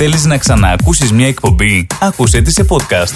Θέλεις 0.00 0.24
να 0.24 0.38
ξαναακούσεις 0.38 1.12
μια 1.12 1.26
εκπομπή; 1.26 1.86
Άκουσέ 2.00 2.40
τη 2.40 2.50
σε 2.52 2.66
podcast. 2.68 3.14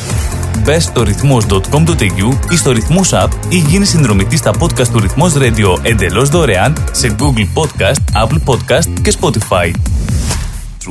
Μπε 0.64 0.80
στο 0.80 1.02
ρυθμός.com.au 1.02 2.38
ή 2.50 2.56
στο 2.56 2.70
ρυθμός 2.70 3.10
app 3.12 3.28
ή 3.48 3.56
γίνεις 3.56 3.88
συνδρομητής 3.88 4.38
στα 4.38 4.52
podcast 4.60 4.88
του 4.88 5.00
Ρυθμός 5.00 5.32
Radio 5.36 5.78
εντελώς 5.82 6.28
δωρεάν 6.28 6.76
σε 6.92 7.16
Google 7.18 7.46
Podcast, 7.54 8.24
Apple 8.24 8.38
Podcast 8.44 9.00
και 9.02 9.14
Spotify. 9.20 9.70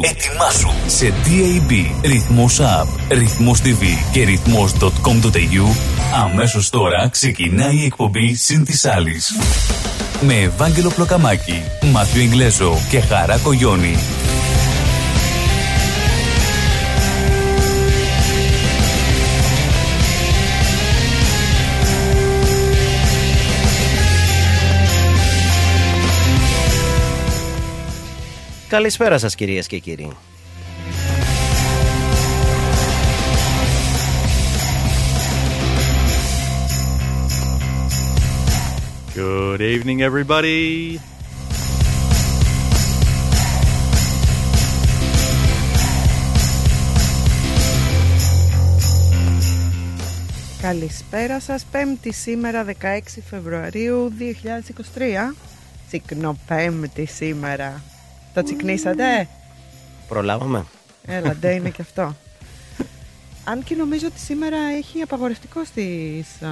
Ετοιμάσου 0.02 0.70
σε 0.88 1.13
DAB, 1.26 1.85
Ρυθμός 2.01 2.60
App, 2.62 2.87
Ρυθμός 3.10 3.60
TV 3.60 3.83
και 4.12 4.23
ρυθμός.com.au 4.23 5.76
Αμέσως 6.23 6.69
τώρα 6.69 7.10
ξεκινάει 7.12 7.76
η 7.76 7.85
εκπομπή 7.85 8.35
«Συν 8.35 8.65
της 8.65 8.85
άλλης». 8.85 9.31
Με 10.21 10.33
Ευάγγελο 10.33 10.89
Πλοκαμάκη, 10.89 11.62
Μάθιο 11.92 12.21
Ιγκλέζο 12.21 12.78
και 12.89 13.01
Χαρά 13.01 13.37
Κογιόνι. 13.37 13.97
Καλησπέρα 28.72 29.18
σας 29.18 29.36
κυρίες 29.36 29.68
και 29.68 29.78
κύριοι. 29.78 30.12
Good 39.16 39.60
evening, 39.60 40.00
everybody. 40.10 40.98
Καλησπέρα 50.62 51.40
σας, 51.40 51.66
πέμπτη 51.72 52.13
σήμερα 52.13 52.66
16 52.66 53.22
Φεβρουαρίου 53.30 54.12
2023 54.20 55.35
Τσικνό 55.88 56.38
πέμπτη 56.48 57.06
σήμερα 57.06 57.82
Το 58.34 58.43
τσικνίσατε; 58.43 59.27
Προλάβαμε. 60.07 60.65
Έλα, 61.05 61.34
ντε 61.35 61.54
είναι 61.54 61.70
και 61.76 61.82
αυτό 61.82 62.15
Αν 63.43 63.63
και 63.63 63.76
νομίζω 63.76 64.07
ότι 64.07 64.19
σήμερα 64.19 64.57
έχει 64.77 65.01
απαγορευτικό 65.01 65.63
στις 65.65 66.41
α, 66.41 66.47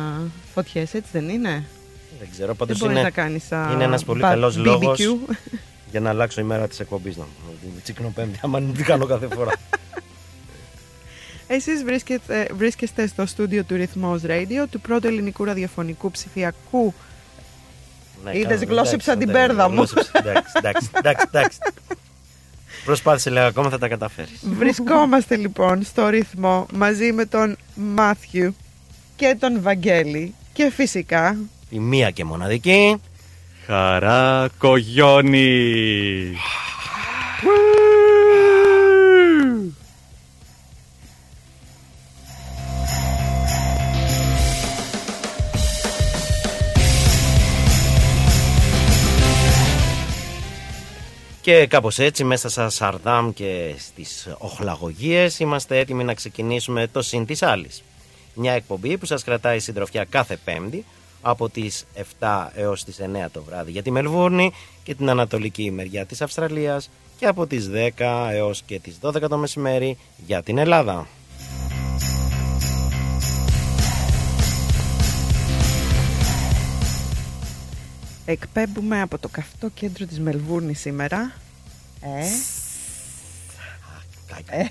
φωτιές, 0.54 0.94
έτσι 0.94 1.10
δεν 1.14 1.30
είναι; 1.30 1.64
Δεν 2.20 2.28
ξέρω, 2.32 2.48
Δεν 2.48 2.56
πάντως 2.56 2.78
μπορείς 2.80 2.94
είναι, 2.96 3.04
να 3.04 3.10
κάνεις 3.10 3.52
α, 3.52 3.70
είναι 3.74 3.84
ένας 3.84 4.04
πολύ 4.04 4.22
μπα- 4.22 4.30
καλός 4.30 4.56
BBQ. 4.58 4.64
λόγος 4.64 5.00
για 5.92 6.00
να 6.00 6.10
αλλάξω 6.10 6.42
η 6.42 6.44
μέρα 6.44 6.68
της 6.68 6.80
εκπομπής. 6.80 7.18
Να, 7.18 7.26
τσίκνο 7.84 8.12
πέμπτη, 8.16 8.40
άμα 8.44 8.60
δεν 8.60 8.74
την 8.74 8.86
κάνω 8.86 9.06
κάθε 9.06 9.28
φορά. 9.36 9.52
Εσείς 11.52 11.84
βρίσκεστε, 11.84 12.50
βρίσκεστε 12.56 13.08
στο 13.08 13.26
στούντιο 13.26 13.64
του 13.64 13.76
Ρυθμός 13.76 14.22
Radio 14.26 14.66
του 14.70 14.82
πρώτου 14.82 15.08
ελληνικού 15.08 15.44
ραδιοφωνικού 15.44 16.12
ψηφιακού 16.12 16.94
Ναι, 18.24 18.38
Είδες, 18.38 18.60
κάνω, 18.60 18.72
γλώσσεψα 18.74 19.12
εντάξει, 19.12 19.28
την 19.28 19.30
εντάξει, 19.36 19.48
πέρδα 19.48 19.70
μου. 19.70 19.76
γλώσσεψα, 19.76 20.12
Εντάξει, 20.14 20.52
εντάξει, 20.58 20.90
εντάξει, 20.94 21.26
εντάξει. 21.32 21.58
Προσπάθησε 22.86 23.30
λέγα 23.30 23.46
ακόμα 23.46 23.70
θα 23.70 23.78
τα 23.78 23.88
καταφέρεις. 23.88 24.40
Βρισκόμαστε 24.58 25.36
λοιπόν 25.36 25.84
στο 25.84 26.08
ρυθμό 26.08 26.66
μαζί 26.74 27.12
με 27.12 27.26
τον 27.26 27.58
Μάθιου 27.76 28.56
και 29.16 29.36
τον 29.40 29.62
Βαγγέλη 29.62 30.34
και 30.54 30.72
φυσικά 30.76 31.38
Η 31.70 31.80
μία 31.80 32.10
και 32.12 32.24
μοναδική. 32.24 33.02
Χαρά 33.66 34.50
Κογιόνι. 34.58 36.36
Και 51.50 51.68
κάπως 51.68 52.00
έτσι 52.00 52.24
μέσα 52.24 52.50
στα 52.50 52.70
Σαρδάμ 52.70 53.32
και 53.34 53.76
στις 53.78 54.28
οχλαγωγίες 54.38 55.40
είμαστε 55.40 55.78
έτοιμοι 55.78 56.04
να 56.04 56.14
ξεκινήσουμε 56.14 56.88
το 56.88 57.02
συν 57.02 57.26
της 57.26 57.44
άλλης. 57.44 57.84
Μια 58.34 58.54
εκπομπή 58.54 58.98
που 58.98 59.06
σας 59.06 59.24
κρατάει 59.24 59.60
συντροφιά 59.60 60.06
κάθε 60.10 60.38
πέμπτη 60.44 60.86
από 61.22 61.50
τις 61.50 61.86
7 62.20 62.48
έως 62.56 62.84
τις 62.84 63.00
9 63.00 63.30
το 63.32 63.44
βράδυ 63.44 63.72
για 63.72 63.82
τη 63.82 63.92
Μελβούρνη 63.92 64.52
και 64.84 64.96
την 64.96 65.10
ανατολική 65.10 65.72
μεριά 65.72 66.06
της 66.06 66.22
Αυστραλίας 66.22 66.90
και 67.18 67.26
από 67.26 67.48
τις 67.48 67.70
10 67.98 68.30
έως 68.32 68.62
και 68.62 68.80
τις 68.80 68.98
12 69.02 69.30
το 69.30 69.38
μεσημέρι 69.38 69.98
για 70.26 70.44
την 70.44 70.58
Ελλάδα. 70.58 71.08
Εκπέμπουμε 78.32 79.02
από 79.02 79.18
το 79.18 79.28
καυτό 79.28 79.70
κέντρο 79.70 80.06
της 80.06 80.20
Μελβούρνης 80.20 80.80
σήμερα. 80.80 81.32
Ε, 82.02 82.26
ε, 84.58 84.66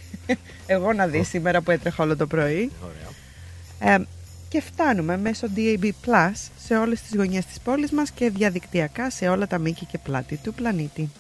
εγώ 0.67 0.93
να 0.93 1.07
δεις 1.07 1.29
σήμερα 1.29 1.61
που 1.61 1.71
έτρεχα 1.71 2.03
όλο 2.03 2.17
το 2.17 2.27
πρωί. 2.27 2.71
Ωραία. 2.83 3.95
Ε, 3.95 4.05
και 4.49 4.61
φτάνουμε 4.61 5.17
μέσω 5.17 5.47
DAB 5.57 5.85
Plus 5.85 6.33
σε 6.59 6.77
όλες 6.77 7.01
τις 7.01 7.17
γωνιές 7.17 7.47
της 7.47 7.61
πόλης 7.61 7.91
μας 7.91 8.11
και 8.11 8.31
διαδικτυακά 8.31 9.11
σε 9.11 9.29
όλα 9.29 9.47
τα 9.47 9.59
μήκη 9.59 9.85
και 9.85 9.99
πλάτη 9.99 10.37
του 10.37 10.55
πλανήτη. 10.55 11.11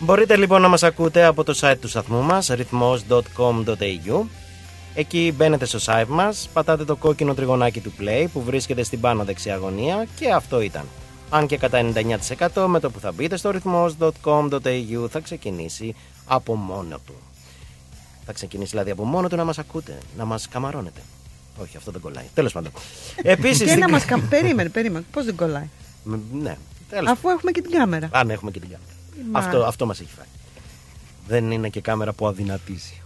Μπορείτε 0.00 0.36
λοιπόν 0.36 0.60
να 0.62 0.68
μας 0.68 0.82
ακούτε 0.82 1.24
από 1.24 1.44
το 1.44 1.58
site 1.60 1.76
του 1.80 1.88
σταθμού 1.88 2.22
μας 2.22 2.46
ρυθμός.com.au 2.48 4.20
Εκεί 4.94 5.32
μπαίνετε 5.36 5.64
στο 5.64 5.78
site 5.84 6.06
μας, 6.08 6.48
πατάτε 6.52 6.84
το 6.84 6.96
κόκκινο 6.96 7.34
τριγωνάκι 7.34 7.80
του 7.80 7.92
play 8.00 8.26
που 8.32 8.42
βρίσκεται 8.42 8.82
στην 8.82 9.00
πάνω 9.00 9.24
δεξιά 9.24 9.56
γωνία 9.56 10.06
και 10.18 10.30
αυτό 10.32 10.60
ήταν. 10.60 10.84
Αν 11.30 11.46
και 11.46 11.56
κατά 11.56 11.92
99% 12.52 12.64
με 12.66 12.80
το 12.80 12.90
που 12.90 13.00
θα 13.00 13.12
μπείτε 13.12 13.36
στο 13.36 13.50
ρυθμός.com.au 13.50 15.08
θα 15.10 15.20
ξεκινήσει 15.20 15.94
από 16.26 16.54
μόνο 16.54 16.98
του. 17.06 17.14
Θα 18.26 18.32
ξεκινήσει 18.32 18.70
δηλαδή 18.70 18.90
από 18.90 19.04
μόνο 19.04 19.28
του 19.28 19.36
να 19.36 19.44
μας 19.44 19.58
ακούτε, 19.58 19.98
να 20.16 20.24
μας 20.24 20.48
καμαρώνετε. 20.48 21.00
Όχι, 21.62 21.76
αυτό 21.76 21.90
δεν 21.90 22.00
κολλάει. 22.00 22.24
Τέλος 22.34 22.52
πάντων. 22.52 22.72
Επίσης... 23.22 23.58
και 23.58 23.66
στην- 23.68 23.78
να 23.80 23.88
μας 23.88 24.04
κα... 24.04 24.18
περίμενε, 24.28 24.68
περίμενε, 24.68 25.04
πώς 25.12 25.24
δεν 25.24 25.36
κολλάει; 25.36 25.68
Μ, 26.04 26.14
Ναι, 26.42 26.56
τέλος 26.90 27.10
Αφού 27.10 27.28
έχουμε 27.28 27.50
και 27.50 27.62
την 27.62 27.70
κάμερα. 27.70 28.08
αν 28.12 28.30
έχουμε 28.30 28.50
και 28.50 28.60
την 28.60 28.68
κάμερα. 28.68 28.92
Μα. 29.30 29.38
Αυτό, 29.38 29.64
αυτό 29.64 29.86
μας 29.86 30.00
έχει 30.00 30.10
φάει. 30.16 30.26
Δεν 31.26 31.50
είναι 31.50 31.68
και 31.68 31.80
κάμερα 31.80 32.12
που 32.12 32.26
αδυνατίζει. 32.26 33.02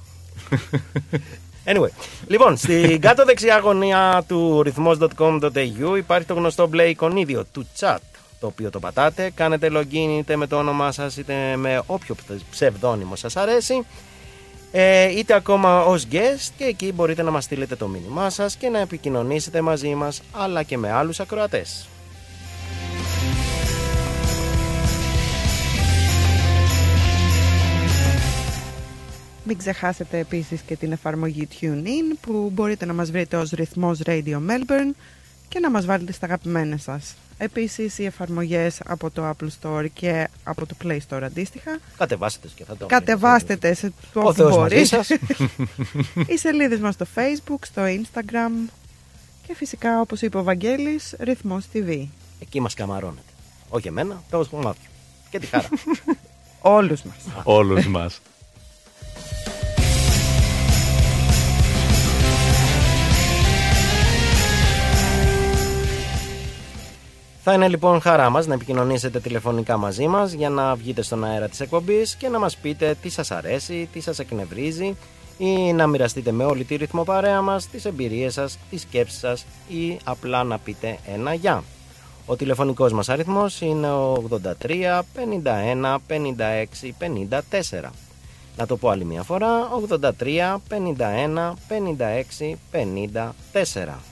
Anyway, 1.65 1.89
λοιπόν, 2.27 2.57
στην 2.57 3.01
κάτω 3.01 3.25
δεξιά 3.25 3.59
γωνία 3.59 4.25
του 4.29 4.63
ρυθμός.com.au 4.63 5.97
υπάρχει 5.97 6.27
το 6.27 6.35
γνωστό 6.35 6.67
μπλε 6.67 6.85
εικονίδιο 6.85 7.45
του 7.53 7.67
chat, 7.79 7.97
το 8.41 8.47
οποίο 8.47 8.71
το 8.71 8.79
πατάτε, 8.79 9.31
κάνετε 9.35 9.71
login 9.73 10.17
είτε 10.19 10.37
με 10.37 10.47
το 10.47 10.57
όνομά 10.57 10.93
σας 10.93 11.17
είτε 11.17 11.57
με 11.57 11.83
όποιο 11.87 12.15
ψευδόνυμο 12.51 13.17
σας 13.17 13.37
αρέσει, 13.37 13.87
ε, 14.73 15.19
είτε 15.19 15.35
ακόμα 15.35 15.85
ως 15.85 16.07
guest 16.13 16.51
και 16.57 16.65
εκεί 16.65 16.93
μπορείτε 16.93 17.23
να 17.23 17.31
μας 17.31 17.45
στείλετε 17.45 17.77
το 17.77 17.89
μήνυμά 17.89 18.31
σας 18.31 18.57
και 18.57 18.69
να 18.69 18.79
επικοινωνήσετε 18.79 19.61
μαζί 19.61 19.95
μας 19.95 20.23
αλλά 20.33 20.63
και 20.63 20.79
με 20.79 20.93
άλλους 20.93 21.21
ακροατές. 21.21 21.87
Μην 29.45 29.59
ξεχάσετε 29.59 30.19
επίσης 30.19 30.61
και 30.61 30.77
την 30.77 30.93
εφαρμογή 30.93 31.49
TuneIn 31.61 32.17
που 32.21 32.51
μπορείτε 32.55 32.85
να 32.85 32.93
μας 32.93 33.11
βρείτε 33.11 33.37
ως 33.37 33.51
ρυθμός 33.51 33.99
Radio 34.05 34.37
Melbourne 34.49 34.95
και 35.49 35.59
να 35.59 35.71
μας 35.71 35.87
βάλετε 35.87 36.13
στα 36.13 36.27
αγαπημένα 36.27 36.77
σας. 36.77 37.15
Επίσης 37.39 37.99
οι 37.99 38.05
εφαρμογές 38.05 38.81
από 38.87 39.11
το 39.11 39.29
Apple 39.31 39.49
Store 39.63 39.87
και 39.93 40.29
από 40.45 40.67
το 40.67 40.75
Play 40.85 40.99
Store 41.09 41.23
αντίστοιχα. 41.23 41.79
Κατεβάστε 41.97 42.47
τις 42.47 42.53
και 42.57 42.65
θα 42.65 42.77
το 42.77 42.87
Κατεβάστε 42.87 43.57
τε 43.57 43.75
σε 43.75 43.87
Ο 44.15 44.21
όπου 44.21 44.33
Θεός 44.33 44.57
μαζί 44.57 44.75
μπορεί. 44.75 44.87
σας. 44.87 45.09
Οι 46.31 46.37
σελίδες 46.39 46.79
μας 46.79 46.95
στο 46.95 47.07
Facebook, 47.15 47.59
στο 47.65 47.83
Instagram 47.87 48.71
και 49.47 49.55
φυσικά 49.55 50.01
όπως 50.01 50.23
είπε 50.23 50.39
ο 50.39 50.43
Βαγγέλης, 50.43 51.15
ρυθμός 51.19 51.65
TV. 51.75 52.07
Εκεί 52.41 52.61
μας 52.61 52.75
καμαρώνετε. 52.75 53.23
Όχι 53.69 53.89
εμένα, 53.89 54.23
το 54.31 54.47
μάθιο. 54.53 54.91
Και 55.31 55.39
τη 55.39 55.47
χαρά. 55.47 55.69
Όλους 56.61 57.03
μας. 57.03 57.17
Όλους 57.45 57.87
μας. 57.87 58.21
Θα 67.45 67.53
είναι 67.53 67.69
λοιπόν 67.69 68.01
χαρά 68.01 68.31
μας 68.31 68.47
να 68.47 68.55
επικοινωνήσετε 68.55 69.21
τηλεφωνικά 69.21 69.77
μαζί 69.77 70.07
μας 70.07 70.33
για 70.33 70.49
να 70.49 70.75
βγείτε 70.75 71.03
στον 71.03 71.25
αέρα 71.25 71.49
της 71.49 71.61
εκπομπής 71.61 72.15
και 72.15 72.29
να 72.29 72.39
μας 72.39 72.57
πείτε 72.57 72.97
τι 73.03 73.09
σας 73.09 73.31
αρέσει, 73.31 73.89
τι 73.93 74.01
σας 74.01 74.19
εκνευρίζει 74.19 74.97
ή 75.39 75.73
να 75.73 75.87
μοιραστείτε 75.87 76.33
με 76.33 76.45
όλη 76.45 76.65
τη 76.65 76.75
ρυθμό 76.77 77.05
παρέα 77.05 77.41
μας 77.41 77.67
τις 77.67 77.85
εμπειρίες 77.85 78.33
σας, 78.33 78.59
τις 78.71 78.81
σκέψεις 78.81 79.19
σας 79.19 79.45
ή 79.69 79.99
απλά 80.05 80.45
να 80.45 80.59
πείτε 80.59 80.99
ένα 81.07 81.35
γεια. 81.35 81.65
Ο 82.27 82.37
τηλεφωνικός 82.37 82.93
μας 82.93 83.09
αριθμός 83.09 83.61
είναι 83.61 83.91
ο 83.91 84.13
83 84.13 85.03
51 85.15 85.99
56 86.09 86.95
54. 86.99 87.91
Να 88.57 88.67
το 88.67 88.77
πω 88.77 88.89
άλλη 88.89 89.05
μια 89.05 89.23
φορά, 89.23 89.69
83 89.89 90.61
51 90.69 91.55
56 91.69 92.59
54. 92.73 94.12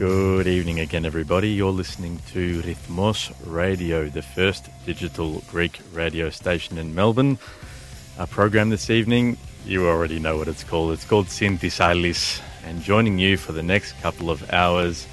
Good 0.00 0.46
evening 0.46 0.80
again, 0.80 1.04
everybody. 1.04 1.50
You're 1.50 1.72
listening 1.72 2.22
to 2.32 2.62
Rhythmos 2.62 3.34
Radio, 3.44 4.08
the 4.08 4.22
first 4.22 4.70
digital 4.86 5.42
Greek 5.50 5.78
radio 5.92 6.30
station 6.30 6.78
in 6.78 6.94
Melbourne. 6.94 7.36
Our 8.18 8.26
program 8.26 8.70
this 8.70 8.88
evening, 8.88 9.36
you 9.66 9.86
already 9.86 10.18
know 10.18 10.38
what 10.38 10.48
it's 10.48 10.64
called. 10.64 10.92
It's 10.92 11.04
called 11.04 11.26
sintisalis 11.26 12.40
And 12.64 12.80
joining 12.80 13.18
you 13.18 13.36
for 13.36 13.52
the 13.52 13.62
next 13.62 13.92
couple 14.00 14.30
of 14.30 14.50
hours, 14.54 15.06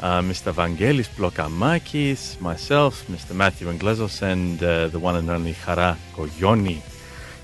uh, 0.00 0.22
Mr. 0.22 0.54
Vangelis 0.54 1.10
Blokamakis, 1.10 2.40
myself, 2.40 3.06
Mr. 3.08 3.34
Matthew 3.34 3.68
Inglesos, 3.68 4.22
and 4.22 4.62
uh, 4.62 4.88
the 4.88 4.98
one 4.98 5.16
and 5.16 5.28
only 5.28 5.52
Chara 5.52 5.98
Koyoni. 6.14 6.89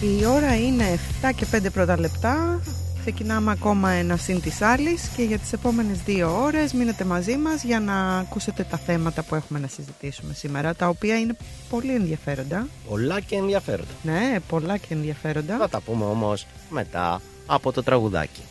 Η 0.00 0.26
ώρα 0.26 0.56
είναι 0.56 0.98
7 1.22 1.32
και 1.32 1.46
5 1.52 1.72
πρώτα 1.72 2.00
λεπτά. 2.00 2.60
Ξεκινάμε 3.05 3.51
ακόμα 3.51 3.89
ένα 3.89 4.17
συν 4.17 4.41
της 4.41 4.61
άλλης 4.61 5.07
και 5.07 5.23
για 5.23 5.37
τις 5.37 5.53
επόμενες 5.53 6.01
δύο 6.01 6.41
ώρες 6.43 6.73
μείνετε 6.73 7.03
μαζί 7.03 7.37
μας 7.37 7.63
για 7.63 7.79
να 7.79 8.17
ακούσετε 8.17 8.63
τα 8.63 8.77
θέματα 8.77 9.23
που 9.23 9.35
έχουμε 9.35 9.59
να 9.59 9.67
συζητήσουμε 9.67 10.33
σήμερα, 10.33 10.75
τα 10.75 10.87
οποία 10.87 11.19
είναι 11.19 11.35
πολύ 11.69 11.93
ενδιαφέροντα. 11.93 12.67
Πολλά 12.89 13.19
και 13.19 13.35
ενδιαφέροντα. 13.35 13.91
Ναι, 14.03 14.39
πολλά 14.47 14.77
και 14.77 14.87
ενδιαφέροντα. 14.89 15.57
Θα 15.57 15.69
τα 15.69 15.79
πούμε 15.79 16.05
όμως 16.05 16.45
μετά 16.69 17.21
από 17.45 17.71
το 17.71 17.83
τραγουδάκι. 17.83 18.41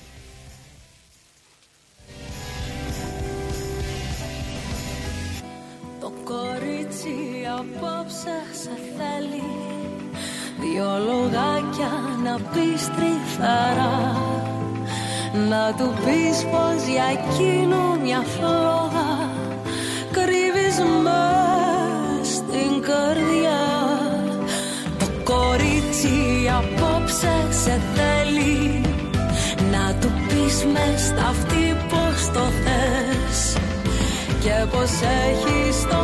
Το 6.01 6.13
κορίτσι 6.25 7.15
απόψε 7.59 8.43
σε 8.53 8.71
θέλει 8.97 9.82
Δυο 10.61 10.91
λογάκια 11.07 11.93
να 12.25 12.35
πεις 12.51 12.91
τρυφερά 12.97 14.17
Να 15.49 15.75
του 15.77 15.95
πεις 16.05 16.47
πως 16.51 16.87
για 16.93 17.05
εκείνο 17.17 17.99
μια 18.03 18.23
φλόγα 18.37 19.13
Κρύβεις 20.13 20.79
μες 21.03 22.29
στην 22.37 22.73
καρδιά. 22.89 23.63
Το 24.99 25.07
κορίτσι 25.33 26.17
απόψε 26.59 27.35
σε 27.63 27.81
θέλει. 27.95 28.81
Να 29.73 29.95
του 30.01 30.11
πεις 30.29 30.57
μες 30.73 31.01
στα 31.01 31.27
αυτή 31.29 31.77
πως 31.91 32.19
το 32.35 32.45
θες. 32.63 33.57
Και 34.43 34.57
πως 34.73 34.91
έχεις 35.27 35.77
τον 35.91 36.02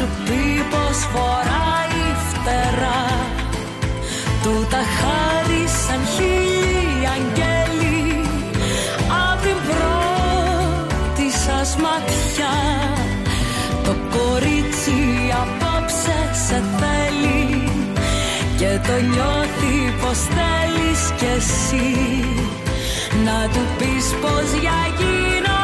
σου 0.00 0.08
πει 0.24 0.64
πως 0.70 0.98
φοράει 1.12 2.02
φτερά. 2.28 3.04
Του 4.42 4.66
τα 4.70 4.82
χάρισαν 4.96 6.02
χίλιοι 6.14 7.08
αγγέλοι 7.14 8.20
Απ' 9.28 9.40
την 9.42 9.58
πρώτη 9.68 11.26
σας 11.44 11.76
ματιά. 11.82 12.56
Το 13.84 13.92
κορίτσι 14.14 14.98
απόψε 15.42 16.18
σε 16.46 16.62
θέλει 16.78 17.68
Και 18.58 18.70
το 18.86 18.96
νιώθει 19.10 19.76
πως 20.00 20.18
θέλεις 20.34 21.02
κι 21.18 21.28
εσύ. 21.36 21.90
Να 23.24 23.48
του 23.52 23.62
πεις 23.78 24.06
πως 24.20 24.60
για 24.60 24.76
εκείνο 24.90 25.59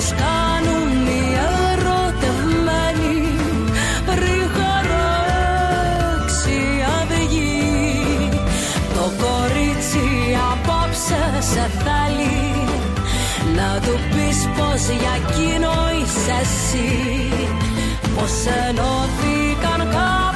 Όπως 0.00 0.14
κάνουν 0.16 1.06
οι 1.06 1.24
ερωτευμένοι. 1.74 3.18
Πριν 4.06 4.42
χαράξει 4.56 6.50
η 6.50 6.84
αυγή 6.98 8.30
Το 8.94 9.04
κορίτσι 9.22 10.06
απόψε 10.52 11.22
σε 11.52 11.70
θέλει. 11.82 12.38
Να 13.56 13.80
του 13.80 13.98
πεις 14.10 14.38
πως 14.56 14.82
για 15.00 15.14
εκείνο 15.22 15.72
είσαι 15.98 16.36
εσύ. 16.42 16.90
Πως 18.14 18.32
ενώθηκαν 18.68 19.78
κάποτε 19.78 20.27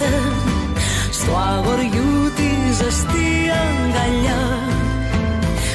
ποτέ 0.00 0.22
Στο 1.10 1.32
αγοριού 1.32 2.32
της 2.36 2.76
ζεστή 2.76 3.30
αγκαλιά. 3.62 4.42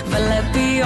Βλέπει 0.06 0.82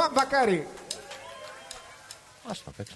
Βαμβακάρη. 0.00 0.66
Ας 2.50 2.62
το 2.64 2.70
παίξω. 2.76 2.94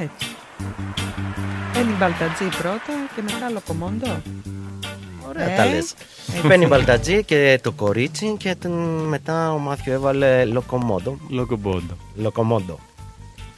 Έτσι. 0.00 0.26
Μπαίνει 1.74 1.92
Μπαλτατζή 1.92 2.44
πρώτα 2.44 2.92
και 3.16 3.22
μετά 3.22 3.50
Λοκομόντο. 3.50 4.22
Ωραία 5.28 5.50
Ε, 5.50 5.56
τα 5.56 5.66
λες. 5.66 5.94
Μπαίνει 6.46 6.64
η 6.64 6.66
Μπαλτατζή 6.70 7.24
και 7.24 7.60
το 7.62 7.72
κορίτσι 7.72 8.36
και 8.38 8.54
τον- 8.54 9.04
μετά 9.08 9.52
ο 9.52 9.58
Μάθιο 9.58 9.92
έβαλε 9.92 10.44
Λοκομόντο. 10.44 11.18
Locobondo. 11.30 11.96
Λοκομόντο. 12.14 12.78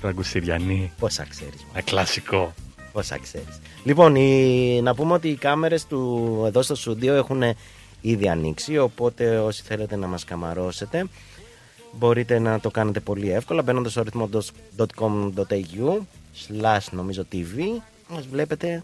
Ραγκουσιριανή. 0.02 0.92
Πόσα 0.98 1.26
ξέρεις. 1.28 1.66
Ένα 1.72 1.82
κλασικό. 1.82 2.54
Πόσα 2.92 3.18
ξέρεις. 3.18 3.60
Λοιπόν, 3.84 4.14
η... 4.16 4.80
να 4.82 4.94
πούμε 4.94 5.12
ότι 5.12 5.28
οι 5.28 5.36
κάμερες 5.36 5.86
του 5.86 6.42
εδώ 6.46 6.62
στο 6.62 6.74
στούντιο 6.74 7.14
έχουν 7.14 7.42
ήδη 8.02 8.28
ανοίξει, 8.28 8.78
οπότε 8.78 9.38
όσοι 9.38 9.62
θέλετε 9.62 9.96
να 9.96 10.06
μας 10.06 10.24
καμαρώσετε 10.24 11.06
μπορείτε 11.92 12.38
να 12.38 12.60
το 12.60 12.70
κάνετε 12.70 13.00
πολύ 13.00 13.30
εύκολα 13.32 13.62
μπαίνοντας 13.62 13.92
στο 13.92 14.02
ρυθμό.com.au 14.02 15.98
slash 16.48 16.86
νομίζω 16.90 17.26
TV 17.32 17.58
μας 18.08 18.26
βλέπετε 18.26 18.82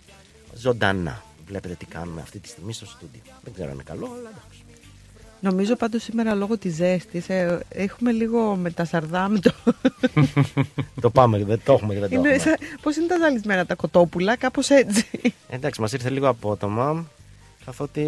ζωντανά. 0.54 1.22
Βλέπετε 1.46 1.74
τι 1.74 1.84
κάνουμε 1.86 2.20
αυτή 2.20 2.38
τη 2.38 2.48
στιγμή 2.48 2.72
στο 2.72 2.86
στούντιο. 2.86 3.20
Δεν 3.42 3.52
ξέρω 3.52 3.68
αν 3.68 3.74
είναι 3.74 3.82
καλό, 3.82 4.04
αλλά 4.06 4.28
εντάξει. 4.30 4.62
Νομίζω 5.40 5.76
πάντως 5.76 6.02
σήμερα 6.02 6.34
λόγω 6.34 6.58
της 6.58 6.74
ζέστης 6.74 7.28
ε, 7.28 7.60
έχουμε 7.68 8.12
λίγο 8.12 8.56
με 8.56 8.70
τα 8.70 8.84
σαρδάμ 8.84 9.34
το... 9.40 9.52
το 11.00 11.10
πάμε, 11.10 11.44
δεν 11.44 11.60
το 11.64 11.72
έχουμε 11.72 11.94
και 11.94 12.00
δεν 12.00 12.08
το 12.08 12.14
είναι, 12.14 12.28
έχουμε. 12.28 12.42
σαν- 12.42 12.58
πώς 12.82 12.96
είναι 12.96 13.06
τα 13.06 13.16
ζαλισμένα 13.18 13.66
τα 13.66 13.74
κοτόπουλα, 13.74 14.36
κάπως 14.36 14.70
έτσι. 14.70 15.04
Εντάξει, 15.48 15.80
μας 15.80 15.92
ήρθε 15.92 16.10
λίγο 16.10 16.28
απότομα 16.28 17.06
καθότι 17.68 18.02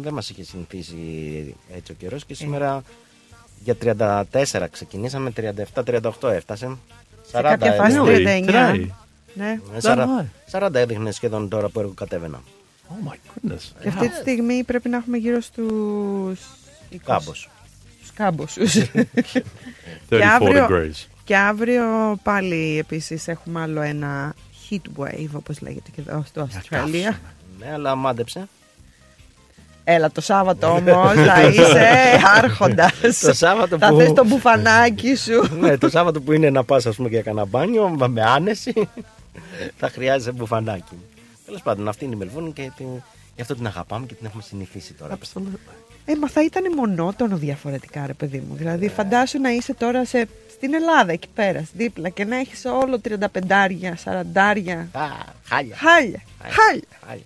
δεν 0.00 0.12
μας 0.14 0.30
είχε 0.30 0.44
συνηθίσει 0.44 0.96
έτσι 1.74 1.92
ο 1.92 1.94
καιρός 1.94 2.24
και 2.24 2.34
σήμερα 2.34 2.82
για 3.64 3.76
34 3.82 4.66
ξεκινήσαμε, 4.70 5.32
37-38 5.84 6.10
έφτασε. 6.22 6.66
40 6.66 6.76
Σε 7.22 7.40
κάποια 7.42 7.72
φάση 7.72 7.96
έδειχνε. 8.06 8.44
39. 8.46 8.74
Today. 8.74 8.86
Ναι. 9.34 9.50
Ε, 9.50 9.78
That 9.80 9.96
40, 10.50 10.60
high. 10.60 10.66
40 10.66 10.74
έδειχνε 10.74 11.10
σχεδόν 11.10 11.48
τώρα 11.48 11.68
που 11.68 11.92
κατέβαινα. 11.94 12.42
Oh 12.88 13.08
my 13.10 13.14
goodness. 13.14 13.60
Και 13.82 13.88
αυτή 13.88 14.08
τη 14.08 14.14
στιγμή 14.16 14.64
πρέπει 14.64 14.88
να 14.88 14.96
έχουμε 14.96 15.16
γύρω 15.16 15.40
στους... 15.40 16.40
20. 16.92 16.96
Κάμπος. 17.04 17.50
Στους 17.98 18.12
κάμποσους. 18.14 18.74
34 20.10 20.20
αύριο- 20.34 20.66
degrees. 20.70 21.06
και 21.24 21.36
αύριο 21.36 21.84
πάλι 22.22 22.78
επίσης 22.78 23.28
έχουμε 23.28 23.60
άλλο 23.60 23.80
ένα 23.80 24.34
heat 24.70 24.80
wave 25.02 25.28
όπως 25.32 25.60
λέγεται 25.60 25.90
και 25.94 26.00
εδώ 26.00 26.22
στο 26.26 26.40
Αυστραλία. 26.40 27.20
Ναι, 27.58 27.72
αλλά 27.72 27.94
μάντεψε. 27.94 28.48
Έλα 29.84 30.10
το 30.10 30.20
Σάββατο 30.20 30.66
όμως 30.68 31.12
θα 31.14 31.42
είσαι 31.42 31.88
άρχοντας. 32.36 32.92
Το 33.20 33.32
Σάββατο 33.32 33.78
θα 33.78 33.88
που- 33.88 33.96
θες 33.98 34.12
το 34.12 34.24
μπουφανάκι 34.24 35.14
σου. 35.16 35.56
ναι, 35.60 35.78
το 35.78 35.88
Σάββατο 35.88 36.20
που 36.20 36.32
είναι 36.32 36.50
να 36.50 36.64
πας 36.64 36.86
ας 36.86 36.96
πούμε 36.96 37.08
για 37.08 37.22
κανένα 37.22 37.44
μπάνιο 37.46 37.88
με 38.08 38.22
άνεση 38.22 38.88
θα 39.76 39.88
χρειάζεσαι 39.88 40.32
μπουφανάκι. 40.32 40.94
Τέλος 41.46 41.62
πάντων, 41.62 41.88
αυτή 41.88 42.04
είναι 42.04 42.14
η 42.14 42.18
Μελβούνη 42.18 42.52
και 42.52 42.70
την... 42.76 42.86
γι' 43.34 43.40
αυτό 43.42 43.54
την 43.54 43.66
αγαπάμε 43.66 44.06
και 44.06 44.14
την 44.14 44.26
έχουμε 44.26 44.42
συνηθίσει 44.42 44.92
τώρα. 44.92 45.18
Ε, 46.06 46.12
μα 46.20 46.28
θα 46.28 46.42
ήταν 46.44 46.62
μονότονο 46.76 47.36
διαφορετικά, 47.36 48.06
ρε 48.06 48.12
παιδί 48.12 48.44
μου. 48.48 48.54
Δηλαδή, 48.56 48.88
φαντάσου 48.88 49.40
να 49.40 49.50
είσαι 49.50 49.74
τώρα 49.74 50.04
σε, 50.04 50.28
στην 50.52 50.74
Ελλάδα, 50.74 51.12
εκεί 51.12 51.28
πέρα, 51.34 51.64
δίπλα, 51.72 52.08
και 52.08 52.24
να 52.24 52.36
έχεις 52.36 52.64
όλο 52.64 53.00
35, 53.08 53.12
40. 54.04 54.86
Α, 54.92 55.06
χάλια. 55.48 55.76
Χάλια, 55.76 55.76
χάλια. 56.42 56.82
χάλια. 57.06 57.24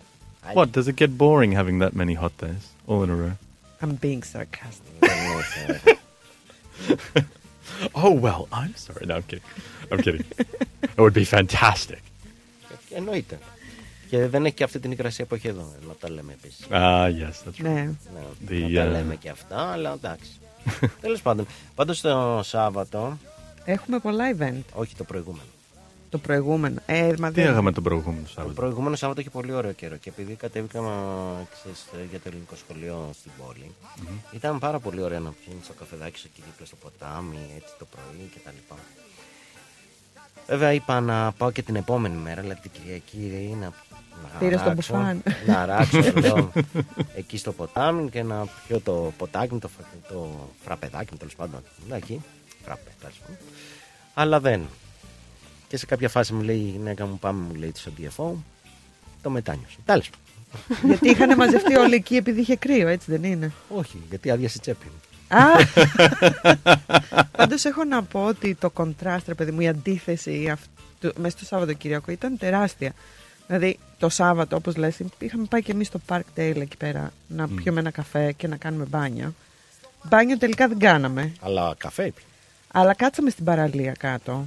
What, 0.58 0.72
does 0.72 0.86
it 0.88 0.96
get 0.96 1.10
boring 1.18 1.52
having 1.52 1.78
that 1.84 1.92
many 1.94 2.14
hot 2.14 2.32
days 2.38 2.64
all 2.86 3.02
in 3.04 3.10
a 3.10 3.16
row? 3.22 3.34
I'm 3.82 3.94
being 4.06 4.22
sarcastic. 4.22 4.94
Oh, 7.94 8.12
well, 8.26 8.42
I'm 8.60 8.74
sorry. 8.86 9.04
No, 9.06 9.14
I'm 9.16 9.22
kidding. 9.30 9.44
I'm 9.92 10.00
kidding. 10.06 10.24
it 10.82 10.98
would 10.98 11.14
be 11.14 11.24
fantastic. 11.24 12.00
Εννοείται. 12.94 13.38
Και 14.10 14.26
δεν 14.26 14.44
έχει 14.44 14.54
και 14.54 14.64
αυτή 14.64 14.78
την 14.78 14.90
υγρασία 14.92 15.24
που 15.24 15.34
έχει 15.34 15.48
εδώ, 15.48 15.72
να 15.86 15.94
τα 15.94 16.10
λέμε 16.10 16.32
επίσης. 16.32 16.66
Ah, 16.70 17.06
yes, 17.06 17.44
that's 17.44 17.58
right. 17.58 17.62
ναι. 17.62 17.70
Ναι, 17.70 17.94
The, 18.48 18.70
να 18.72 18.80
τα 18.84 18.88
uh, 18.88 18.92
λέμε 18.92 19.16
και 19.16 19.28
αυτά, 19.28 19.72
αλλά 19.72 19.92
εντάξει. 19.92 20.30
Τέλος 21.00 21.22
πάντων, 21.22 21.46
πάντως 21.74 22.00
το 22.00 22.40
Σάββατο, 22.44 23.18
Έχουμε 23.64 23.98
πολλά 23.98 24.24
event. 24.38 24.62
όχι 24.74 24.94
το 24.94 25.04
προηγούμενο. 25.04 25.48
Το 26.10 26.18
προηγούμενο. 26.18 26.80
Ε, 26.86 27.14
μα 27.18 27.28
Τι 27.28 27.40
δεν... 27.40 27.50
είχαμε 27.50 27.72
τον 27.72 27.82
προηγούμενο 27.82 28.22
Το 28.22 28.28
Σάββατο. 28.28 28.54
προηγούμενο 28.54 28.96
Σάββατο 28.96 29.20
είχε 29.20 29.30
πολύ 29.30 29.52
ωραίο 29.52 29.72
καιρό 29.72 29.96
και 29.96 30.08
επειδή 30.08 30.34
κατέβηκαμε 30.34 30.90
ξέρεις, 31.52 31.86
για 32.10 32.18
το 32.20 32.28
ελληνικό 32.28 32.54
σχολείο 32.56 33.10
στην 33.20 33.30
πόλη, 33.38 33.74
ήταν 34.32 34.58
πάρα 34.58 34.78
πολύ 34.78 35.02
ωραίο 35.02 35.18
να 35.20 35.30
πιει 35.30 35.58
στο 35.64 35.72
καφεδάκι 35.78 36.18
σου 36.18 36.28
εκεί 36.32 36.42
δίπλα 36.50 36.66
στο 36.66 36.76
ποτάμι, 36.76 37.38
έτσι 37.56 37.74
το 37.78 37.84
πρωί 37.84 38.30
κτλ. 38.34 38.74
Βέβαια 40.46 40.72
είπα 40.72 41.00
να 41.00 41.32
πάω 41.32 41.50
και 41.50 41.62
την 41.62 41.76
επόμενη 41.76 42.16
μέρα, 42.16 42.40
δηλαδή 42.40 42.60
την 42.60 42.70
Κυριακή, 42.70 43.56
να, 43.60 43.66
να 44.32 44.38
Πήρες 44.38 44.62
το 44.62 44.70
αράξω, 44.70 44.94
μπουφάν. 44.94 45.22
Να 45.46 45.60
αράξω 45.60 46.02
σου 46.02 46.16
λέω, 46.16 46.52
εκεί 47.16 47.36
στο 47.36 47.52
ποτάμι 47.52 48.10
και 48.10 48.22
να 48.22 48.46
πιω 48.66 48.80
το 48.80 49.12
ποτάκι 49.16 49.52
μου, 49.52 49.58
το, 49.58 49.68
φρα- 49.68 49.86
το 50.08 50.48
φραπεδάκι 50.64 51.08
μου 51.12 51.18
τέλος 51.18 51.36
πάντων. 51.36 51.62
Να, 51.88 51.96
εκεί, 51.96 52.22
φραπε, 52.64 52.90
τέλος 53.00 53.16
πάντων. 53.18 53.36
Αλλά 54.14 54.40
δεν. 54.40 54.62
Και 55.68 55.76
σε 55.76 55.86
κάποια 55.86 56.08
φάση 56.08 56.32
μου 56.32 56.42
λέει 56.42 56.56
η 56.56 56.70
γυναίκα 56.70 57.06
μου, 57.06 57.18
πάμε 57.18 57.40
μου 57.40 57.54
λέει 57.54 57.72
στο 57.76 57.90
DFO, 57.98 58.32
το 59.22 59.30
μετάνιωσε. 59.30 59.76
Τέλο 59.84 60.02
Γιατί 60.88 61.08
είχαν 61.08 61.36
μαζευτεί 61.36 61.76
όλοι 61.76 61.94
εκεί 61.94 62.16
επειδή 62.16 62.40
είχε 62.40 62.56
κρύο, 62.56 62.88
έτσι 62.88 63.10
δεν 63.10 63.24
είναι; 63.24 63.52
Όχι, 63.68 64.02
γιατί 64.08 64.30
άδειασε 64.30 64.56
η 64.56 64.60
τσέπη 64.60 64.86
μου. 64.86 65.00
Α! 65.28 65.46
Πάντως 67.36 67.64
έχω 67.64 67.84
να 67.84 68.02
πω 68.02 68.24
ότι 68.24 68.54
το 68.54 68.70
κοντράστ, 68.70 69.28
ρε 69.28 69.34
παιδί 69.34 69.50
μου, 69.50 69.60
η 69.60 69.68
αντίθεση 69.68 70.48
αυτού, 70.48 71.20
μέσα 71.20 71.36
στο 71.36 71.46
Σαββατοκύριακο 71.46 72.12
ήταν 72.12 72.38
τεράστια. 72.38 72.92
Δηλαδή 73.46 73.78
το 73.98 74.08
Σάββατο, 74.08 74.56
όπως 74.56 74.76
λες, 74.76 75.00
είχαμε 75.18 75.44
πάει 75.44 75.62
και 75.62 75.72
εμείς 75.72 75.86
στο 75.86 76.00
Park 76.08 76.20
Tail 76.36 76.56
εκεί 76.60 76.76
πέρα 76.76 77.12
να 77.28 77.48
πιούμε 77.48 77.80
ένα 77.80 77.90
καφέ 77.90 78.32
και 78.32 78.48
να 78.48 78.56
κάνουμε 78.56 78.84
μπάνιο. 78.84 79.34
Μπάνιο 80.02 80.38
τελικά 80.38 80.68
δεν 80.68 80.78
κάναμε. 80.78 81.32
Αλλά 81.40 81.74
καφέ 81.78 82.06
ήπια. 82.06 82.24
Αλλά 82.72 82.94
κάτσαμε 82.94 83.30
στην 83.30 83.44
παραλία 83.44 83.92
κάτω. 83.92 84.46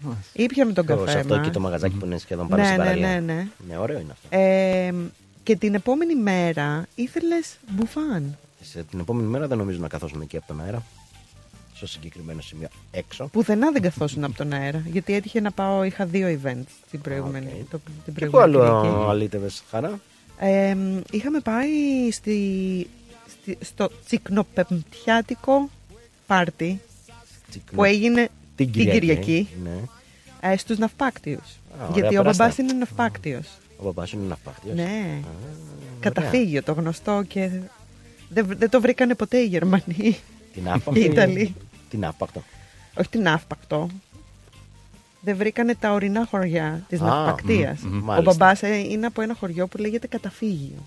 Ναι. 0.00 0.14
Ήπιαμε 0.32 0.72
τον 0.72 0.86
Το- 0.86 0.94
καφέ 0.96 1.10
σε 1.10 1.18
αυτό 1.18 1.34
μας. 1.34 1.42
εκεί 1.46 1.54
το 1.54 1.60
μαγαζάκι 1.60 1.94
που 1.96 2.04
είναι 2.06 2.18
σχεδόν 2.18 2.48
πάνω 2.48 2.62
Ναι, 2.62 2.68
στην 2.68 2.78
ναι, 2.80 2.84
παραλία. 2.86 3.08
ναι, 3.20 3.32
ναι. 3.34 3.46
Ναι, 3.68 3.78
ωραίο 3.78 3.98
είναι 4.00 4.12
αυτό. 4.12 4.36
Ε, 4.36 4.94
και 5.42 5.56
την 5.56 5.74
επόμενη 5.74 6.14
μέρα 6.14 6.86
ήθελες 6.94 7.56
μπουφάν. 7.70 8.36
Και 8.58 8.64
σε 8.64 8.82
την 8.82 8.98
επόμενη 9.00 9.28
μέρα 9.28 9.46
δεν 9.46 9.58
νομίζω 9.58 9.78
να 9.80 9.88
καθόσουν 9.88 10.20
εκεί 10.20 10.36
από 10.36 10.46
τον 10.46 10.60
αέρα. 10.60 10.82
Στο 11.74 11.86
συγκεκριμένο 11.88 12.40
σημείο 12.40 12.68
έξω. 12.90 13.26
Πουθενά 13.32 13.70
δεν 13.70 13.82
καθόσουν 13.82 14.24
από 14.24 14.36
τον 14.36 14.52
αέρα. 14.52 14.82
Γιατί 14.86 15.14
έτυχε 15.14 15.40
να 15.40 15.50
πάω, 15.50 15.84
είχα 15.84 16.04
δύο 16.06 16.40
events 16.44 16.64
την 16.90 17.00
προηγούμενη, 17.00 17.46
Οκ. 17.60 17.70
το, 17.70 17.78
την 18.04 18.14
Και 18.14 18.24
πού 18.24 18.30
προηγούμενη 18.30 18.56
άλλο 18.66 18.80
Κυριακή. 18.80 19.10
αλήτευες 19.10 19.62
χαρά; 19.70 20.00
Ε, 20.38 20.76
είχαμε 21.10 21.40
πάει 21.40 21.68
στη, 22.10 22.86
στη, 23.28 23.58
στο 23.60 23.90
τσικνοπεμπτιάτικο 24.06 25.70
πάρτι 26.26 26.80
που 27.74 27.84
έγινε 27.84 28.28
Την 28.64 28.72
την 28.72 28.82
Κυριακή. 28.82 29.00
Κυριακή 29.00 29.48
Ναι. 29.62 30.50
ε, 30.52 30.56
στους 30.56 30.78
ναυπάκτιους. 30.78 31.38
Α, 31.38 31.74
ωραία 31.82 31.90
Γιατί 31.94 32.16
ο 32.16 32.20
περάστα. 32.20 32.44
μπαμπάς 32.44 32.58
είναι 32.58 32.72
ναυπάκτιος. 32.72 33.46
Ο 33.76 33.82
μπαμπάς 33.84 34.12
είναι 34.12 34.22
ναυπάκτιος. 34.28 34.74
Ναι. 34.74 35.18
Α, 35.22 35.28
Καταφύγιο 36.00 36.62
το 36.62 36.72
γνωστό 36.72 37.22
και 37.28 37.50
δεν, 38.28 38.46
δεν 38.58 38.70
το 38.70 38.80
βρήκανε 38.80 39.14
ποτέ 39.14 39.38
οι 39.38 39.46
Γερμανοί. 39.46 40.16
Την 40.52 40.64
Οι 40.64 40.68
άφαμη. 40.70 41.00
Ιταλοί. 41.00 41.54
την 41.90 42.04
Αύπακτο. 42.04 42.42
Όχι 42.98 43.08
την 43.08 43.28
Αύπακτο. 43.28 43.88
Δεν 45.20 45.36
βρήκανε 45.36 45.74
τα 45.74 45.92
ορεινά 45.92 46.26
χωριά 46.30 46.84
της 46.88 47.00
Α, 47.00 47.04
Ναυπακτίας. 47.04 47.80
μμ, 47.80 47.88
μμ, 47.94 47.98
Ο 47.98 48.04
μάλιστα. 48.04 48.32
μπαμπάς 48.34 48.62
ε, 48.62 48.76
είναι 48.76 49.06
από 49.06 49.20
ένα 49.22 49.34
χωριό 49.34 49.66
που 49.66 49.78
λέγεται 49.78 50.06
Καταφύγιο. 50.06 50.86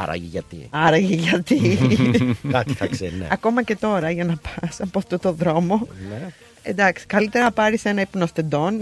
Άραγε 0.00 0.26
γιατί. 0.26 0.66
Άραγε 0.70 1.14
γιατί. 1.14 1.78
Κάτι 2.52 2.72
θα 2.72 2.86
ξέρει, 2.86 3.14
ναι. 3.16 3.26
Ακόμα 3.30 3.62
και 3.62 3.76
τώρα 3.76 4.10
για 4.10 4.24
να 4.24 4.36
πας 4.36 4.80
από 4.80 4.98
αυτό 4.98 5.18
το 5.18 5.32
δρόμο. 5.32 5.86
ναι. 6.08 6.28
Εντάξει, 6.62 7.06
καλύτερα 7.06 7.44
να 7.44 7.52
πάρεις 7.52 7.84
ένα 7.84 8.00
υπνοστεντόν, 8.00 8.78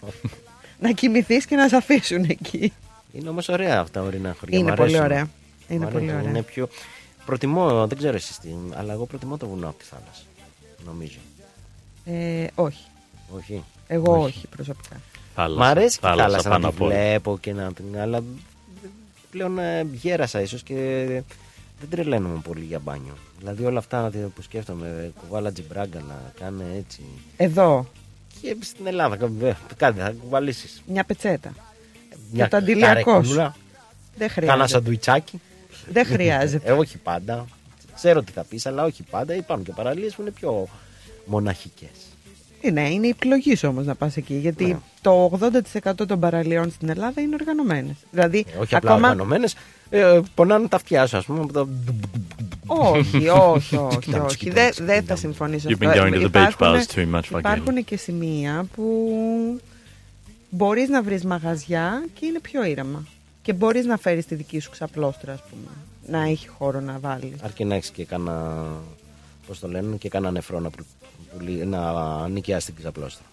να 0.82 0.90
κοιμηθείς 0.92 1.46
και 1.46 1.56
να 1.56 1.68
σε 1.68 1.76
αφήσουν 1.76 2.24
εκεί. 2.28 2.72
Είναι 3.12 3.28
όμως 3.28 3.48
ωραία 3.48 3.80
αυτά 3.80 4.00
τα 4.00 4.06
ορεινά 4.06 4.36
χωριά. 4.40 4.58
Είναι 4.58 4.70
μ' 4.70 4.74
πολύ 4.74 4.88
αρέσουν. 4.98 5.04
ωραία. 5.04 5.28
Είναι 5.68 5.84
Μ' 5.84 5.88
πολύ 5.88 5.96
αρέσουν. 6.04 6.18
ωραία. 6.18 6.30
Είναι 6.30 6.42
πιο... 6.42 6.68
Προτιμώ, 7.26 7.86
δεν 7.86 7.98
ξέρω 7.98 8.16
εσείς 8.16 8.38
τι, 8.38 8.48
αλλά 8.74 8.92
εγώ 8.92 9.06
προτιμώ 9.06 9.36
το 9.36 9.46
βουνό 9.48 9.68
από 9.68 9.78
τη 9.78 9.84
θάλασσα. 9.84 10.22
Νομίζω. 10.86 11.18
Ε, 12.04 12.46
όχι. 12.54 12.84
Όχι. 13.36 13.64
Εγώ 13.86 14.12
Όχι. 14.12 14.22
όχι, 14.24 14.46
προσωπικά. 14.46 14.96
Θάλασσα, 15.34 15.60
Μ' 15.60 15.62
αρέσει 15.70 15.98
και 15.98 16.06
η 16.06 16.10
θάλασσα 16.10 16.48
πάνω 16.48 16.66
να 16.66 16.70
τη 16.70 16.76
απ' 16.76 16.82
όλα. 16.82 16.94
βλέπω 16.94 17.38
και 17.40 17.52
να 17.52 17.72
την. 17.72 17.84
Αλλά 18.00 18.22
πλέον 19.30 19.58
ε, 19.58 19.86
γέρασα 19.92 20.40
ίσως 20.40 20.62
και 20.62 21.22
δεν 21.80 21.88
τρελαίνομαι 21.90 22.40
πολύ 22.44 22.64
για 22.64 22.78
μπάνιο. 22.78 23.16
Δηλαδή 23.38 23.64
όλα 23.64 23.78
αυτά 23.78 24.10
που 24.34 24.42
σκέφτομαι, 24.42 25.12
κουβάλα 25.20 25.52
τζιμπράγκα 25.52 26.00
να 26.00 26.32
κάνει 26.40 26.62
έτσι. 26.78 27.00
Εδώ, 27.36 27.86
Και 28.40 28.56
στην 28.60 28.86
Ελλάδα, 28.86 29.16
κα- 29.16 29.56
κάτι 29.76 30.00
θα 30.00 30.10
κουβαλήσεις. 30.10 30.82
μια 30.86 31.04
πετσέτα. 31.04 31.52
το 32.48 32.56
αντιλιακός 32.56 33.26
σου. 33.28 33.34
Δεν 33.34 34.28
Κάνα 34.28 34.32
χρειάζεται. 34.32 34.66
σαντουιτσάκι. 34.68 35.40
Δεν 35.90 36.06
χρειάζεται. 36.06 36.68
Ε, 36.68 36.72
όχι 36.72 36.98
πάντα. 36.98 37.46
Ξέρω 37.94 38.22
τι 38.22 38.32
θα 38.32 38.44
πεις, 38.44 38.66
αλλά 38.66 38.84
όχι 38.84 39.02
πάντα. 39.02 39.34
Υπάρχουν 39.34 39.64
και 39.66 39.72
παραλίες 39.72 40.14
που 40.14 40.20
είναι 40.22 40.30
πιο 40.30 40.68
μοναχικές. 41.24 41.88
Ε, 42.60 42.70
ναι, 42.70 42.88
είναι 42.90 43.08
επιλογή 43.08 43.56
όμως 43.66 43.86
να 43.86 43.94
πας 43.94 44.16
εκεί. 44.16 44.34
Γιατί 44.34 44.64
Ναι. 44.64 44.78
το 45.00 45.24
80% 45.24 46.06
των 46.06 46.20
παραλίων 46.20 46.70
στην 46.70 46.88
Ελλάδα 46.88 47.20
είναι 47.20 47.34
οργανωμένες. 47.40 47.94
Δηλαδή, 48.10 48.44
Ε, 48.54 48.58
όχι 48.58 48.74
απλά 48.74 48.90
ακόμα. 48.90 49.08
οργανωμένες. 49.08 49.54
Ε, 49.90 50.20
πονάνε 50.34 50.68
τα 50.68 50.76
αυτιά 50.76 51.06
σου, 51.06 51.16
ας 51.16 51.24
πούμε. 51.24 51.40
από 51.40 51.52
το- 51.52 51.68
όχι, 52.66 53.28
όχι, 53.52 53.76
όχι. 53.76 53.98
Κοιτάμε, 53.98 54.24
όχι. 54.24 54.36
κοιτάμε, 54.36 54.60
Δεν 54.60 54.70
κοιτάμε. 54.70 54.92
δεν 54.92 55.04
θα 55.04 55.16
συμφωνήσω. 55.16 55.68
You've 55.70 55.86
αυτό. 55.86 56.02
been 56.02 56.06
going 56.06 56.12
to 56.14 56.16
the 56.16 56.22
beach 56.22 56.24
Υπάρχουνε- 56.24 56.84
bars 56.90 56.94
too 56.94 57.14
much, 57.14 57.20
Vageli. 57.36 57.38
Υπάρχουν 57.38 57.84
και 57.84 57.96
σημεία 57.96 58.66
που 58.74 58.84
μπορείς 60.50 60.88
να 60.88 61.02
βρεις 61.02 61.24
μαγαζιά 61.24 62.04
και 62.14 62.26
είναι 62.26 62.40
πιο 62.40 62.64
ήρεμα. 62.64 63.04
Και 63.42 63.52
μπορείς 63.52 63.84
να 63.86 63.96
φέρεις 63.96 64.26
τη 64.26 64.34
δική 64.34 64.60
σου 64.60 64.70
ξαπλώστρα, 64.70 65.32
ας 65.32 65.40
πούμε. 65.50 65.70
Να 66.18 66.28
έχει 66.30 66.48
χώρο 66.48 66.80
να 66.80 66.98
βάλεις. 67.00 67.32
Αρκεί 67.42 67.64
να 67.64 67.74
έχεις 67.74 67.90
και 67.90 68.04
κάνα. 68.04 68.64
Πώς 69.46 69.58
το 69.58 69.68
λένε, 69.68 69.96
και 69.96 70.08
κάνα 70.08 70.30
νεφρό 70.30 70.60
να, 70.60 70.70
πουλ- 70.70 70.86
πουλί- 71.36 71.64
να 71.64 71.92
νοικιάσει 72.28 72.66
την 72.66 72.74
ξαπλώστρα. 72.76 73.24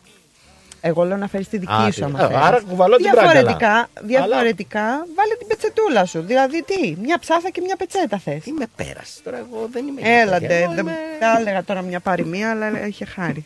Εγώ 0.82 1.04
λέω 1.04 1.18
να 1.18 1.28
φέρεις 1.28 1.48
τη 1.48 1.58
δική 1.58 1.72
Α, 1.72 1.92
σου 1.92 2.00
τι- 2.00 2.04
άμα 2.06 2.20
α, 2.20 2.28
θέλεις. 2.28 2.44
άρα 2.44 2.62
κουβαλώ 2.62 2.96
την 2.96 3.06
διαφορετικά, 3.12 3.90
μπράγκαλα. 4.02 4.28
διαφορετικά 4.28 4.82
βάλε 5.16 5.36
την 5.38 5.48
πετσετούλα 5.48 6.06
σου. 6.06 6.22
Δηλαδή 6.22 6.64
τι, 6.64 6.96
μια 7.02 7.20
ψάθα 7.20 7.50
και 7.50 7.62
μια 7.62 7.76
πετσέτα 7.76 8.18
θες. 8.18 8.44
Τι 8.44 8.52
με 8.52 8.66
πέρασε 8.76 9.22
τώρα, 9.24 9.38
εγώ 9.38 9.68
δεν 9.72 9.88
είμαι. 9.88 10.02
Έλα 10.04 10.32
τέτοια. 10.32 10.48
ντε, 10.48 10.62
Εγώ 10.62 10.72
δεν 10.74 10.86
είμαι- 10.86 10.98
θα 11.20 11.40
έλεγα 11.40 11.64
τώρα 11.64 11.82
μια 11.82 12.00
παροιμία, 12.00 12.52
αλλά 12.52 12.88
είχε 12.88 13.06
χάρη. 13.06 13.46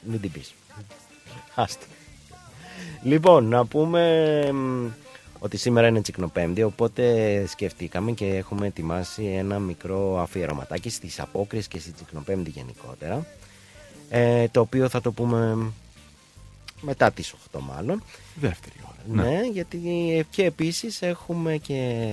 Μην 0.00 0.20
την 0.20 0.32
πεις. 0.32 0.54
Άστα. 1.54 1.84
Λοιπόν, 3.02 3.44
να 3.48 3.66
πούμε 3.66 4.02
μ, 4.52 4.86
ότι 5.38 5.56
σήμερα 5.56 5.86
είναι 5.86 6.00
Τσικνοπέμπτη, 6.00 6.62
οπότε 6.62 7.44
σκεφτήκαμε 7.46 8.12
και 8.12 8.24
έχουμε 8.26 8.66
ετοιμάσει 8.66 9.24
ένα 9.24 9.58
μικρό 9.58 10.20
αφιερωματάκι 10.20 10.90
στις 10.90 11.20
απόκριες 11.20 11.68
και 11.68 11.78
στη 11.78 11.90
Τσικνοπέμπτη 11.92 12.50
γενικότερα, 12.50 13.26
ε, 14.08 14.48
το 14.48 14.60
οποίο 14.60 14.88
θα 14.88 15.00
το 15.00 15.12
πούμε 15.12 15.56
μετά 16.80 17.10
τις 17.10 17.34
8 17.52 17.58
μάλλον. 17.60 18.02
Δεύτερη 18.34 18.74
ώρα. 18.82 19.22
Ναι, 19.22 19.40
γιατί 19.52 19.78
και 20.30 20.44
επίσης 20.44 21.02
έχουμε 21.02 21.56
και 21.56 22.10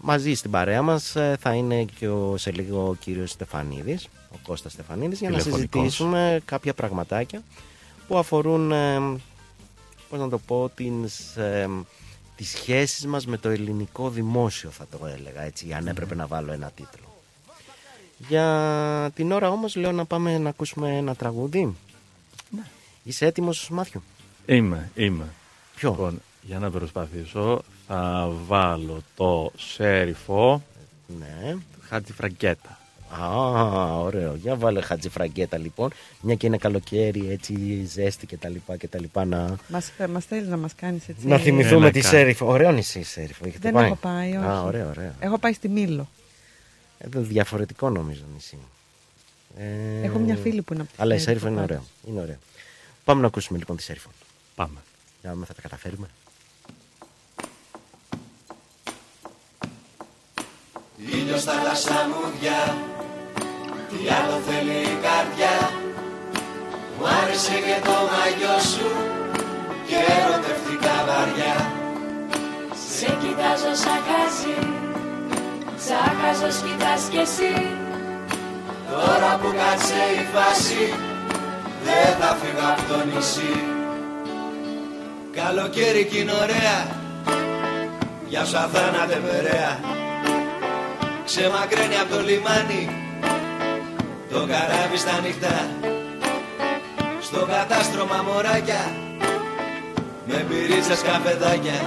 μαζί 0.00 0.34
στην 0.34 0.50
παρέα 0.50 0.82
μας 0.82 1.16
ε, 1.16 1.36
θα 1.40 1.54
είναι 1.54 1.84
και 1.84 2.08
ο, 2.08 2.36
σε 2.36 2.50
λίγο 2.52 2.88
ο 2.88 2.94
κύριος 2.94 3.30
Στεφανίδης, 3.30 4.08
ο 4.32 4.36
Κώστας 4.46 4.72
Στεφανίδης, 4.72 5.18
για 5.18 5.30
να 5.30 5.38
Τηλεφωνικός. 5.38 5.70
συζητήσουμε 5.72 6.40
κάποια 6.44 6.74
πραγματάκια 6.74 7.42
που 8.08 8.18
αφορούν, 8.18 8.72
ε, 8.72 8.98
πώς 10.08 10.18
να 10.18 10.28
το 10.28 10.38
πω, 10.38 10.70
τις, 10.74 11.36
ε, 11.36 11.68
τις 12.36 12.48
σχέσεις 12.48 13.06
μας 13.06 13.26
με 13.26 13.36
το 13.36 13.48
ελληνικό 13.48 14.10
δημόσιο 14.10 14.70
θα 14.70 14.86
το 14.90 15.06
έλεγα 15.06 15.42
έτσι, 15.42 15.72
αν 15.72 15.86
έπρεπε 15.86 16.14
να 16.14 16.26
βάλω 16.26 16.52
ένα 16.52 16.70
τίτλο. 16.74 17.03
Για 18.28 19.10
την 19.14 19.32
ώρα 19.32 19.50
όμως 19.50 19.76
λέω 19.76 19.92
να 19.92 20.04
πάμε 20.04 20.38
να 20.38 20.48
ακούσουμε 20.48 20.96
ένα 20.96 21.14
τραγούδι. 21.14 21.74
Είσαι 23.02 23.26
έτοιμος 23.26 23.68
Μάθιου; 23.70 24.02
Είμαι, 24.46 24.90
είμαι. 24.94 25.24
Ποιο; 25.74 25.90
Λοιπόν, 25.90 26.20
για 26.42 26.58
να 26.58 26.70
προσπαθήσω 26.70 27.62
θα 27.86 28.30
βάλω 28.46 29.02
το 29.16 29.52
σέριφο 29.56 30.62
Ναι. 31.18 31.50
του 31.52 31.80
Χάτζη 31.88 32.12
Φραγκέτα. 32.12 32.78
Α, 33.22 33.98
ωραίο. 33.98 34.34
Για 34.34 34.54
βάλε 34.56 34.80
χατζιφραγκέτα 34.80 35.58
λοιπόν. 35.58 35.90
Μια 36.20 36.34
και 36.34 36.46
είναι 36.46 36.56
καλοκαίρι, 36.56 37.30
έτσι 37.30 37.84
ζέστη 37.84 38.26
και 38.26 38.36
τα 38.36 38.48
λοιπά 38.48 38.76
και 38.76 38.88
τα 38.88 39.00
λοιπά 39.00 39.24
να, 39.24 39.56
Μας, 39.68 39.90
μας 40.10 40.24
θέλεις 40.24 40.48
να 40.48 40.56
μας 40.56 40.74
κάνεις 40.74 41.08
έτσι; 41.08 41.26
να 41.26 41.38
θυμηθούμε 41.38 41.76
Ένα 41.84 41.90
τη 41.90 42.00
κα- 42.00 42.08
Σέριφο. 42.08 42.46
Ωραίο 42.46 42.72
νησί 42.72 42.98
η 42.98 43.02
Σέριφο. 43.04 43.44
Έχετε 43.46 43.58
Δεν 43.62 43.72
πάει; 43.72 43.84
έχω 43.86 43.94
πάει, 43.94 44.28
όχι. 44.36 44.46
Α, 44.46 44.62
ωραίο, 44.62 44.88
ωραίο. 44.88 45.12
Έχω 45.20 45.38
πάει 45.38 45.52
στη 45.52 45.68
Μήλο. 45.68 46.08
Εδώ 47.04 47.20
διαφορετικό 47.20 47.90
νομίζω 47.90 48.22
νησί. 48.34 48.58
Ε, 49.58 50.04
Έχω 50.06 50.18
μια 50.18 50.36
φίλη 50.36 50.62
που 50.62 50.72
είναι 50.72 50.82
από 50.82 50.90
τη 50.90 50.96
Αλλά 51.02 51.14
η 51.14 51.18
Σέριφο 51.18 51.46
Σέριφο 51.46 51.60
είναι 51.60 51.66
πάντως. 51.66 51.76
ωραίο. 52.02 52.12
Είναι 52.12 52.20
ωραίο. 52.20 52.38
Πάμε 53.04 53.20
να 53.20 53.26
ακούσουμε 53.26 53.58
λοιπόν 53.58 53.76
τη 53.76 53.82
Σέριφο. 53.82 54.10
Πάμε. 54.54 54.78
Για 55.20 55.28
να 55.28 55.34
δούμε 55.34 55.46
θα 55.46 55.54
τα 55.54 55.60
καταφέρουμε. 55.60 56.06
Ήλιος 61.12 61.42
θάλασσα 61.44 62.08
μουδιά 62.08 62.76
Τι 63.88 64.08
άλλο 64.18 64.36
θέλει 64.48 64.78
η 64.94 64.96
καρδιά 65.06 65.70
Μου 66.98 67.06
άρεσε 67.22 67.52
και 67.66 67.76
το 67.84 67.96
μαγιό 68.12 68.58
σου 68.72 68.88
Και 69.88 69.96
ερωτευτικά 70.18 70.94
βαριά 71.08 71.56
Σε 72.88 73.06
κοιτάζω 73.06 73.72
σαν 73.82 73.98
χαζί 74.08 74.83
Σαν 75.86 76.12
χαζός 76.20 76.56
κοιτάς 76.64 77.02
κι 77.10 77.16
εσύ. 77.16 77.54
Τώρα 78.90 79.38
που 79.40 79.48
κάτσε 79.60 80.00
η 80.20 80.24
φάση 80.34 80.84
Δεν 81.84 82.08
θα 82.20 82.36
φύγω 82.40 82.66
από 82.72 82.82
το 82.90 82.98
νησί. 83.08 83.54
Καλοκαίρι 85.38 86.04
κι 86.04 86.18
είναι 86.18 86.32
ωραία 86.42 86.78
Για 88.28 88.44
σου 88.44 88.56
αθάνατε 88.56 89.16
περαία. 89.26 89.72
Ξεμακραίνει 91.24 91.96
από 92.02 92.14
το 92.14 92.20
λιμάνι 92.20 92.82
Το 94.30 94.38
καράβι 94.50 94.96
στα 94.96 95.20
νυχτά. 95.24 95.58
Στο 97.20 97.46
κατάστρωμα 97.52 98.24
μωράκια 98.26 98.84
Με 100.26 100.44
πυρίτσες 100.48 101.02
καφεδάκια. 101.02 101.78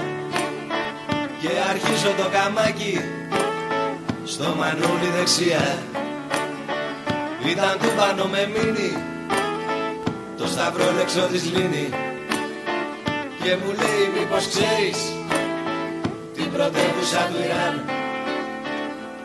Και 1.40 1.50
αρχίζω 1.70 2.10
το 2.16 2.26
καμάκι 2.34 2.94
Στο 4.30 4.54
μανούλι 4.58 5.10
δεξιά. 5.16 5.78
Ήταν 7.50 7.78
του 7.78 7.90
πάνω 7.96 8.24
με 8.24 8.50
μήνυ 8.54 8.92
Το 10.38 10.46
σταυρόλεξο 10.46 11.20
της 11.32 11.44
λύνει 11.52 11.88
Και 13.42 13.56
μου 13.60 13.70
λέει 13.80 14.04
μήπως 14.14 14.48
ξέρεις 14.48 14.98
Την 16.34 16.52
πρωτεύουσα 16.52 17.20
του 17.28 17.38
Ιράν; 17.44 17.84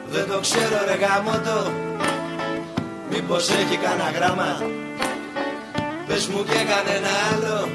Δεν 0.10 0.28
το 0.28 0.40
ξέρω 0.40 0.78
ρε 0.86 0.98
γαμότο 1.04 1.72
Μήπως 3.10 3.50
έχει 3.50 3.78
κανένα 3.78 4.12
γράμμα; 4.16 4.52
Πες 6.08 6.28
μου 6.28 6.44
και 6.44 6.62
κανένα 6.74 7.12
άλλο 7.32 7.70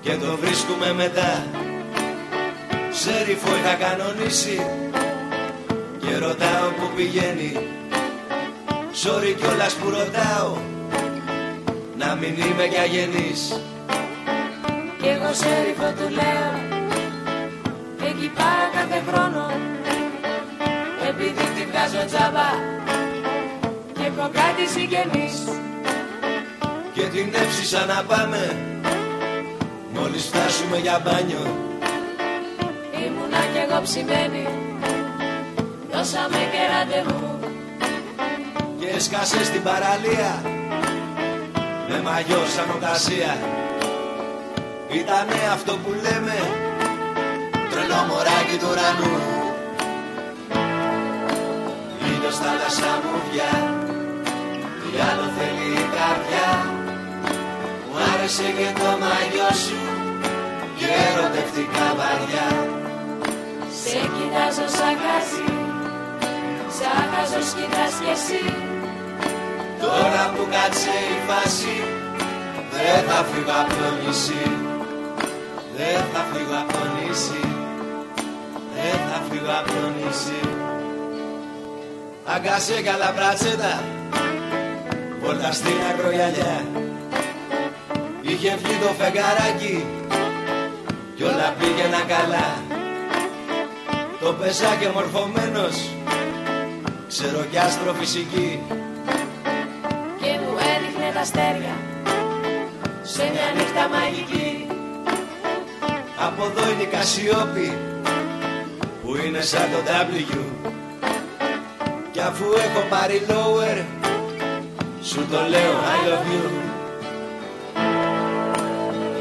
Και 0.00 0.14
το 0.16 0.36
βρίσκουμε 0.36 0.92
μετά 0.92 1.44
Σέριφο 2.90 3.48
είχα 3.56 3.74
κανονίσει 3.74 4.60
Και 6.10 6.18
ρωτάω 6.18 6.68
που 6.78 6.90
πηγαίνει. 6.96 7.52
Sorry 9.02 9.34
κιόλας 9.40 9.74
που 9.74 9.90
ρωτάω 9.90 10.56
Να 11.98 12.14
μην 12.14 12.34
είμαι 12.34 12.66
κι 12.72 12.78
αγενής. 12.78 13.60
Κι 15.00 15.08
εγώ 15.08 15.32
σέριφο 15.32 15.88
του 15.98 16.08
λέω 16.18 16.52
Εκεί 18.08 18.30
πάω 18.36 18.66
κάθε 18.72 19.02
χρόνο. 19.08 19.50
Επειδή 21.08 21.44
τη 21.56 21.64
βγάζω 21.70 22.06
τζάμπα 22.06 22.50
Και 23.92 24.04
έχω 24.06 24.30
κάτι 24.40 24.64
συγγενείς. 24.74 25.36
Και 26.92 27.02
την 27.02 27.34
έψησα 27.42 27.84
να 27.84 28.02
πάμε 28.02 28.56
Μόλις 29.94 30.24
φτάσουμε 30.24 30.78
για 30.78 31.00
μπάνιο. 31.04 31.44
Ήμουνα 33.06 33.42
κι 33.52 33.60
εγώ 33.68 33.80
ψημένη 33.82 34.49
Δώσαμε 36.02 36.42
και 36.52 36.62
ραντεβού. 36.72 37.38
Και 38.80 39.00
σκάσε 39.00 39.44
στην 39.44 39.62
παραλία. 39.62 40.32
Με 41.88 42.02
μαγιό 42.02 42.42
σαν 42.54 42.68
οκασία 42.76 43.32
Ήτανε 45.00 45.38
αυτό 45.52 45.72
που 45.82 45.90
λέμε. 46.04 46.38
Τρελό 47.70 48.00
μωράκι 48.08 48.56
του 48.60 48.68
ουρανού. 48.70 49.14
Ήλιος 52.10 52.36
θάλασσα 52.42 52.92
μου 53.02 53.14
βιά 53.30 53.54
Τι 54.80 54.90
άλλο 55.08 55.26
θέλει 55.36 55.68
η 55.82 55.86
καρδιά. 55.96 56.50
Μου 57.86 57.96
άρεσε 58.12 58.48
και 58.58 58.68
το 58.80 58.90
μαγιό 59.02 59.50
σου. 59.64 59.80
Και 60.78 60.88
ερωτευτικά 61.08 61.86
βαριά. 61.98 62.48
Σε 63.82 64.00
κοιτάζω 64.14 64.66
σαν 64.76 64.94
χαζί 65.02 65.59
Σαν 66.82 67.04
χαζός 67.12 67.50
κοιτάς 67.56 67.94
κι 68.02 68.10
εσύ. 68.16 68.42
Τώρα 69.82 70.22
που 70.34 70.42
κάτσε 70.54 70.94
η 71.14 71.18
φάση 71.28 71.76
Δεν 72.74 72.98
θα 73.08 73.18
φύγω 73.30 73.54
από 73.62 73.74
το 73.80 73.88
νησί. 74.00 74.44
Δεν 75.76 76.00
θα 76.12 76.22
φύγω 76.30 76.56
από 76.62 76.72
το 76.72 76.84
νησί. 76.94 77.44
Δεν 78.74 78.98
θα 79.08 79.18
φύγω 79.28 79.52
από 79.60 79.70
το 79.78 79.86
νησί. 79.96 80.42
Αγκάσε 82.34 82.82
καλά 82.88 83.12
μπράτσετα 83.14 83.74
Βόλτα 85.20 85.52
στην 85.52 85.78
ακρογιαλιά. 85.90 86.56
Είχε 88.22 88.58
βγει 88.62 88.76
το 88.82 88.90
φεγγαράκι 88.98 89.86
Κι 91.16 91.22
όλα 91.22 91.54
πήγαινα 91.58 92.02
καλά. 92.14 92.48
Το 94.20 94.32
πεζάκι 94.32 94.88
μορφωμένος 94.94 95.76
Ξέρω 97.10 97.44
κι 97.50 97.58
αστροφυσική 97.58 98.60
Και 100.20 100.30
μου 100.42 100.52
έδειχνε 100.74 101.10
τα 101.14 101.20
αστέρια 101.20 101.74
Σε 103.02 103.22
μια 103.22 103.48
νύχτα 103.56 103.88
μαγική. 103.88 104.66
Από 106.26 106.44
εδώ 106.44 106.70
είναι 106.70 106.82
η 106.82 106.86
Κασιόπη 106.86 107.78
Που 109.02 109.16
είναι 109.26 109.40
σαν 109.40 109.68
το 109.72 109.78
W. 109.86 110.38
Κι 112.10 112.20
αφού 112.20 112.44
έχω 112.44 112.86
πάρει 112.88 113.26
lower 113.28 113.84
Σου 115.02 115.26
το 115.30 115.38
λέω 115.48 115.74
I 115.94 116.08
love 116.08 116.28
you. 116.32 116.48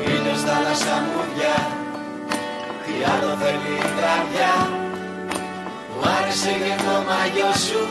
Ήλιος 0.08 0.42
θάλασσα 0.42 0.96
μου 1.06 1.22
βιά 1.36 1.68
Τι 2.86 2.94
άλλο 3.12 3.38
θέλει 3.42 3.76
η 3.78 4.02
καρδιά 4.02 4.88
Μου 6.02 6.10
άρεσε 6.18 6.52
και 6.64 6.76
το 6.86 6.96
μαγιό 7.08 7.52
σου 7.66 7.82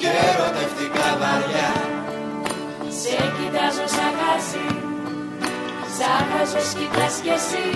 Και 0.00 0.10
ερωτευτικά 0.28 1.08
βαριά. 1.20 1.70
Σε 3.00 3.16
κοιτάζω 3.36 3.86
σαν 3.96 4.12
χαζί 4.18 4.68
Σαν 5.96 6.20
χαζός 6.30 6.70
κοιτάς 6.78 7.14
κι 7.24 7.32
εσύ. 7.38 7.66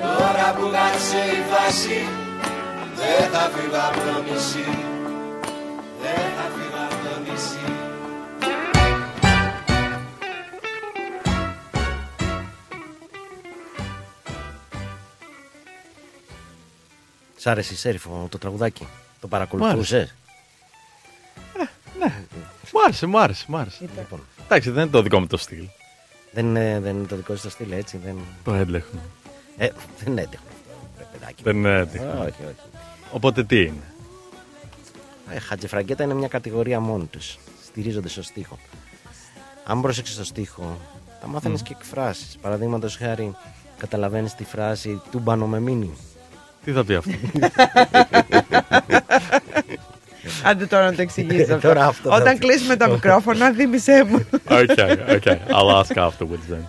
Τώρα 0.00 0.46
που 0.56 0.64
κάτσε 0.76 1.20
η 1.38 1.40
φάση 1.50 2.00
Δεν 2.98 3.22
θα 3.32 3.44
φύγω 3.54 3.80
από 3.88 4.00
το 4.06 4.16
νησί. 4.26 4.68
Δεν 6.02 6.24
θα 6.36 6.46
φύγω 6.54 6.80
από 6.86 6.98
το 7.04 7.14
νησί 7.24 7.87
Σ' 17.48 17.50
άρεσε 17.50 17.72
η 17.72 17.76
Σέριφο 17.76 18.26
το 18.30 18.38
τραγουδάκι; 18.38 18.86
Το 19.20 19.28
παρακολουθούσες; 19.28 20.14
Μου 22.72 22.80
άρεσε, 22.84 23.06
μου 23.06 23.18
άρεσε, 23.18 23.44
μου 23.48 23.56
άρεσε. 23.56 23.88
Λοιπόν, 23.98 24.20
Εντάξει, 24.44 24.70
δεν 24.70 24.82
είναι 24.82 24.90
το 24.90 25.02
δικό 25.02 25.20
μου 25.20 25.26
το 25.26 25.36
στυλ. 25.36 25.64
δεν, 26.32 26.46
είναι, 26.46 26.80
δεν 26.82 26.96
είναι 26.96 27.06
το 27.06 27.16
δικό 27.16 27.36
σου 27.36 27.42
το 27.42 27.50
στυλ, 27.50 27.72
έτσι. 27.72 27.96
Δεν, 28.04 28.16
Το 28.44 28.54
έντλεχο. 28.54 28.88
ε, 29.56 29.68
δεν 29.98 30.12
είναι 30.12 30.20
έντεχνο. 30.22 30.46
ρε 30.98 31.04
παιδάκι. 31.12 31.42
Δεν 31.42 31.56
είναι 31.56 31.78
έντλεχο. 31.78 32.06
Όχι, 32.18 32.42
όχι. 32.44 32.54
Οπότε 33.12 33.44
τι 33.44 33.60
είναι; 33.60 33.82
Ε, 35.30 35.38
χατζεφραγκέτα 35.38 36.02
είναι 36.04 36.14
μια 36.14 36.28
κατηγορία 36.28 36.80
μόνη 36.80 37.04
τους. 37.04 37.38
Στηρίζονται 37.64 38.08
στο 38.08 38.22
στίχο. 38.22 38.58
Αν 39.64 39.80
πρόσεξε 39.80 40.16
το 40.18 40.24
στίχο, 40.24 40.78
θα 41.20 41.26
μάθαινε 41.26 41.58
και 41.64 41.74
εκφράσεις. 41.78 42.36
Παραδείγματος 42.40 42.96
χάρη, 42.96 43.36
καταλαβαίνεις 43.78 44.34
τη 44.34 44.44
φράση 44.44 45.00
του 45.10 45.18
μπανο 45.18 45.46
με 45.46 45.60
μήνυ. 45.60 45.96
Τι 46.64 46.72
θα 46.72 46.84
πει 46.84 46.94
αυτό; 46.94 47.10
Άντε 50.44 50.66
τώρα 50.66 50.84
να 50.84 50.94
το 50.94 51.02
εξηγήσει 51.02 51.52
αυτό. 51.52 51.68
Τώρα 51.68 51.86
αυτό 51.86 52.08
θα 52.10 52.16
Όταν 52.16 52.32
πει. 52.32 52.38
κλείσουμε 52.46 52.76
τα 52.76 52.88
μικρόφωνα, 52.88 53.52
θύμισέ 53.56 54.04
μου. 54.08 54.26
okay, 54.48 54.96
okay. 55.08 55.36
I'll 55.48 55.82
ask 55.82 55.96
afterwards 55.96 56.52
then. 56.52 56.62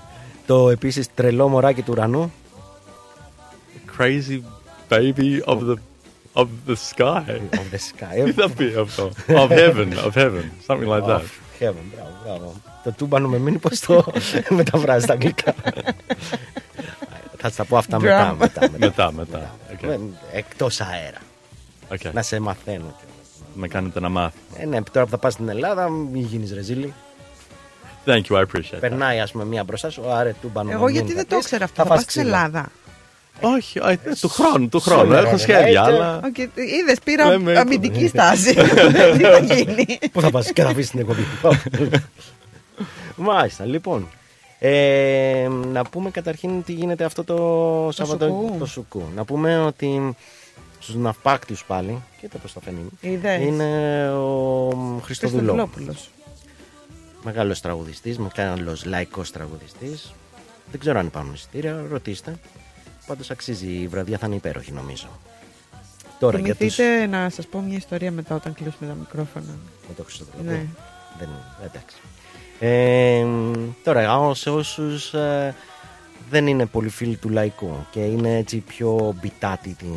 Το 0.46 0.70
επίσης 0.70 1.08
τρελό 1.14 1.48
μωράκι 1.48 1.82
του 1.82 1.92
ουρανού. 1.92 2.34
Crazy 4.00 4.40
baby 4.90 5.42
of 5.46 5.58
the 5.58 5.76
of 6.34 6.48
the 6.68 6.76
sky. 6.76 7.24
of 7.52 7.66
the 7.74 7.80
sky. 7.90 8.24
Τι 8.26 8.32
θα 8.32 8.50
πει 8.50 8.74
αυτό; 8.80 9.12
Of 9.28 9.50
heaven, 9.50 9.88
of 10.06 10.14
heaven. 10.14 10.44
Something 10.68 10.88
like 10.88 11.06
that. 11.06 11.22
Of 11.22 11.62
heaven, 11.62 11.86
μπράβο, 11.94 12.12
μπράβο. 12.26 12.56
Το 12.84 12.92
τούμπανο 12.92 13.28
με 13.28 13.38
μήνυ 13.38 13.58
πώς 13.58 13.80
το 13.80 14.06
μεταφράζει 14.50 15.04
στα 15.04 15.14
αγγλικά. 15.14 15.54
Θα 17.42 17.50
στα 17.50 17.66
πω 17.66 17.78
αυτά 17.78 18.00
μετά. 18.00 18.32
Drama. 18.34 18.36
μετά, 18.38 18.62
μετά. 18.62 18.78
Μετά, 18.80 19.12
μετά. 19.12 19.56
Okay. 19.72 19.90
Ε, 19.90 19.98
Εκτός 20.38 20.82
αέρα. 20.82 21.18
okay. 21.90 22.12
Να 22.14 22.22
σε 22.22 22.40
μαθαίνω. 22.40 22.96
Με 23.54 23.68
κάνετε 23.68 24.00
να 24.00 24.10
μάθω. 24.10 24.36
Ε, 24.58 24.66
ναι, 24.66 24.82
τώρα 24.92 25.06
που 25.06 25.12
θα 25.12 25.18
πας 25.18 25.34
στην 25.34 25.50
Ελλάδα, 25.50 25.90
μην 25.90 26.22
γίνεις 26.22 26.54
ρεζίλη. 26.54 26.94
Thank 28.06 28.22
you, 28.30 28.36
I 28.38 28.42
appreciate 28.42 28.76
that. 28.76 28.80
Περνάει, 28.80 29.20
ας 29.20 29.32
πούμε, 29.32 29.46
μία 29.46 29.64
μπροστά 29.64 29.90
σου. 29.90 30.10
Άρε, 30.12 30.36
τούμπανο 30.42 30.72
Εγώ 30.72 30.84
με 30.86 30.92
γιατί 30.92 31.08
μήνυ 31.08 31.16
δεν 31.20 31.24
θα 31.24 31.30
το 31.30 31.36
πεις, 31.36 31.46
ήξερα 31.46 31.64
αυτό. 31.64 31.76
Θα 31.84 31.88
πας 31.88 31.96
πας 31.98 32.04
στην 32.12 32.22
ξύλο. 32.22 32.36
Ελλάδα. 32.36 32.72
Όχι, 33.42 33.80
ε, 33.84 33.98
του 34.22 34.30
χρόνου, 34.30 34.70
του 34.70 34.80
χρόνου. 34.80 35.02
Σήμερα, 35.02 35.22
Έχω 35.22 35.32
ρε, 35.32 35.38
σχέδια, 35.38 35.70
είτε- 35.70 35.80
αλλά. 35.80 36.20
Είδες, 36.80 37.00
πήρα 37.04 37.28
Λέμε- 37.30 37.58
αμυντική 37.58 38.08
στάση. 38.08 38.54
Τι 39.18 39.24
θα 39.24 39.40
γίνει; 39.40 40.00
Πού 40.12 40.22
θα 40.22 40.30
πας 40.32 40.52
και 40.52 40.62
θα 40.62 40.70
αφήσεις 40.70 40.90
την 40.90 41.00
εκπομπή. 41.00 41.26
Μάλιστα, 43.16 43.66
λοιπόν. 43.66 44.08
Ε, 44.60 45.48
να 45.72 45.84
πούμε 45.84 46.12
καταρχήν 46.12 46.64
τι 46.64 46.74
γίνεται 46.74 47.04
αυτό 47.04 47.24
το, 47.24 47.90
Σαββατο... 47.92 48.26
σουκού. 48.26 48.56
το 48.60 48.66
σουκού. 48.66 49.04
Να 49.16 49.26
πούμε 49.26 49.60
ότι 49.60 50.16
στους 50.80 50.96
ναυπάκτιους 50.96 51.66
πάλι, 51.66 52.02
κοίτα 52.20 52.38
πώς 52.38 52.54
το 52.54 52.60
φαίνει, 52.60 52.86
Είδες. 53.02 53.42
είναι 53.42 54.10
ο 54.12 54.70
Χριστοδουλόπουλος. 55.04 55.04
Χριστοδουλόπουλος. 55.04 56.10
Μεγάλος 57.24 57.62
τραγουδιστής, 57.62 58.18
μεγάλος 58.18 58.86
λαϊκός 58.86 59.32
τραγουδιστής. 59.32 60.14
Δεν 60.72 60.80
ξέρω 60.80 61.00
αν 61.00 61.06
υπάρχουν 61.06 61.34
εισιτήρια, 61.34 61.86
ρωτήστε. 61.90 62.36
Πάντως 63.08 63.30
αξίζει 63.32 63.68
η 63.68 63.88
βραδιά, 63.88 64.18
θα 64.18 64.26
είναι 64.26 64.36
υπέροχη 64.36 64.72
νομίζω. 64.72 65.08
Τώρα 66.20 66.40
για 66.40 66.56
τους... 66.56 66.76
Θυμηθείτε 66.76 67.06
να 67.06 67.30
σας 67.30 67.48
πω 67.48 67.60
μια 67.60 67.78
ιστορία 67.78 68.12
μετά 68.12 68.36
όταν 68.36 68.54
κλείσουμε 68.54 68.90
τα 68.90 68.96
μικρόφωνα. 69.00 69.58
Με 69.88 69.94
το 69.98 70.04
Χριστοδουλόπουλο. 70.04 70.52
Ναι. 70.52 70.66
Δεν, 71.20 71.30
εντάξει. 71.66 71.96
Ε, 72.60 73.26
τώρα, 73.84 74.34
σε 74.34 74.50
όσους 74.50 75.14
ε, 75.14 75.56
δεν 76.30 76.48
είναι 76.48 76.66
πολύ 76.66 76.90
φίλοι 76.90 77.16
του 77.16 77.30
λαϊκού 77.30 77.86
και 77.92 78.00
είναι 78.00 78.38
έτσι 78.38 78.58
πιο 78.58 79.16
μπιτάτη 79.22 79.74
την 79.74 79.88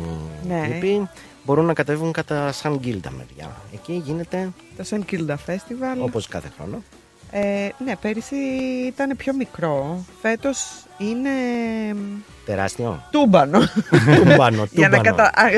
Ναι. 0.47 0.67
τύπη, 0.71 1.09
μπορούν 1.45 1.65
να 1.65 1.73
κατέβουν 1.73 2.11
κατά 2.11 2.51
σαν 2.51 2.77
γκίλτα 2.77 3.11
μεριά. 3.11 3.51
Εκεί 3.73 4.01
γίνεται 4.05 4.49
Το 4.77 4.83
St. 4.89 5.11
Kilda 5.11 5.35
Festival. 5.47 5.97
όπως 5.99 6.27
κάθε 6.27 6.51
χρόνο. 6.57 6.83
Ε, 7.31 7.69
ναι, 7.85 7.95
πέρυσι 7.95 8.35
ήταν 8.87 9.15
πιο 9.17 9.33
μικρό. 9.33 10.05
Φέτος 10.21 10.59
είναι 10.97 11.29
Τεράστιο. 12.45 13.03
τούμπανο. 13.11 13.59
τούμπανο, 14.15 14.67
Για 14.71 14.89
να 14.89 14.97
τούμπανο. 14.97 15.15
κατα... 15.15 15.23
α, 15.23 15.49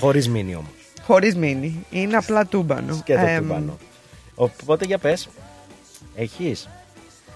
Χωρίς 0.00 0.28
μήνυ 0.28 0.54
όμως. 0.54 0.70
Χωρίς 1.02 1.36
μήνυ. 1.36 1.84
Είναι 1.90 2.16
απλά 2.16 2.46
τούμπανο. 2.46 2.94
Σκέτο 2.94 3.26
Εμ, 3.26 3.38
τούμπανο. 3.42 3.76
Οπότε 4.36 4.84
για 4.84 4.98
πες. 4.98 5.28
Έχεις 6.14 6.68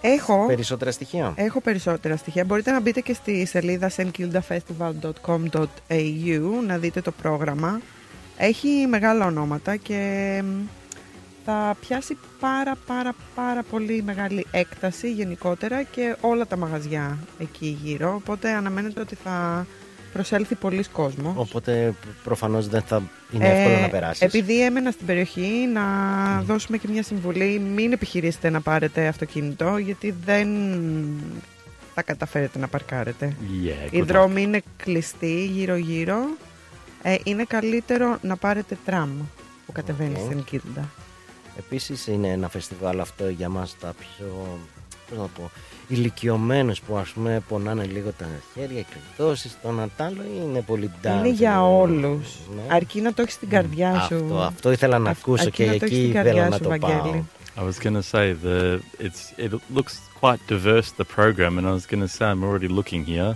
Έχω, 0.00 0.46
περισσότερα 0.46 0.90
στοιχεία; 0.90 1.32
έχω 1.36 1.60
περισσότερα 1.60 2.16
στοιχεία. 2.16 2.44
Μπορείτε 2.44 2.70
να 2.70 2.80
μπείτε 2.80 3.00
και 3.00 3.14
στη 3.14 3.46
σελίδα 3.46 3.90
senkildafestival.com.au 3.96 6.62
να 6.66 6.78
δείτε 6.78 7.00
το 7.00 7.10
πρόγραμμα. 7.10 7.80
Έχει 8.36 8.86
μεγάλα 8.88 9.26
ονόματα 9.26 9.76
και 9.76 9.96
εμ, 10.38 10.46
θα 11.44 11.76
πιάσει 11.80 12.18
πάρα 12.40 12.76
πάρα 12.86 13.14
πάρα 13.34 13.62
πολύ 13.62 14.02
μεγάλη 14.02 14.46
έκταση 14.50 15.12
γενικότερα 15.12 15.82
και 15.82 16.16
όλα 16.20 16.46
τα 16.46 16.56
μαγαζιά 16.56 17.18
εκεί 17.38 17.78
γύρω. 17.82 18.14
Οπότε 18.14 18.50
αναμένεται 18.50 19.00
ότι 19.00 19.14
θα 19.14 19.66
προσέλθει 20.12 20.54
πολλοί 20.54 20.84
κόσμος. 20.92 21.32
Οπότε 21.36 21.94
προφανώς 22.24 22.68
δεν 22.68 22.82
θα 22.82 23.02
είναι 23.32 23.48
εύκολο 23.48 23.80
να 23.80 23.88
περάσεις. 23.88 24.20
Ε, 24.20 24.24
Επειδή 24.24 24.62
έμενα 24.64 24.90
στην 24.90 25.06
περιοχή, 25.06 25.68
να 25.72 25.82
δώσουμε 26.42 26.76
και 26.76 26.88
μια 26.90 27.02
συμβουλή. 27.02 27.58
Μην 27.58 27.92
επιχειρήσετε 27.92 28.50
να 28.50 28.60
πάρετε 28.60 29.06
αυτοκίνητο, 29.06 29.76
γιατί 29.76 30.14
δεν 30.24 30.48
θα 31.94 32.02
καταφέρετε 32.02 32.58
να 32.58 32.68
παρκάρετε. 32.68 33.36
Yeah, 33.40 33.92
Οι 33.92 33.98
good 33.98 34.02
luck. 34.02 34.06
δρόμοι 34.06 34.42
είναι 34.42 34.62
κλειστοί 34.76 35.44
γύρω-γύρω. 35.44 36.16
Ε, 37.02 37.16
είναι 37.24 37.44
καλύτερο 37.44 38.18
να 38.22 38.36
πάρετε 38.36 38.78
τραμ. 38.84 39.10
που 39.66 39.72
κατεβαίνει 39.72 40.14
Οκ. 40.18 40.24
στην 40.24 40.44
St 40.44 40.55
Kilda. 40.55 40.88
Επίσης 41.58 42.06
είναι 42.06 42.28
ένα 42.28 42.48
φεστιβάλ 42.48 43.00
αυτό 43.00 43.28
για 43.28 43.48
μας 43.48 43.76
τα 43.80 43.94
πιο, 43.98 44.58
πώς 45.08 45.18
να 45.18 45.24
πω, 45.24 45.50
ηλικιωμένους 45.90 46.80
που 46.80 46.96
ας 46.96 47.08
πούμε 47.08 47.42
πονάνε 47.48 47.84
λίγο 47.84 48.10
τα 48.18 48.26
χέρια, 48.54 48.78
οι 48.78 48.84
εκδόσεις, 49.10 49.56
το 49.62 49.70
Νατάλο 49.70 50.22
είναι 50.46 50.60
πολύ 50.60 50.90
dance. 51.02 51.18
Είναι 51.18 51.28
για 51.28 51.50
είναι- 51.50 51.58
όλους. 51.60 52.38
Ναι. 52.54 52.74
Αρκεί 52.74 53.00
να 53.00 53.12
το 53.12 53.22
έχεις 53.22 53.34
στην 53.34 53.48
καρδιά 53.48 54.00
σου. 54.00 54.14
Αυτό, 54.16 54.38
αυτό 54.40 54.72
ήθελα 54.72 54.98
να 54.98 55.10
Αυ- 55.10 55.18
ακούσω 55.20 55.42
αρκεί 55.42 55.56
και 55.64 55.70
να 55.70 55.78
το 55.78 55.84
έχεις 55.84 55.96
εκεί 55.96 56.00
στην 56.00 56.12
καρδιά 56.12 56.32
ήθελα 56.32 56.48
να 56.48 56.56
σου, 56.56 56.62
το 56.62 56.68
πάω. 56.68 56.90
Βαγγέλη. 57.02 57.24
I 57.56 57.62
was 57.62 57.78
going 57.84 57.96
to 58.02 58.06
say 58.14 58.26
the 58.46 58.78
it's 59.06 59.22
it 59.44 59.50
looks 59.76 59.94
quite 60.22 60.40
diverse 60.54 60.88
the 61.02 61.06
program, 61.16 61.52
and 61.58 61.66
I 61.70 61.72
was 61.78 61.84
going 61.92 62.02
to 62.08 62.12
say 62.16 62.24
I'm 62.32 62.42
already 62.48 62.68
looking 62.78 63.02
here. 63.14 63.32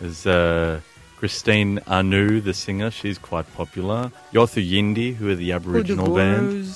There's 0.00 0.22
uh, 0.26 0.80
Christine 1.20 1.72
Anu, 1.98 2.26
the 2.48 2.54
singer, 2.64 2.90
she's 3.00 3.18
quite 3.30 3.48
popular. 3.60 4.00
Yothu 4.36 4.60
Yindi, 4.72 5.08
who 5.18 5.24
are 5.32 5.38
the 5.42 5.48
Hoodoo 5.50 5.58
Aboriginal 5.60 6.08
band. 6.18 6.46
Gurus, 6.50 6.72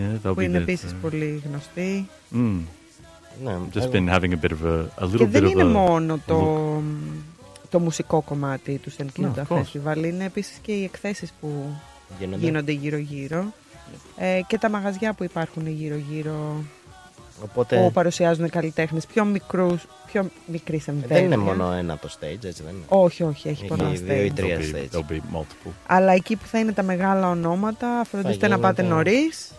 Yeah, 0.00 0.12
they'll 0.22 0.34
που 0.34 0.40
be 0.40 0.44
είναι 0.44 0.58
there. 0.58 0.68
επίσης 0.68 0.90
too. 0.92 0.96
πολύ 1.02 1.42
γνωστοί. 1.48 2.08
Mm. 2.34 2.60
Ναι, 3.44 3.56
Just 3.74 3.76
εγώ- 3.76 3.90
been 3.92 4.14
having 4.14 4.30
a 4.32 4.44
bit 4.44 4.50
of 4.50 4.66
a, 4.66 5.04
a 5.04 5.06
little 5.06 5.16
Και 5.18 5.24
bit 5.24 5.30
δεν 5.30 5.44
of 5.44 5.50
είναι 5.50 5.62
a 5.62 5.66
μόνο 5.66 6.18
το, 6.26 6.76
look. 6.76 6.82
το 7.70 7.78
μουσικό 7.80 8.20
κομμάτι 8.22 8.78
του 8.78 8.90
St. 8.96 9.02
No, 9.20 9.24
Kilda 9.24 9.28
of 9.34 9.56
course. 9.56 9.62
Festival. 9.94 9.96
Είναι 9.96 10.24
επίσης 10.24 10.58
και 10.62 10.72
οι 10.72 10.84
εκθέσεις 10.84 11.32
που 11.40 11.48
γίνονται. 12.18 12.44
γίνονται 12.44 12.72
γύρω-γύρω. 12.72 13.44
Ε, 14.16 14.40
και 14.46 14.58
τα 14.58 14.68
μαγαζιά 14.70 15.12
που 15.12 15.24
υπάρχουν 15.24 15.66
γύρω-γύρω 15.66 16.64
Οπότε 17.42 17.76
που 17.76 17.92
παρουσιάζουν 17.92 18.50
καλλιτέχνες 18.50 19.06
πιο 19.06 19.24
μικρούς, 19.24 19.86
πιο 20.12 20.30
μικρής 20.46 20.88
εμβέλεια. 20.88 21.16
δεν 21.16 21.24
είναι 21.24 21.36
μόνο 21.36 21.72
ένα 21.72 21.98
το 21.98 22.08
stage, 22.20 22.44
έτσι 22.44 22.62
δεν 22.62 22.74
είναι. 22.74 22.84
Όχι, 22.88 23.22
όχι, 23.22 23.48
έχει 23.48 23.60
Έχει 23.64 23.68
πολλά 23.76 23.88
δύο 23.90 24.14
ή 24.24 24.28
stage. 24.30 24.34
τρία. 24.34 24.58
There'll 24.58 24.74
be, 24.74 24.76
stage. 24.76 24.98
there'll 24.98 25.12
be 25.12 25.38
multiple. 25.38 25.70
Αλλά 25.86 26.12
εκεί 26.12 26.36
που 26.36 26.46
θα 26.46 26.58
είναι 26.58 26.72
τα 26.72 26.82
μεγάλα 26.82 27.30
ονόματα, 27.30 28.04
φροντίστε 28.10 28.48
να 28.48 28.58
πάτε 28.58 28.82
γίνεται- 28.82 28.96
νωρίς. 28.96 29.52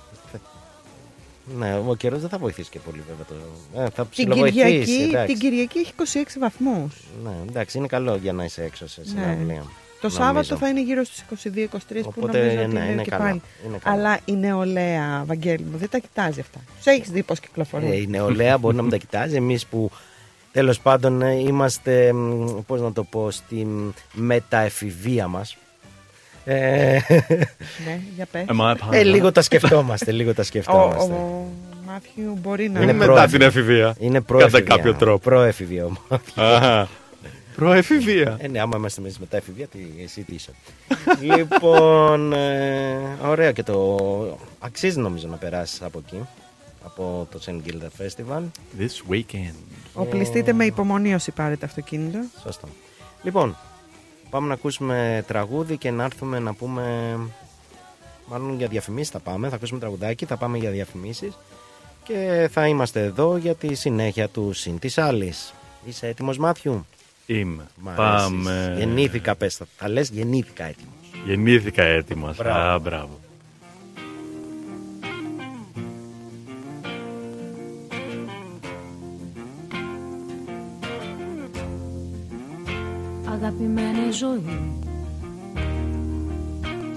Ναι, 1.58 1.82
ο 1.88 1.96
καιρός 1.96 2.20
δεν 2.20 2.30
θα 2.30 2.38
βοηθήσει 2.38 2.70
και 2.70 2.80
πολύ 2.80 3.04
βέβαια. 3.08 3.26
Το... 3.26 3.34
Ε, 3.82 3.90
θα 3.90 4.02
Την 4.02 4.10
ψιλοβοηθήσει. 4.10 4.62
Κυριακή, 4.64 5.04
εντάξει. 5.04 5.34
την 5.34 5.40
Κυριακή 5.40 5.80
έχει 5.80 5.94
26 5.98 6.24
βαθμούς. 6.40 6.94
Ναι, 7.24 7.32
εντάξει, 7.50 7.78
είναι 7.78 7.88
καλό 7.88 8.16
για 8.16 8.34
να 8.34 8.44
είσαι 8.44 8.64
έξω 8.64 8.88
σε 8.88 9.06
συναυλία. 9.06 9.64
Το 10.02 10.08
Νομίζω. 10.08 10.24
Σάββατο 10.24 10.58
θα 10.58 10.68
είναι 10.70 10.82
γύρω 10.82 11.04
στους 11.04 11.46
22-23 11.46 11.68
που 12.02 12.14
Οπότε, 12.18 12.38
νομίζω 12.38 12.62
ότι 12.62 12.74
ναι, 12.74 12.80
είναι, 12.80 12.92
είναι 12.92 13.02
και 13.02 13.10
καλά. 13.10 13.24
πάλι. 13.24 13.42
Είναι 13.68 13.78
καλά. 13.78 13.96
Αλλά 13.96 14.20
η 14.26 14.32
νεολαία, 14.36 15.24
Βαγγέλη 15.26 15.64
μου, 15.72 15.78
δεν 15.78 15.90
τα 15.90 15.98
κοιτάζει 15.98 16.40
αυτά. 16.40 16.60
Του 16.84 16.90
έχεις 16.90 17.10
δει 17.10 17.24
πώς 17.24 17.40
κυκλοφορούν. 17.40 17.92
Ε, 17.92 17.96
η 17.96 18.08
νεολαία 18.08 18.58
μπορεί 18.58 18.76
να 18.76 18.82
μην 18.82 18.92
τα 18.92 18.98
κοιτάζει. 18.98 19.36
Εμείς 19.36 19.66
που 19.66 19.92
τέλος 20.52 20.80
πάντων 20.80 21.22
ε, 21.22 21.34
είμαστε, 21.34 22.14
πώς 22.68 22.82
να 22.82 22.94
το 22.94 23.04
πω, 23.04 23.32
στη 23.32 23.68
μεταεφηβεία 24.14 25.28
μας. 25.28 25.58
Ε, 26.48 27.00
ναι, 27.86 28.00
για 28.16 28.26
πες. 28.32 28.46
Am 28.48 28.60
I 28.62 28.72
a 28.72 28.74
part 28.74 28.94
ε, 28.94 29.00
of 29.02 29.06
λίγο 29.06 29.28
that? 29.28 29.34
τα 29.34 29.42
σκεφτόμαστε, 29.42 30.12
λίγο 30.12 30.34
τα 30.34 30.42
Ο, 30.42 30.46
σκεφτόμαστε. 30.46 31.14
ο 31.14 31.48
Μάθιου 31.88 32.38
μπορεί 32.42 32.70
να 32.70 32.82
Είναι 32.82 32.94
μετά 32.94 33.06
προέφηβη. 33.12 33.38
την 33.38 33.48
εφηβεία. 33.48 33.96
Είναι 34.00 34.14
Κατά 34.14 34.26
προεφηβεία. 34.26 34.76
κάποιο 34.76 34.94
τρόπο. 34.96 35.20
Προεφηβεία 35.20 35.86
όμως. 35.86 36.00
Αχα. 36.36 36.88
Προεφηβεία. 37.56 38.38
Ε, 38.42 38.48
ναι, 38.48 38.60
άμα 38.60 38.78
είμαστε 38.78 39.02
εμεί 39.02 39.12
μετά 39.20 39.38
εφηβεία, 39.38 39.68
τι, 39.68 39.80
εσύ 40.04 40.22
τι 40.24 40.34
είσαι. 40.36 40.52
λοιπόν, 41.20 42.34
ε, 42.34 42.98
ωραία 43.26 43.52
και 43.52 43.64
το. 43.64 43.98
Αξίζει 44.60 45.00
νομίζω 45.00 45.28
να 45.28 45.36
περάσεις 45.36 45.82
από 45.82 46.02
εκεί. 46.08 46.20
Από 46.86 47.28
το 47.32 47.40
St. 47.46 47.52
Gilda 47.70 48.04
Festival. 48.04 48.42
This 48.80 49.14
weekend. 49.14 49.54
Οπλιστείτε 49.94 50.54
με 50.54 50.66
υπομονή 50.66 51.14
όσοι 51.14 51.32
πάρετε 51.32 51.66
αυτοκίνητο. 51.66 52.20
Σωστά. 52.44 52.68
Λοιπόν, 53.24 53.58
πάμε 54.36 54.48
να 54.48 54.54
ακούσουμε 54.54 55.24
τραγούδι 55.28 55.78
και 55.78 55.92
να 55.92 56.04
έρθουμε 56.04 56.40
να 56.40 56.54
πούμε. 56.54 57.18
Μάλλον 58.28 58.58
για 58.58 58.68
διαφημίσεις 58.68 59.10
θα 59.10 59.20
πάμε. 59.20 59.50
Θα 59.50 59.56
ακούσουμε 59.56 59.80
τραγουδάκι, 59.80 60.26
θα 60.26 60.38
πάμε 60.38 60.58
για 60.58 60.70
διαφημίσεις. 60.70 61.38
Και 62.04 62.50
θα 62.52 62.68
είμαστε 62.68 63.04
εδώ 63.04 63.38
για 63.38 63.56
τη 63.56 63.74
συνέχεια 63.76 64.30
του 64.30 64.54
συν 64.54 64.80
της 64.80 64.98
άλλης. 64.98 65.54
Είσαι 65.86 66.08
έτοιμος, 66.08 66.38
Μάθιου; 66.38 66.86
Είμαι. 67.26 67.68
Μ' 67.76 67.90
αρέσεις. 67.90 68.24
Πάμε. 68.24 68.76
Γεννήθηκα, 68.78 69.36
πες 69.36 69.58
τα. 69.58 69.66
Θα 69.78 69.90
λες, 69.90 70.10
γεννήθηκα 70.10 70.64
έτοιμος. 70.64 70.94
Γεννήθηκα 71.26 71.84
έτοιμος. 71.84 72.38
Μπράβο. 72.38 72.60
Α, 72.60 72.80
μπράβο. 72.80 73.20
Αγαπημένη 83.36 84.12
ζωή. 84.12 84.72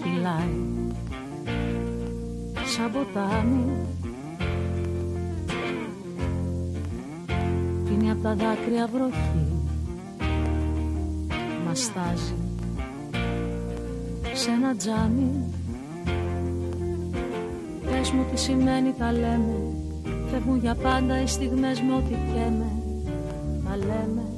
Κυλάει 0.03 0.67
σαν 2.65 2.93
ποτάμι. 2.93 3.65
Πίνει 7.85 8.11
απ' 8.11 8.23
τα 8.23 8.35
δάκρυα 8.35 8.87
βροχή. 8.87 9.47
Μας 11.67 11.83
στάζει 11.83 12.35
σε 14.33 14.51
ένα 14.51 14.77
τζάμι. 14.77 15.31
Πες 17.85 18.11
μου 18.11 18.25
τι 18.31 18.41
σημαίνει 18.41 18.95
τα 18.99 19.13
λέμε. 19.13 19.73
Φεύγουν 20.31 20.59
για 20.59 20.75
πάντα 20.75 21.23
οι 21.23 21.27
στιγμές 21.27 21.81
με 21.81 21.95
ό,τι 21.95 22.15
καίμε 22.15 22.73
Τα 23.65 23.77
λέμε 23.77 24.38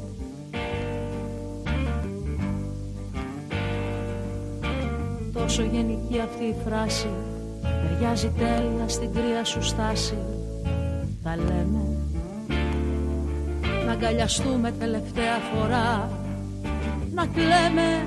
Τόσο 5.50 5.62
γενική 5.62 6.20
αυτή 6.20 6.44
η 6.44 6.54
φράση 6.64 7.08
Ταιριάζει 7.62 8.32
τέλεια 8.38 8.88
στην 8.88 9.12
κρύα 9.12 9.44
σου 9.44 9.62
στάση 9.62 10.18
Τα 11.22 11.36
λέμε. 11.36 11.82
Να 13.86 13.92
αγκαλιαστούμε 13.92 14.72
τελευταία 14.78 15.36
φορά 15.38 16.10
Να 17.14 17.26
κλαίμε. 17.26 18.06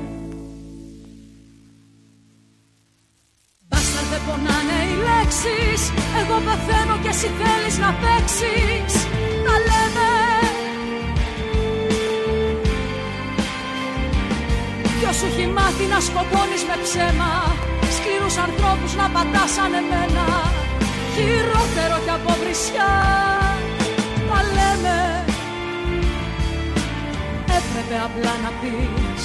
Μπάσταρ 3.68 4.04
δεν 4.12 4.22
πονάνε 4.28 4.78
οι 4.90 4.96
λέξεις 5.08 5.82
Εγώ 6.22 6.36
πεθαίνω 6.46 6.98
και 7.04 7.10
εσύ 7.10 7.28
θέλεις 7.28 7.78
να 7.78 7.94
παίξεις 7.94 9.03
σου 15.18 15.26
έχει 15.26 15.48
μάθει 15.48 15.86
να 15.94 16.00
σκοτώνεις 16.08 16.64
με 16.70 16.76
ψέμα. 16.84 17.32
Σκληρούς 17.96 18.38
ανθρώπους 18.38 18.96
να 18.96 19.10
πατάς 19.10 19.52
σαν 19.56 19.74
εμένα 19.82 20.26
Χειρότερο 21.14 21.98
κι 22.06 22.14
από 22.18 22.32
βρισιά. 22.42 22.92
Τα 24.30 24.40
λέμε 24.56 24.98
Έπρεπε 27.58 27.96
απλά 28.08 28.34
να 28.44 28.52
πεις 28.60 29.24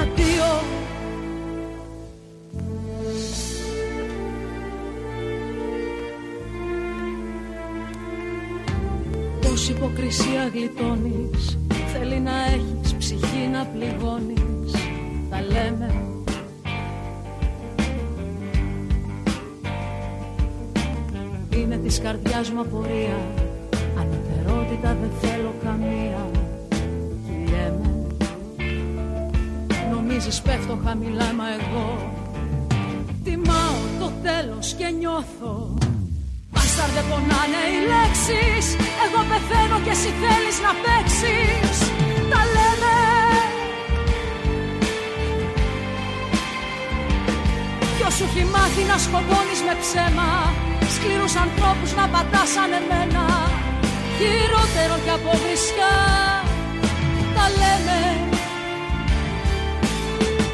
Αντίο. 0.00 0.52
Τόση 9.40 9.70
υποκρισία 9.70 10.50
γλιτώνεις. 10.54 11.58
Θέλει 11.92 12.20
να 12.20 12.32
έχεις 12.44 12.94
ψυχή 12.94 13.48
να 13.52 13.64
πληγώνεις 13.64 14.55
Τα 15.36 15.42
λέμε. 15.42 15.94
Είναι 21.50 21.76
της 21.76 22.00
καρδιάς 22.00 22.50
μου 22.50 22.60
απορία. 22.60 23.18
Ανωτερότητα 24.00 24.96
δεν 25.00 25.10
θέλω 25.20 25.54
καμία. 25.64 26.30
Κυλιέμαι 27.26 28.06
Νομίζεις 29.90 30.40
πέφτω 30.40 30.78
χαμηλά 30.84 31.32
μα 31.32 31.44
εγώ 31.58 32.14
Τιμάω 33.24 33.78
το 34.00 34.10
τέλος 34.22 34.74
και 34.78 34.88
νιώθω. 34.98 35.74
Μπάσταρ 36.50 36.90
δεν 36.96 37.04
πονάνε 37.10 37.62
οι 37.72 37.78
λέξεις. 37.92 38.66
Εγώ 39.04 39.20
πεθαίνω 39.30 39.78
και 39.84 39.90
εσύ 39.96 40.10
θέλεις 40.22 40.56
να 40.66 40.72
παίξεις. 40.84 41.78
Τα 42.30 42.40
λέμε 42.54 42.65
σου 48.16 48.24
έχει 48.30 48.44
μάθει 48.54 48.82
να 48.90 48.96
σκοτώνεις 49.04 49.60
με 49.66 49.74
ψέμα. 49.82 50.30
Σκληρούς 50.94 51.34
ανθρώπους 51.44 51.90
να 51.98 52.04
πατάς 52.12 52.48
σαν 52.54 52.72
εμένα 52.80 53.24
Χειρότερο 54.16 54.94
κι 55.04 55.12
από 55.18 55.30
βρισιά 55.42 55.96
Τα 57.36 57.46
λέμε. 57.60 58.00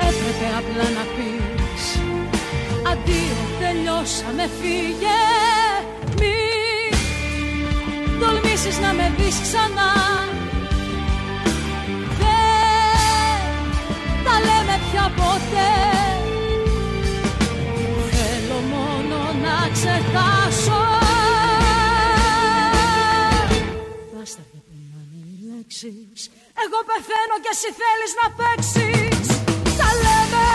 Έπρεπε 0.09 0.47
απλά 0.61 0.87
να 0.99 1.05
πεις 1.15 1.85
Αντίο 2.91 3.41
τελειώσαμε 3.61 4.45
φύγε 4.61 5.23
Μη 6.19 6.37
τολμήσεις 8.21 8.79
να 8.79 8.93
με 8.93 9.13
δεις 9.17 9.37
ξανά 9.43 9.93
Δεν 12.19 13.43
τα 14.25 14.35
λέμε 14.47 14.75
πια 14.91 15.13
ποτέ 15.17 16.02
ξεχάσω. 19.83 20.83
Βάστα 24.15 24.43
και 24.51 24.59
που 24.67 24.73
να 24.93 25.01
είναι 25.03 25.29
οι 25.31 25.39
λέξεις. 25.51 26.21
Εγώ 26.65 26.79
πεθαίνω 26.89 27.37
και 27.45 27.53
εσύ 27.57 27.71
θέλεις 27.81 28.13
να 28.21 28.27
παίξεις. 28.39 29.27
Τα 29.79 29.89
λέμε. 30.05 30.47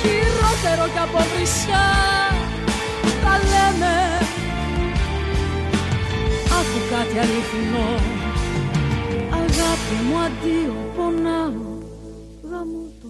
Χειρότερο 0.00 0.88
κι 0.92 0.98
από 0.98 1.18
βρισιά 1.34 2.19
Άκου 6.60 6.80
κάτι 6.90 7.18
αληθινό 7.18 7.88
Αγάπη 9.30 9.94
μου 10.06 10.18
αντίο 10.18 10.92
πονάω 10.96 11.78
Γαμώ 12.50 12.86
το 13.00 13.08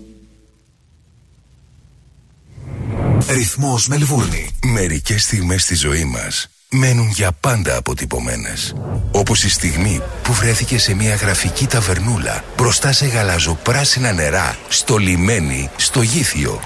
Ρυθμός 3.32 3.88
Μελβούρνη. 3.88 4.50
Μερικές 4.64 5.22
στιγμές 5.22 5.62
στη 5.62 5.74
ζωή 5.74 6.04
μας 6.04 6.48
μένουν 6.70 7.08
για 7.08 7.32
πάντα 7.32 7.76
αποτυπωμένες. 7.76 8.74
Όπως 9.12 9.44
η 9.44 9.50
στιγμή 9.50 10.02
που 10.22 10.32
βρέθηκε 10.32 10.78
σε 10.78 10.94
μια 10.94 11.14
γραφική 11.14 11.66
ταβερνούλα 11.66 12.44
μπροστά 12.56 12.92
σε 12.92 13.06
γαλαζοπράσινα 13.06 14.12
νερά, 14.12 14.56
στο 14.68 14.96
λιμένι, 14.96 15.70
στο 15.76 16.02
γήθιο. 16.02 16.60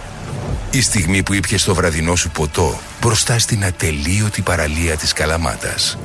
Η 0.70 0.80
στιγμή 0.80 1.22
που 1.22 1.32
ήπιες 1.32 1.64
το 1.64 1.74
βραδινό 1.74 2.16
σου 2.16 2.30
ποτό 2.30 2.80
μπροστά 3.00 3.38
στην 3.38 3.64
ατελείωτη 3.64 4.42
παραλία 4.42 4.96
της 4.96 5.12
Καλαμάτας. 5.12 5.98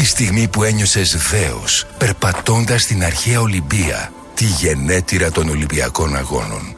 Η 0.00 0.04
στιγμή 0.04 0.48
που 0.48 0.62
ένιωσες 0.62 1.16
δέος 1.30 1.86
περπατώντας 1.98 2.82
στην 2.82 3.04
αρχαία 3.04 3.40
Ολυμπία, 3.40 4.12
τη 4.34 4.44
γενέτειρα 4.44 5.30
των 5.30 5.48
Ολυμπιακών 5.48 6.16
Αγώνων. 6.16 6.76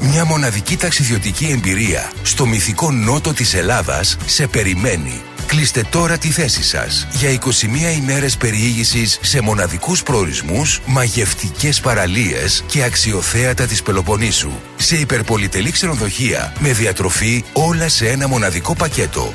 Μια 0.00 0.24
μοναδική 0.24 0.76
ταξιδιωτική 0.76 1.46
εμπειρία 1.46 2.10
στο 2.22 2.46
μυθικό 2.46 2.90
νότο 2.90 3.32
της 3.32 3.54
Ελλάδας 3.54 4.16
σε 4.26 4.46
περιμένει. 4.46 5.20
Κλείστε 5.46 5.84
τώρα 5.90 6.18
τη 6.18 6.28
θέση 6.28 6.62
σας 6.62 7.06
για 7.10 7.30
21 7.30 7.96
ημέρες 7.96 8.36
περιήγησης 8.36 9.18
σε 9.22 9.40
μοναδικούς 9.40 10.02
προορισμούς, 10.02 10.80
μαγευτικές 10.86 11.80
παραλίες 11.80 12.64
και 12.66 12.82
αξιοθέατα 12.82 13.66
της 13.66 13.82
Πελοποννήσου. 13.82 14.52
Σε 14.76 14.96
υπερπολιτελή 14.96 15.70
ξενοδοχεία 15.70 16.52
με 16.58 16.72
διατροφή 16.72 17.44
όλα 17.52 17.88
σε 17.88 18.08
ένα 18.08 18.28
μοναδικό 18.28 18.74
πακέτο. 18.74 19.34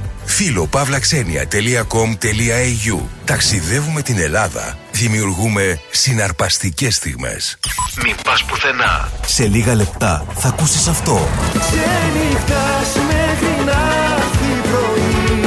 Φίλο 0.25 0.69
pavlaxenia.com.au 0.73 2.99
Ταξιδεύουμε 3.25 4.01
την 4.01 4.17
Ελλάδα. 4.17 4.77
Δημιουργούμε 4.91 5.79
συναρπαστικές 5.91 6.95
στιγμές. 6.95 7.57
Μην 8.03 8.15
πας 8.23 8.43
πουθενά. 8.43 9.09
Σε 9.25 9.47
λίγα 9.47 9.75
λεπτά 9.75 10.25
θα 10.35 10.47
ακούσεις 10.47 10.87
αυτό. 10.87 11.27
Ξενυχτάς 11.51 12.95
μέχρι 13.07 13.63
να 13.65 13.79
έρθει 14.15 14.69
πρωί 14.69 15.45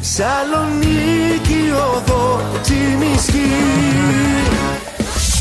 Σαλονίκη 0.00 1.70
οδό 1.94 2.42
τσιμισκή 2.62 3.52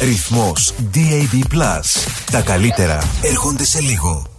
Ρυθμός 0.02 0.74
DAB+. 0.94 1.44
Τα 2.32 2.42
καλύτερα 2.42 2.98
έρχονται 3.22 3.66
σε 3.66 3.82
λίγο. 3.82 4.39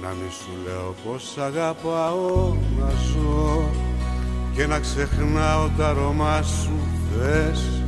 Να 0.02 0.08
μη 0.08 0.32
σου 0.32 0.52
λέω 0.66 0.96
πως 1.06 1.38
αγαπάω 1.38 2.56
να 2.80 2.90
ζω 2.90 3.70
Και 4.56 4.68
να 4.68 4.80
ξεχνάω 4.80 5.70
τα 5.78 5.88
αρώμα 5.88 6.42
σου, 6.42 6.80
θες 7.18 7.84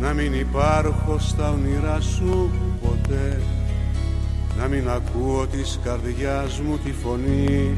Να 0.00 0.12
μην 0.12 0.34
υπάρχω 0.34 1.18
στα 1.18 1.50
όνειρά 1.50 2.00
σου 2.00 2.50
ποτέ. 2.82 3.42
Να 4.58 4.68
μην 4.68 4.88
ακούω 4.88 5.46
της 5.46 5.78
καρδιάς 5.84 6.60
μου 6.60 6.78
τη 6.84 6.92
φωνή 6.92 7.76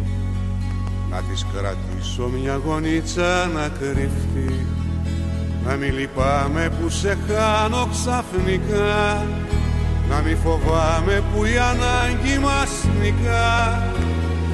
να 1.10 1.22
της 1.22 1.46
κρατήσω 1.52 2.28
μια 2.28 2.60
γονίτσα 2.64 3.46
να 3.54 3.68
κρυφτεί. 3.68 4.66
Να 5.66 5.74
μην 5.76 5.94
λυπάμαι 5.98 6.70
που 6.80 6.88
σε 6.88 7.18
χάνω 7.26 7.88
ξαφνικά. 7.92 9.26
Να 10.10 10.20
μην 10.20 10.36
φοβάμαι 10.44 11.22
που 11.32 11.44
η 11.44 11.56
ανάγκη 11.58 12.38
μας 12.38 12.70
νικά. 13.00 13.82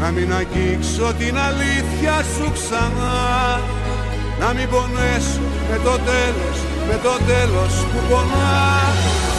Να 0.01 0.11
μην 0.11 0.33
αγγίξω 0.33 1.13
την 1.19 1.39
αλήθεια 1.39 2.25
σου 2.35 2.53
ξανά. 2.53 3.61
Να 4.41 4.53
μην 4.53 4.69
πονέσω 4.69 5.41
με 5.71 5.77
το 5.85 5.95
τέλος, 6.11 6.59
με 6.89 6.97
το 7.03 7.15
τέλος 7.27 7.75
που 7.91 7.99
πονά. 8.09 8.61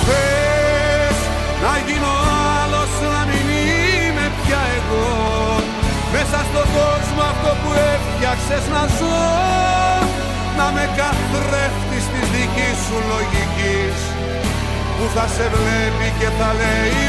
Θες 0.05 1.17
να 1.63 1.73
γίνω 1.87 2.22
μέσα 6.33 6.45
στον 6.51 6.67
κόσμο 6.77 7.21
αυτό 7.33 7.51
που 7.61 7.71
έφτιαξες 7.93 8.65
να 8.73 8.83
ζω. 8.97 9.23
Να 10.57 10.67
με 10.75 10.85
καθρέφτεις 10.99 12.05
της 12.11 12.25
δικής 12.33 12.77
σου 12.85 12.97
λογικής 13.11 13.97
που 14.95 15.05
θα 15.15 15.25
σε 15.35 15.45
βλέπει 15.55 16.07
και 16.19 16.29
θα 16.37 16.49
λέει 16.61 17.05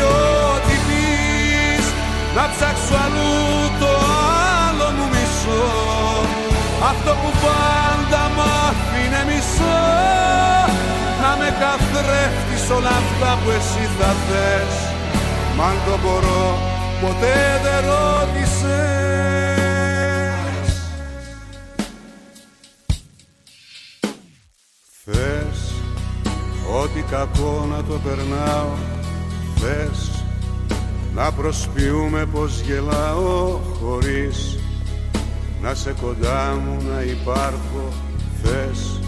ό,τι 0.51 0.75
πεις. 0.87 1.85
Να 2.37 2.45
ψάξω 2.53 2.95
αλλού 3.05 3.37
το 3.83 3.93
άλλο 4.65 4.87
μου 4.97 5.07
μισό. 5.13 5.67
Αυτό 6.91 7.13
που 7.21 7.31
πάντα 7.45 8.23
μ' 8.35 8.43
άφηνε 8.67 9.23
μισό. 9.29 9.83
Να 11.23 11.31
με 11.41 11.49
καθρέφτεις 11.63 12.65
όλα 12.77 12.93
αυτά 13.03 13.31
που 13.41 13.49
εσύ 13.59 13.85
θα 13.97 14.11
θες. 14.25 14.75
Μ' 15.57 15.63
αν 15.69 15.77
το 15.87 15.95
μπορώ 16.03 16.47
ποτέ 17.03 17.39
δεν 17.65 17.79
ρώτησες 17.89 18.94
Θες 25.07 25.73
ό,τι 26.83 27.01
κακό 27.01 27.67
να 27.71 27.83
το 27.85 28.01
περνάω. 28.05 28.73
Θες 29.57 30.25
να 31.15 31.33
προσποιούμε 31.33 32.27
πως 32.33 32.61
γελάω 32.61 33.61
χωρίς 33.81 34.59
να 35.63 35.75
σε 35.75 35.95
κοντά 36.03 36.61
μου 36.65 36.83
να 36.91 37.03
υπάρχω. 37.03 37.93
Θες 38.43 39.01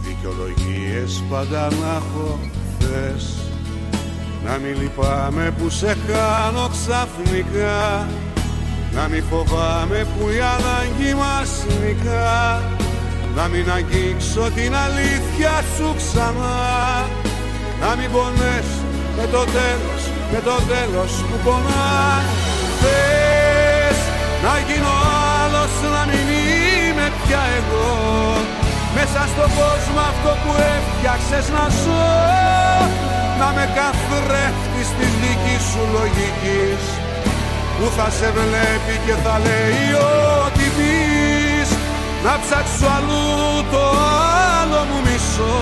δικαιολογίες 0.00 1.22
πάντα 1.30 1.68
να 1.70 1.94
έχω. 1.96 2.38
Θες 2.78 3.36
να 4.44 4.58
μην 4.58 4.80
λυπάμαι 4.80 5.54
που 5.58 5.70
σε 5.70 5.96
χάνω 6.06 6.68
ξαφνικά. 6.68 8.08
Να 8.94 9.08
μην 9.08 9.22
φοβάμαι 9.22 10.06
που 10.18 10.28
η 10.28 10.38
ανάγκη 10.40 11.14
μας 11.14 11.64
νικά 11.80 12.83
Να 13.36 13.44
μην 13.52 13.66
αγγίξω 13.76 14.44
την 14.56 14.72
αλήθεια 14.84 15.54
σου 15.76 15.88
ξανά. 16.00 16.56
Να 17.82 17.90
μην 17.96 18.08
πονέσω 18.14 18.80
με 19.16 19.24
το 19.34 19.42
τέλος, 19.58 20.02
με 20.32 20.40
το 20.48 20.56
τέλος 20.72 21.12
που 21.26 21.36
πονάς. 21.44 22.26
Θες 22.80 23.98
να 24.44 24.54
γίνω 24.66 24.94
άλλος, 25.40 25.72
να 25.94 26.02
μην 26.10 26.26
είμαι 26.42 27.06
πια 27.20 27.42
εγώ. 27.58 27.92
Μέσα 28.96 29.22
στον 29.32 29.50
κόσμο 29.60 30.00
αυτό 30.12 30.30
που 30.42 30.52
έφτιαξες 30.74 31.46
να 31.56 31.64
ζω. 31.80 32.10
Να 33.40 33.48
με 33.56 33.64
καθρέφτεις 33.78 34.88
της 34.96 35.12
δικής 35.22 35.62
σου 35.70 35.82
λογικής. 35.96 36.82
Που 37.76 37.86
θα 37.96 38.08
σε 38.18 38.28
βλέπει 38.36 38.94
και 39.06 39.14
θα 39.24 39.34
λέει 39.46 39.86
ό,τι 40.44 40.66
πεις 40.76 41.13
να 42.24 42.34
ψάξω 42.42 42.86
αλλού 42.96 43.24
το 43.72 43.84
άλλο 44.60 44.80
μου 44.88 44.98
μισό. 45.06 45.56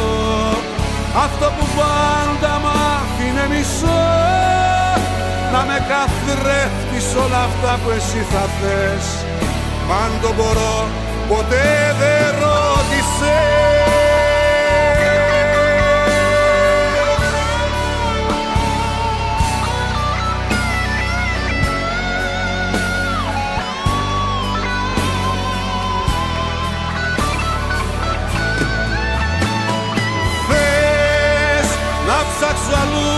Αυτό 1.24 1.46
που 1.56 1.66
πάντα 1.78 2.52
μ' 2.62 2.70
άφηνε 2.94 3.44
μισό. 3.52 4.02
Να 5.52 5.60
με 5.68 5.78
καθρέφτεις 5.90 7.06
όλα 7.24 7.40
αυτά 7.48 7.72
που 7.82 7.90
εσύ 7.96 8.26
θα 8.32 8.44
θες. 8.58 9.06
Μα 9.88 9.94
αν 10.04 10.12
το 10.22 10.30
μπορώ 10.36 10.76
ποτέ 11.28 11.94
δεν 12.00 12.34
ρώτησες 12.42 13.82
ψάξω 32.43 32.74
αλλού 32.82 33.11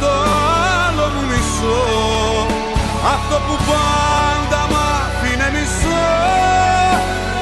το 0.00 0.12
άλλο 0.86 1.06
μου 1.14 1.22
μισό. 1.30 1.82
Αυτό 3.14 3.36
που 3.46 3.54
πάντα 3.68 4.62
μ' 4.72 4.78
άφηνε 5.00 5.48
μισό. 5.56 6.06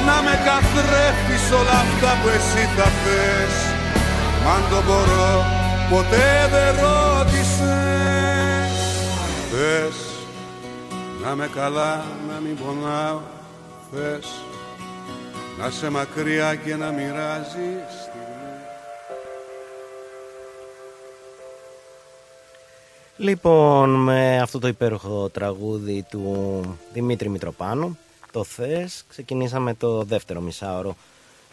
Να 0.07 0.17
με 0.25 0.35
καθρέφτεις 0.47 1.45
όλα 1.59 1.77
αυτά 1.85 2.11
που 2.19 2.27
εσύ 2.37 2.63
θα 2.75 2.87
θες. 3.01 3.55
Μ' 4.43 4.49
αν 4.55 4.63
το 4.69 4.79
μπορώ 4.85 5.31
ποτέ 5.91 6.29
δεν 6.53 6.71
ρώτησες. 6.83 7.51
Θες 9.51 9.97
να 11.23 11.35
με 11.35 11.49
καλά 11.55 12.05
να 12.29 12.39
μην 12.43 12.55
πονάω 12.55 13.19
Θες 13.91 14.27
να 15.59 15.69
σε 15.69 15.89
μακριά 15.89 16.55
και 16.55 16.75
να 16.75 16.89
μοιράζεις 16.91 18.00
Λοιπόν, 23.21 23.89
με 23.89 24.39
αυτό 24.39 24.59
το 24.59 24.67
υπέροχο 24.67 25.29
τραγούδι 25.29 26.05
του 26.09 26.61
Δημήτρη 26.93 27.29
Μητροπάνου, 27.29 27.97
το 28.31 28.43
«Θες», 28.43 29.05
ξεκινήσαμε 29.09 29.73
το 29.73 30.03
δεύτερο 30.03 30.41
μισάωρο 30.41 30.95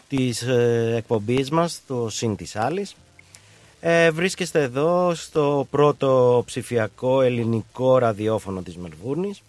της 0.07 0.41
ε, 0.41 0.93
εκπομπής 0.97 1.49
μας, 1.49 1.81
το 1.87 2.09
«Συν 2.09 2.35
της 2.35 2.55
άλλης». 2.55 2.95
Ε, 3.79 4.11
βρίσκεστε 4.11 4.61
εδώ 4.61 5.13
στο 5.15 5.67
πρώτο 5.69 6.43
ψηφιακό 6.45 7.21
ελληνικό 7.21 7.97
ραδιόφωνο 7.97 8.61
της 8.61 8.77
Μελβούρνης. 8.77 9.41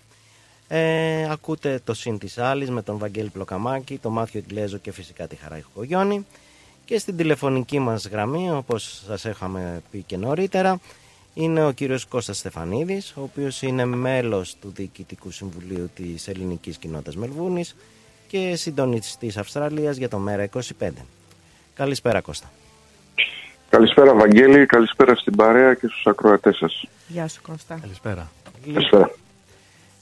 Ε, 0.69 1.31
ακούτε 1.31 1.81
το 1.85 1.95
«Συν 1.95 2.19
της 2.19 2.39
άλλης» 2.39 2.71
με 2.71 2.83
τον 2.83 2.99
Βαγγέλη 2.99 3.29
Πλοκαμάκη, 3.29 3.99
τον 3.99 4.13
Μάθιο 4.13 4.41
Ιγκλέζο 4.41 4.77
και 4.79 4.93
φυσικά 4.93 5.27
τη 5.27 5.37
Χαρά 5.37 5.59
Ιχογιώνη. 5.59 6.27
Και 6.85 6.99
στην 6.99 7.17
τηλεφωνική 7.17 7.79
μας 7.79 8.07
γραμμή, 8.07 8.51
όπως 8.51 9.03
σας 9.07 9.25
είχαμε 9.25 9.83
πει 9.91 10.03
και 10.03 10.17
νωρίτερα, 10.17 10.81
είναι 11.41 11.65
ο 11.65 11.71
κύριος 11.71 12.07
Κώστας 12.07 12.39
Στεφανίδης, 12.39 13.15
ο 13.17 13.23
οποίος 13.23 13.63
είναι 13.63 13.85
μέλος 13.85 14.57
του 14.61 14.73
Διοικητικού 14.75 15.31
Συμβουλίου 15.31 15.91
της 15.95 16.29
Ελληνικής 16.29 16.77
Κοινότητας 16.77 17.17
Μελβούνης 17.17 17.77
και 18.29 18.57
συντονιστής 18.57 19.37
Αυστραλίας 19.37 19.97
για 19.97 20.09
το 20.09 20.19
ΜΕΡΑ 20.19 20.43
25. 20.43 20.91
Καλησπέρα 21.75 22.21
Κώστα. 22.21 22.51
Καλησπέρα 23.69 24.15
Βαγγέλη, 24.15 24.67
καλησπέρα 24.67 25.15
στην 25.15 25.37
παρέα 25.37 25.75
και 25.75 25.87
στους 25.87 26.07
ακροατές 26.07 26.57
σας. 26.57 26.85
Γεια 27.09 27.29
σου 27.29 27.43
Κώστα. 27.43 27.79
Καλησπέρα. 27.81 28.31
Καλησπέρα. 28.65 29.11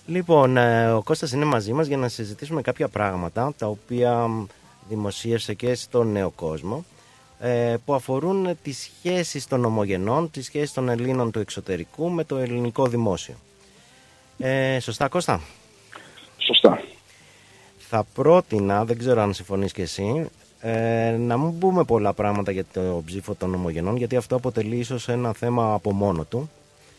Λοιπόν, 0.07 0.57
ε, 0.57 0.91
ο 0.91 1.03
Κώστας 1.03 1.33
είναι 1.33 1.45
μαζί 1.45 1.73
μας 1.73 1.87
για 1.87 1.97
να 1.97 2.09
συζητήσουμε 2.09 2.63
κάποια 2.63 2.89
πράγματα 2.89 3.53
τα 3.59 3.67
οποία 3.67 4.29
δημοσίευσε 4.89 5.55
και 5.55 5.75
στον 5.75 6.13
νέο 6.13 6.31
κόσμο 6.31 6.85
ε, 6.87 6.98
που 7.85 7.95
αφορούν 7.95 8.49
τις 8.63 8.79
σχέσεις 8.79 9.47
των 9.47 9.65
ομογενών, 9.65 10.31
τις 10.31 10.45
σχέσεις 10.45 10.73
των 10.73 10.89
Ελλήνων 10.89 11.31
του 11.31 11.39
εξωτερικού 11.39 12.11
με 12.11 12.25
το 12.25 12.37
ελληνικό 12.37 12.87
δημόσιο. 12.87 13.35
Ε, 14.39 14.79
σωστά 14.81 15.09
Κώστα; 15.09 15.41
Σωστά. 16.39 16.83
Θα 17.79 18.05
πρότεινα, 18.15 18.85
δεν 18.85 18.99
ξέρω 18.99 19.23
αν 19.23 19.35
συμφωνείς 19.35 19.73
και 19.73 19.83
εσύ, 19.83 20.29
ε, 20.61 21.11
να 21.19 21.39
μην 21.39 21.59
πούμε 21.59 21.85
πολλά 21.85 22.13
πράγματα 22.13 22.53
για 22.53 22.65
το 22.73 23.03
ψήφο 23.07 23.35
των 23.35 23.55
ομογενών, 23.55 23.97
γιατί 23.97 24.17
αυτό 24.17 24.37
αποτελεί 24.37 24.77
ίσως 24.77 25.09
ένα 25.09 25.33
θέμα 25.33 25.73
από 25.73 25.93
μόνο 25.93 26.25
του. 26.25 26.51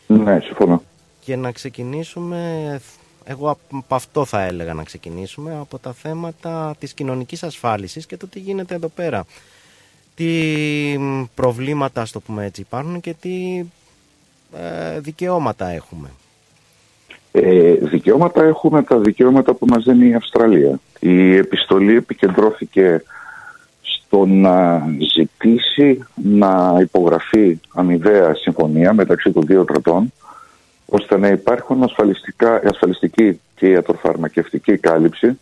Ναι, 0.06 0.40
συμφωνώ. 0.40 0.82
Και 1.20 1.36
να 1.36 1.52
ξεκινήσουμε 1.52 2.80
εγώ 3.24 3.50
από 3.50 3.94
αυτό 3.94 4.24
θα 4.24 4.42
έλεγα 4.42 4.74
να 4.74 4.82
ξεκινήσουμε, 4.82 5.56
από 5.60 5.78
τα 5.78 5.92
θέματα 5.92 6.74
της 6.78 6.94
κοινωνικής 6.94 7.42
ασφάλισης 7.42 8.06
και 8.06 8.16
το 8.16 8.26
τι 8.26 8.38
γίνεται 8.38 8.74
εδώ 8.74 8.88
πέρα. 8.88 9.24
Τι 10.20 10.98
προβλήματα, 11.34 12.04
στο 12.04 12.20
πούμε 12.20 12.44
έτσι, 12.44 12.60
υπάρχουν 12.60 13.00
και 13.00 13.14
τι 13.20 13.64
ε, 14.56 15.00
δικαιώματα 15.00 15.68
έχουμε. 15.68 16.08
Ε, 17.32 17.74
δικαιώματα 17.74 18.44
έχουμε 18.44 18.82
τα 18.82 18.98
δικαιώματα 18.98 19.54
που 19.54 19.66
μας 19.66 19.84
δίνει 19.84 20.08
η 20.08 20.14
Αυστραλία. 20.14 20.80
Η 20.98 21.36
επιστολή 21.36 21.96
επικεντρώθηκε 21.96 23.04
στο 23.82 24.26
να 24.26 24.86
ζητήσει 25.14 26.04
να 26.14 26.76
υπογραφεί 26.80 27.60
αμοιβαία 27.74 28.34
συμφωνία 28.34 28.92
μεταξύ 28.92 29.32
των 29.32 29.42
δύο 29.46 29.64
κρατών 29.64 30.12
ώστε 30.86 31.18
να 31.18 31.28
υπάρχουν 31.28 31.82
ασφαλιστικά, 31.82 32.60
ασφαλιστική 32.64 33.40
και 33.56 33.66
ιατροφαρμακευτική 33.66 34.76
κάλυψη 34.76 35.38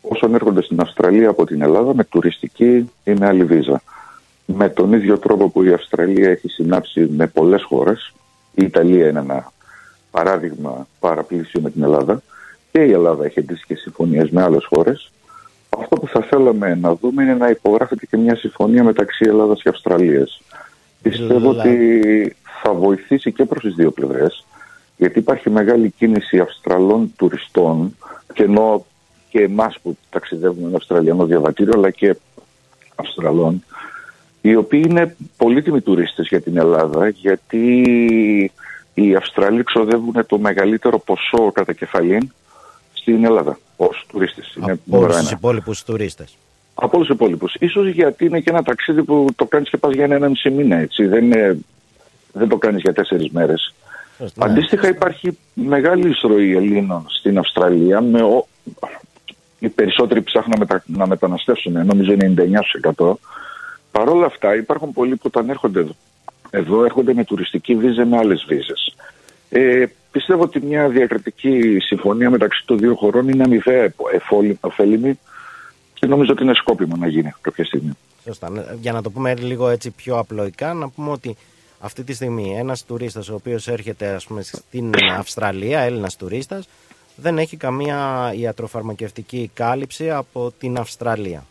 όσων 0.00 0.34
έρχονται 0.34 0.62
στην 0.62 0.80
Αυστραλία 0.80 1.28
από 1.28 1.46
την 1.46 1.62
Ελλάδα 1.62 1.94
με 1.94 2.04
τουριστική 2.04 2.90
ή 3.04 3.12
με 3.12 3.26
άλλη 3.26 3.44
βίζα. 3.44 3.82
Με 4.46 4.68
τον 4.68 4.92
ίδιο 4.92 5.18
τρόπο 5.18 5.48
που 5.48 5.62
η 5.62 5.72
Αυστραλία 5.72 6.30
έχει 6.30 6.48
συνάψει 6.48 7.00
με 7.00 7.26
πολλές 7.26 7.62
χώρες, 7.62 8.12
η 8.54 8.64
Ιταλία 8.64 9.08
είναι 9.08 9.18
ένα 9.18 9.52
παράδειγμα 10.10 10.86
παραπλήσιο 11.00 11.60
με 11.60 11.70
την 11.70 11.82
Ελλάδα 11.82 12.22
και 12.72 12.84
η 12.84 12.92
Ελλάδα 12.92 13.24
έχει 13.24 13.38
αντίστοιχε 13.38 13.74
συμφωνίες 13.74 14.30
με 14.30 14.42
άλλες 14.42 14.64
χώρες. 14.64 15.10
Αυτό 15.68 15.96
που 15.96 16.06
θα 16.06 16.20
θέλαμε 16.20 16.74
να 16.74 16.94
δούμε 16.94 17.22
είναι 17.22 17.34
να 17.34 17.48
υπογράφεται 17.48 18.06
και 18.06 18.16
μια 18.16 18.36
συμφωνία 18.36 18.84
μεταξύ 18.84 19.24
Ελλάδας 19.28 19.62
και 19.62 19.68
Αυστραλίας. 19.68 20.42
Πιστεύω 21.02 21.50
ότι 21.50 22.36
θα 22.62 22.72
βοηθήσει 22.72 23.32
και 23.32 23.44
προς 23.44 23.62
τις 23.62 23.74
δύο 23.74 23.90
πλευρές 23.90 24.44
γιατί 24.96 25.18
υπάρχει 25.18 25.50
μεγάλη 25.50 25.90
κίνηση 25.90 26.38
Αυστραλών 26.38 27.12
τουριστών 27.16 27.96
και 28.32 28.42
ενώ 28.42 28.86
και 29.28 29.42
εμάς 29.42 29.78
που 29.82 29.96
ταξιδεύουμε 30.10 30.68
με 30.68 30.76
Αυστραλιανό 30.76 31.26
διαβατήριο 31.26 31.72
αλλά 31.76 31.90
και 31.90 32.16
Αυστραλών 32.94 33.64
οι 34.42 34.56
οποίοι 34.56 34.82
είναι 34.88 35.16
πολύτιμοι 35.36 35.80
τουρίστες 35.80 36.26
για 36.28 36.40
την 36.40 36.56
Ελλάδα 36.56 37.08
γιατί 37.08 37.82
οι 38.94 39.14
Αυστραλοί 39.14 39.62
ξοδεύουν 39.62 40.26
το 40.26 40.38
μεγαλύτερο 40.38 40.98
ποσό 40.98 41.52
κατά 41.52 41.72
κεφαλήν 41.72 42.32
στην 42.92 43.24
Ελλάδα 43.24 43.58
ως 43.76 44.06
τουρίστες. 44.08 44.56
Από 44.60 44.98
όλους 44.98 45.16
τους 45.16 45.30
υπόλοιπους 45.30 45.82
τουρίστες. 45.84 46.36
Από 46.74 46.90
όλους 46.94 47.06
τους 47.06 47.16
υπόλοιπους. 47.16 47.56
σω 47.70 47.88
γιατί 47.88 48.24
είναι 48.24 48.40
και 48.40 48.50
ένα 48.50 48.62
ταξίδι 48.62 49.02
που 49.02 49.26
το 49.36 49.44
κάνεις 49.44 49.68
και 49.68 49.76
πας 49.76 49.94
για 49.94 50.04
ένα, 50.04 50.28
μισή 50.28 50.50
μήνα. 50.50 50.76
Έτσι. 50.76 51.06
Δεν, 51.06 51.24
είναι, 51.24 51.58
δεν 52.32 52.48
το 52.48 52.56
κάνεις 52.56 52.80
για 52.80 52.92
τέσσερις 52.92 53.30
μέρες. 53.30 53.74
Ναι. 54.18 54.26
Αντίστοιχα 54.38 54.88
υπάρχει 54.88 55.38
μεγάλη 55.54 56.08
εισρωή 56.08 56.56
Ελλήνων 56.56 57.06
στην 57.08 57.38
Αυστραλία 57.38 58.00
με 58.00 58.22
ο... 58.22 58.46
οι 59.58 59.68
περισσότεροι 59.68 60.22
ψάχνουν 60.22 60.50
να, 60.50 60.58
μετα... 60.58 60.82
να 60.86 61.06
μεταναστεύσουν, 61.06 61.86
νομίζω 61.86 62.12
είναι 62.12 62.34
99%. 62.96 63.12
Παρ' 63.92 64.08
όλα 64.08 64.26
αυτά 64.26 64.56
υπάρχουν 64.56 64.92
πολλοί 64.92 65.16
που 65.16 65.22
όταν 65.26 65.48
έρχονται 65.48 65.80
εδώ, 65.80 65.94
εδώ 66.50 66.84
έρχονται 66.84 67.14
με 67.14 67.24
τουριστική 67.24 67.74
βίζα 67.74 68.04
με 68.04 68.16
άλλες 68.16 68.44
βίζες. 68.48 68.94
Ε, 69.48 69.84
πιστεύω 70.10 70.42
ότι 70.42 70.60
μια 70.60 70.88
διακριτική 70.88 71.78
συμφωνία 71.80 72.30
μεταξύ 72.30 72.62
των 72.66 72.78
δύο 72.78 72.94
χωρών 72.94 73.28
είναι 73.28 73.42
αμοιβαία 73.42 73.94
ωφέλιμη 74.60 75.18
και 75.94 76.06
νομίζω 76.06 76.32
ότι 76.32 76.42
είναι 76.42 76.54
σκόπιμο 76.54 76.96
να 76.96 77.06
γίνει 77.06 77.32
κάποια 77.40 77.64
στιγμή. 77.64 77.92
Σωστά. 78.24 78.76
Για 78.80 78.92
να 78.92 79.02
το 79.02 79.10
πούμε 79.10 79.34
λίγο 79.34 79.68
έτσι 79.68 79.90
πιο 79.90 80.18
απλοϊκά, 80.18 80.74
να 80.74 80.88
πούμε 80.88 81.10
ότι 81.10 81.36
αυτή 81.80 82.04
τη 82.04 82.12
στιγμή 82.12 82.54
ένας 82.58 82.84
τουρίστας 82.84 83.28
ο 83.28 83.34
οποίος 83.34 83.68
έρχεται 83.68 84.08
ας 84.08 84.26
πούμε, 84.26 84.42
στην 84.42 84.92
Αυστραλία, 85.18 85.80
Έλληνας 85.80 86.16
τουρίστας, 86.16 86.68
δεν 87.16 87.38
έχει 87.38 87.56
καμία 87.56 88.32
ιατροφαρμακευτική 88.36 89.50
κάλυψη 89.54 90.10
από 90.10 90.52
την 90.58 90.76
Αυστραλία. 90.76 91.44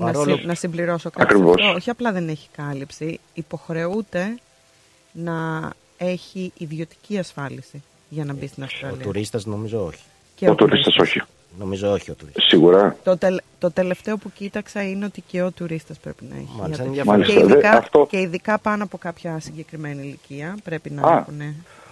Να, 0.00 0.06
Παρόλο... 0.06 0.38
να 0.42 0.54
συμπληρώσω 0.54 1.10
κάτι. 1.10 1.34
Αυτό. 1.34 1.54
Όχι 1.74 1.90
απλά 1.90 2.12
δεν 2.12 2.28
έχει 2.28 2.48
κάλυψη, 2.56 3.20
υποχρεούται 3.34 4.38
να 5.12 5.70
έχει 5.98 6.52
ιδιωτική 6.58 7.18
ασφάλιση 7.18 7.82
για 8.08 8.24
να 8.24 8.32
μπει 8.32 8.46
στην 8.46 8.62
Αυστραλία. 8.62 8.98
Ο 9.00 9.02
τουρίστας 9.02 9.46
νομίζω 9.46 9.84
όχι. 9.84 10.02
Και 10.34 10.48
ο, 10.48 10.50
ο 10.50 10.54
τουρίστας 10.54 10.96
όχι. 10.96 11.22
Νομίζω 11.58 11.92
όχι 11.92 12.10
ο 12.10 12.14
τουρίστας. 12.14 12.44
Σίγουρα. 12.44 12.96
Το, 13.02 13.18
το 13.58 13.70
τελευταίο 13.70 14.16
που 14.16 14.30
κοίταξα 14.32 14.82
είναι 14.82 15.04
ότι 15.04 15.20
και 15.20 15.42
ο 15.42 15.50
τουρίστας 15.50 15.98
πρέπει 15.98 16.24
να 16.30 16.36
έχει. 16.36 16.48
Μάλιστα, 16.60 17.04
Μάλιστα. 17.04 17.32
Και, 17.32 17.40
ειδικά, 17.40 17.70
αυτό... 17.70 18.06
και 18.10 18.20
ειδικά 18.20 18.58
πάνω 18.58 18.84
από 18.84 18.98
κάποια 18.98 19.40
συγκεκριμένη 19.40 20.02
ηλικία 20.02 20.56
πρέπει 20.64 20.90
να 20.90 21.00
έχουν. 21.00 21.40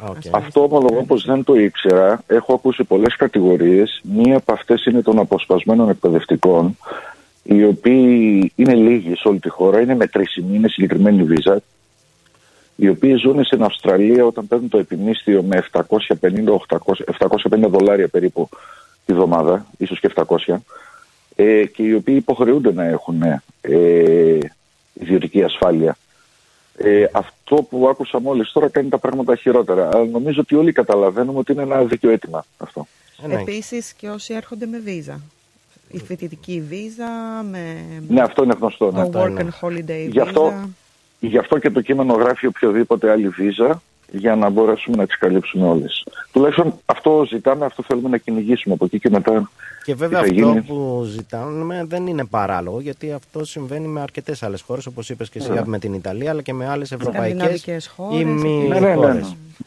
Okay. 0.07 0.29
Αυτό 0.31 0.63
ομολογώ 0.63 1.05
πως 1.05 1.25
δεν 1.25 1.45
το 1.45 1.55
ήξερα. 1.55 2.23
Έχω 2.27 2.55
ακούσει 2.55 2.85
πολλές 2.85 3.17
κατηγορίες. 3.17 4.01
Μία 4.03 4.37
από 4.37 4.53
αυτές 4.53 4.85
είναι 4.85 5.03
των 5.03 5.19
αποσπασμένων 5.19 5.89
εκπαιδευτικών, 5.89 6.77
οι 7.51 7.65
οποίοι 7.65 8.53
είναι 8.55 8.75
λίγοι 8.75 9.15
σε 9.15 9.29
όλη 9.29 9.39
τη 9.39 9.49
χώρα, 9.49 9.81
είναι 9.81 9.95
μετρήσιμοι, 9.95 10.57
είναι 10.57 10.69
συγκεκριμένη 10.69 11.23
βίζα, 11.23 11.61
οι 12.77 12.89
οποίοι 12.89 13.15
ζουν 13.15 13.45
στην 13.45 13.63
Αυστραλία 13.63 14.25
όταν 14.25 14.47
παίρνουν 14.49 14.69
το 14.69 14.79
επιμίσθιο 14.79 15.43
με 15.43 15.65
750, 15.73 17.69
δολάρια 17.69 18.09
περίπου 18.09 18.49
τη 19.07 19.13
βδομάδα, 19.13 19.67
ίσως 19.79 20.01
και 20.01 20.11
700, 20.15 20.55
ε, 21.35 21.65
και 21.67 21.83
οι 21.83 21.95
οποίοι 21.95 22.15
υποχρεούνται 22.19 22.73
να 22.73 22.85
έχουν 22.85 23.23
ε, 23.61 24.39
ιδιωτική 24.93 25.43
ασφάλεια. 25.43 25.97
Ε, 26.77 27.07
αυτό 27.13 27.57
που 27.57 27.89
άκουσα 27.89 28.21
μόλις 28.21 28.53
τώρα 28.53 28.69
κάνει 28.69 28.89
τα 28.89 28.99
πράγματα 28.99 29.37
χειρότερα. 29.37 29.89
Αλλά 29.93 30.05
νομίζω 30.05 30.41
ότι 30.41 30.55
όλοι 30.55 30.73
καταλαβαίνουμε 30.73 31.39
ότι 31.39 31.53
είναι 31.53 31.63
ένα 31.63 31.85
δίκαιο 31.85 32.11
αίτημα 32.11 32.45
αυτό. 32.59 32.87
Επίσης 33.31 33.93
και 33.93 34.09
όσοι 34.09 34.35
έρχονται 34.35 34.67
με 34.67 34.79
βίζα. 34.79 35.21
Η 35.91 35.99
φοιτητική 35.99 36.63
βίζα, 36.69 37.43
με. 37.51 37.85
Ναι, 38.09 38.21
αυτό 38.21 38.43
είναι 38.43 38.55
γνωστό. 38.61 38.91
Ναι. 38.91 39.09
work 39.13 39.39
and 39.39 39.51
holiday 39.61 40.09
γι 40.11 40.21
αυτό, 40.21 40.53
γι' 41.21 41.39
αυτό 41.39 41.59
και 41.59 41.71
το 41.71 41.81
κείμενο 41.81 42.15
γράφει 42.15 42.47
οποιοδήποτε 42.47 43.11
άλλη 43.11 43.29
βίζα 43.29 43.83
για 44.11 44.37
να 44.37 44.49
μπορέσουμε 44.49 44.97
να 44.97 45.07
τις 45.07 45.19
καλύψουμε 45.19 45.67
όλες. 45.67 46.05
Τουλάχιστον 46.33 46.75
αυτό 46.87 47.25
ζητάμε, 47.29 47.65
αυτό 47.65 47.83
θέλουμε 47.83 48.09
να 48.09 48.17
κυνηγήσουμε 48.17 48.75
από 48.75 48.85
εκεί 48.85 48.99
και 48.99 49.11
μετά. 49.11 49.51
Και 49.85 49.95
βέβαια 49.95 50.21
αυτό 50.21 50.63
που 50.67 51.03
ζητάμε 51.07 51.85
δεν 51.89 52.07
είναι 52.07 52.25
παράλογο, 52.25 52.81
γιατί 52.81 53.13
αυτό 53.13 53.45
συμβαίνει 53.45 53.87
με 53.87 54.01
αρκετές 54.01 54.43
άλλες 54.43 54.61
χώρες, 54.61 54.87
όπως 54.87 55.11
είπες 55.11 55.31
και 55.31 55.39
εσύ, 55.39 55.51
ναι. 55.51 55.63
με 55.65 55.79
την 55.79 55.93
Ιταλία, 55.93 56.31
αλλά 56.31 56.43
και 56.43 56.53
με 56.53 56.69
άλλες 56.69 56.93
ευρωπαϊκές 56.93 57.91
ή 58.13 58.25
μη 58.25 58.67
ναι, 58.69 58.79
ναι, 58.79 58.95
ναι, 58.95 59.13
ναι, 59.13 59.21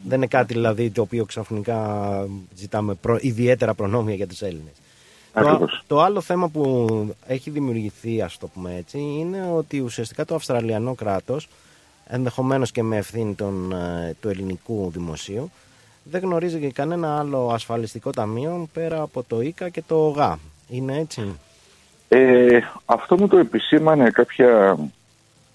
Δεν 0.04 0.18
είναι 0.18 0.28
κάτι 0.28 0.54
δηλαδή 0.54 0.90
το 0.90 1.02
οποίο 1.02 1.26
ξαφνικά 1.26 1.80
ζητάμε 2.56 2.94
προ... 2.94 3.18
ιδιαίτερα 3.22 3.74
προνόμια 3.74 4.16
για 4.16 4.28
τους 4.28 4.42
Έλληνε. 5.34 5.58
Το, 5.58 5.82
το 5.88 6.02
άλλο 6.02 6.22
θέμα 6.22 6.48
που 6.50 6.88
έχει 7.28 7.50
δημιουργηθεί, 7.50 8.22
ας 8.22 8.38
το 8.38 8.48
πούμε 8.48 8.76
έτσι, 8.78 8.98
είναι 8.98 9.52
ότι 9.56 9.80
ουσιαστικά 9.80 10.26
το 10.26 10.36
Αυστραλιανό 10.36 10.96
κράτος 10.96 11.48
ενδεχομένως 12.08 12.72
και 12.72 12.84
με 12.84 12.98
ευθύνη 12.98 13.34
των, 13.34 13.72
ε, 13.72 14.16
του 14.22 14.30
ελληνικού 14.30 14.90
δημοσίου, 14.94 15.52
δεν 16.04 16.22
γνωρίζει 16.22 16.60
και 16.60 16.72
κανένα 16.72 17.20
άλλο 17.20 17.50
ασφαλιστικό 17.54 18.10
ταμείο 18.10 18.68
πέρα 18.74 19.02
από 19.02 19.24
το 19.24 19.42
ΙΚΑ 19.42 19.70
και 19.70 19.84
το 19.88 20.06
ΟΓΑ. 20.08 20.40
Είναι 20.70 20.98
έτσι; 20.98 21.40
Ε, 22.08 22.60
αυτό 22.86 23.18
μου 23.18 23.28
το 23.28 23.38
επισήμανε 23.38 24.10
κάποια 24.10 24.78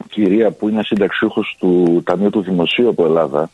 κυρία 0.08 0.50
που 0.50 0.68
είναι 0.68 0.82
συνταξιούχος 0.82 1.56
του 1.58 2.02
Ταμείου 2.04 2.30
του 2.30 2.42
Δημοσίου 2.42 2.88
από 2.88 3.04
Ελλάδα. 3.04 3.50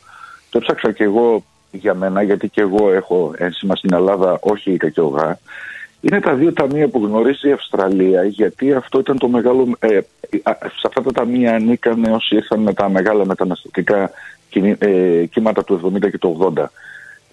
Το 0.51 0.59
έψαξα 0.59 0.93
και 0.93 1.05
εγώ 1.05 1.45
για 1.71 1.95
μένα, 1.95 2.23
γιατί 2.23 2.49
και 2.49 2.61
εγώ 2.61 2.91
έχω 2.91 3.35
ένσημα 3.37 3.77
στην 3.77 3.95
Ελλάδα, 3.95 4.39
όχι 4.41 4.73
ΙΚΑ 4.73 4.91
και 4.91 5.01
ΟΓΑ. 5.01 5.39
Είναι 6.05 6.21
τα 6.21 6.35
δύο 6.35 6.53
ταμεία 6.53 6.89
που 6.89 7.05
γνωρίζει 7.05 7.49
η 7.49 7.53
Αυστραλία, 7.53 8.25
γιατί 8.25 8.73
αυτό 8.73 8.99
ήταν 8.99 9.19
το 9.19 9.29
μεγάλο. 9.29 9.77
Ε, 9.79 10.01
σε 10.53 10.87
αυτά 10.87 11.03
τα 11.03 11.13
ταμεία 11.13 11.55
ανήκαν 11.55 12.05
όσοι 12.05 12.37
ήρθαν 12.37 12.61
με 12.61 12.73
τα 12.73 12.89
μεγάλα 12.89 13.27
μεταναστευτικά 13.27 14.11
ε, 14.79 15.25
κύματα 15.27 15.65
του 15.65 15.93
70 15.95 16.11
και 16.11 16.19
του 16.19 16.53
80. 16.57 16.65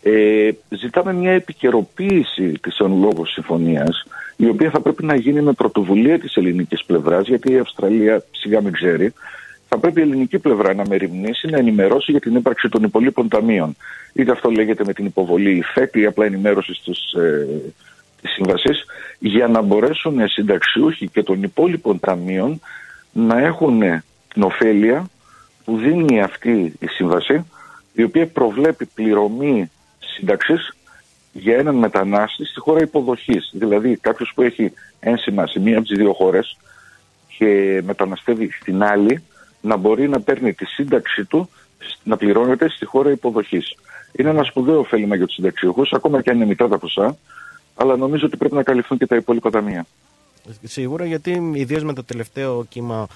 Ε, 0.03 0.49
ζητάμε 0.69 1.13
μια 1.13 1.31
επικαιροποίηση 1.31 2.51
της 2.61 2.77
εν 2.79 2.99
λόγω 2.99 3.25
συμφωνίας 3.25 4.03
η 4.35 4.47
οποία 4.47 4.69
θα 4.69 4.81
πρέπει 4.81 5.05
να 5.05 5.15
γίνει 5.15 5.41
με 5.41 5.53
πρωτοβουλία 5.53 6.19
της 6.19 6.35
ελληνικής 6.35 6.83
πλευράς 6.85 7.27
γιατί 7.27 7.53
η 7.53 7.59
Αυστραλία 7.59 8.23
σιγά 8.31 8.61
μην 8.61 8.71
ξέρει 8.71 9.13
θα 9.69 9.77
πρέπει 9.77 9.99
η 9.99 10.03
ελληνική 10.03 10.39
πλευρά 10.39 10.73
να 10.73 10.83
μεριμνήσει 10.87 11.47
να 11.47 11.57
ενημερώσει 11.57 12.11
για 12.11 12.19
την 12.19 12.35
ύπαρξη 12.35 12.69
των 12.69 12.83
υπολείπων 12.83 13.27
ταμείων. 13.27 13.75
Είτε 14.13 14.31
αυτό 14.31 14.49
λέγεται 14.49 14.83
με 14.85 14.93
την 14.93 15.05
υποβολή 15.05 15.55
υφέτη 15.57 15.99
ή 15.99 16.05
απλά 16.05 16.25
ενημέρωσης 16.25 16.77
στους, 16.77 17.13
ε, 17.13 17.47
της 17.71 17.88
σύμβασης 18.27 18.85
για 19.19 19.47
να 19.47 19.61
μπορέσουν 19.61 20.19
οι 20.19 20.27
συνταξιούχοι 20.27 21.07
και 21.07 21.23
των 21.23 21.43
υπόλοιπων 21.43 21.99
ταμείων 21.99 22.61
να 23.11 23.39
έχουν 23.39 23.79
την 24.33 24.43
ωφέλεια 24.43 25.09
που 25.65 25.77
δίνει 25.77 26.21
αυτή 26.21 26.73
η 26.79 26.87
σύμβαση 26.87 27.45
η 27.93 28.03
οποία 28.03 28.27
προβλέπει 28.27 28.85
πληρωμή 28.85 29.71
σύνταξης 29.99 30.73
για 31.31 31.57
έναν 31.57 31.75
μετανάστη 31.75 32.45
στη 32.45 32.59
χώρα 32.59 32.81
υποδοχής. 32.81 33.51
Δηλαδή 33.53 33.97
κάποιος 33.97 34.31
που 34.35 34.41
έχει 34.41 34.73
ένσημα 34.99 35.47
σε 35.47 35.59
μία 35.59 35.77
από 35.77 35.87
τις 35.87 35.97
δύο 35.97 36.13
χώρες 36.13 36.57
και 37.37 37.81
μεταναστεύει 37.85 38.51
στην 38.61 38.83
άλλη 38.83 39.23
να 39.61 39.75
μπορεί 39.75 40.09
να 40.09 40.19
παίρνει 40.21 40.53
τη 40.53 40.65
σύνταξη 40.65 41.25
του 41.25 41.49
να 42.03 42.17
πληρώνεται 42.17 42.69
στη 42.69 42.85
χώρα 42.85 43.11
υποδοχής. 43.11 43.75
Είναι 44.11 44.29
ένα 44.29 44.43
σπουδαίο 44.43 44.79
ωφέλιμα 44.79 45.15
για 45.15 45.25
τους 45.25 45.35
συνταξιούχους, 45.35 45.91
ακόμα 45.91 46.21
και 46.21 46.29
αν 46.29 46.35
είναι 46.35 46.45
μικρά 46.45 46.67
τα 46.67 46.77
ποσά, 46.77 47.17
αλλά 47.81 47.97
νομίζω 47.97 48.25
ότι 48.25 48.37
πρέπει 48.37 48.55
να 48.55 48.63
καλυφθούν 48.63 48.97
και 48.97 49.05
τα 49.05 49.15
υπόλοιπα 49.15 49.49
ταμεία. 49.49 49.85
Σίγουρα 50.63 51.05
γιατί 51.05 51.51
ιδίως 51.53 51.83
με 51.83 51.93
το 51.93 52.03
τελευταίο 52.03 52.65
κύμα 52.69 53.07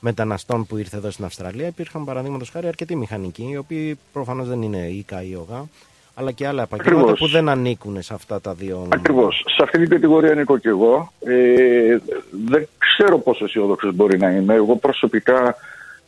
μεταναστών 0.00 0.66
που 0.66 0.76
ήρθε 0.76 0.96
εδώ 0.96 1.10
στην 1.10 1.24
Αυστραλία 1.24 1.66
υπήρχαν 1.66 2.04
παραδείγματος 2.04 2.50
χάρη 2.50 2.66
αρκετοί 2.66 2.96
μηχανικοί, 2.96 3.48
οι 3.50 3.56
οποίοι 3.56 3.98
προφανώς 4.12 4.48
δεν 4.48 4.62
είναι 4.62 4.78
ΙΚΑ 4.78 5.22
ή 5.22 5.34
ΟΓΑ, 5.34 5.68
αλλά 6.14 6.32
και 6.32 6.46
άλλα 6.46 6.62
επαγγέλματα 6.62 7.10
Ακριβώς. 7.10 7.18
που 7.18 7.36
δεν 7.36 7.48
ανήκουν 7.48 8.02
σε 8.02 8.14
αυτά 8.14 8.40
τα 8.40 8.54
δύο. 8.54 8.86
Ακριβώς. 8.88 9.44
Σε 9.46 9.62
αυτή 9.62 9.78
την 9.78 9.88
κατηγορία 9.88 10.32
ανήκω 10.32 10.58
και 10.58 10.68
εγώ. 10.68 11.12
Ε, 11.20 11.98
δεν 12.46 12.68
ξέρω 12.78 13.18
πόσο 13.18 13.44
αισιόδοξος 13.44 13.94
μπορεί 13.94 14.18
να 14.18 14.30
είμαι. 14.30 14.54
Εγώ 14.54 14.76
προσωπικά 14.76 15.56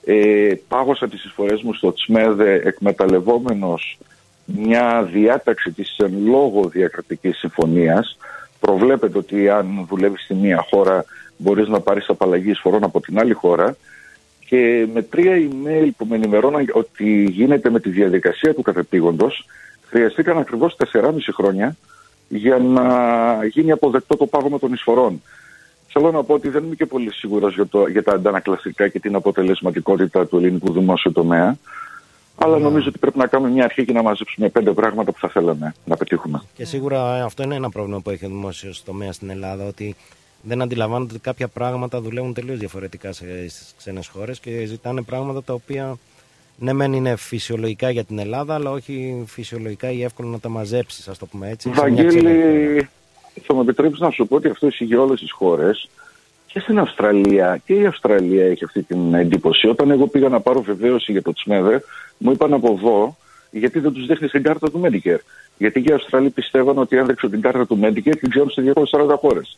ε, 0.05 0.53
πάγωσα 0.69 1.09
τις 1.09 1.25
εισφορές 1.25 1.63
μου 1.63 1.75
στο 1.75 1.93
ΤΣΜΕΔΕ 1.93 2.61
εκμεταλλευόμενος 2.65 3.99
μια 4.57 5.09
διάταξη 5.13 5.71
της 5.71 5.97
εν 5.99 6.13
λόγω 6.27 6.69
διακρατική 6.69 7.31
συμφωνίας. 7.31 8.17
Προβλέπεται 8.61 9.19
ότι 9.19 9.49
αν 9.49 9.87
δουλεύεις 9.89 10.23
στη 10.25 10.35
μία 10.35 10.65
χώρα 10.71 11.05
μπορείς 11.37 11.69
να 11.69 11.81
πάρεις 11.81 12.09
απαλλαγή 12.09 12.51
εισφορών 12.51 12.85
από 12.85 13.01
την 13.01 13.19
άλλη 13.19 13.33
χώρα. 13.33 13.77
Και 14.49 14.87
με 14.95 15.03
τρία 15.03 15.33
email 15.37 15.89
που 15.97 16.07
με 16.07 16.17
ενημερώναν 16.17 16.71
ότι 16.73 17.23
γίνεται 17.31 17.71
με 17.71 17.81
τη 17.81 17.91
διαδικασία 17.91 18.55
του 18.55 18.63
κατεπήγοντος, 18.63 19.47
χρειαστήκαν 19.89 20.39
ακριβώς 20.39 20.77
4,5 20.93 21.33
χρόνια 21.33 21.77
για 22.29 22.59
να 22.59 22.85
γίνει 23.45 23.71
αποδεκτό 23.71 24.17
το 24.17 24.27
πάγωμα 24.27 24.59
των 24.59 24.73
εισφορών. 24.73 25.23
Θέλω 25.93 26.11
να 26.11 26.23
πω 26.23 26.35
ότι 26.35 26.49
δεν 26.49 26.65
είμαι 26.65 26.75
και 26.75 26.87
πολύ 26.87 27.13
σίγουρος 27.13 27.55
για, 27.55 27.67
το- 27.67 27.87
για 27.87 28.03
τα 28.03 28.13
αντανακλαστικά 28.13 28.89
και 28.89 28.99
την 29.01 29.15
αποτελεσματικότητα 29.15 30.27
του 30.27 30.37
ελληνικού 30.37 30.73
δημόσιου 30.73 31.13
τομέα. 31.13 31.57
Αλλά 32.43 32.59
νομίζω 32.59 32.89
ότι 32.89 32.99
πρέπει 32.99 33.19
να 33.19 33.27
κάνουμε 33.27 33.51
μια 33.51 33.65
αρχή 33.65 33.85
και 33.85 33.93
να 33.93 34.03
μαζέψουμε 34.03 34.49
πέντε 34.49 34.73
πράγματα 34.73 35.13
που 35.13 35.19
θα 35.19 35.29
θέλαμε 35.29 35.75
να 35.85 35.97
πετύχουμε. 35.97 36.43
Και 36.55 36.65
σίγουρα 36.65 37.17
ε, 37.17 37.21
αυτό 37.21 37.43
είναι 37.43 37.55
ένα 37.55 37.71
πρόβλημα 37.71 38.01
που 38.01 38.11
έχει 38.11 38.25
ο 38.25 38.29
δημόσιος 38.29 38.83
τομέας 38.83 39.15
στην 39.15 39.31
Ελλάδα, 39.31 39.67
ότι 39.67 39.97
δεν 40.43 40.63
αντιλαμβάνονται 40.63 41.13
ότι 41.13 41.23
κάποια 41.23 41.49
πράγματα 41.49 42.01
δουλεύουν 42.01 42.35
τελείως 42.35 42.59
διαφορετικά 42.59 43.13
στις 43.13 43.75
ξένες 43.77 44.09
χώρες 44.09 44.41
και 44.41 44.65
ζητάνε 44.65 45.03
πράγματα 45.03 45.43
τα 45.43 45.53
οποία 45.53 45.99
ναι, 46.59 46.73
μεν 46.73 46.93
είναι 46.93 47.17
φυσιολογικά 47.17 47.91
για 47.91 48.05
την 48.05 48.19
Ελλάδα, 48.19 48.55
αλλά 48.55 48.71
όχι 48.71 49.25
φυσιολογικά 49.27 49.91
ή 49.91 50.03
εύκολο 50.03 50.29
να 50.29 50.39
τα 50.39 50.49
μαζέψεις, 50.49 51.09
ας 51.09 51.19
το 51.19 51.27
πούμε 51.27 51.49
έτσι. 51.49 51.73
σε 51.75 51.91
μια 51.91 52.05
ξένη 52.05 52.23
χώρα. 52.23 52.45
Βαγγέλη, 52.45 52.89
θα 53.43 53.55
μου 53.55 53.61
επιτρέψεις 53.61 54.01
να 54.01 54.11
σου 54.11 54.27
πω 54.27 54.37
ότι 54.37 54.49
αυτό 54.49 54.67
ισχύει 54.67 54.85
για 54.85 55.01
όλες 55.01 55.21
τις 55.21 55.33
χώρες. 55.33 55.89
Και 56.53 56.61
στην 56.61 56.79
Αυστραλία, 56.79 57.61
και 57.65 57.75
η 57.75 57.87
Αυστραλία 57.87 58.47
έχει 58.47 58.65
αυτή 58.65 58.83
την 58.83 59.15
εντύπωση. 59.15 59.69
Όταν 59.69 59.91
εγώ 59.91 60.07
πήγα 60.07 60.29
να 60.29 60.41
πάρω 60.41 60.61
βεβαίωση 60.63 61.13
για 61.13 61.23
το 61.23 61.33
Τσμέδε, 61.33 61.83
μου 62.19 62.31
είπαν 62.31 62.53
από 62.53 62.77
εδώ, 62.79 63.17
γιατί 63.51 63.79
δεν 63.79 63.93
τους 63.93 64.07
δείχνεις 64.07 64.31
την 64.31 64.43
κάρτα 64.43 64.71
του 64.71 64.81
Medicare. 64.85 65.21
Γιατί 65.59 65.83
και 65.83 65.93
οι 65.93 65.95
Αυστραλοί 65.95 66.31
πιστεύαν 66.31 66.79
ότι 66.79 66.99
αν 66.99 67.07
δείξω 67.07 67.29
την 67.29 67.41
κάρτα 67.41 67.67
του 67.67 67.79
Medicare 67.83 68.17
την 68.21 68.31
ξέρουν 68.31 68.51
σε 68.51 68.73
240 68.75 69.17
χώρες. 69.19 69.57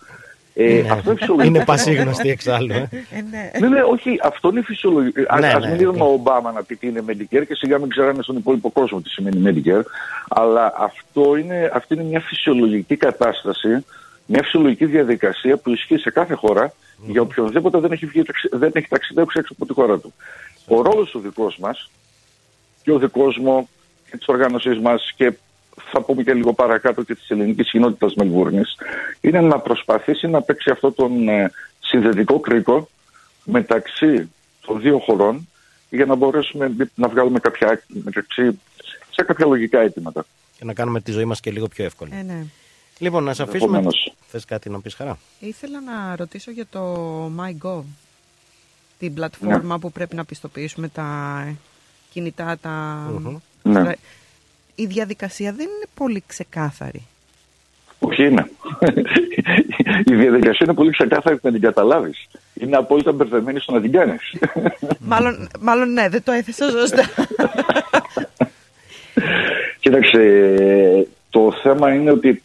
Ε, 0.54 0.80
αυτό 0.90 1.10
είναι 1.10 1.18
φυσιολογικό. 1.18 1.56
Είναι 1.56 1.64
πασίγνωστη 1.64 2.30
εξάλλου. 2.30 2.72
Ε. 2.72 2.88
Ναι, 3.60 3.68
ναι, 3.68 3.82
όχι, 3.82 4.18
αυτό 4.22 4.48
είναι 4.48 4.62
φυσιολογικό. 4.62 5.20
Α 5.28 5.38
Ναι, 5.38 5.46
ας 5.46 5.64
ναι, 5.64 5.70
μην 5.70 5.80
είδαμε 5.80 6.02
ο 6.02 6.12
Ομπάμα 6.12 6.52
να 6.52 6.62
πει 6.62 6.76
τι 6.76 6.86
είναι 6.86 7.04
Medicare 7.06 7.46
και 7.46 7.54
σιγά 7.54 7.78
μην 7.78 7.88
ξέρανε 7.88 8.22
στον 8.22 8.36
υπόλοιπο 8.36 8.70
κόσμο 8.70 9.00
τι 9.00 9.08
σημαίνει 9.08 9.42
Medicare. 9.44 9.82
Αλλά 10.28 10.72
αυτό 10.78 11.36
είναι, 11.36 11.70
αυτή 11.74 11.94
είναι 11.94 12.02
μια 12.02 12.20
φυσιολογική 12.20 12.96
κατάσταση, 12.96 13.84
μια 14.32 14.42
φυσιολογική 14.42 14.86
διαδικασία 14.86 15.56
που 15.56 15.70
ισχύει 15.70 15.96
σε 15.96 16.10
κάθε 16.10 16.34
χώρα 16.34 16.72
για 17.06 17.20
οποιονδήποτε 17.20 17.78
δεν 17.78 17.92
έχει, 17.92 18.06
βγει, 18.06 18.22
ταξι- 18.22 18.56
δεν 18.56 18.70
έχει 18.74 18.88
ταξιδέψει 18.88 19.38
έξω 19.38 19.52
από 19.56 19.66
τη 19.66 19.72
χώρα 19.72 19.98
του. 19.98 20.12
Ο 20.68 20.82
ρόλος 20.82 21.14
ο 21.14 21.18
δικός 21.18 21.56
μας 21.58 21.90
και 22.82 22.92
ο 22.92 22.98
δικός 22.98 23.36
μου 23.36 23.68
και 24.10 24.16
της 24.16 24.26
οργάνωσής 24.28 24.78
μας 24.78 25.12
και 25.16 25.32
θα 25.90 26.00
πούμε 26.02 26.22
και 26.22 26.32
λίγο 26.32 26.52
παρακάτω 26.52 27.02
και 27.02 27.14
της 27.14 27.30
ελληνικής 27.30 27.70
κοινότητας 27.70 28.14
Μελβούρνης, 28.14 28.76
είναι 29.20 29.40
να 29.40 29.58
προσπαθήσει 29.58 30.26
να 30.26 30.42
παίξει 30.42 30.70
αυτό 30.70 30.92
τον 30.92 31.28
ε, 31.28 31.50
συνδετικό 31.80 32.40
κρίκο 32.40 32.88
μεταξύ 33.44 34.30
των 34.66 34.80
δύο 34.80 34.98
χωρών 34.98 35.48
για 35.90 36.04
να 36.04 36.14
μπορέσουμε 36.14 36.76
να 36.94 37.08
βγάλουμε 37.08 37.38
κάποια, 37.38 37.82
μεταξύ, 37.86 38.60
σε 39.10 39.22
κάποια 39.22 39.46
λογικά 39.46 39.80
αιτήματα. 39.80 40.24
Και 40.58 40.64
να 40.64 40.74
κάνουμε 40.74 41.00
τη 41.00 41.12
ζωή 41.12 41.24
μας 41.24 41.40
και 41.40 41.50
λίγο 41.50 41.68
πιο 41.68 41.84
εύκολη. 41.84 42.10
Ε, 42.14 42.22
ναι. 42.22 42.44
Λοιπόν, 43.02 43.24
να 43.24 43.34
σε 43.34 43.42
αφήσουμε. 43.42 43.64
Επομένως. 43.64 44.12
Θες 44.26 44.44
κάτι 44.44 44.70
να 44.70 44.80
πεις 44.80 44.94
χαρά; 44.94 45.18
Ήθελα 45.40 45.80
να 45.80 46.16
ρωτήσω 46.16 46.50
για 46.50 46.66
το 46.70 46.96
MyGov, 47.26 47.82
την 48.98 49.14
πλατφόρμα 49.14 49.78
που 49.78 49.92
πρέπει 49.92 50.16
να 50.16 50.24
πιστοποιήσουμε 50.24 50.88
τα 50.88 51.06
κινητά, 52.12 52.58
τα... 52.60 52.70
Μμμ. 53.10 53.36
Ναι. 53.62 53.92
Η 54.74 54.86
διαδικασία 54.86 55.52
δεν 55.52 55.66
είναι 55.66 55.86
πολύ 55.94 56.22
ξεκάθαρη. 56.26 57.06
Όχι 57.98 58.26
είναι. 58.26 58.50
Η 60.10 60.14
διαδικασία 60.14 60.60
είναι 60.64 60.74
πολύ 60.74 60.90
ξεκάθαρη 60.90 61.36
που 61.36 61.46
να 61.46 61.52
την 61.52 61.60
καταλάβεις. 61.60 62.28
Είναι 62.54 62.76
απόλυτα 62.76 63.12
μπερδεμένη 63.12 63.60
στο 63.60 63.72
να 63.72 63.80
την 63.80 63.92
κάνεις. 63.92 64.34
μάλλον, 65.12 65.48
μάλλον 65.60 65.92
ναι, 65.92 66.08
δεν 66.08 66.22
το 66.22 66.32
έθεσα 66.32 66.70
σωστά. 66.70 67.04
Κοίταξε, 69.80 71.08
το 71.30 71.52
θέμα 71.62 71.94
είναι 71.94 72.10
ότι 72.10 72.42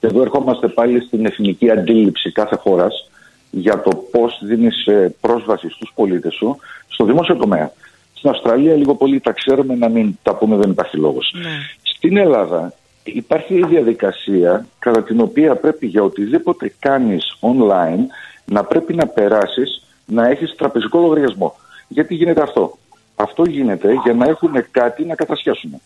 εδώ 0.00 0.22
ερχόμαστε 0.22 0.68
πάλι 0.68 1.00
στην 1.00 1.26
εθνική 1.26 1.70
αντίληψη 1.70 2.32
κάθε 2.32 2.56
χώρας 2.56 3.10
για 3.50 3.80
το 3.80 3.90
πώς 4.10 4.40
δίνεις 4.42 4.86
ε, 4.86 5.14
πρόσβαση 5.20 5.68
στους 5.70 5.92
πολίτες 5.94 6.34
σου 6.34 6.58
στο 6.88 7.04
δημόσιο 7.04 7.36
τομέα. 7.36 7.72
Στην 8.14 8.30
Αυστραλία 8.30 8.74
λίγο 8.74 8.94
πολύ 8.94 9.20
τα 9.20 9.32
ξέρουμε 9.32 9.74
να 9.74 9.88
μην 9.88 10.18
τα 10.22 10.34
πούμε 10.34 10.56
δεν 10.56 10.70
υπάρχει 10.70 10.96
λόγος. 10.96 11.34
Στην 11.82 12.16
Ελλάδα 12.16 12.72
υπάρχει 13.04 13.54
η 13.54 13.64
διαδικασία 13.64 14.66
κατά 14.78 15.02
την 15.02 15.20
οποία 15.20 15.54
πρέπει 15.56 15.86
για 15.86 16.02
οτιδήποτε 16.02 16.72
κάνεις 16.78 17.36
online 17.40 18.04
να 18.44 18.64
πρέπει 18.64 18.94
να 18.94 19.06
περάσεις 19.06 19.82
να 20.04 20.28
έχεις 20.28 20.54
τραπεζικό 20.54 20.98
λογαριασμό. 20.98 21.54
Γιατί 21.88 22.14
γίνεται 22.14 22.42
αυτό; 22.42 22.78
Αυτό 23.16 23.44
γίνεται 23.44 23.92
για 24.04 24.14
να 24.14 24.26
έχουν 24.26 24.64
κάτι 24.70 25.04
να 25.04 25.14
κατασχέσουν. 25.14 25.80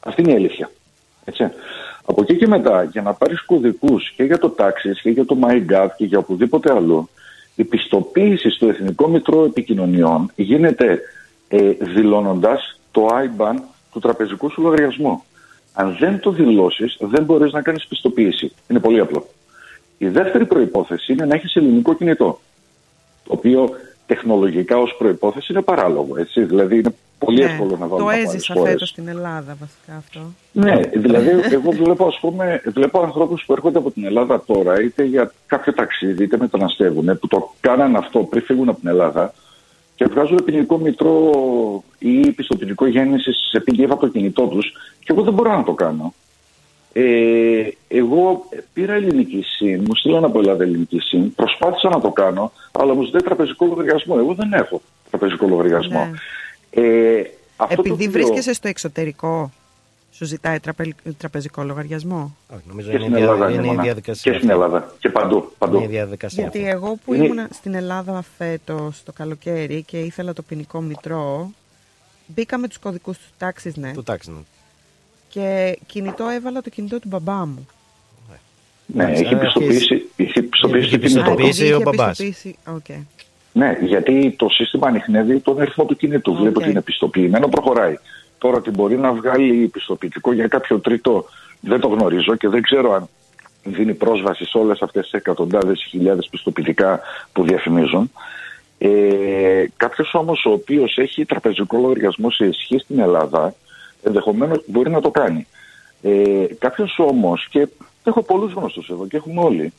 Αυτή 0.00 0.22
είναι 0.22 0.32
η 0.32 0.34
αλήθεια. 0.34 0.70
Έτσι. 1.24 1.50
Από 2.06 2.22
εκεί 2.22 2.36
και 2.36 2.46
μετά, 2.46 2.84
για 2.84 3.02
να 3.02 3.12
πάρεις 3.12 3.42
κωδικούς 3.42 4.12
και 4.16 4.22
για 4.22 4.38
το 4.38 4.54
Taxis 4.58 4.98
και 5.02 5.10
για 5.10 5.24
το 5.24 5.38
MyGov 5.42 5.88
και 5.96 6.04
για 6.04 6.18
οπουδήποτε 6.18 6.72
άλλο, 6.72 7.08
η 7.54 7.64
πιστοποίηση 7.64 8.50
στο 8.50 8.68
Εθνικό 8.68 9.08
Μητρό 9.08 9.44
Επικοινωνιών 9.44 10.30
γίνεται 10.34 11.00
ε, 11.48 11.70
δηλώνοντας 11.70 12.80
το 12.90 13.06
IBAN 13.06 13.54
του 13.92 14.00
τραπεζικού 14.00 14.50
σου 14.50 14.62
λογαριασμού. 14.62 15.22
Αν 15.72 15.96
δεν 16.00 16.20
το 16.20 16.30
δηλώσεις, 16.30 16.96
δεν 17.00 17.24
μπορείς 17.24 17.52
να 17.52 17.62
κάνεις 17.62 17.86
πιστοποίηση. 17.86 18.52
Είναι 18.68 18.80
πολύ 18.80 19.00
απλό. 19.00 19.26
Η 19.98 20.08
δεύτερη 20.08 20.46
προϋπόθεση 20.46 21.12
είναι 21.12 21.24
να 21.24 21.34
έχεις 21.34 21.54
ελληνικό 21.54 21.94
κινητό, 21.94 22.40
το 23.24 23.32
οποίο 23.32 23.70
τεχνολογικά 24.06 24.76
ως 24.78 24.94
προϋπόθεση 24.98 25.52
είναι 25.52 25.62
παράλογο. 25.62 26.16
Έτσι. 26.18 26.44
Δηλαδή 26.44 26.78
είναι 26.78 26.94
πολύ 27.18 27.38
Ναι, 27.38 27.50
εύκολο 27.50 27.70
να 27.70 27.76
βάλουμε 27.86 27.98
το 27.98 28.04
από 28.04 28.08
άλλες 28.08 28.24
έζησα 28.28 28.54
χώρες. 28.54 28.70
φέτος 28.72 28.88
στην 28.88 29.08
Ελλάδα 29.08 29.56
βασικά 29.60 29.96
αυτό. 29.96 30.20
Ναι, 30.52 30.80
δηλαδή 30.94 31.28
εγώ 31.52 31.70
βλέπω, 31.70 32.06
ας 32.06 32.18
πούμε, 32.20 32.62
βλέπω 32.66 33.00
ανθρώπους 33.00 33.44
που 33.46 33.52
έρχονται 33.52 33.78
από 33.78 33.90
την 33.90 34.04
Ελλάδα 34.04 34.42
τώρα, 34.46 34.80
είτε 34.82 35.04
για 35.04 35.32
κάποιο 35.46 35.72
ταξίδι, 35.72 36.22
είτε 36.24 36.36
μεταναστεύουν, 36.36 37.18
που 37.18 37.26
το 37.28 37.52
κάναν 37.60 37.96
αυτό 37.96 38.18
πριν 38.18 38.42
φύγουν 38.42 38.68
από 38.68 38.80
την 38.80 38.88
Ελλάδα 38.88 39.34
και 39.94 40.04
βγάζουν 40.04 40.40
ποινικό 40.44 40.78
μητρό 40.78 41.30
ή 41.98 42.30
πιστοποιητικό 42.30 42.86
γέννησης 42.86 43.36
σε 43.50 43.60
πηγή 43.60 43.84
από 43.84 43.96
το 43.96 44.08
κινητό 44.08 44.42
τους 44.46 44.72
και 44.98 45.12
εγώ 45.12 45.22
δεν 45.22 45.32
μπορώ 45.32 45.56
να 45.56 45.62
το 45.62 45.72
κάνω. 45.72 46.14
Ε, 46.96 47.68
εγώ 47.88 48.48
πήρα 48.72 48.92
ελληνική 48.94 49.42
ΣΥΝ, 49.42 49.80
μου 49.86 49.94
στείλαν 49.94 50.24
από 50.24 50.38
Ελλάδα 50.38 50.62
ελληνική 50.62 50.98
ΣΥΝ, 50.98 51.34
προσπάθησα 51.34 51.88
να 51.88 52.00
το 52.00 52.10
κάνω, 52.10 52.52
αλλά 52.72 52.94
μου 52.94 53.02
ζητάει 53.02 53.20
τραπεζικό 53.22 53.66
λογαριασμό. 53.66 54.14
Εγώ 54.18 54.34
δεν 54.34 54.52
έχω 54.52 54.82
τραπεζικό 55.10 55.46
λογαριασμό. 55.46 56.10
Ε, 56.70 57.20
αυτό 57.56 57.82
το 57.82 57.82
Ναι. 57.82 57.88
Επειδή 57.90 57.92
οποίο- 57.92 58.10
βρίσκεσαι 58.10 58.52
στο 58.52 58.68
εξωτερικό, 58.68 59.50
σου 60.12 60.24
ζητάει 60.24 60.60
τραπε- 60.60 60.94
τραπεζικό 61.18 61.62
λογαριασμό; 61.62 62.36
Νομίζω 62.68 62.90
και 62.90 62.94
είναι, 62.96 63.04
στην 63.04 63.16
η 63.16 63.20
δια- 63.20 63.24
Ελλάδα 63.30 63.50
είναι 63.50 63.60
η 63.60 63.64
ήμουνα. 63.66 63.82
διαδικασία. 63.82 64.32
Και 64.32 64.38
στην 64.38 64.50
Ελλάδα. 64.50 64.94
Και 64.98 65.08
παντού. 65.08 65.52
παντού. 65.58 65.76
Είναι 65.76 65.84
η 65.84 65.88
διαδικασία. 65.88 66.42
Γιατί 66.42 66.58
αυτή. 66.58 66.70
εγώ 66.70 66.96
που 67.04 67.14
Είναι- 67.14 67.24
ήμουν 67.24 67.46
στην 67.52 67.74
Ελλάδα 67.74 68.24
φέτος 68.38 69.02
το 69.04 69.12
καλοκαίρι 69.12 69.82
και 69.82 69.98
ήθελα 70.00 70.32
το 70.32 70.42
ποινικό 70.42 70.80
μητρώο, 70.80 71.50
μπήκα 72.26 72.58
με 72.58 72.68
τους 72.68 72.78
κωδικούς 72.78 73.16
του 73.18 73.24
TaxisNet 73.40 73.92
Του 73.94 74.04
TaxisNet. 74.06 74.42
Και 75.34 75.78
κινητό 75.86 76.28
έβαλα 76.28 76.62
το 76.62 76.70
κινητό 76.70 76.98
του 77.00 77.08
μπαμπά 77.08 77.46
μου. 77.46 77.66
Ναι, 78.86 79.02
Εντάξει, 79.04 79.22
έχει 79.24 79.34
άρα 79.34 79.44
πιστοποιήσει, 79.44 80.08
έχει 80.16 80.42
πιστοποιήσει 80.42 80.84
Έχει 80.86 80.98
το 80.98 81.06
κινητό 81.06 81.20
του. 81.30 81.34
πιστοποιήσει 81.34 81.64
Είχε 81.64 81.74
ο 81.74 81.80
μπαμπάς. 81.80 82.06
πιστοποιήσει- 82.16 82.56
οκ. 82.66 82.96
Ναι, 83.52 83.76
γιατί 83.80 84.34
το 84.38 84.48
σύστημα 84.48 84.86
ανιχνεύει 84.86 85.40
τον 85.40 85.60
αριθμό 85.60 85.84
του 85.84 85.96
κινητού. 85.96 86.34
Βλέπει 86.34 86.58
ότι 86.58 86.70
είναι 86.70 86.80
πιστοποιημένο, 86.82 87.48
προχωράει. 87.48 87.94
Τώρα 88.38 88.56
ότι 88.56 88.70
μπορεί 88.70 88.96
να 88.98 89.12
βγάλει 89.12 89.68
πιστοποιητικό 89.68 90.32
για 90.32 90.46
κάποιο 90.46 90.78
τρίτο 90.78 91.24
δεν 91.60 91.80
το 91.80 91.88
γνωρίζω 91.88 92.36
και 92.36 92.48
δεν 92.48 92.62
ξέρω 92.62 92.92
αν 92.92 93.08
δίνει 93.64 93.94
πρόσβαση 93.94 94.44
σε 94.44 94.58
όλες 94.58 94.82
αυτές 94.82 95.02
τις 95.02 95.12
εκατοντάδες 95.12 95.86
χιλιάδες 95.90 96.28
πιστοποιητικά 96.30 97.00
που 97.32 97.44
διαφημίζουν. 97.44 98.10
Ε, 98.78 99.64
κάποιος 99.76 100.14
όμως 100.14 100.44
ο 100.44 100.50
οποίος 100.50 100.96
έχει 100.98 101.24
τραπεζικό 101.24 101.76
λογαριασμό 101.78 102.30
σε 102.30 102.44
ισχύ 102.46 102.78
στην 102.78 102.98
Ελλάδα 102.98 103.54
Ενδεχομένως 104.04 104.62
μπορεί 104.66 104.90
να 104.90 105.00
το 105.00 105.10
κάνει. 105.10 105.46
Ε, 106.02 106.44
Κάποιος 106.58 106.98
όμως, 106.98 107.48
και 107.50 107.68
έχω 108.04 108.22
πολλούς 108.22 108.52
γνωστούς 108.52 108.88
εδώ 108.88 109.06
και 109.06 109.16
έχουμε 109.16 109.40
όλοι, 109.40 109.72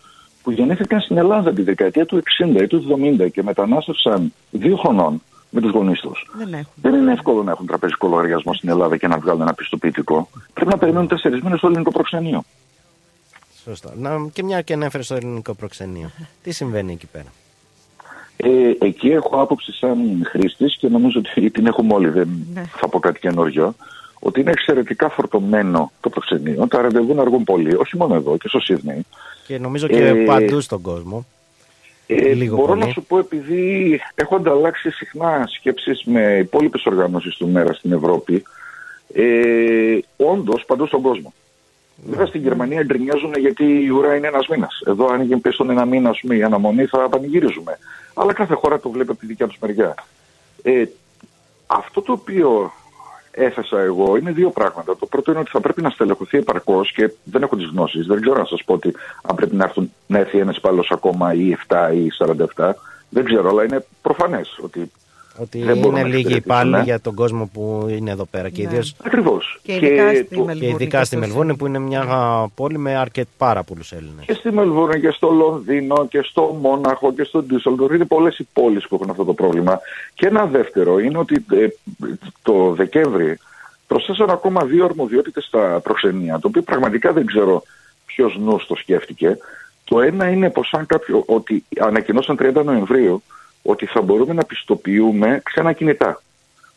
που 0.43 0.51
γεννήθηκαν 0.51 0.99
στην 0.99 1.17
Ελλάδα 1.17 1.53
τη 1.53 1.61
δεκαετία 1.61 2.05
του 2.05 2.23
60 2.57 2.61
ή 2.61 2.67
του 2.67 2.99
70 3.19 3.32
και 3.32 3.43
μετανάστευσαν 3.43 4.34
δύο 4.51 4.76
χρονών 4.76 5.21
με 5.49 5.61
τους 5.61 5.71
γονείς 5.71 5.99
τους. 5.99 6.28
Δεν 6.38 6.53
έχουν. 6.53 6.71
Δεν 6.76 6.93
είναι 6.93 7.11
εύκολο 7.11 7.43
να 7.43 7.51
έχουν 7.51 7.65
τραπεζικό 7.65 8.07
λογαριασμό 8.07 8.53
στην 8.53 8.69
Ελλάδα 8.69 8.97
και 8.97 9.07
να 9.07 9.17
βγάλουν 9.17 9.41
ένα 9.41 9.53
πιστοποιητικό. 9.53 10.30
Πρέπει 10.53 10.69
να 10.69 10.78
περιμένουν 10.78 11.07
τέσσερις 11.07 11.41
μήνες 11.41 11.57
στο 11.57 11.67
ελληνικό 11.67 11.91
προξενείο. 11.91 12.43
Σωστό. 13.63 13.91
Να, 13.97 14.28
και 14.34 14.43
μια 14.43 14.61
και 14.61 14.73
ανέφερε 14.73 15.03
στο 15.03 15.15
ελληνικό 15.15 15.53
προξενείο. 15.53 16.11
Τι 16.43 16.51
συμβαίνει 16.51 16.93
εκεί 16.93 17.05
πέρα; 17.05 17.32
Ε, 18.38 18.76
εκεί 18.80 19.07
έχω 19.07 19.41
άποψη 19.41 19.71
σαν 19.71 19.97
χρήστης 20.26 20.78
και 20.78 20.88
νομίζω 20.88 21.19
ότι 21.19 21.51
την 21.51 21.65
έχουμε 21.65 21.93
όλοι. 21.93 22.09
Δεν 22.09 22.30
θα 22.76 22.88
πω 22.88 22.99
κάτι 22.99 23.19
καινούριο. 23.19 23.76
Ότι 24.28 24.39
είναι 24.39 24.51
εξαιρετικά 24.51 25.09
φορτωμένο 25.09 25.91
το 26.01 26.09
προξενείο. 26.09 26.67
Τα 26.67 26.82
ραντεβού 26.82 27.13
να 27.13 27.21
αργούν 27.21 27.43
πολύ, 27.43 27.76
όχι 27.76 27.97
μόνο 27.97 28.15
εδώ 28.15 28.38
και 28.38 28.47
στο 28.47 28.59
Σίδνεϊ. 28.59 29.05
Και 29.47 29.57
νομίζω 29.57 29.88
και 29.88 30.05
Ε, 30.07 30.13
παντού 30.26 30.61
στον 30.61 30.82
κόσμο. 30.82 31.26
Ε, 32.07 32.34
Λίγο 32.34 32.55
μπορώ 32.55 32.67
πολύ. 32.67 32.80
να 32.80 32.88
σου 32.88 33.03
πω 33.03 33.17
επειδή 33.17 33.99
έχω 34.15 34.36
ανταλλάξει 34.36 34.89
συχνά 34.91 35.47
σκέψεις 35.57 36.03
με 36.05 36.38
υπόλοιπες 36.38 36.86
οργανώσεις 36.86 37.36
του 37.36 37.47
ΜΕΡΑ 37.47 37.73
στην 37.73 37.91
Ευρώπη, 37.91 38.43
ε, 39.13 39.97
όντως 40.17 40.65
παντού 40.65 40.88
στον 40.88 41.01
κόσμο. 41.01 41.34
Βέβαια 42.05 42.26
στην 42.26 42.41
Γερμανία 42.41 42.84
γκρινιάζουν 42.84 43.34
γιατί 43.38 43.63
η 43.63 43.89
ουρά 43.89 44.15
είναι 44.15 44.28
ένας 44.28 44.47
μήνας. 44.47 44.82
Εδώ 44.88 45.05
αν 45.07 45.41
πέσει 45.41 45.55
στον 45.55 45.69
ένα 45.69 45.86
μήνα 45.86 46.09
ας 46.09 46.19
πούμε, 46.19 46.36
η 46.36 46.43
αναμονή 46.43 46.86
θα 46.86 47.09
πανηγυρίζουμε. 47.09 47.78
Αλλά 48.13 48.34
κάθε 48.34 48.53
χώρα 48.53 48.80
το 48.80 48.89
βλέπει 48.89 49.11
από 49.11 49.19
τη 49.19 49.26
δικιά 49.26 49.47
τους 49.47 49.57
μεριά. 49.61 49.95
Ε, 50.63 50.84
αυτό 51.67 52.01
το 52.01 52.11
οποίο 52.11 52.71
έθεσα 53.36 53.79
εγώ 53.79 54.15
είναι 54.15 54.31
δύο 54.31 54.49
πράγματα. 54.49 54.97
Το 54.97 55.05
πρώτο 55.05 55.31
είναι 55.31 55.39
ότι 55.39 55.49
θα 55.49 55.59
πρέπει 55.59 55.81
να 55.81 55.89
στελεχωθεί 55.89 56.38
επαρκώς 56.38 56.91
και 56.91 57.11
δεν 57.23 57.41
έχω 57.41 57.55
τις 57.55 57.65
γνώσεις. 57.65 58.05
Δεν 58.05 58.21
ξέρω 58.21 58.38
να 58.38 58.45
σας 58.45 58.63
πω 58.63 58.73
ότι 58.73 58.93
αν 59.23 59.36
πρέπει 59.36 59.55
να, 59.55 59.63
έρθουν, 59.63 59.91
να 60.07 60.17
έρθει 60.19 60.39
ένας 60.39 60.57
υπάλληλος 60.57 60.91
ακόμα 60.91 61.33
ή 61.33 61.55
7 61.67 61.93
ή 61.93 62.11
47. 62.55 62.71
Δεν 63.09 63.25
ξέρω, 63.25 63.49
αλλά 63.49 63.63
είναι 63.63 63.86
προφανές 64.01 64.59
ότι. 64.61 64.91
Ότι 65.38 65.63
δεν 65.63 65.77
μπορούμε 65.77 65.99
είναι 65.99 66.07
να 66.09 66.15
λίγοι 66.15 66.19
εξυπηρετήσουμε. 66.19 66.55
υπάλληλοι 66.59 66.83
για 66.83 66.99
τον 66.99 67.13
κόσμο 67.15 67.49
που 67.53 67.86
είναι 67.89 68.11
εδώ 68.11 68.25
πέρα. 68.25 68.49
Και, 68.49 68.61
Ναι. 68.63 68.67
ιδίως... 68.69 68.95
Ακριβώς. 69.03 69.59
Και 69.63 69.73
ειδικά 69.73 70.11
Και 70.11 70.15
στη 70.17 70.36
το- 70.36 70.43
Μελβούρνη. 70.43 70.59
και 70.59 70.65
ειδικά 70.83 70.97
στη 70.97 71.07
στο 71.15 71.17
Μελβούρνη 71.17 71.55
που 71.55 71.65
είναι 71.67 71.79
μια 71.79 72.01
α, 72.01 72.47
πόλη 72.55 72.77
με 72.77 72.95
αρκετ 72.95 73.27
πάρα 73.38 73.63
πολλούς 73.63 73.91
Έλληνες. 73.91 74.25
Και 74.25 74.33
στη 74.33 74.51
Μελβούρνη 74.51 74.99
και 75.01 75.09
στο 75.11 75.29
Λονδίνο 75.31 76.07
και 76.09 76.21
στο 76.21 76.57
Μόναχο 76.61 77.13
και 77.13 77.23
στο 77.23 77.43
Ντίσσελντορ. 77.43 77.93
Είναι 77.93 78.05
πολλές 78.05 78.38
οι 78.39 78.47
πόλεις 78.53 78.88
που 78.88 78.95
έχουν 78.95 79.09
αυτό 79.09 79.23
το 79.23 79.33
πρόβλημα. 79.33 79.79
Και 80.13 80.27
ένα 80.27 80.45
δεύτερο 80.45 80.99
είναι 80.99 81.17
ότι 81.17 81.45
ε, 81.51 81.67
το 82.41 82.73
Δεκέμβρη 82.73 83.38
προσθέσαν 83.88 84.29
ακόμα 84.29 84.63
δύο 84.65 84.86
αρμοδιότητες 84.86 85.43
στα 85.43 85.79
προξενία, 85.83 86.39
το 86.39 86.47
οποίο 86.47 86.61
πραγματικά 86.61 87.11
δεν 87.13 87.25
ξέρω 87.25 87.63
ποιος 88.05 88.38
νους 88.39 88.65
το 88.67 88.75
σκέφτηκε. 88.75 89.38
Το 89.83 89.99
ένα 90.01 90.29
είναι 90.29 90.49
πως 90.49 90.73
αν 90.73 90.86
κάποιο, 90.86 91.23
ότι 91.25 91.63
ανακοινώσαν 91.79 92.38
30 92.39 92.63
Νοεμβρίου 92.63 93.23
ότι 93.66 93.86
θα 93.86 94.01
μπορούμε 94.01 94.34
να 94.34 94.43
πιστοποιούμε 94.43 95.41
ξένα 95.43 95.74
κινητά. 95.74 96.22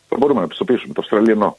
Θα 0.09 0.15
μπορούμε 0.19 0.41
να 0.41 0.47
πιστοποιήσουμε 0.47 0.93
το 0.93 1.01
Αυστραλιανό. 1.01 1.57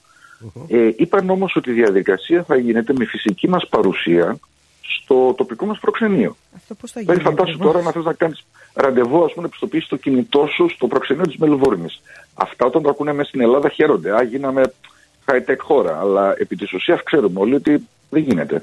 Ε, 0.69 0.91
είπαν 0.97 1.31
όμως 1.31 1.57
ότι 1.57 1.71
η 1.71 1.73
διαδικασία 1.73 2.43
θα 2.43 2.57
γίνεται 2.57 2.93
με 2.99 3.05
φυσική 3.05 3.49
μας 3.49 3.69
παρουσία 3.69 4.39
στο 4.81 5.35
τοπικό 5.37 5.67
μας 5.67 5.79
προξενείο. 5.79 6.37
Αυτό 6.57 6.75
πώς 6.75 6.91
θα 6.93 7.01
Δηλαδή 7.01 7.21
γίνει. 7.21 7.31
φαντάσου 7.35 7.55
ακριβώς. 7.55 7.73
τώρα 7.73 7.85
να 7.85 7.91
θες 7.93 8.05
να 8.05 8.13
κάνεις 8.13 8.45
ραντεβού, 8.75 9.25
ας 9.25 9.33
πούμε, 9.33 9.45
να 9.45 9.49
πιστοποιήσεις 9.51 9.89
το 9.89 9.97
κινητό 9.97 10.47
σου 10.55 10.69
στο 10.69 10.87
προξενείο 10.87 11.25
της 11.27 11.37
Μελβούρνης. 11.37 12.01
Αυτά 12.35 12.67
όταν 12.67 12.83
το 12.83 12.89
ακούνε 12.89 13.13
μέσα 13.13 13.29
στην 13.29 13.41
Ελλάδα 13.41 13.69
χαίρονται. 13.69 14.15
Α, 14.17 14.23
γίναμε 14.23 14.73
high-tech 15.27 15.57
χώρα. 15.59 15.99
Αλλά 16.01 16.35
επί 16.39 16.57
της 16.57 16.73
ουσίας 16.73 17.03
ξέρουμε 17.03 17.41
όλοι 17.41 17.55
ότι 17.55 17.89
δεν 18.11 18.23
γίνεται. 18.23 18.63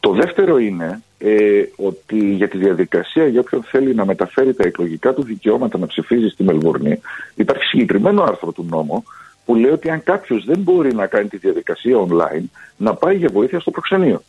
Το 0.00 0.12
δεύτερο 0.12 0.58
είναι 0.58 1.02
ε, 1.18 1.62
ότι 1.76 2.18
για 2.34 2.48
τη 2.48 2.58
διαδικασία 2.58 3.26
για 3.26 3.40
όποιον 3.40 3.62
θέλει 3.62 3.94
να 3.94 4.04
μεταφέρει 4.04 4.54
τα 4.54 4.62
εκλογικά 4.66 5.14
του 5.14 5.22
δικαιώματα 5.22 5.78
να 5.78 5.86
ψηφίζει 5.86 6.28
στη 6.28 6.42
Μελβούρνη 6.44 7.00
υπάρχει 7.34 7.62
συγκεκριμένο 7.64 8.22
άρθρο 8.22 8.52
του 8.52 8.66
νόμου 8.70 9.04
που 9.44 9.54
λέει 9.54 9.70
ότι 9.70 9.90
αν 9.90 10.02
κάποιος 10.02 10.44
δεν 10.44 10.58
μπορεί 10.58 10.94
να 10.94 11.06
κάνει 11.06 11.28
τη 11.28 11.36
διαδικασία 11.36 12.06
online 12.08 12.44
να 12.76 12.94
πάει 12.94 13.16
για 13.16 13.28
βοήθεια 13.32 13.60
στο 13.60 13.70
προξενείο. 13.70 14.22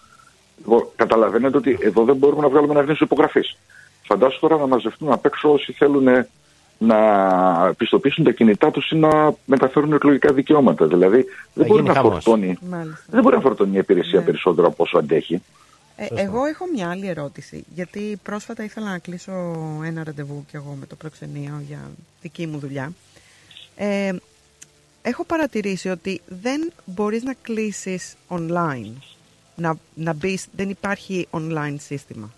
Λοιπόν, 0.58 0.88
καταλαβαίνετε 0.96 1.58
ότι 1.58 1.78
εδώ 1.82 2.04
δεν 2.04 2.16
μπορούμε 2.16 2.42
να 2.42 2.48
βγάλουμε 2.50 2.74
ένα 2.74 2.82
γνήσιο 2.82 3.06
υπογραφής. 3.06 3.58
Φαντάσου 4.04 4.40
τώρα 4.40 4.58
να 4.58 4.68
μαζευτούν 4.68 5.12
απ' 5.12 5.26
έξω 5.26 5.52
όσοι 5.52 5.72
θέλουν 5.74 6.08
να 6.78 6.98
πιστοποιήσουν 7.78 8.24
τα 8.24 8.32
κινητά 8.32 8.72
τους 8.72 8.90
ή 8.92 8.96
να 8.96 9.34
μεταφέρουν 9.46 9.94
εκλογικά 9.94 10.34
δικαιώματα. 10.34 10.86
Δηλαδή 10.86 11.26
δεν 11.54 11.66
μπορεί, 11.66 11.80
γίνει 11.80 11.88
να 11.88 11.94
χαμός. 11.94 12.12
φορτώνει, 12.24 12.58
Μάλιστα. 12.70 13.04
δεν 13.10 13.22
μπορεί 13.22 13.36
να 13.36 13.42
φορτώνει 13.42 13.76
η 13.76 13.78
υπηρεσία 13.78 14.20
Ναι. 14.20 14.26
περισσότερο 14.26 14.68
από 14.68 14.84
όσο 14.84 14.98
αντέχει. 14.98 15.42
Ε, 16.02 16.08
εγώ 16.22 16.46
έχω 16.46 16.66
μια 16.74 16.90
άλλη 16.90 17.08
ερώτηση. 17.08 17.64
Γιατί 17.76 18.20
πρόσφατα 18.24 18.64
ήθελα 18.64 18.90
να 18.90 18.98
κλείσω 18.98 19.32
ένα 19.86 20.04
ραντεβού 20.04 20.46
κι 20.50 20.56
εγώ 20.56 20.78
με 20.80 20.86
το 20.86 20.96
προξενείο 20.96 21.64
για 21.68 21.92
δική 22.22 22.48
μου 22.48 22.58
δουλειά. 22.60 22.94
Ε, 23.76 24.12
έχω 25.02 25.24
παρατηρήσει 25.26 25.90
ότι 25.90 26.22
δεν 26.28 26.72
μπορείς 26.86 27.24
να 27.24 27.34
κλείσεις 27.42 28.16
online. 28.30 28.92
Να, 29.56 29.76
να 29.94 30.14
μπεις, 30.14 30.48
δεν 30.56 30.70
υπάρχει 30.70 31.28
online 31.32 31.76
σύστημα. 31.78 32.30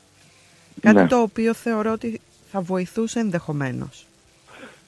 Κάτι 0.82 0.95
Ναι. 0.95 1.07
το 1.07 1.22
οποίο 1.22 1.53
θεωρώ 1.53 1.91
ότι 1.91 2.22
θα 2.51 2.62
βοηθούσε 2.62 3.20
ενδεχομένως. 3.20 4.05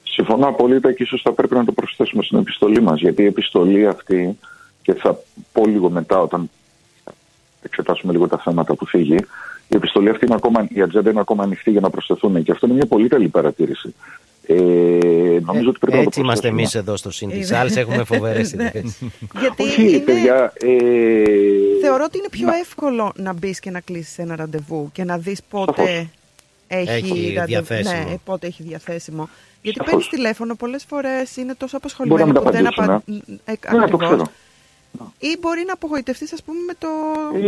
Συμφωνώ 0.02 0.46
απολύτως 0.48 0.94
και 0.94 1.02
ίσως 1.02 1.22
θα 1.22 1.32
πρέπει 1.32 1.54
να 1.54 1.64
το 1.64 1.72
προσθέσουμε 1.72 2.22
στην 2.22 2.38
επιστολή 2.38 2.80
μας. 2.82 3.00
Γιατί 3.00 3.22
η 3.22 3.26
επιστολή 3.26 3.86
αυτή, 3.86 4.38
και 4.82 4.94
θα 4.94 5.18
πω 5.52 5.66
λίγο 5.66 5.90
μετά 5.90 6.20
όταν 6.20 6.50
εξετάσουμε 7.66 8.12
λίγο 8.12 8.28
τα 8.28 8.38
θέματα 8.38 8.74
που 8.74 8.86
φύγει, 8.86 9.16
η 9.68 9.76
επιστολή 9.76 10.08
αυτή 10.08 10.24
είναι 10.26 10.34
ακόμα, 10.34 10.66
η 10.68 10.82
ατζέντα 10.82 11.10
είναι 11.10 11.20
ακόμα 11.20 11.42
ανοιχτή 11.42 11.70
για 11.70 11.80
να 11.80 11.90
προσθεθούν. 11.90 12.42
Και 12.42 12.52
αυτό 12.52 12.66
είναι 12.66 12.74
μια 12.74 12.86
πολύ 12.86 13.08
καλή 13.08 13.28
παρατήρηση. 13.28 13.94
Ε, 14.46 14.54
νομίζω 15.44 15.68
ότι 15.68 15.78
πρέπει 15.78 15.96
να 15.96 16.02
το 16.02 16.06
Έτσι 16.06 16.20
είμαστε 16.20 16.48
εμείς 16.48 16.60
προσθέσουμε. 16.70 16.82
εδώ 16.82 16.96
στο 16.96 17.10
ΣΥΝ 17.10 17.28
τη 17.30 17.38
Είδε. 17.38 17.56
Άλλες 17.56 17.76
έχουμε 17.76 18.04
φοβερές 18.04 18.52
Ναι. 18.54 18.64
ιδέε. 18.64 18.82
Γιατί 19.40 19.62
Όχι, 19.62 19.88
είναι, 19.88 19.98
παιδιά, 19.98 20.52
ε, 20.54 20.68
θεωρώ 21.82 22.04
ότι 22.04 22.18
είναι 22.18 22.28
πιο 22.30 22.46
να- 22.46 22.56
εύκολο 22.56 23.12
να 23.16 23.32
μπεις 23.32 23.60
και 23.60 23.70
να 23.70 23.80
κλείσεις 23.80 24.18
ένα 24.18 24.36
ραντεβού 24.36 24.90
και 24.92 25.04
να 25.04 25.18
δεις 25.18 25.40
πότε 25.50 25.72
Σαφώς. 25.76 26.06
έχει, 26.66 26.90
Έχει 26.90 27.32
ραντεβού- 27.34 27.46
διαθέσιμο. 27.46 28.02
Ναι, 28.08 28.16
πότε 28.24 28.46
έχει 28.46 28.62
διαθέσιμο. 28.62 29.28
Γιατί 29.62 29.78
Σαφώς. 29.78 29.92
παίρνεις 29.92 30.08
τηλέφωνο 30.08 30.54
πολλές 30.54 30.84
φορές, 30.88 31.36
είναι 31.36 31.54
τόσο 31.54 31.78
Μπορεί 31.78 32.08
να 32.08 32.22
απασχολημένοι 32.22 32.24
μην 32.24 32.34
τα 32.34 32.40
που 32.40 32.50
δεν 32.50 32.66
απαντήσουν, 32.66 32.94
απα... 32.94 33.02
ε. 33.46 33.52
ε, 33.52 33.72
Ναι, 33.72 33.78
το 33.78 33.84
ακριβώς. 33.84 34.06
ξέρω. 34.06 34.24
Ή 35.18 35.36
μπορεί 35.40 35.64
να 35.66 35.72
απογοητευτείς 35.72 36.32
ας 36.32 36.42
πούμε 36.42 36.58
με 36.66 36.74
το... 36.78 36.88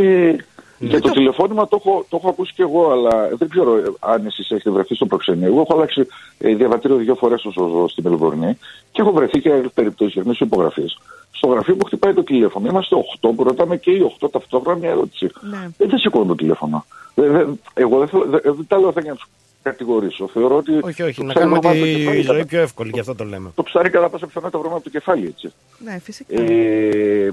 Ε, 0.00 0.36
Ναι. 0.78 0.88
για 0.88 1.00
το 1.00 1.10
τηλεφώνημα 1.10 1.68
το 1.68 1.76
έχω, 1.84 2.04
το 2.08 2.16
έχω 2.16 2.28
ακούσει 2.28 2.52
και 2.54 2.62
εγώ, 2.62 2.90
αλλά 2.90 3.28
δεν 3.36 3.48
ξέρω 3.48 3.76
ε, 3.76 3.82
αν 4.00 4.26
εσείς 4.26 4.50
έχετε 4.50 4.70
βρεθεί 4.70 4.94
στο 4.94 5.06
προξενείο. 5.06 5.46
Εγώ 5.46 5.60
έχω 5.60 5.74
αλλάξει 5.74 6.06
ε, 6.38 6.54
διαβατήριο 6.54 6.96
δύο 6.96 7.14
φορές 7.14 7.44
όσο 7.44 7.68
ζω 7.68 7.88
στη 7.88 8.02
Μελβορνή 8.02 8.58
και 8.92 9.00
έχω 9.00 9.12
βρεθεί 9.12 9.40
και 9.40 9.50
περιπτώσεις 9.74 10.14
γερμανική 10.14 10.42
υπογραφή. 10.44 10.84
Στο 11.30 11.46
γραφείο 11.48 11.76
που 11.76 11.86
χτυπάει 11.86 12.14
το 12.14 12.22
τηλέφωνο, 12.22 12.68
είμαστε 12.68 12.96
8 13.20 13.28
που 13.36 13.44
ρωτάμε 13.44 13.76
και 13.76 13.90
οι 13.90 14.12
8 14.20 14.28
ταυτόχρονα 14.30 14.78
μια 14.78 14.90
ερώτηση. 14.90 15.30
Ναι. 15.40 15.68
Ε, 15.78 15.86
δεν 15.86 15.98
σηκώνω 15.98 16.24
το 16.24 16.34
τηλέφωνο. 16.34 16.84
Ε, 17.14 17.22
δεν- 17.28 17.60
εγώ 17.74 17.98
δεν, 17.98 18.08
θέλω, 18.08 18.24
δεν, 18.24 18.40
δεν 18.44 18.64
τα 18.68 18.78
λέω 18.78 18.88
αυτά 18.88 19.00
για 19.00 19.10
να 19.10 19.16
του 19.16 19.26
κατηγορήσω. 19.70 20.28
Θεωρώ 20.28 20.56
ότι. 20.56 20.72
Όχι, 20.82 21.02
όχι, 21.02 21.14
το 21.14 21.22
να 21.22 21.32
ψάρι 21.32 21.48
κάνουμε 21.48 21.58
βρωμάει 21.60 21.78
από 21.80 21.86
το 21.86 21.92
τη 21.94 21.98
κεφάλι, 22.00 22.22
ζωή 22.22 22.36
κατά- 22.36 22.46
πιο 22.48 22.60
εύκολη, 22.60 22.90
γι' 22.94 23.00
αυτό 23.00 23.14
το 23.14 23.24
λέμε. 23.24 23.50
Το 23.54 23.62
ψάρι 23.62 23.90
κατά 23.90 24.08
πάσα 24.08 24.26
πιθανότητα 24.26 24.58
βρωμάει 24.58 24.76
από 24.76 24.84
το 24.84 24.90
κεφάλι, 24.98 25.26
έτσι. 25.26 25.52
Ναι, 25.78 25.98
φυσικά. 26.02 26.42
Ε, 26.42 27.30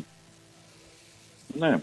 ναι. 1.59 1.79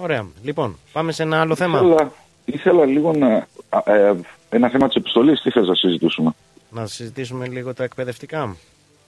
Ωραία. 0.00 0.26
Λοιπόν, 0.42 0.76
πάμε 0.92 1.12
σε 1.12 1.22
ένα 1.22 1.40
άλλο 1.40 1.54
θέμα. 1.54 1.78
Ήθελα, 1.78 2.12
ήθελα 2.44 2.84
λίγο 2.84 3.12
να. 3.12 3.46
α, 3.68 3.94
ε, 3.94 4.16
ένα 4.50 4.68
θέμα 4.68 4.86
της 4.86 4.96
επιστολής, 4.96 5.40
τι 5.40 5.50
θες 5.50 5.66
να 5.66 5.74
συζητήσουμε; 5.74 6.30
Να 6.70 6.86
συζητήσουμε 6.86 7.46
λίγο 7.48 7.74
τα 7.74 7.84
εκπαιδευτικά. 7.84 8.56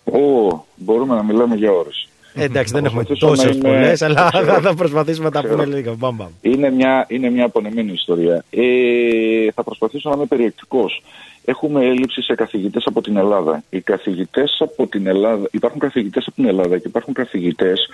Ω, 0.04 0.64
μπορούμε 0.74 1.14
να 1.14 1.22
μιλάμε 1.22 1.54
για 1.54 1.72
ώρες. 1.72 2.08
Ε, 2.34 2.44
εντάξει, 2.44 2.72
δεν 2.72 2.82
Θα 2.82 2.88
έχουμε 2.88 3.02
προσπαθήσω 3.04 3.26
να 3.30 3.36
τόσες 3.36 3.54
είμαι- 3.56 3.68
πολλές, 3.68 4.02
αλλά 4.02 4.28
ξέρω. 4.32 4.44
θα, 4.52 4.60
θα 4.60 4.74
προσπαθήσουμε 4.74 5.24
να 5.24 5.30
τα 5.30 5.40
Ξέρω. 5.42 5.54
πούμε 5.62 5.76
λίγο. 5.76 5.94
Μπαμ, 5.98 6.16
μπαμ. 6.16 6.28
Είναι 6.40 6.70
μια, 6.70 7.06
είναι 7.08 7.30
μια 7.30 7.44
απονεμένη 7.44 7.92
ιστορία. 7.92 8.44
Ε, 8.50 9.50
θα 9.54 9.62
προσπαθήσω 9.62 10.08
να 10.10 10.16
είμαι 10.16 10.26
περιεκτικός. 10.26 11.02
Έχουμε 11.44 11.84
έλλειψη 11.86 12.22
σε 12.22 12.34
καθηγητές 12.34 12.86
από 12.86 13.00
την 13.00 13.16
Ελλάδα. 13.16 13.62
Οι 13.70 13.80
καθηγητές 13.80 14.56
από 14.60 14.86
την 14.86 15.06
Ελλάδα, 15.06 15.48
υπάρχουν 15.50 15.80
καθηγητές 15.80 16.26
από 16.26 16.36
την 16.36 16.46
Ελλάδα 16.46 16.78
και 16.78 16.88
υπάρχουν 16.88 17.14
καθηγητές 17.14 17.88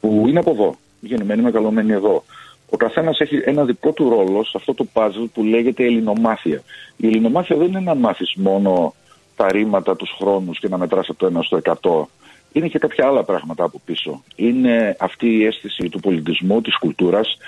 που 0.00 0.24
είναι 0.28 0.38
από 0.38 0.50
εδώ, 0.50 0.74
γεννημένοι, 1.00 1.42
μεγαλωμένοι 1.42 1.92
εδώ. 1.92 2.24
Ο 2.70 2.76
καθένας 2.76 3.20
έχει 3.20 3.42
ένα 3.44 3.64
δικό 3.64 3.92
του 3.92 4.08
ρόλο 4.08 4.44
σε 4.44 4.52
αυτό 4.56 4.74
το 4.74 4.86
puzzle 4.92 5.26
που 5.34 5.44
λέγεται 5.44 5.84
ελληνομάθεια. 5.84 6.62
Η 6.96 7.06
ελληνομάθεια 7.06 7.56
δεν 7.56 7.66
είναι 7.66 7.80
να 7.80 7.94
μάθεις 7.94 8.32
μόνο 8.36 8.94
τα 9.36 9.46
ρήματα, 9.52 9.96
τους 9.96 10.14
χρόνους 10.20 10.58
και 10.58 10.68
να 10.68 10.78
μετράς 10.78 11.08
από 11.08 11.18
το 11.18 11.26
1 11.26 11.42
στο 11.42 11.56
100. 11.56 12.08
Είναι 12.52 12.68
και 12.68 12.78
κάποια 12.78 13.06
άλλα 13.06 13.24
πράγματα 13.24 13.64
από 13.64 13.80
πίσω. 13.84 14.22
Είναι 14.36 14.96
αυτή 14.98 15.26
η 15.26 15.44
αίσθηση 15.44 15.88
του 15.88 16.00
πολιτισμού, 16.00 16.60
της 16.60 16.78
κουλτούρας. 16.78 17.38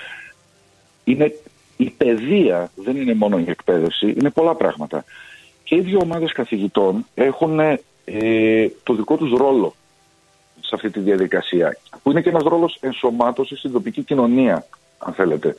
Είναι 1.03 1.33
η 1.77 1.89
παιδεία, 1.89 2.71
δεν 2.75 2.95
είναι 2.95 3.13
μόνο 3.13 3.39
η 3.39 3.45
εκπαίδευση, 3.47 4.13
είναι 4.17 4.29
πολλά 4.29 4.55
πράγματα. 4.55 5.03
Και 5.63 5.75
οι 5.75 5.81
δύο 5.81 5.99
ομάδες 6.03 6.31
καθηγητών 6.31 7.05
έχουν 7.13 7.59
ε, 7.59 8.67
το 8.83 8.93
δικό 8.93 9.17
τους 9.17 9.31
ρόλο 9.31 9.75
σε 10.59 10.75
αυτή 10.75 10.89
τη 10.89 10.99
διαδικασία. 10.99 11.77
Που 12.03 12.11
είναι 12.11 12.21
και 12.21 12.29
ένας 12.29 12.43
ρόλος 12.43 12.77
ενσωμάτωσης 12.81 13.59
στην 13.59 13.71
τοπική 13.71 14.03
κοινωνία, 14.03 14.65
αν 14.97 15.13
θέλετε. 15.13 15.55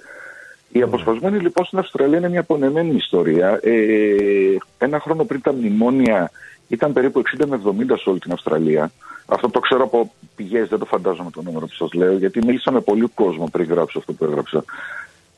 Οι 0.72 0.82
αποσπασμένοι 0.82 1.38
λοιπόν 1.38 1.64
στην 1.64 1.78
Αυστραλία 1.78 2.18
είναι 2.18 2.28
μια 2.28 2.42
πονεμένη 2.42 2.94
ιστορία. 2.94 3.60
Ε, 3.62 4.56
ένα 4.78 5.00
χρόνο 5.00 5.24
πριν 5.24 5.40
τα 5.40 5.52
μνημόνια 5.52 6.30
ήταν 6.70 6.92
περίπου 6.92 7.22
60 7.38 7.46
με 7.46 7.60
70 7.64 7.98
σε 8.02 8.10
όλη 8.10 8.18
την 8.18 8.32
Αυστραλία. 8.32 8.92
Αυτό 9.26 9.48
το 9.48 9.60
ξέρω 9.60 9.84
από 9.84 10.12
πηγές, 10.36 10.68
δεν 10.68 10.78
το 10.78 10.84
φαντάζομαι 10.84 11.30
το 11.30 11.42
νούμερο 11.42 11.66
που 11.66 11.74
σας 11.74 11.92
λέω, 11.92 12.16
γιατί 12.16 12.44
μίλησα 12.44 12.70
με 12.70 12.80
πολύ 12.80 13.06
κόσμο 13.14 13.48
πριν 13.52 13.66
γράψω 13.66 13.98
αυτό 13.98 14.12
που 14.12 14.24
έγραψα. 14.24 14.64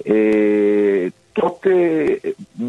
Ε, 0.04 1.06
τότε 1.32 1.70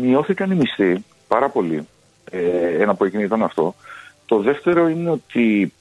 μειώθηκαν 0.01 0.51
οι 0.51 0.55
μισθοί 0.55 1.03
πάρα 1.28 1.49
πολύ. 1.49 1.88
Ε, 2.32 2.82
ένα 2.82 2.95
που 2.95 3.03
έγινε 3.03 3.24
ήταν 3.24 3.43
αυτό. 3.43 3.76
Το 4.26 4.39
δεύτερο 4.39 4.88
είναι 4.88 5.09
ότι 5.09 5.74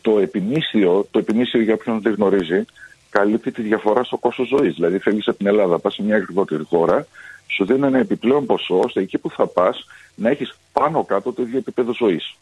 το 0.00 0.18
επιμίσιο, 0.18 1.06
το 1.10 1.18
επιμίσιο 1.18 1.60
για 1.60 1.74
όποιον 1.74 2.00
δεν 2.00 2.14
γνωρίζει, 2.14 2.64
καλύπτει 3.10 3.50
τη 3.50 3.62
διαφορά 3.62 4.04
στο 4.04 4.16
κόστος 4.16 4.48
ζωής. 4.48 4.74
Δηλαδή, 4.74 4.98
φεύγει 4.98 5.22
από 5.26 5.38
την 5.38 5.46
Ελλάδα, 5.46 5.78
πας 5.78 5.94
σε 5.94 6.02
μια 6.02 6.16
ακριβότερη 6.16 6.64
χώρα, 6.64 7.06
σου 7.48 7.64
δίνει 7.64 7.86
ένα 7.86 7.98
επιπλέον 7.98 8.46
ποσό, 8.46 8.78
ώστε 8.78 9.00
εκεί 9.00 9.18
που 9.18 9.30
θα 9.30 9.46
πας 9.46 9.86
να 10.14 10.30
έχεις 10.30 10.56
πάνω 10.72 11.04
κάτω 11.04 11.32
το 11.32 11.42
ίδιο 11.42 11.58
επίπεδο 11.58 11.94
ζωής. 11.94 12.36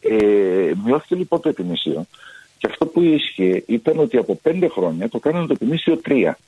Ε, 0.00 0.72
μειώθηκε 0.84 1.14
λοιπόν 1.14 1.40
το 1.40 1.48
επιμίσιο. 1.48 2.06
Και 2.58 2.66
αυτό 2.70 2.86
που 2.86 3.02
ίσχυε 3.02 3.62
ήταν 3.66 3.98
ότι 3.98 4.16
από 4.16 4.34
πέντε 4.34 4.68
χρόνια 4.68 5.08
το 5.08 5.18
κάνανε 5.18 5.46
το 5.46 5.52
επιμίσιο 5.52 5.96
τρία. 5.96 6.38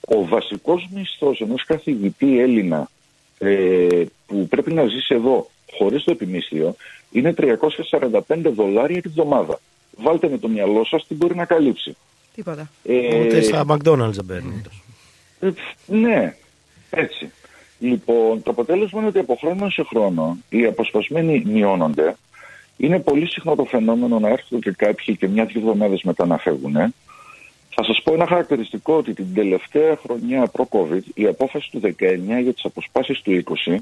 Ο 0.00 0.24
βασικός 0.24 0.88
μισθός 0.94 1.40
ενός 1.40 1.64
καθηγητή 1.64 2.40
Έλληνα 2.40 2.90
ε, 3.38 4.04
που 4.26 4.46
πρέπει 4.48 4.72
να 4.72 4.86
ζήσει 4.86 5.14
εδώ 5.14 5.50
χωρίς 5.78 6.04
το 6.04 6.10
επιμίσιο 6.10 6.74
είναι 7.10 7.34
345 7.38 8.20
δολάρια 8.54 9.02
τη 9.02 9.08
βδομάδα. 9.08 9.60
Βάλτε 9.96 10.28
με 10.28 10.38
το 10.38 10.48
μυαλό 10.48 10.84
σας 10.84 11.06
τι 11.06 11.14
μπορεί 11.14 11.34
να 11.34 11.44
καλύψει. 11.44 11.96
Τίποτα. 12.34 12.70
Ε, 12.84 13.20
Ούτε 13.20 13.40
στα 13.40 13.64
McDonald's 13.68 14.10
δεν 14.10 14.24
παίρνει. 14.26 14.62
Ε, 15.40 15.50
ναι, 15.86 16.36
έτσι. 16.96 17.32
Λοιπόν, 17.78 18.42
το 18.42 18.50
αποτέλεσμα 18.50 18.98
είναι 19.00 19.08
ότι 19.08 19.18
από 19.18 19.36
χρόνο 19.40 19.70
σε 19.70 19.82
χρόνο 19.82 20.38
οι 20.48 20.64
αποσπασμένοι 20.64 21.42
μειώνονται. 21.46 22.16
Είναι 22.76 22.98
πολύ 22.98 23.26
συχνό 23.26 23.54
το 23.54 23.64
φαινόμενο 23.64 24.18
να 24.18 24.28
έρχονται 24.28 24.70
και 24.70 24.84
κάποιοι 24.84 25.16
και 25.16 25.28
μια-δυο 25.28 25.60
εβδομάδες 25.60 26.02
μετά 26.02 26.26
να 26.26 26.38
φεύγουν. 26.38 26.72
Θα 27.74 27.84
σας 27.84 28.02
πω 28.04 28.14
ένα 28.14 28.26
χαρακτηριστικό 28.26 28.96
ότι 28.96 29.14
την 29.14 29.34
τελευταία 29.34 29.96
χρονιά 29.96 30.50
προ-COVID 30.52 31.00
η 31.14 31.26
απόφαση 31.26 31.70
του 31.70 31.80
19 31.80 31.90
για 32.42 32.52
τις 32.52 32.64
αποσπάσεις 32.64 33.20
του 33.20 33.42
20 33.66 33.76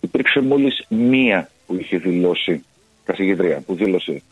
υπήρξε 0.00 0.40
μόλις 0.40 0.84
μία 0.88 1.50
που 1.66 1.74
είχε 1.74 1.96
δηλώσει 1.96 2.64
καθηγήτρια 3.04 3.62
που 3.66 3.74
δήλωσε 3.74 4.22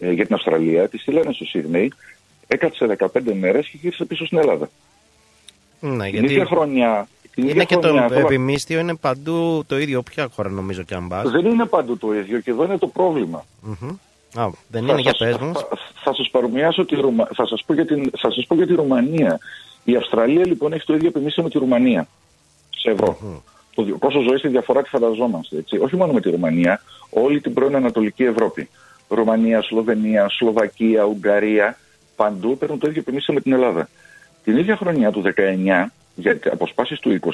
ε, 0.00 0.12
για 0.12 0.26
την 0.26 0.34
Αυστραλία. 0.34 0.88
Τη 0.88 0.98
στείλανε 0.98 1.32
στο 1.32 1.44
Σίδνεϊ, 1.44 1.92
έκατσε 2.46 2.96
15 2.98 3.06
μέρες 3.32 3.68
και 3.68 3.78
γύρισε 3.80 4.04
πίσω 4.04 4.26
στην 4.26 4.38
Ελλάδα. 4.38 4.70
Ναι, 5.80 6.04
την 6.04 6.12
γιατί 6.12 6.32
ίδια 6.32 6.44
χρονιά. 6.44 7.08
Την 7.34 7.42
είναι 7.42 7.52
ίδια 7.52 7.64
και 7.64 7.74
το 7.74 7.80
χρονιά, 7.88 8.08
τώρα- 8.08 8.20
επιμίσθιο 8.20 8.78
είναι 8.80 8.94
παντού 8.94 9.64
το 9.66 9.78
ίδιο, 9.78 10.02
ποια 10.02 10.28
χώρα 10.34 10.50
νομίζω 10.50 10.82
και 10.82 10.94
αν 10.94 11.08
πας. 11.08 11.30
Δεν 11.30 11.44
είναι 11.46 11.64
παντού 11.64 11.96
το 11.98 12.14
ίδιο 12.14 12.40
και 12.40 12.50
εδώ 12.50 12.64
είναι 12.64 12.78
το 12.78 12.86
πρόβλημα. 12.86 13.44
Μμμ. 13.62 13.88
Α, 14.36 14.48
δεν 14.68 14.84
Θα 14.86 14.92
είναι 14.92 15.00
για 15.00 15.14
σας- 15.16 15.28
πες 15.28 15.38
μας. 15.38 15.58
Θα, 15.60 15.68
θα 16.02 16.14
σας 16.14 16.28
παρομοιάσω 16.30 16.84
τη 16.84 16.94
Ρουμα... 16.96 17.28
θα, 17.34 17.46
σας 17.46 17.62
πω 17.66 17.74
για 17.74 17.86
την... 17.86 18.10
θα 18.18 18.30
σας 18.30 18.46
πω 18.46 18.54
για 18.54 18.66
τη 18.66 18.74
Ρουμανία. 18.74 19.38
Η 19.84 19.96
Αυστραλία 19.96 20.46
λοιπόν 20.46 20.72
έχει 20.72 20.84
το 20.86 20.94
ίδιο 20.94 21.08
επιμίσιο 21.08 21.42
με 21.42 21.48
τη 21.50 21.58
Ρουμανία. 21.58 22.08
Σε 22.76 22.90
ευρώ. 22.90 23.18
Το 23.74 23.82
δι- 23.82 23.98
κόστος 23.98 24.24
ζωής, 24.24 24.40
τη 24.40 24.48
διαφορά 24.48 24.82
τη 24.82 24.88
φανταζόμαστε. 24.88 25.56
Έτσι. 25.56 25.76
Όχι 25.78 25.96
μόνο 25.96 26.12
με 26.12 26.20
τη 26.20 26.30
Ρουμανία, 26.30 26.82
όλη 27.10 27.40
την 27.40 27.54
πρώην 27.54 27.76
Ανατολική 27.76 28.24
Ευρώπη. 28.24 28.68
Ρουμανία, 29.08 29.62
Σλοβενία, 29.62 30.28
Σλοβακία, 30.28 31.04
Ουγγαρία, 31.04 31.78
παντού 32.16 32.58
παίρνουν 32.58 32.78
το 32.78 32.88
ίδιο 32.88 33.00
επιμίσιο 33.00 33.34
με 33.34 33.40
την 33.40 33.52
Ελλάδα. 33.52 33.88
Την 34.44 34.56
ίδια 34.56 34.76
χρονιά 34.76 35.10
του 35.10 35.22
19, 35.22 35.84
για 36.20 36.36
τις 36.36 36.52
αποσπάσεις 36.52 36.98
του 36.98 37.18
20, 37.20 37.28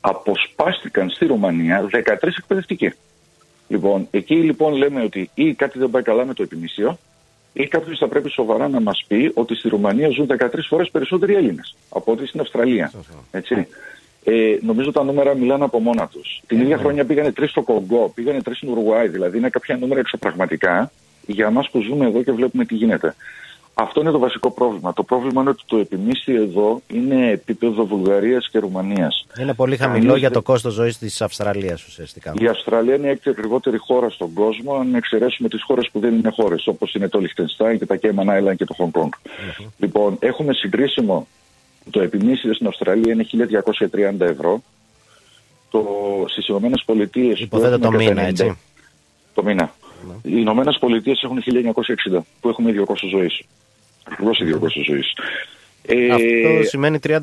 αποσπάστηκαν 0.00 1.10
στη 1.10 1.26
Ρουμανία 1.26 1.88
13 1.92 2.28
εκπαιδευτικοί. 2.38 2.92
Λοιπόν, 3.68 4.08
εκεί 4.10 4.34
λοιπόν 4.34 4.74
λέμε 4.74 5.02
ότι 5.02 5.30
ή 5.34 5.54
κάτι 5.54 5.78
δεν 5.78 5.90
πάει 5.90 6.02
καλά 6.02 6.24
με 6.24 6.34
το 6.34 6.42
επιμίσιο, 6.42 6.98
ή 7.52 7.66
κάποιος 7.66 7.98
θα 7.98 8.08
πρέπει 8.08 8.30
σοβαρά 8.30 8.68
να 8.68 8.80
μας 8.80 9.04
πει 9.08 9.30
ότι 9.34 9.54
στη 9.54 9.68
Ρουμανία 9.68 10.08
ζουν 10.08 10.26
13 10.38 10.48
φορές 10.68 10.90
περισσότεροι 10.90 11.34
Έλληνες 11.34 11.76
από 11.88 12.12
ότι 12.12 12.26
στην 12.26 12.40
Αυστραλία. 12.40 12.92
Έτσι. 13.30 13.66
Ε, 14.24 14.58
νομίζω 14.62 14.92
τα 14.92 15.04
νούμερα 15.04 15.34
μιλάνε 15.34 15.64
από 15.64 15.78
μόνα 15.78 16.08
τους. 16.08 16.42
Την 16.46 16.60
ίδια 16.60 16.78
χρονιά 16.78 17.04
πήγανε 17.04 17.32
τρεις 17.32 17.50
στο 17.50 17.62
Κογκό, 17.62 18.12
πήγανε 18.14 18.42
τρεις 18.42 18.56
στην 18.56 18.68
Ουρουάη. 18.68 19.08
Δηλαδή 19.08 19.38
είναι 19.38 19.48
κάποια 19.48 19.76
νούμερα 19.76 20.00
εξωπραγματικά 20.00 20.90
για 21.26 21.46
εμά 21.46 21.64
που 21.72 21.80
ζούμε 21.80 22.06
εδώ 22.06 22.22
και 22.22 22.32
βλέπουμε 22.32 22.64
τι 22.64 22.74
γίνεται. 22.74 23.14
Αυτό 23.78 24.00
είναι 24.00 24.10
το 24.10 24.18
βασικό 24.18 24.50
πρόβλημα. 24.50 24.92
Το 24.92 25.02
πρόβλημα 25.02 25.40
είναι 25.40 25.50
ότι 25.50 25.62
το 25.66 25.76
επιμίσιο 25.76 26.42
εδώ 26.42 26.80
είναι 26.92 27.30
επίπεδο 27.30 27.86
Βουλγαρίας 27.86 28.48
και 28.50 28.58
Ρουμανίας. 28.58 29.26
Είναι 29.40 29.54
πολύ 29.54 29.76
χαμηλό 29.76 29.98
Κανείς 30.06 30.18
για 30.18 30.28
δεν- 30.28 30.38
το 30.38 30.42
κόστος 30.42 30.72
ζωής 30.72 30.98
της 30.98 31.20
Αυστραλίας 31.22 31.86
ουσιαστικά. 31.86 32.34
η 32.38 32.46
Αυστραλία 32.46 32.94
είναι 32.94 33.06
η 33.06 33.10
έκτη 33.10 33.28
ακριβότερη 33.30 33.76
χώρα 33.78 34.10
στον 34.10 34.32
κόσμο, 34.32 34.74
αν 34.74 34.94
εξαιρέσουμε 34.94 35.48
τις 35.48 35.62
χώρες 35.62 35.88
που 35.92 35.98
δεν 36.00 36.14
είναι 36.14 36.30
χώρες, 36.30 36.66
όπως 36.66 36.94
είναι 36.94 37.08
το 37.08 37.18
Λιχτενστάιν 37.20 37.78
και 37.78 37.86
τα 37.86 37.98
Cayman 38.02 38.28
Island 38.50 38.56
και 38.56 38.64
το 38.64 38.74
Hong 38.78 39.00
Kong. 39.00 39.08
Λοιπόν, 39.78 40.16
έχουμε 40.20 40.52
συγκρίσιμο. 40.52 41.26
Το 41.90 42.00
επιμίσιο 42.00 42.54
στην 42.54 42.66
Αυστραλία 42.66 43.12
είναι 43.12 43.24
1230 43.24 44.24
ευρώ. 44.24 44.62
Το, 45.70 45.84
στις 46.28 46.46
Ηνωμένες 46.48 46.82
Πολιτείες... 46.86 47.38
που 47.38 47.44
Υποθέτω 47.44 47.78
το 47.78 47.86
έχουμε 47.86 48.04
μήνα, 48.04 48.22
90 48.22 48.26
έτσι. 48.28 48.58
Το 49.34 49.42
μήνα. 49.42 49.74
Οι 50.22 50.30
Ηνωμένες 50.32 50.76
Πολιτείες 50.80 51.22
έχουν 51.22 51.42
1960, 51.42 52.24
που 52.40 52.48
έχουμε 52.48 52.70
ίδιο 52.70 52.84
κόστο 52.84 53.06
ζωής. 53.06 53.42
Ακριβώς 54.10 54.40
ίδιο 54.40 54.58
κόστος 54.58 54.84
ζωής. 54.84 55.12
Ε, 55.88 56.10
Αυτό 56.12 56.68
σημαίνει 56.68 56.98
30% 57.06 57.18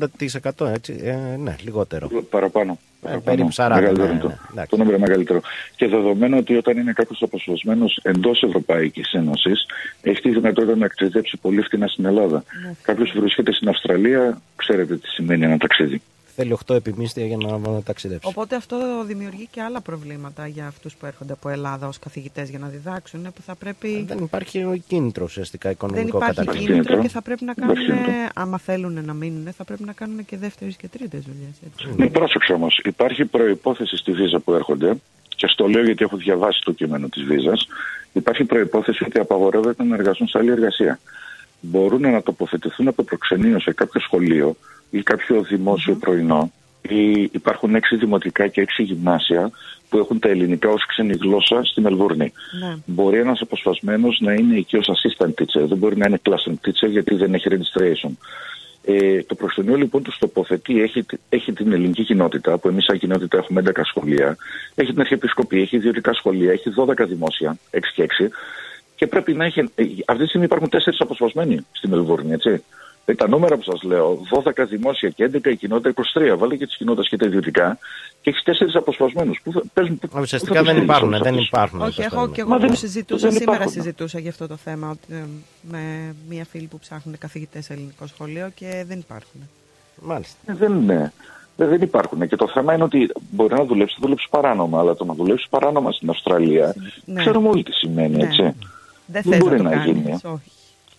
έτσι. 0.66 1.00
Ε, 1.02 1.36
ναι, 1.36 1.56
λιγότερο. 1.64 2.08
Παραπάνω. 2.30 2.78
Ε, 3.06 3.16
περίπου 3.24 3.48
40. 3.56 3.68
Μεγαλύτερο 3.68 4.06
ναι, 4.06 4.12
είναι 4.12 4.20
το. 4.20 4.28
ναι, 4.28 4.34
εντάξει. 4.50 4.70
Το 4.70 4.76
νούμερο 4.76 4.96
είναι 4.96 5.06
μεγαλύτερο. 5.06 5.40
Και 5.76 5.86
δεδομένου 5.86 6.36
ότι 6.38 6.56
όταν 6.56 6.78
είναι 6.78 6.92
κάποιος 6.92 7.22
αποσπασμένος 7.22 7.98
εντός 8.02 8.42
Ευρωπαϊκής 8.42 9.12
Ένωσης, 9.12 9.66
έχει 10.02 10.20
τη 10.20 10.30
δυνατότητα 10.30 10.72
να 10.72 10.80
ταξιδέψει 10.80 11.36
πολύ 11.36 11.62
φτηνά 11.62 11.86
στην 11.86 12.04
Ελλάδα. 12.04 12.44
Κάποιος 12.82 13.12
βρίσκεται 13.16 13.52
στην 13.52 13.68
Αυστραλία, 13.68 14.40
ξέρετε 14.56 14.96
τι 14.96 15.08
σημαίνει 15.08 15.44
ένα 15.44 15.58
ταξίδι. 15.58 16.02
Θέλει 16.36 16.56
8 16.66 16.74
επιμίσθια 16.74 17.26
για 17.26 17.36
να 17.36 17.82
ταξιδέψει. 17.82 18.28
Οπότε 18.28 18.56
αυτό 18.56 18.76
δημιουργεί 19.06 19.48
και 19.50 19.60
άλλα 19.62 19.80
προβλήματα 19.80 20.46
για 20.46 20.66
αυτούς 20.66 20.94
που 20.94 21.06
έρχονται 21.06 21.32
από 21.32 21.48
Ελλάδα 21.48 21.88
ως 21.88 21.98
καθηγητές 21.98 22.48
για 22.50 22.58
να 22.58 22.68
διδάξουν. 22.68 23.22
Που 23.22 23.42
θα 23.46 23.54
πρέπει... 23.54 24.04
Δεν 24.08 24.18
υπάρχει 24.18 24.82
κίνητρο 24.86 25.24
ουσιαστικά 25.24 25.68
Δεν 25.68 25.76
οικονομικό 25.76 26.16
υπάρχει 26.16 26.34
καταρχήν. 26.34 26.66
κίνητρο 26.66 26.82
Κίνητρο. 26.84 27.02
και 27.02 27.08
θα 27.08 27.22
πρέπει 27.22 27.44
να 27.44 27.54
Εντάξει, 27.58 27.86
κάνουν, 27.86 28.02
κίνητρο. 28.04 28.28
άμα 28.34 28.58
θέλουν 28.58 29.04
να 29.04 29.12
μείνουν, 29.14 29.52
θα 29.56 29.64
πρέπει 29.64 29.84
να 29.84 29.92
κάνουν 29.92 30.24
και 30.24 30.36
δεύτερες 30.36 30.76
και 30.76 30.88
τρίτες 30.88 31.22
δουλειές. 31.24 31.96
Ναι, 31.96 32.06
πρόσεξε 32.08 32.52
όμως. 32.52 32.80
Υπάρχει 32.84 33.24
προπόθεση 33.24 33.96
στη 33.96 34.12
βίζα 34.12 34.38
που 34.38 34.54
έρχονται, 34.54 34.96
και 35.36 35.46
στο 35.46 35.66
λέω 35.66 35.84
γιατί 35.84 36.04
έχω 36.04 36.16
διαβάσει 36.16 36.60
το 36.64 36.72
κείμενο 36.72 37.08
της 37.08 37.22
βίζα. 37.22 37.52
Υπάρχει 38.12 38.44
προπόθεση 38.44 39.04
ότι 39.04 39.18
απαγορεύεται 39.18 39.84
να 39.84 39.94
εργαστούν 39.94 40.28
σε 40.28 40.38
άλλη 40.38 40.50
εργασία. 40.50 40.98
Μπορούν 41.60 42.00
να 42.00 42.22
τοποθετηθούν 42.22 42.88
από 42.88 43.02
προξενείο 43.02 43.60
σε 43.60 43.72
κάποιο 43.72 44.00
σχολείο 44.00 44.56
ή 44.94 45.02
κάποιο 45.02 45.42
δημόσιο 45.42 45.94
πρωινό. 45.94 46.52
Ή 46.88 47.22
υπάρχουν 47.22 47.74
έξι 47.74 47.96
δημοτικά 47.96 48.46
και 48.46 48.60
έξι 48.60 48.82
γυμνάσια 48.82 49.50
που 49.88 49.98
έχουν 49.98 50.18
τα 50.18 50.28
ελληνικά 50.28 50.68
ως 50.68 50.86
ξένη 50.86 51.16
γλώσσα 51.20 51.64
στη 51.64 51.80
Μελβούρνη. 51.80 52.32
Ναι. 52.60 52.76
Μπορεί 52.86 53.18
ένας 53.18 53.40
αποσπασμένος 53.40 54.20
να 54.20 54.32
είναι 54.32 54.56
εκεί 54.56 54.76
ω 54.76 54.80
assistant 54.86 55.28
teacher, 55.28 55.66
δεν 55.66 55.78
μπορεί 55.78 55.96
να 55.96 56.06
είναι 56.06 56.20
classroom 56.28 56.68
teacher 56.68 56.90
γιατί 56.90 57.14
δεν 57.14 57.34
έχει 57.34 57.48
registration. 57.50 58.10
Ε, 58.86 59.22
το 59.22 59.34
προξενείο 59.34 59.76
λοιπόν 59.76 60.02
τους 60.02 60.18
τοποθετεί, 60.18 60.82
έχει, 60.82 61.06
έχει 61.28 61.52
την 61.52 61.72
ελληνική 61.72 62.04
κοινότητα, 62.04 62.58
που 62.58 62.68
εμείς 62.68 62.84
σαν 62.84 62.98
κοινότητα 62.98 63.36
έχουμε 63.38 63.62
11 63.66 63.80
σχολεία, 63.84 64.36
έχει 64.74 64.90
την 64.90 65.00
Αρχιεπισκοπή, 65.00 65.60
έχει 65.60 65.76
ιδιωτικά 65.76 66.12
σχολεία, 66.12 66.52
έχει 66.52 66.70
12 66.76 67.06
δημόσια, 67.08 67.58
6 67.70 67.78
και 67.94 68.02
6, 68.02 68.28
και 68.94 69.06
πρέπει 69.06 69.32
να 69.32 69.44
έχει. 69.44 69.60
ε, 69.60 69.84
Αυτή 70.06 70.22
τη 70.22 70.28
στιγμή 70.28 70.46
υπάρχουν 70.46 70.68
4 70.72 70.76
αποσπασμένοι 70.98 71.66
στη 71.72 71.88
Μελβούρνη, 71.88 72.32
έτσι. 72.32 72.62
Ε, 73.06 73.14
τα 73.14 73.28
νούμερα 73.28 73.56
που 73.56 73.62
σας 73.62 73.82
λέω, 73.82 74.18
12 74.30 74.64
δημόσια 74.68 75.08
και 75.08 75.24
11 75.24 75.50
η 75.50 75.56
κοινότητα, 75.56 75.88
23. 75.90 76.36
Βάλε 76.38 76.56
και 76.56 76.66
τις 76.66 76.76
κοινότητες 76.76 77.08
και 77.08 77.16
τα 77.16 77.26
ιδιωτικά 77.26 77.78
και 78.20 78.30
έχεις 78.30 78.42
4 78.42 78.76
αποσπασμένους. 78.78 79.40
Πού 79.44 79.52
θα, 79.52 79.62
πες 79.72 79.88
μου, 79.88 79.96
πού- 79.96 80.08
πού 80.10 80.18
Ουσιαστικά 80.20 80.52
θα 80.54 80.58
τους 80.60 80.66
δεν 80.66 80.74
στείλεις 80.76 80.88
υπάρχουν, 80.88 81.08
όλους 81.08 81.22
δεν 81.22 81.32
αυτούς; 81.32 81.46
υπάρχουν. 81.46 81.80
Όχι, 81.80 81.88
όπως 82.00 82.04
έχω 82.12 82.20
λέμε. 82.20 82.32
και 82.34 82.40
εγώ 82.40 82.50
Μα 82.50 82.56
που 82.56 82.66
δεν- 82.66 82.76
συζητούσα, 82.76 83.28
δεν 83.28 83.36
σήμερα 83.38 83.56
υπάρχουν. 83.56 83.82
συζητούσα 83.82 84.18
για 84.18 84.30
αυτό 84.30 84.46
το 84.46 84.56
θέμα 84.56 84.90
ότι, 84.90 85.14
ε, 85.14 85.22
με 85.70 86.14
μία 86.28 86.44
φίλη 86.50 86.66
που 86.66 86.78
ψάχνουν 86.78 87.18
καθηγητές 87.18 87.64
σε 87.64 87.72
ελληνικό 87.72 88.06
σχολείο 88.06 88.50
και 88.54 88.84
δεν 88.88 88.98
υπάρχουν. 88.98 89.40
Μάλιστα. 90.02 90.36
Ε, 90.46 90.54
Δεν 90.54 90.72
είναι. 90.72 91.12
Δεν, 91.56 91.68
δεν 91.68 91.82
υπάρχουν. 91.82 92.28
Και 92.28 92.36
το 92.36 92.48
θέμα 92.48 92.74
είναι 92.74 92.82
ότι 92.82 93.10
μπορεί 93.30 93.54
να 93.54 93.64
δουλέψεις, 93.64 93.94
θα 93.96 94.00
δουλέψεις 94.02 94.28
παράνομα, 94.30 94.78
αλλά 94.78 94.94
το 94.94 95.04
να 95.04 95.14
δουλέψεις 95.14 95.48
παράνομα 95.48 95.92
στην 95.92 96.10
Αυστραλία, 96.10 96.74
Ναι. 97.04 97.20
ξέρουμε 97.20 97.48
όλοι 97.48 97.62
τι 97.62 97.72
σημαίνει, 97.72 98.16
Ναι. 98.16 98.24
έτσι. 98.24 98.42
Δεν 98.42 98.54
Δεν 99.06 99.22
θες 99.22 99.38
μπορεί 99.38 99.50
να 99.56 99.56
το 99.56 99.62
να 99.62 99.70
κάνεις, 99.70 99.86
γίνει. 99.86 100.12
όχι. 100.12 100.50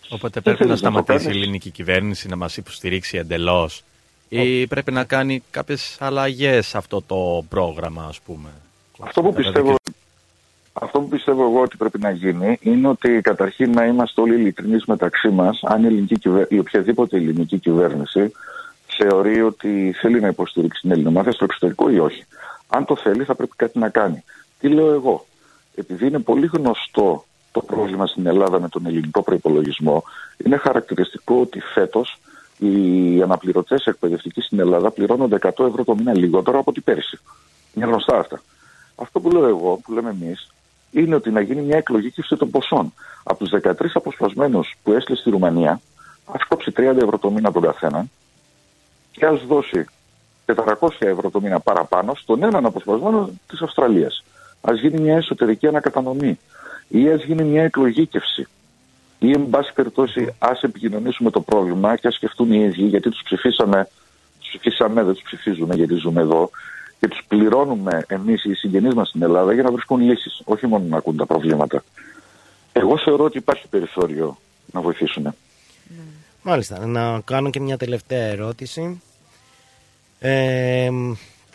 Οπότε 0.08 0.40
Δεν 0.40 0.42
πρέπει 0.42 0.58
να 0.60 0.66
θέλεις 0.66 0.82
να 0.82 0.90
το 0.90 0.96
σταματήσει 1.02 1.24
η 1.24 1.30
κάνεις; 1.30 1.42
ελληνική 1.42 1.70
κυβέρνηση 1.70 2.28
να 2.28 2.36
μας 2.36 2.56
υποστηρίξει 2.56 3.16
εντελώς 3.16 3.84
ή 4.28 4.66
πρέπει 4.66 4.92
να 4.92 5.04
κάνει 5.04 5.42
κάποιες 5.50 5.96
αλλαγές 6.00 6.66
σε 6.66 6.78
αυτό 6.78 7.02
το 7.06 7.44
πρόγραμμα 7.48 8.04
ας 8.08 8.20
πούμε. 8.20 8.48
Αυτό 9.00 9.22
που, 9.22 9.28
Κατά 9.32 9.42
πιστεύω, 9.42 9.68
δική- 9.68 9.96
αυτό 10.72 10.98
που 10.98 11.04
που 11.04 11.10
πιστεύω 11.10 11.42
εγώ 11.42 11.60
ότι 11.60 11.76
πρέπει 11.76 11.98
να 11.98 12.10
γίνει 12.10 12.58
είναι 12.60 12.88
ότι 12.88 13.20
καταρχήν 13.20 13.70
να 13.72 13.84
είμαστε 13.86 14.20
όλοι 14.20 14.34
ειλικρινείς 14.34 14.84
μεταξύ 14.84 15.28
μας, 15.28 15.60
αν 15.62 15.82
η, 15.82 15.86
ελληνική 15.86 16.18
κυβε... 16.18 16.46
η 16.50 16.58
οποιαδήποτε 16.58 17.16
ελληνική 17.16 17.58
κυβέρνηση 17.58 18.32
θεωρεί 18.86 19.42
ότι 19.42 19.94
θέλει 20.00 20.20
να 20.20 20.28
υποστηρίξει 20.28 20.80
την 20.80 20.90
ελληνομάθεια 20.90 21.32
στο 21.32 21.44
εξωτερικό 21.44 21.90
ή 21.90 21.98
όχι. 21.98 22.24
Αν 22.68 22.84
το 22.84 22.96
θέλει, 22.96 23.24
θα 23.24 23.34
πρέπει 23.34 23.52
κάτι 23.56 23.78
να 23.78 23.88
κάνει. 23.88 24.22
Τι 24.60 24.68
λέω 24.68 24.92
εγώ; 24.92 25.26
Επειδή 25.74 26.06
είναι 26.06 26.18
πολύ 26.18 26.46
γνωστό 26.52 27.24
το 27.56 27.62
πρόβλημα 27.62 28.06
στην 28.06 28.26
Ελλάδα 28.26 28.60
με 28.60 28.68
τον 28.68 28.86
ελληνικό 28.86 29.22
προπολογισμό, 29.22 30.04
είναι 30.44 30.56
χαρακτηριστικό 30.56 31.40
ότι 31.40 31.60
φέτος 31.60 32.18
οι 32.58 33.22
αναπληρωτές 33.22 33.84
εκπαιδευτικοί 33.84 34.40
στην 34.40 34.58
Ελλάδα 34.58 34.90
πληρώνονται 34.90 35.38
100 35.42 35.66
ευρώ 35.66 35.84
το 35.84 35.94
μήνα 35.94 36.12
λιγότερο 36.16 36.58
από 36.58 36.72
την 36.72 36.82
πέρυσι. 36.82 37.18
Είναι 37.74 37.86
γνωστά 37.86 38.18
αυτά. 38.18 38.40
Αυτό 38.96 39.20
που 39.20 39.30
λέω 39.30 39.46
εγώ, 39.46 39.80
που 39.84 39.92
λέμε 39.92 40.10
εμείς, 40.10 40.50
είναι 40.90 41.14
ότι 41.14 41.30
να 41.30 41.40
γίνει 41.40 41.62
μια 41.62 41.76
εκλογή 41.76 42.10
κύψη 42.10 42.36
των 42.36 42.50
ποσών. 42.50 42.92
Από 43.22 43.38
τους 43.38 43.50
13 43.50 43.72
αποσπασμένους 43.94 44.74
που 44.82 44.92
έστειλε 44.92 45.16
στη 45.16 45.30
Ρουμανία, 45.30 45.80
ας 46.32 46.44
κόψει 46.48 46.72
30 46.76 46.80
ευρώ 46.80 47.18
το 47.18 47.30
μήνα 47.30 47.52
τον 47.52 47.62
καθένα 47.62 48.06
και 49.12 49.26
ας 49.26 49.46
δώσει 49.46 49.84
400 50.46 50.88
ευρώ 50.98 51.30
το 51.30 51.40
μήνα 51.40 51.60
παραπάνω 51.60 52.14
στον 52.14 52.42
έναν 52.42 52.66
αποσπασμένο 52.66 53.30
της 53.46 53.60
Αυστραλίας. 53.60 54.24
Α 54.60 54.72
γίνει 54.74 55.00
μια 55.00 55.16
εσωτερική 55.16 55.66
ανακατανομή 55.66 56.38
ή 56.88 57.10
ας 57.10 57.24
γίνει 57.24 57.44
μια 57.44 57.62
εκλογήκευση. 57.62 58.46
Ή, 59.18 59.30
εν 59.30 59.50
πάση 59.50 59.72
περιπτώσει, 59.72 60.34
ας 60.38 60.62
επικοινωνήσουμε 60.62 61.30
το 61.30 61.40
πρόβλημα 61.40 61.96
και 61.96 62.06
ας 62.06 62.14
σκεφτούν 62.14 62.52
οι 62.52 62.64
ίδιοι, 62.64 62.82
γιατί 62.82 63.10
τους 63.10 63.22
ψηφίσαμε, 63.24 63.88
τους 64.38 64.48
ψηφίσαμε, 64.48 65.02
δεν 65.02 65.14
τους 65.14 65.22
ψηφίζουμε 65.22 65.74
γιατί 65.74 65.94
ζούμε 65.94 66.20
εδώ, 66.20 66.50
και 67.00 67.08
τους 67.08 67.24
πληρώνουμε 67.28 68.04
εμείς 68.08 68.44
οι 68.44 68.54
συγγενείς 68.54 68.94
μας 68.94 69.08
στην 69.08 69.22
Ελλάδα 69.22 69.52
για 69.52 69.62
να 69.62 69.70
βρίσκουν 69.70 70.00
λύσεις, 70.00 70.40
όχι 70.44 70.66
μόνο 70.66 70.84
να 70.88 70.96
ακούν 70.96 71.16
τα 71.16 71.26
προβλήματα. 71.26 71.84
Εγώ 72.72 72.98
θεωρώ 72.98 73.24
ότι 73.24 73.38
υπάρχει 73.38 73.68
περιθώριο 73.68 74.38
να 74.72 74.80
βοηθήσουν. 74.80 75.34
Μάλιστα. 76.42 76.86
Να 76.86 77.20
κάνω 77.20 77.50
και 77.50 77.60
μια 77.60 77.76
τελευταία 77.76 78.24
ερώτηση. 78.24 79.02
Ε, 80.18 80.90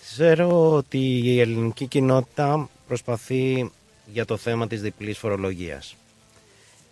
ξέρω 0.01 0.71
ότι 0.73 1.21
η 1.23 1.39
ελληνική 1.39 1.86
κοινότητα 1.86 2.69
προσπαθεί 2.88 3.71
για 4.14 4.26
το 4.26 4.38
θέμα 4.38 4.68
της 4.68 4.82
διπλής 4.82 5.18
φορολογίας. 5.18 5.95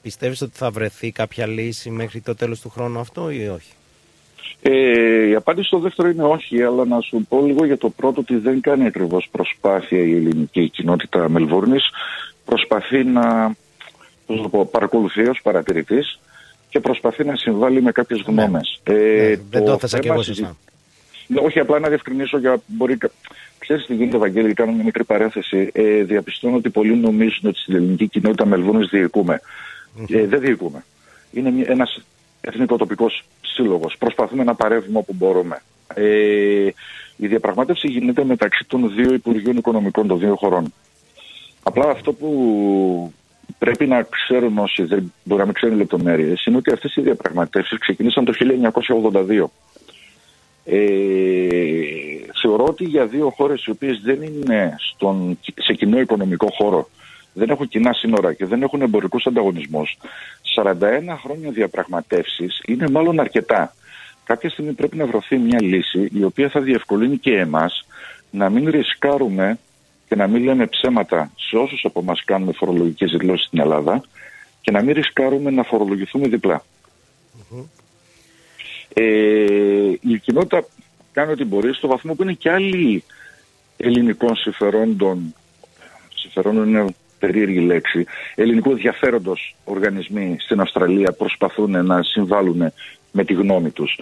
Πιστεύεις 0.01 0.41
ότι 0.41 0.51
θα 0.57 0.69
βρεθεί 0.71 1.11
κάποια 1.11 1.47
λύση 1.47 1.89
μέχρι 1.89 2.21
το 2.21 2.35
τέλος 2.35 2.59
του 2.59 2.69
χρόνου 2.69 2.99
αυτό 2.99 3.29
ή 3.31 3.47
όχι; 3.47 3.71
Ε, 4.61 5.27
η 5.27 5.35
απάντηση 5.35 5.67
στο 5.67 5.79
δεύτερο 5.79 6.09
είναι 6.09 6.23
όχι, 6.23 6.63
αλλά 6.63 6.85
να 6.85 6.99
σου 7.01 7.25
πω 7.29 7.41
λίγο 7.45 7.65
για 7.65 7.77
το 7.77 7.89
πρώτο 7.89 8.21
ότι 8.21 8.35
δεν 8.35 8.61
κάνει 8.61 8.85
ακριβώς 8.85 9.27
προσπάθεια 9.31 9.99
η 9.99 10.15
ελληνική 10.15 10.69
κοινότητα 10.69 11.29
Μελβούρνης. 11.29 11.83
Προσπαθεί 12.45 13.03
να 13.03 13.55
πώς 14.25 14.41
το 14.41 14.49
πω, 14.49 14.65
παρακολουθεί 14.65 15.27
ως 15.27 15.39
παρατηρητής 15.43 16.19
και 16.69 16.79
προσπαθεί 16.79 17.23
να 17.25 17.35
συμβάλλει 17.35 17.81
με 17.81 17.91
κάποιες 17.91 18.21
γνώμες. 18.21 18.81
Ναι, 18.89 18.95
Ε, 18.95 19.39
δεν 19.49 19.65
το 19.65 19.71
έθεσα 19.71 19.87
θέμα 19.97 20.01
και 20.03 20.09
εγώ 20.09 20.21
συζη- 20.21 20.39
σωστά. 20.45 20.57
Ναι, 21.27 21.41
Όχι, 21.41 21.59
απλά 21.59 21.79
να 21.79 21.87
διευκρινίσω 21.87 22.37
για 22.37 22.61
μπορεί. 22.65 22.97
Κα- 23.69 23.75
Ξέρεις 23.75 23.85
τι 23.85 23.95
γίνεται, 23.95 24.15
Ευαγγέλη, 24.15 24.53
κάνω 24.53 24.71
μια 24.71 24.83
μικρή 24.83 25.03
παρένθεση. 25.03 25.69
Ε, 25.73 26.03
διαπιστώνω 26.03 26.55
ότι 26.55 26.69
πολλοί 26.69 26.95
νομίζουν 26.95 27.49
ότι 27.49 27.59
στην 27.59 27.75
ελληνική 27.75 28.07
κοινότητα 28.07 28.45
Μελβούνης 28.45 28.87
διοικούμε. 28.89 29.41
Ε, 30.09 30.25
δεν 30.25 30.39
διοικούμε. 30.39 30.83
Είναι 31.31 31.51
μια- 31.51 31.65
ένας 31.67 32.01
εθνικοτοπικός 32.41 33.23
σύλλογος. 33.41 33.95
Προσπαθούμε 33.99 34.43
να 34.43 34.55
παρεύουμε 34.55 34.97
όπου 34.97 35.13
μπορούμε. 35.13 35.61
Ε, 35.93 36.67
η 37.15 37.27
διαπραγμάτευση 37.27 37.87
γίνεται 37.87 38.23
μεταξύ 38.23 38.65
των 38.67 38.93
δύο 38.95 39.13
Υπουργείων 39.13 39.57
Οικονομικών 39.57 40.07
των 40.07 40.19
δύο 40.19 40.35
χωρών. 40.35 40.73
Απλά 41.63 41.89
αυτό 41.89 42.13
που 42.13 43.13
πρέπει 43.57 43.87
να 43.87 44.01
ξέρουν 44.09 44.57
όσοι 44.57 44.83
δεν 44.83 45.13
μπορεί 45.23 45.39
να 45.39 45.45
μην 45.45 45.53
ξέρουν 45.53 45.77
λεπτομέρειες 45.77 46.45
είναι 46.45 46.57
ότι 46.57 46.71
αυτές 46.71 46.95
οι 46.95 47.01
διαπραγματεύσεις 47.01 47.77
ξεκίνησαν 47.79 48.25
το 48.25 48.33
1982. 48.33 49.51
Ε, 50.71 50.79
θεωρώ 52.41 52.65
ότι 52.65 52.83
για 52.83 53.05
δύο 53.05 53.29
χώρες 53.29 53.65
οι 53.65 53.71
οποίες 53.71 54.01
δεν 54.03 54.21
είναι 54.21 54.75
στον, 54.79 55.39
σε 55.55 55.73
κοινό 55.73 55.99
οικονομικό 55.99 56.47
χώρο, 56.51 56.89
δεν 57.33 57.49
έχουν 57.49 57.67
κοινά 57.67 57.93
σύνορα 57.93 58.33
και 58.33 58.45
δεν 58.45 58.61
έχουν 58.61 58.81
εμπορικούς 58.81 59.25
ανταγωνισμούς, 59.25 59.97
41 60.55 60.73
χρόνια 61.23 61.51
διαπραγματεύσεις 61.51 62.61
είναι 62.65 62.89
μάλλον 62.89 63.19
αρκετά. 63.19 63.73
Κάποια 64.23 64.49
στιγμή 64.49 64.73
πρέπει 64.73 64.97
να 64.97 65.05
βρεθεί 65.05 65.37
μια 65.37 65.61
λύση 65.61 66.09
η 66.13 66.23
οποία 66.23 66.49
θα 66.49 66.59
διευκολύνει 66.59 67.17
και 67.17 67.37
εμάς 67.37 67.85
να 68.31 68.49
μην 68.49 68.69
ρισκάρουμε 68.69 69.59
και 70.07 70.15
να 70.15 70.27
μην 70.27 70.43
λέμε 70.43 70.65
ψέματα 70.65 71.31
σε 71.35 71.57
όσους 71.57 71.85
από 71.85 71.99
εμάς 71.99 72.23
κάνουμε 72.25 72.51
φορολογικές 72.51 73.11
δηλώσεις 73.11 73.45
στην 73.45 73.59
Ελλάδα 73.59 74.03
και 74.61 74.71
να 74.71 74.81
μην 74.81 74.93
ρισκάρουμε 74.93 75.51
να 75.51 75.63
φορολογηθούμε 75.63 76.27
διπλά. 76.27 76.63
Ε, 79.01 79.97
η 80.01 80.19
κοινότητα 80.19 80.65
κάνει 81.11 81.31
ό,τι 81.31 81.45
μπορεί 81.45 81.73
στο 81.73 81.87
βαθμό 81.87 82.13
που 82.13 82.23
είναι 82.23 82.33
και 82.33 82.51
άλλοι 82.51 83.03
ελληνικών 83.77 84.35
συμφερόντων, 84.35 85.35
συμφερόντων 86.15 86.67
είναι 86.67 86.85
περίεργη 87.19 87.59
λέξη, 87.59 88.05
ελληνικού 88.35 88.71
ενδιαφέροντος 88.71 89.55
οργανισμοί 89.63 90.35
στην 90.39 90.59
Αυστραλία 90.59 91.11
προσπαθούν 91.11 91.85
να 91.85 92.03
συμβάλλουν 92.03 92.73
με 93.11 93.23
τη 93.23 93.33
γνώμη 93.33 93.69
τους. 93.69 93.99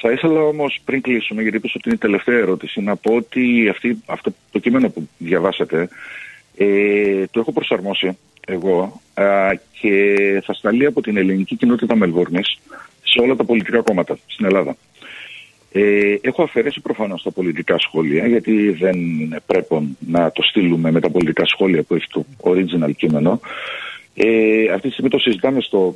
Θα 0.00 0.10
ήθελα 0.10 0.40
όμως 0.40 0.80
πριν 0.84 1.00
κλείσουμε, 1.00 1.42
γιατί 1.42 1.56
είπες 1.56 1.74
ότι 1.74 1.82
είναι 1.84 1.94
η 1.94 1.98
τελευταία 1.98 2.38
ερώτηση, 2.38 2.80
να 2.80 2.96
πω 2.96 3.14
ότι 3.14 3.68
αυτή, 3.68 4.02
αυτό 4.06 4.32
το 4.50 4.58
κείμενο 4.58 4.88
που 4.90 5.08
διαβάσατε 5.18 5.88
ε, 6.56 7.26
το 7.30 7.40
έχω 7.40 7.52
προσαρμόσει 7.52 8.18
εγώ 8.46 9.00
α, 9.14 9.24
και 9.80 10.16
θα 10.44 10.52
σταλεί 10.52 10.86
από 10.86 11.00
την 11.00 11.16
ελληνική 11.16 11.56
κοινότητα 11.56 11.96
Μελβούρνης 11.96 12.58
σε 13.12 13.20
όλα 13.22 13.36
τα 13.36 13.44
πολιτικά 13.44 13.80
κόμματα 13.80 14.18
στην 14.26 14.46
Ελλάδα. 14.46 14.76
Ε, 15.72 16.14
έχω 16.20 16.42
αφαιρέσει 16.42 16.80
προφανώς 16.80 17.22
τα 17.22 17.30
πολιτικά 17.30 17.78
σχόλια, 17.78 18.26
γιατί 18.26 18.70
δεν 18.70 18.98
πρέπει 19.46 19.96
να 19.98 20.30
το 20.30 20.42
στείλουμε 20.42 20.90
με 20.90 21.00
τα 21.00 21.10
πολιτικά 21.10 21.46
σχόλια 21.46 21.82
που 21.82 21.94
έχει 21.94 22.06
το 22.10 22.24
original 22.42 22.94
κείμενο. 22.96 23.40
Ε, 24.14 24.72
αυτή 24.72 24.86
τη 24.86 24.92
στιγμή 24.92 25.10
το 25.10 25.18
συζητάμε 25.18 25.60
στο, 25.60 25.94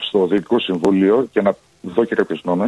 στο 0.00 0.26
Διοικητικό 0.26 0.58
Συμβούλιο 0.58 1.28
και 1.32 1.42
να 1.42 1.56
δω 1.80 2.04
και 2.04 2.14
κάποιες 2.14 2.40
νόμε. 2.44 2.66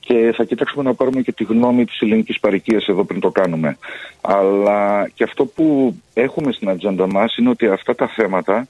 Και 0.00 0.32
θα 0.36 0.44
κοιτάξουμε 0.44 0.82
να 0.82 0.94
πάρουμε 0.94 1.22
και 1.22 1.32
τη 1.32 1.44
γνώμη 1.44 1.84
της 1.84 2.00
ελληνικής 2.00 2.40
παροικία 2.40 2.82
εδώ 2.86 3.04
πριν 3.04 3.20
το 3.20 3.30
κάνουμε. 3.30 3.76
Αλλά 4.20 5.08
και 5.14 5.24
αυτό 5.24 5.44
που 5.44 5.96
έχουμε 6.14 6.52
στην 6.52 6.68
ατζέντα 6.68 7.06
μας 7.06 7.36
είναι 7.36 7.48
ότι 7.48 7.66
αυτά 7.66 7.94
τα 7.94 8.08
θέματα 8.08 8.68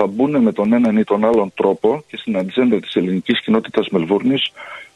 θα 0.00 0.06
μπουν 0.06 0.42
με 0.42 0.52
τον 0.52 0.72
έναν 0.72 0.96
ή 0.96 1.04
τον 1.04 1.24
άλλον 1.24 1.52
τρόπο 1.54 2.04
και 2.06 2.16
στην 2.16 2.36
ατζέντα 2.36 2.80
της 2.80 2.94
ελληνικής 2.94 3.40
κοινότητας 3.40 3.88
Μελβούρνης 3.88 4.52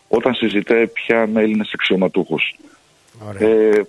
όταν 0.08 0.34
συζητάει 0.34 0.86
πια 0.86 1.26
με 1.26 1.42
Έλληνε 1.42 1.64
αξιωματούχου. 1.74 2.36
Ε, 3.38 3.80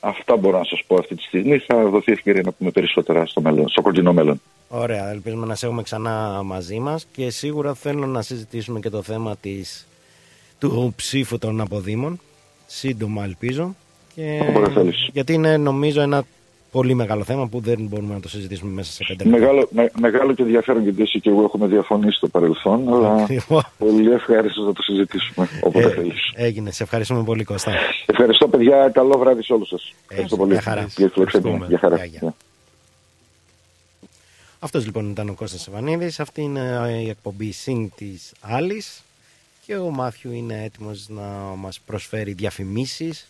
αυτά 0.00 0.36
μπορώ 0.36 0.58
να 0.58 0.64
σας 0.64 0.82
πω 0.86 0.96
αυτή 0.96 1.14
τη 1.14 1.22
στιγμή. 1.22 1.58
Θα 1.58 1.84
δοθεί 1.84 2.12
ευκαιρία 2.12 2.42
να 2.44 2.52
πούμε 2.52 2.70
περισσότερα 2.70 3.26
στο, 3.26 3.40
μέλλον, 3.40 3.68
στο 3.68 3.82
κοντινό 3.82 4.12
μέλλον. 4.12 4.40
Ωραία, 4.68 5.10
ελπίζουμε 5.10 5.46
να 5.46 5.54
σε 5.54 5.66
έχουμε 5.66 5.82
ξανά 5.82 6.42
μαζί 6.44 6.78
μας 6.78 7.06
και 7.12 7.30
σίγουρα 7.30 7.74
θέλω 7.74 8.06
να 8.06 8.22
συζητήσουμε 8.22 8.80
και 8.80 8.90
το 8.90 9.02
θέμα 9.02 9.36
της, 9.36 9.86
του 10.58 10.92
ψήφου 10.96 11.38
των 11.38 11.60
αποδήμων, 11.60 12.20
σύντομα 12.66 13.24
ελπίζω. 13.24 13.74
Και... 14.14 14.40
Όποτε 14.48 14.70
θέλεις. 14.70 15.08
Γιατί 15.12 15.32
είναι 15.32 15.56
νομίζω 15.56 16.00
ένα 16.00 16.24
πολύ 16.74 16.94
μεγάλο 16.94 17.24
θέμα 17.24 17.46
που 17.48 17.60
δεν 17.60 17.78
μπορούμε 17.80 18.14
να 18.14 18.20
το 18.20 18.28
συζητήσουμε 18.28 18.72
μέσα 18.72 18.92
σε 18.92 19.04
πέντε 19.08 19.24
λεπτά. 19.24 19.38
Μεγάλο, 19.38 19.68
με, 19.70 19.90
μεγάλο 20.00 20.34
και 20.34 20.42
ενδιαφέρον 20.42 20.82
γιατί 20.82 21.02
εσύ 21.02 21.20
και 21.20 21.28
εγώ 21.30 21.42
έχουμε 21.42 21.66
διαφωνήσει 21.66 22.16
στο 22.16 22.28
παρελθόν, 22.28 22.94
αλλά 22.94 23.26
πολύ 23.78 24.10
ευχαριστώ 24.12 24.62
να 24.62 24.72
το 24.72 24.82
συζητήσουμε 24.82 25.48
όποτε 25.60 25.86
Ε, 25.86 25.90
θέλεις. 25.90 26.32
έγινε, 26.34 26.70
σε 26.70 26.82
ευχαριστούμε 26.82 27.22
πολύ 27.24 27.44
Κώστα. 27.44 27.72
Ευχαριστώ 28.06 28.48
παιδιά, 28.48 28.90
καλό 28.94 29.18
βράδυ 29.18 29.42
σε 29.42 29.52
όλους 29.52 29.68
σας. 29.68 29.92
Ευχαριστώ 30.08 30.36
πολύ. 30.36 30.52
Γεια 30.52 30.62
χαρά. 30.62 30.86
Για 30.96 31.06
τη 31.06 31.12
φιλοξενία. 31.12 31.64
Γεια 31.68 31.78
χαρά. 31.78 31.96
Γεια, 31.96 32.04
γεια. 32.04 32.34
Αυτός 34.58 34.84
λοιπόν 34.84 35.10
ήταν 35.10 35.28
ο 35.28 35.32
Κώστας 35.34 35.68
Ευανίδης, 35.68 36.20
αυτή 36.20 36.40
είναι 36.42 37.00
η 37.04 37.08
εκπομπή 37.08 37.52
Συν 37.52 37.92
της 37.96 38.32
Άλλης 38.40 39.02
και 39.66 39.76
ο 39.76 39.90
Μάθιου 39.90 40.32
είναι 40.32 40.62
έτοιμος 40.64 41.06
να 41.08 41.22
μας 41.56 41.80
προσφέρει 41.86 42.32
διαφημίσεις 42.32 43.28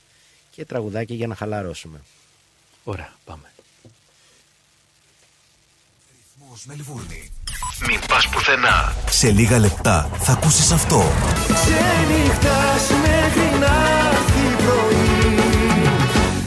και 0.50 0.64
τραγουδάκι 0.64 1.14
για 1.14 1.26
να 1.26 1.34
χαλαρώσουμε. 1.34 1.98
Ωραία, 2.84 3.12
πάμε. 3.24 3.52
Μελβούρνη. 6.64 7.30
Μην 7.86 8.00
πας 8.08 8.28
πουθενά. 8.28 8.94
Σε 9.10 9.30
λίγα 9.30 9.58
λεπτά 9.58 10.10
θα 10.20 10.32
ακούσεις 10.32 10.70
αυτό. 10.70 11.02
Ξενυχτάς 11.46 12.88
μέχρι 13.02 13.58
να 13.58 13.72
έρθει 14.10 14.64
πρωί 14.64 15.38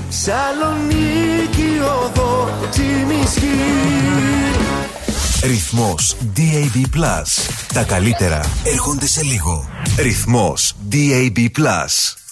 Σαλονίκη 0.09 1.79
οδό 2.03 2.67
Τσιμισκή 2.69 3.47
Ρυθμός 5.43 6.15
DAB+. 6.35 7.21
Τα 7.73 7.83
καλύτερα 7.83 8.49
έρχονται 8.63 9.07
σε 9.07 9.23
λίγο. 9.23 9.69
Ρυθμός 9.97 10.73
DAB+. 10.91 11.47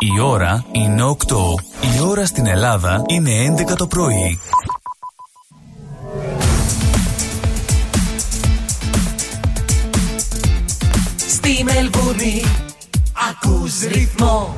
Η 0.00 0.20
ώρα 0.20 0.64
είναι 0.72 1.02
8. 1.02 1.36
Η 1.96 2.00
ώρα 2.00 2.26
στην 2.26 2.46
Ελλάδα 2.46 3.02
είναι 3.06 3.54
11 3.68 3.74
το 3.76 3.86
πρωί. 3.86 4.38
Στη 11.16 11.64
Μελβούρνη 11.64 12.42
ακούς 13.30 13.80
ρυθμό 13.80 14.56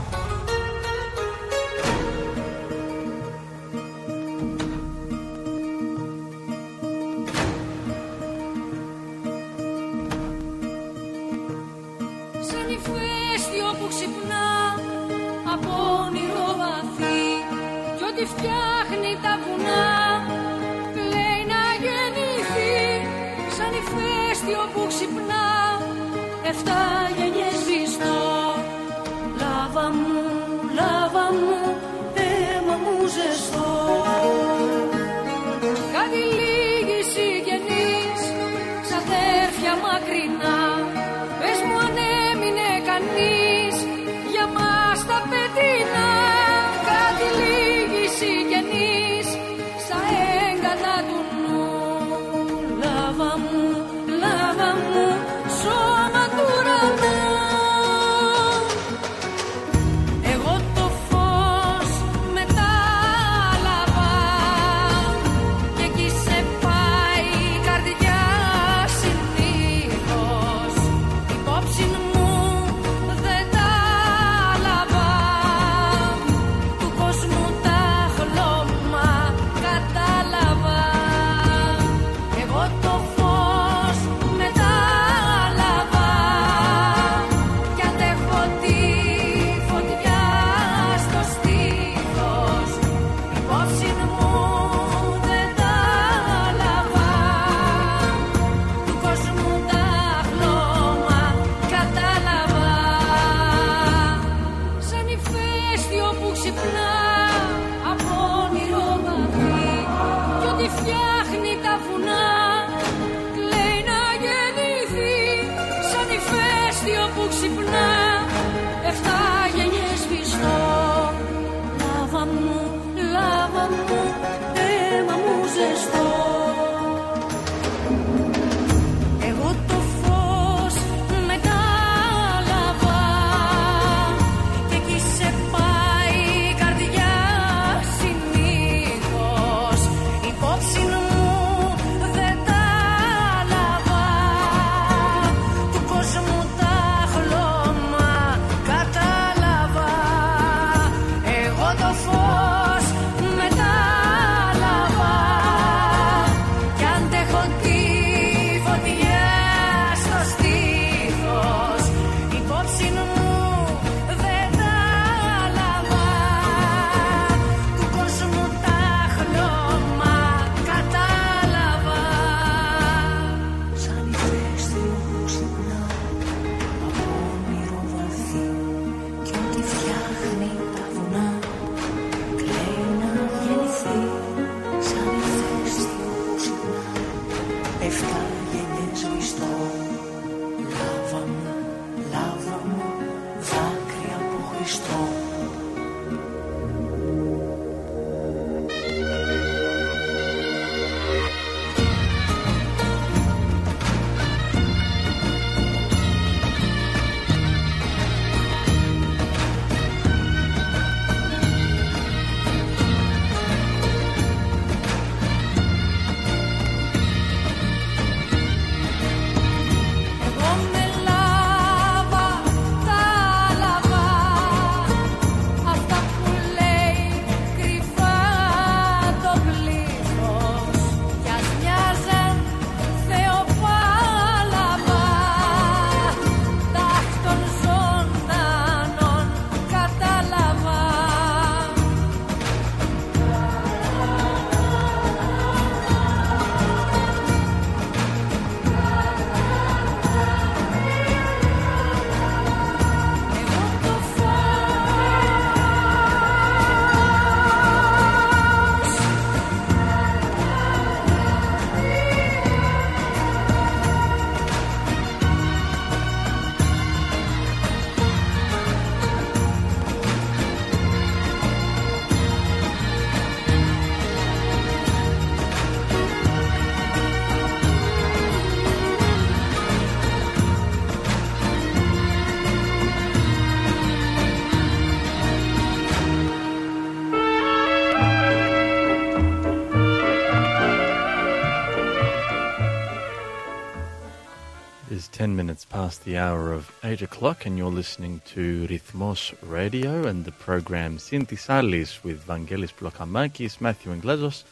the 296.04 296.16
hour 296.16 296.52
of 296.52 296.72
8 296.82 297.02
o'clock, 297.02 297.44
and 297.44 297.58
you're 297.58 297.70
listening 297.70 298.22
to 298.26 298.66
Rhythmos 298.68 299.34
Radio 299.42 300.06
and 300.06 300.24
the 300.24 300.32
program 300.32 300.98
Synthesalis 300.98 302.02
with 302.02 302.26
Vangelis 302.26 302.72
Blokamakis, 302.72 303.60
Matthew 303.60 303.92
Inglesos, 303.92 304.44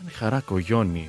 and 0.00 0.10
Harako 0.10 0.66
Yoni. 0.66 1.08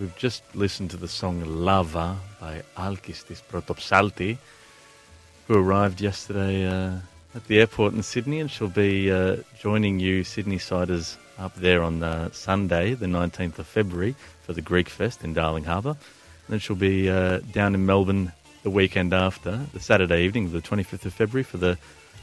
We've 0.00 0.16
just 0.16 0.42
listened 0.54 0.90
to 0.92 0.96
the 0.96 1.08
song 1.08 1.42
Lava 1.44 2.16
by 2.40 2.62
Alkistis 2.76 3.42
Protopsalti, 3.42 4.38
who 5.48 5.58
arrived 5.58 6.00
yesterday 6.00 6.66
uh, 6.66 6.96
at 7.34 7.44
the 7.46 7.60
airport 7.60 7.92
in 7.92 8.02
Sydney, 8.02 8.40
and 8.40 8.50
she'll 8.50 8.68
be 8.68 9.10
uh, 9.10 9.36
joining 9.58 10.00
you, 10.00 10.24
Sydney 10.24 10.58
Siders, 10.58 11.18
up 11.38 11.54
there 11.56 11.82
on 11.82 12.02
uh, 12.02 12.30
Sunday, 12.32 12.94
the 12.94 13.06
19th 13.06 13.58
of 13.58 13.66
February, 13.66 14.14
for 14.42 14.54
the 14.54 14.62
Greek 14.62 14.88
Fest 14.88 15.22
in 15.22 15.34
Darling 15.34 15.64
Harbour. 15.64 15.96
Then 16.48 16.58
she'll 16.58 16.76
be 16.76 17.10
uh, 17.10 17.40
down 17.52 17.74
in 17.74 17.84
Melbourne 17.84 18.32
the 18.64 18.70
weekend 18.80 19.12
after, 19.12 19.52
the 19.74 19.80
Saturday 19.90 20.20
evening, 20.26 20.44
the 20.58 20.62
25th 20.70 21.04
of 21.08 21.12
February, 21.20 21.44
for 21.52 21.58
the 21.66 21.74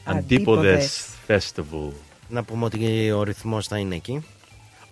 Antipodes 0.05 0.88
Festival. 1.27 1.91
Να 2.30 2.43
πούμε 2.43 2.65
ότι 2.65 3.11
ο 3.11 3.23
ρυθμός 3.23 3.68
θα 3.68 3.77
είναι 3.77 3.95
εκεί. 3.95 4.26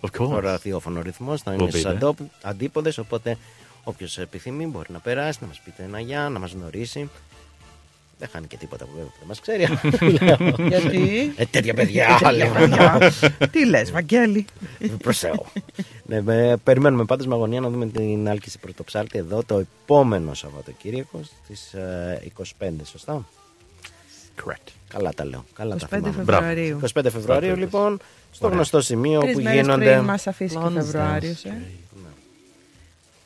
Of 0.00 0.20
course. 0.20 0.28
Ο 0.30 0.38
ραδιόφωνο 0.38 1.00
ρυθμός 1.02 1.42
θα 1.42 1.52
We'll 1.52 1.58
είναι 1.58 1.64
be 1.66 1.68
στους 1.70 1.82
there. 1.82 1.88
αντό- 1.94 2.14
αντίποδες, 2.42 2.98
οπότε 2.98 3.36
όποιος 3.84 4.18
επιθυμεί 4.18 4.66
μπορεί 4.66 4.92
να 4.92 4.98
περάσει, 4.98 5.38
να 5.40 5.46
μας 5.46 5.60
πείτε 5.64 5.82
ένα 5.82 6.00
γεια, 6.00 6.28
να 6.28 6.38
μας 6.38 6.52
γνωρίσει. 6.52 7.10
Δεν 8.20 8.28
χάνει 8.32 8.46
και 8.46 8.56
τίποτα 8.56 8.84
που 8.84 8.90
δεν 8.96 9.06
μας 9.26 9.40
ξέρει. 9.40 9.66
Λέω. 10.22 10.54
Γιατί; 10.68 11.32
Ε, 11.36 11.44
τέτοια 11.44 11.74
παιδιά. 11.74 12.06
Τέτοια 12.06 12.32
λέω. 12.32 12.52
παιδιά. 12.52 13.12
Τι 13.50 13.66
λες, 13.66 13.90
Βαγγέλη; 13.90 14.44
Προς 15.02 15.18
Θεό. 15.18 15.46
ναι, 16.06 16.20
με- 16.22 16.56
περιμένουμε 16.64 17.04
πάντως 17.04 17.26
με 17.26 17.34
αγωνία 17.34 17.60
να 17.60 17.68
δούμε 17.70 17.86
την 17.86 18.28
άλκηση 18.28 18.58
πρωτοψάλτη 18.58 19.18
εδώ 19.18 19.42
το 19.42 19.58
επόμενο 19.84 20.34
Σαββατοκύριακο 20.34 21.20
στις 21.44 21.72
ε, 21.72 22.22
25, 22.60 22.68
σωστά; 22.84 23.24
Correct. 24.44 24.68
Καλά 24.88 25.10
τα 25.14 25.24
λέω. 25.24 25.44
Καλά 25.52 25.74
25 25.74 25.78
τα 25.78 25.86
θυμάμαι. 25.96 26.12
Φεβρουαρίου. 26.12 26.80
25 26.82 26.86
Φεβρουαρίου 26.94 27.48
Μπράβο. 27.48 27.54
λοιπόν, 27.60 27.98
στο 28.32 28.44
Ωραία. 28.44 28.56
γνωστό 28.56 28.80
σημείο 28.80 29.20
Τρεις 29.20 29.34
που 29.36 29.42
μέρες 29.42 29.60
γίνονται. 29.60 29.84
πριν 29.92 30.04
μας 30.04 30.26
αφήσει 30.26 30.56
και 30.56 30.64
ο 30.64 30.70
Φεβρουάριος, 30.70 31.44
ε. 31.44 31.62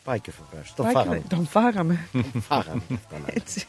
Πάει 0.05 0.21
και 0.21 0.31
ο 0.31 0.33
Φεβρουάριος. 0.33 0.75
Τον 0.75 0.85
Πάει 0.85 0.95
και- 0.95 1.01
φάγαμε. 1.01 1.23
Τον 1.29 1.47
φάγαμε. 1.47 2.09
Τον 2.13 2.41
φάγαμε. 2.43 2.83
Αυτό, 2.95 3.17
ναι. 3.17 3.33
Έτσι. 3.35 3.67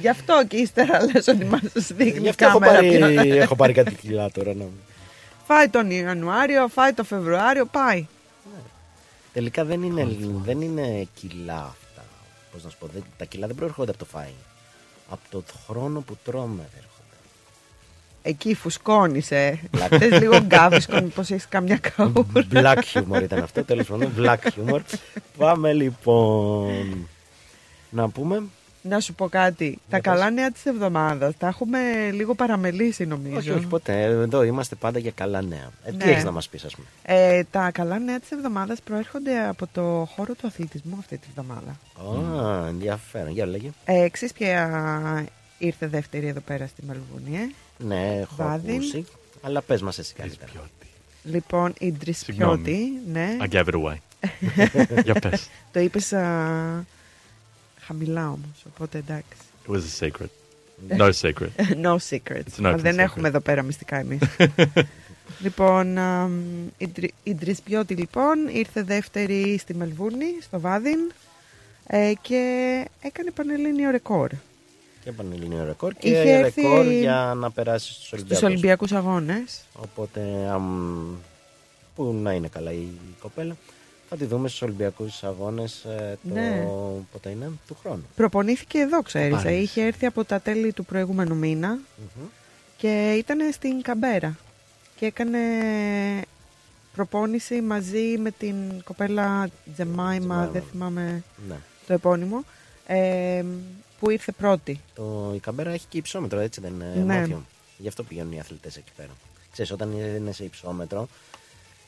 Γι' 0.00 0.08
αυτό 0.08 0.44
και 0.48 0.56
ύστερα 0.56 1.02
λες 1.12 1.26
ότι 1.28 1.44
μας 1.44 1.60
Γι' 1.74 1.94
δείχνει 1.94 2.24
η 2.24 2.28
αυτό 2.28 2.44
έχω 2.44 2.58
κάμερα. 2.58 2.78
πάρει, 2.78 2.98
πια. 3.28 3.34
έχω 3.42 3.56
πάρει 3.56 3.72
κάτι 3.72 3.94
κιλά 3.94 4.30
τώρα. 4.30 4.54
Να... 4.54 4.64
Φάει 5.46 5.68
τον 5.68 5.90
Ιανουάριο, 5.90 6.68
φάει 6.68 6.92
τον 6.92 7.04
Φεβρουάριο, 7.04 7.66
πάει. 7.66 8.06
Τελικά 9.32 9.64
δεν 9.64 9.82
είναι, 9.82 10.06
δεν 10.44 10.60
είναι 10.60 11.06
κιλά 11.14 11.54
αυτά. 11.54 12.04
Πώς 12.52 12.64
να 12.64 12.70
σου 12.70 12.76
πω, 12.78 12.86
δεν- 12.92 13.04
τα 13.16 13.24
κιλά 13.24 13.46
δεν 13.46 13.56
προέρχονται 13.56 13.90
από 13.90 13.98
το 13.98 14.04
φάι. 14.04 14.32
Από 15.10 15.20
το 15.30 15.42
χρόνο 15.66 16.00
που 16.00 16.16
τρώμε 16.24 16.62
έρχονται. 16.76 17.16
Εκεί 18.22 18.54
φουσκώνεις, 18.54 19.30
ε. 19.30 19.60
Black. 19.76 19.96
Θες 19.98 20.20
λίγο 20.20 20.38
γκάβισκο, 20.38 21.00
μήπως 21.00 21.30
έχεις 21.30 21.48
καμιά 21.48 21.76
καούρα. 21.78 22.26
Black 22.52 22.78
humor 22.92 23.22
ήταν 23.22 23.42
αυτό, 23.42 23.64
τέλος 23.64 23.86
πάντων. 23.86 24.12
Black 24.18 24.36
humor. 24.56 24.80
Πάμε 25.38 25.72
λοιπόν. 25.72 27.08
Να 27.90 28.08
πούμε. 28.08 28.42
Να 28.84 29.00
σου 29.00 29.14
πω 29.14 29.28
κάτι. 29.28 29.78
Τα 29.90 30.00
καλά 30.00 30.30
νέα 30.30 30.50
της 30.50 30.64
εβδομάδας 30.66 31.36
τα 31.38 31.46
έχουμε 31.46 31.78
λίγο 32.12 32.34
παραμελήσει 32.34 33.06
νομίζω. 33.06 33.36
Όχι, 33.36 33.50
όχι 33.50 33.66
ποτέ. 33.66 34.02
Εδώ 34.02 34.42
είμαστε 34.42 34.74
πάντα 34.74 34.98
για 34.98 35.10
καλά 35.10 35.42
νέα. 35.42 35.70
Ε, 35.84 35.90
τι 35.90 35.96
Ναι. 36.04 36.10
έχεις 36.10 36.24
να 36.24 36.30
μας 36.30 36.48
πεις, 36.48 36.64
ας 36.64 36.74
πούμε; 36.74 36.86
Ε, 37.02 37.42
τα 37.50 37.70
καλά 37.70 37.98
νέα 37.98 38.20
της 38.20 38.30
εβδομάδας 38.30 38.80
προέρχονται 38.82 39.46
από 39.48 39.66
το 39.72 40.08
χώρο 40.16 40.34
του 40.34 40.46
αθλητισμού 40.46 40.96
αυτή 40.98 41.18
τη 41.18 41.26
εβδομάδα. 41.28 41.76
Α, 42.42 42.66
ενδιαφέρον. 42.68 43.32
Για 43.32 43.46
λέγε. 43.46 43.70
Ε, 43.84 44.08
ξέρεις 44.08 44.34
ποια 44.34 45.24
ήρθε 45.58 45.86
δεύτερη 45.86 46.26
εδώ 46.26 46.40
πέρα 46.40 46.66
στη 46.66 46.82
Μελβούνι, 46.86 47.36
ε; 47.36 47.50
Ναι, 47.84 48.16
έχω 48.20 48.34
Βάδιν. 48.36 48.74
ακούσει. 48.74 49.06
Αλλά 49.42 49.62
πες 49.62 49.82
μας 49.82 49.98
εσύ 49.98 50.14
καλύτερα. 50.14 50.50
Λοιπόν, 51.24 51.72
η 51.78 51.92
Ντρισπιώτη, 51.92 52.78
ναι. 53.12 53.36
I 53.40 53.48
gave 53.54 53.64
it 53.64 53.74
away. 53.74 53.96
Για 55.04 55.14
πες. 55.14 55.48
Το 55.72 55.80
είπες 55.80 56.12
α, 56.12 56.84
χαμηλά 57.92 58.26
όμως, 58.26 58.64
οπότε 58.72 58.98
εντάξει. 58.98 59.38
It 59.66 59.70
was 59.70 59.76
a 59.76 60.06
secret. 60.06 60.30
No 60.98 61.10
secret. 61.22 61.50
no 61.86 61.96
secrets. 62.10 62.48
It's 62.48 62.58
an 62.58 62.62
Μα 62.62 62.70
open 62.72 62.78
δεν 62.78 62.94
secret. 62.94 62.98
έχουμε 62.98 63.28
εδώ 63.28 63.40
πέρα 63.40 63.62
μυστικά 63.62 63.96
εμείς. 63.96 64.18
λοιπόν, 65.44 65.98
α, 65.98 66.28
η, 66.78 66.88
Ντρι- 66.88 67.14
η 67.22 67.34
Ντρισπιώτη 67.34 67.94
λοιπόν 67.94 68.48
ήρθε 68.52 68.82
δεύτερη 68.82 69.58
στη 69.58 69.74
Μελβούρνη, 69.74 70.26
στο 70.40 70.60
Βάδιν 70.60 70.98
ε, 71.86 72.12
και 72.22 72.40
έκανε 73.00 73.30
πανελλήνιο 73.30 73.90
ρεκόρ. 73.90 74.30
Και 75.04 75.12
πανελλήνιο 75.12 75.64
ρεκόρ 75.64 75.92
και 75.94 76.08
Είχε 76.08 76.32
έρθει 76.32 76.60
ρεκόρ 76.62 76.86
για 76.86 77.32
να 77.36 77.50
περάσεις 77.50 77.94
στους 77.94 78.06
Στους 78.06 78.18
Ολυμπιακούς. 78.42 78.42
Ολυμπιακούς 78.42 78.92
Αγώνες. 78.92 79.60
Οπότε, 79.72 80.20
αμ, 80.50 81.14
που 81.94 82.12
να 82.22 82.32
είναι 82.32 82.48
καλά 82.48 82.72
η 82.72 82.86
κοπέλα, 83.20 83.56
θα 84.14 84.18
τη 84.18 84.24
δούμε 84.24 84.48
στους 84.48 84.62
Ολυμπιακούς 84.62 85.22
Αγώνες 85.24 85.84
ε, 85.84 86.18
το, 86.28 86.34
Ναι. 86.34 86.66
πότε 87.12 87.30
είναι, 87.30 87.50
του 87.66 87.76
χρόνου. 87.82 88.02
Προπονήθηκε 88.16 88.78
εδώ, 88.78 89.02
ξέρεις. 89.02 89.36
Πάρεις. 89.36 89.50
Ε, 89.50 89.54
είχε 89.54 89.82
έρθει 89.84 90.06
από 90.06 90.24
τα 90.24 90.40
τέλη 90.40 90.72
του 90.72 90.84
προηγούμενου 90.84 91.34
μήνα 91.36 91.68
Μμμ. 91.72 92.24
και 92.76 93.14
ήταν 93.18 93.52
στην 93.52 93.82
Καμπέρα 93.82 94.36
και 94.96 95.06
έκανε 95.06 95.38
προπόνηση 96.94 97.60
μαζί 97.60 98.16
με 98.18 98.30
την 98.30 98.54
κοπέλα 98.84 99.48
Τζεμάιμα, 99.74 100.18
Τζεμάιμα. 100.18 100.46
δεν 100.52 100.62
θυμάμαι 100.70 101.22
Ναι. 101.48 101.56
το 101.86 101.92
επώνυμο, 101.92 102.44
ε, 102.86 103.44
που 104.00 104.10
ήρθε 104.10 104.32
πρώτη. 104.32 104.80
Το, 104.94 105.32
η 105.34 105.38
Καμπέρα 105.38 105.70
έχει 105.70 105.86
και 105.88 105.98
υψόμετρο, 105.98 106.38
έτσι 106.40 106.60
δεν 106.60 106.72
είναι, 106.74 106.92
Ναι. 107.04 107.18
Μάθιο; 107.18 107.44
Γι' 107.78 107.88
αυτό 107.88 108.02
πηγαίνουν 108.02 108.32
οι 108.32 108.40
αθλητές 108.40 108.76
εκεί 108.76 108.92
πέρα. 108.96 109.10
Ξέρεις, 109.52 109.70
όταν 109.72 109.92
είναι 109.92 110.32
σε 110.32 110.44
υψόμετρο, 110.44 111.08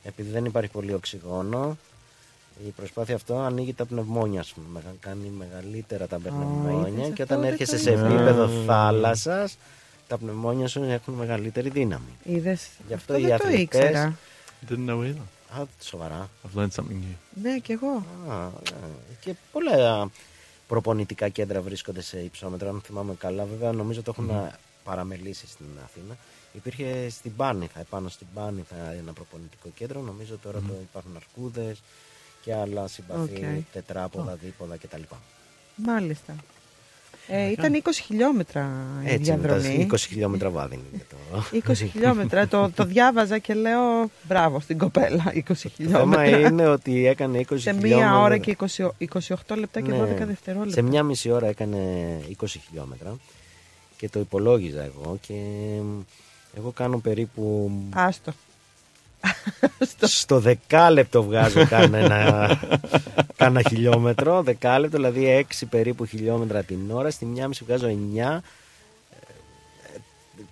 επειδή 0.04 0.30
δεν 0.30 0.44
υπάρχει 0.44 0.70
πολύ 0.70 0.92
οξυγόνο, 0.94 1.76
η 2.66 2.70
προσπάθεια 2.70 3.14
αυτό 3.14 3.36
ανοίγει 3.38 3.72
τα 3.74 3.84
πνευμόνια 3.86 4.42
σου. 4.42 4.54
Μεγα- 4.72 4.94
Κάνει 5.00 5.28
μεγαλύτερα 5.28 6.06
τα 6.06 6.18
πνευμόνια 6.18 6.88
είδες, 6.88 7.12
και 7.14 7.22
αυτό 7.22 7.34
όταν 7.34 7.40
δεν 7.40 7.50
έρχεσαι 7.52 7.76
το 7.76 7.82
σε 7.82 7.90
ήξερα. 7.90 8.08
επίπεδο 8.14 8.44
Α. 8.44 8.64
θάλασσας, 8.66 9.56
τα 10.06 10.18
πνευμόνια 10.18 10.68
σου 10.68 10.82
έχουν 10.82 11.14
μεγαλύτερη 11.14 11.68
δύναμη. 11.68 12.18
Είδες, 12.24 12.68
Γι' 12.88 12.94
αυτό 12.94 13.12
αυτό 13.12 13.24
οι 13.24 13.28
δεν 13.28 13.38
το 13.38 13.44
αθλητές- 13.44 13.62
ήξερα. 13.82 14.18
Didn't 14.68 14.88
know 14.90 14.98
either. 15.00 15.60
Α, 15.60 15.64
σοβαρά. 15.82 16.28
I've 16.46 16.58
learned 16.60 16.70
something 16.74 16.90
new. 17.02 17.16
Ναι, 17.42 17.58
κι 17.58 17.72
εγώ. 17.72 18.04
Α, 18.28 18.36
ναι. 18.70 19.14
Και 19.20 19.34
πολλά 19.52 20.10
προπονητικά 20.68 21.28
κέντρα 21.28 21.60
βρίσκονται 21.60 22.00
σε 22.02 22.18
υψόμετρο, 22.20 22.68
αν 22.68 22.80
θυμάμαι 22.84 23.14
καλά. 23.18 23.44
Βέβαια, 23.44 23.72
νομίζω 23.72 24.02
το 24.02 24.14
έχουν 24.16 24.50
παραμελήσει 24.84 25.46
στην 25.46 25.66
Αθήνα. 25.84 26.16
Υπήρχε 26.52 27.08
στην 27.10 27.36
Πάρνηθα, 27.36 27.80
επάνω 27.80 28.08
στην 28.08 28.26
Πάρνηθα 28.34 28.76
ένα 28.98 29.12
προπονητικό 29.12 29.68
κέντρο. 29.74 30.00
Νομίζω 30.00 30.36
τώρα 30.42 30.58
το 30.58 30.72
υπάρχουν 30.82 31.12
αρκούδες 31.16 31.82
και 32.44 32.54
άλλα 32.54 32.86
συμπαθή, 32.86 33.34
Οκ. 33.36 33.72
τετράποδα, 33.72 34.38
δίποδα 34.42 34.76
κτλ. 34.76 35.02
Μάλιστα. 35.76 36.34
Ε, 37.28 37.50
ήταν 37.50 37.82
20 37.84 37.88
χιλιόμετρα 38.04 38.70
η 39.04 39.10
Έτσι 39.10 39.30
είναι, 39.30 39.46
τα 39.46 39.56
διαδρομή. 39.56 39.88
20 39.92 39.96
χιλιόμετρα 39.98 40.50
βάδην 40.50 40.74
είναι 40.92 41.02
το. 41.10 41.16
20 41.72 41.74
χιλιόμετρα. 41.74 42.46
το, 42.48 42.70
το 42.74 42.84
διάβαζα 42.84 43.38
και 43.38 43.54
λέω 43.54 44.10
μπράβο 44.22 44.60
στην 44.60 44.78
κοπέλα. 44.78 45.32
20 45.34 45.42
Το 45.46 45.54
θέμα 45.54 45.70
χιλιόμετρα. 45.74 46.38
είναι 46.38 46.66
ότι 46.68 47.06
έκανε 47.06 47.38
20 47.38 47.44
σε 47.48 47.56
χιλιόμετρα. 47.72 47.96
μία 47.96 48.18
ώρα 48.20 48.38
και 48.38 48.56
20, 48.76 48.88
28 49.46 49.56
λεπτά 49.56 49.80
και 49.80 49.90
Ναι. 49.90 49.98
12 50.02 50.26
δευτερόλεπτα. 50.26 50.74
Σε 50.74 50.82
μια 50.82 51.02
μισή 51.02 51.30
ώρα 51.30 51.46
έκανε 51.46 51.78
20 52.40 52.44
χιλιόμετρα 52.68 53.16
και 53.96 54.08
το 54.08 54.20
υπολόγιζα 54.20 54.82
εγώ 54.82 55.18
και 55.20 55.34
εγώ 56.56 56.70
κάνω 56.70 56.98
περίπου 56.98 57.72
Άστο. 57.94 58.32
Στο 60.00 60.38
δεκάλεπτο 60.40 61.22
βγάζω 61.22 61.66
κάνα, 61.66 62.58
κάνα 63.36 63.62
χιλιόμετρο, 63.68 64.42
δεκάλεπτο, 64.42 64.96
δηλαδή 64.96 65.46
6 65.60 65.62
περίπου 65.70 66.04
χιλιόμετρα 66.04 66.62
την 66.62 66.78
ώρα, 66.90 67.10
στη 67.10 67.24
μια 67.24 67.48
μισή 67.48 67.64
βγάζω 67.64 67.86
9. 67.86 67.92
Ε, 68.18 68.40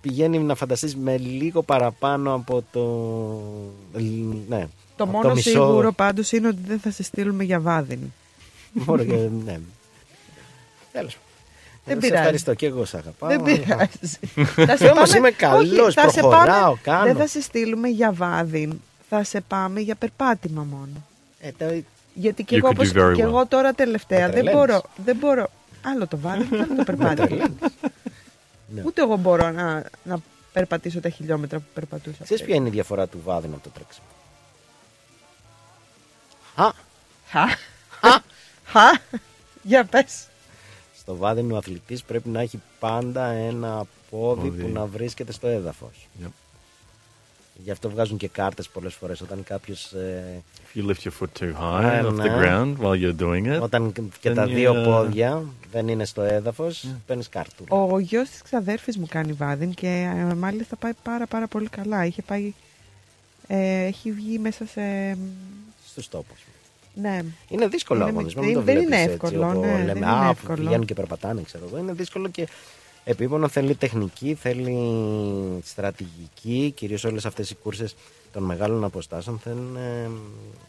Πηγαίνει 0.00 0.38
να 0.38 0.54
φανταστείς 0.54 0.96
με 0.96 1.16
λίγο 1.18 1.62
παραπάνω 1.62 2.34
από 2.34 2.64
το... 2.72 2.80
Ναι, 4.48 4.66
Το 4.96 5.04
από 5.04 5.12
μόνο 5.12 5.34
μισό- 5.34 5.50
σίγουρο 5.52 5.92
πάντως 5.92 6.32
είναι 6.32 6.48
ότι 6.48 6.60
δεν 6.66 6.78
θα 6.80 6.90
σε 6.90 7.02
στείλουμε 7.02 7.44
για 7.44 7.60
βάδιν. 7.60 8.00
Μόνο 8.72 9.04
και, 9.04 9.28
ναι. 9.44 9.58
Τέλος. 10.92 11.18
Δεν 11.84 11.94
Σε 11.94 12.00
πειράζει. 12.00 12.20
ευχαριστώ 12.20 12.54
και 12.54 12.66
εγώ 12.66 12.84
σ' 12.84 12.94
αγαπάω. 12.94 13.28
Δεν 13.28 13.42
πειράζει. 13.42 14.18
Θα 14.68 14.76
σε 14.76 14.84
Όμως 14.88 15.10
πάμε- 15.10 15.16
είμαι 15.16 15.26
Όχι, 15.28 15.36
καλός, 15.36 15.94
θα 15.94 16.08
σε 16.10 16.20
προχωράω, 16.20 16.60
πάμε- 16.62 16.78
κάνω. 16.82 17.04
Δεν 17.04 17.16
θα 17.16 17.26
σε 17.26 17.40
στείλουμε 17.42 17.88
για 17.88 18.12
βάδιν. 18.12 18.80
Θα 19.08 19.24
σε 19.24 19.40
πάμε 19.40 19.80
για 19.80 19.94
περπάτημα 19.94 20.62
μόνο. 20.70 21.06
Ε, 21.40 21.50
το- 21.58 21.82
Γιατί 22.14 22.44
και 22.44 22.56
You 22.56 22.58
εγώ, 22.58 22.68
could 22.68 22.70
do 22.70 22.74
όπως, 22.74 22.88
very 22.90 23.14
και 23.16 23.22
well. 23.22 23.26
εγώ 23.28 23.46
τώρα 23.46 23.72
τελευταία 23.72 24.18
Με 24.26 24.32
δεν 24.32 24.32
τρελαίνεις. 24.44 24.58
μπορώ, 24.58 24.82
δεν 25.04 25.16
μπορώ. 25.16 25.50
Άλλο 25.82 26.06
το 26.06 26.18
βάδιν, 26.18 26.54
άλλο 26.54 26.74
το 26.76 26.84
περπάτημα. 26.84 27.48
Ναι. 28.74 28.82
Ούτε 28.86 29.02
εγώ 29.02 29.16
μπορώ 29.16 29.50
να, 29.50 29.84
να 30.04 30.18
περπατήσω 30.52 31.00
τα 31.00 31.08
χιλιόμετρα 31.08 31.58
που 31.58 31.64
περπατούσα. 31.74 32.24
Ξέρεις 32.24 32.42
ποια 32.44 32.54
είναι 32.54 32.68
η 32.68 32.70
διαφορά 32.70 33.06
του 33.06 33.20
βάδινα 33.24 33.54
από 33.54 33.64
το 33.64 33.70
τρέξιμο; 33.70 34.06
Α, 36.54 36.72
Χα. 37.28 37.46
Χα. 38.66 38.90
Για 39.62 39.84
πες. 39.84 40.26
Στο 41.12 41.20
βάδιν 41.20 41.52
ο 41.52 41.56
αθλητής 41.56 42.02
πρέπει 42.02 42.28
να 42.28 42.40
έχει 42.40 42.60
πάντα 42.78 43.26
ένα 43.26 43.84
πόδι 44.10 44.48
Πόδι. 44.48 44.62
που 44.62 44.68
να 44.68 44.86
βρίσκεται 44.86 45.32
στο 45.32 45.46
έδαφος. 45.46 46.08
Yep. 46.24 46.28
Γι' 47.54 47.70
αυτό 47.70 47.90
βγάζουν 47.90 48.16
και 48.16 48.28
κάρτες 48.28 48.68
πολλές 48.68 48.94
φορές 48.94 49.20
όταν 49.20 49.44
κάποιος... 49.44 49.92
ε, 49.92 50.42
If 50.74 50.78
you 50.78 50.86
lift 50.90 51.02
your 51.02 51.12
foot 51.20 51.42
too 51.42 51.52
high 51.60 51.80
Ναι, 51.80 52.00
off 52.04 52.10
the 52.10 52.14
ναι. 52.14 52.36
ground 52.38 52.74
while 52.82 53.00
you're 53.02 53.22
doing 53.22 53.56
it, 53.56 53.60
Όταν 53.60 53.92
και 54.20 54.30
then 54.30 54.34
τα 54.34 54.44
you, 54.44 54.48
δύο 54.48 54.80
uh, 54.80 54.84
πόδια 54.84 55.42
δεν 55.70 55.88
είναι 55.88 56.04
στο 56.04 56.22
έδαφος, 56.22 56.86
παίρνεις 57.06 57.28
κάρτου. 57.28 57.64
Ο 57.68 57.98
γιος 57.98 58.28
της 58.28 58.42
ξαδέρφης 58.42 58.98
μου 58.98 59.06
κάνει 59.08 59.32
βάδιν 59.32 59.74
και 59.74 60.12
ε, 60.30 60.34
μάλιστα 60.34 60.76
πάει 60.76 60.92
πάρα 61.02 61.26
πάρα 61.26 61.46
πολύ 61.46 61.68
καλά. 61.68 62.04
Είχε 62.06 62.22
πάει, 62.22 62.52
ε, 63.46 63.84
έχει 63.84 64.12
βγει 64.12 64.38
μέσα 64.38 64.66
σε... 64.66 65.16
Στους 65.86 66.08
τόπους. 66.08 66.40
Ναι. 66.94 67.20
Είναι 67.48 67.66
δύσκολο 67.68 68.00
Είναι 68.00 68.10
αγωνισμό. 68.10 68.42
μικρή, 68.42 68.56
μην 68.56 68.66
το 68.66 68.72
δεν 68.72 68.82
είναι 68.82 68.86
βλέπεις 68.96 69.14
έτσι, 69.14 69.26
εύκολο, 69.26 69.48
όπου 69.48 69.60
ναι, 69.60 69.66
δεν 69.66 69.84
λέμε, 69.86 69.98
είναι 69.98 70.06
«Α, 70.06 70.28
εύκολο». 70.28 70.56
πηγαίνουν 70.56 70.86
και 70.86 70.94
περπατάνε, 70.94 71.42
ξέρω 71.42 71.64
εγώ. 71.66 71.78
Είναι 71.78 71.92
δύσκολο 71.92 72.28
και 72.28 72.48
επίπονο. 73.04 73.48
Θέλει 73.48 73.74
τεχνική, 73.74 74.34
θέλει 74.34 75.60
στρατηγική. 75.64 76.72
Κυρίως 76.76 77.04
όλες 77.04 77.26
αυτές 77.26 77.50
οι 77.50 77.54
κούρσες 77.54 77.94
των 78.32 78.42
μεγάλων 78.42 78.84
αποστάσεων 78.84 79.38
θέλουν 79.38 79.76
ε, 79.76 80.10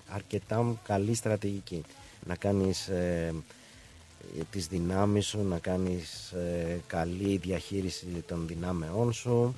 αρκετά 0.09 0.75
καλή 0.87 1.13
στρατηγική. 1.13 1.81
Να 2.27 2.35
κάνεις 2.35 2.87
ε, 2.87 3.33
τις 4.51 4.67
δυνάμεις 4.67 5.25
σου, 5.25 5.43
να 5.47 5.57
κάνεις 5.59 6.31
ε, 6.31 6.79
καλή 6.87 7.37
διαχείριση 7.37 8.05
των 8.27 8.47
δυνάμεών 8.47 9.13
σου, 9.13 9.55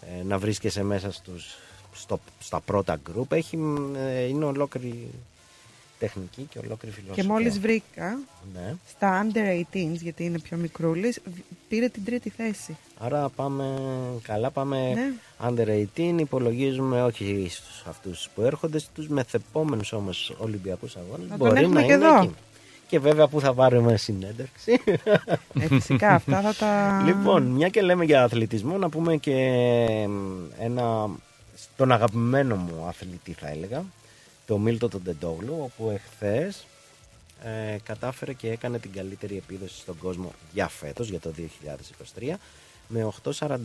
ε, 0.00 0.22
να 0.24 0.38
βρίσκεσαι 0.38 0.82
μέσα 0.82 1.12
στους, 1.12 1.56
στο, 1.92 2.20
στα 2.38 2.60
πρώτα 2.60 3.00
γκρουπ. 3.04 3.32
Έχει, 3.32 3.58
ε, 3.96 4.22
είναι 4.22 4.44
ολόκληρη 4.44 5.10
τεχνική 5.98 6.42
και 6.50 6.58
ολόκληρη 6.58 6.94
φιλοσοφία. 6.94 7.22
Και 7.22 7.28
μόλις 7.28 7.58
βρήκα 7.60 8.18
Ναι. 8.54 8.74
στα 8.88 9.26
under 9.26 9.64
18 9.72 9.92
γιατί 9.92 10.24
είναι 10.24 10.38
πιο 10.38 10.56
μικρούλης 10.56 11.20
β- 11.24 11.38
πήρε 11.68 11.88
την 11.88 12.04
τρίτη 12.04 12.30
θέση. 12.30 12.76
Άρα 12.98 13.28
πάμε 13.28 13.74
καλά, 14.22 14.50
πάμε 14.50 14.92
Ναι. 14.92 15.12
under 15.48 15.66
18, 15.96 16.18
υπολογίζουμε 16.18 17.02
όχι 17.02 17.46
στους 17.50 17.82
αυτούς 17.88 18.28
που 18.34 18.42
έρχονται, 18.42 18.78
στους 18.78 19.08
μεθεπόμενους 19.08 19.92
όμως 19.92 20.34
Ολυμπιακούς 20.38 20.96
αγώνες. 20.96 21.28
Να 21.28 21.36
τον 21.36 21.48
Μπορεί 21.48 21.60
έχουμε 21.62 21.80
να 21.80 21.86
και 21.86 21.92
είναι 21.92 22.04
εδώ. 22.06 22.22
εκεί. 22.22 22.34
Και 22.88 22.98
βέβαια 22.98 23.26
που 23.28 23.40
θα 23.40 23.54
πάρουμε 23.54 23.96
συνέντευξη. 23.96 24.80
Ε, 25.60 25.66
φυσικά 25.66 26.08
αυτά 26.14 26.40
θα 26.40 26.54
τα... 26.54 27.02
Λοιπόν, 27.06 27.42
μια 27.42 27.68
και 27.68 27.82
λέμε 27.82 28.04
για 28.04 28.22
αθλητισμό, 28.22 28.76
να 28.76 28.88
πούμε 28.88 29.16
και 29.16 29.34
ένα, 30.58 31.08
τον 31.76 31.92
αγαπημένο 31.92 32.56
μου 32.56 32.84
αθλητή 32.88 33.32
θα 33.32 33.48
έλεγα, 33.48 33.84
το 34.48 34.58
Μίλτο 34.58 34.88
τον 34.88 35.02
Τεντόγλου, 35.02 35.56
όπου 35.60 35.90
εχθές 35.90 36.66
ε, 37.42 37.76
κατάφερε 37.82 38.32
και 38.32 38.50
έκανε 38.50 38.78
την 38.78 38.92
καλύτερη 38.92 39.36
επίδοση 39.36 39.78
στον 39.78 39.98
κόσμο 39.98 40.32
για 40.52 40.68
φέτος, 40.68 41.08
για 41.08 41.20
το 41.20 41.32
2023, 42.18 42.34
με 42.88 43.12
8.41. 43.22 43.58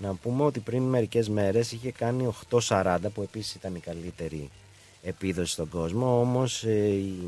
Να 0.00 0.14
πούμε 0.14 0.44
ότι 0.44 0.60
πριν 0.60 0.82
μερικές 0.82 1.28
μέρες 1.28 1.72
είχε 1.72 1.92
κάνει 1.92 2.34
8.40 2.50 2.98
που 3.14 3.22
επίσης 3.22 3.54
ήταν 3.54 3.74
η 3.74 3.80
καλύτερη 3.80 4.50
επίδοση 5.02 5.52
στον 5.52 5.68
κόσμο, 5.68 6.20
όμως 6.20 6.64
ε, 6.64 6.88
η, 6.88 7.18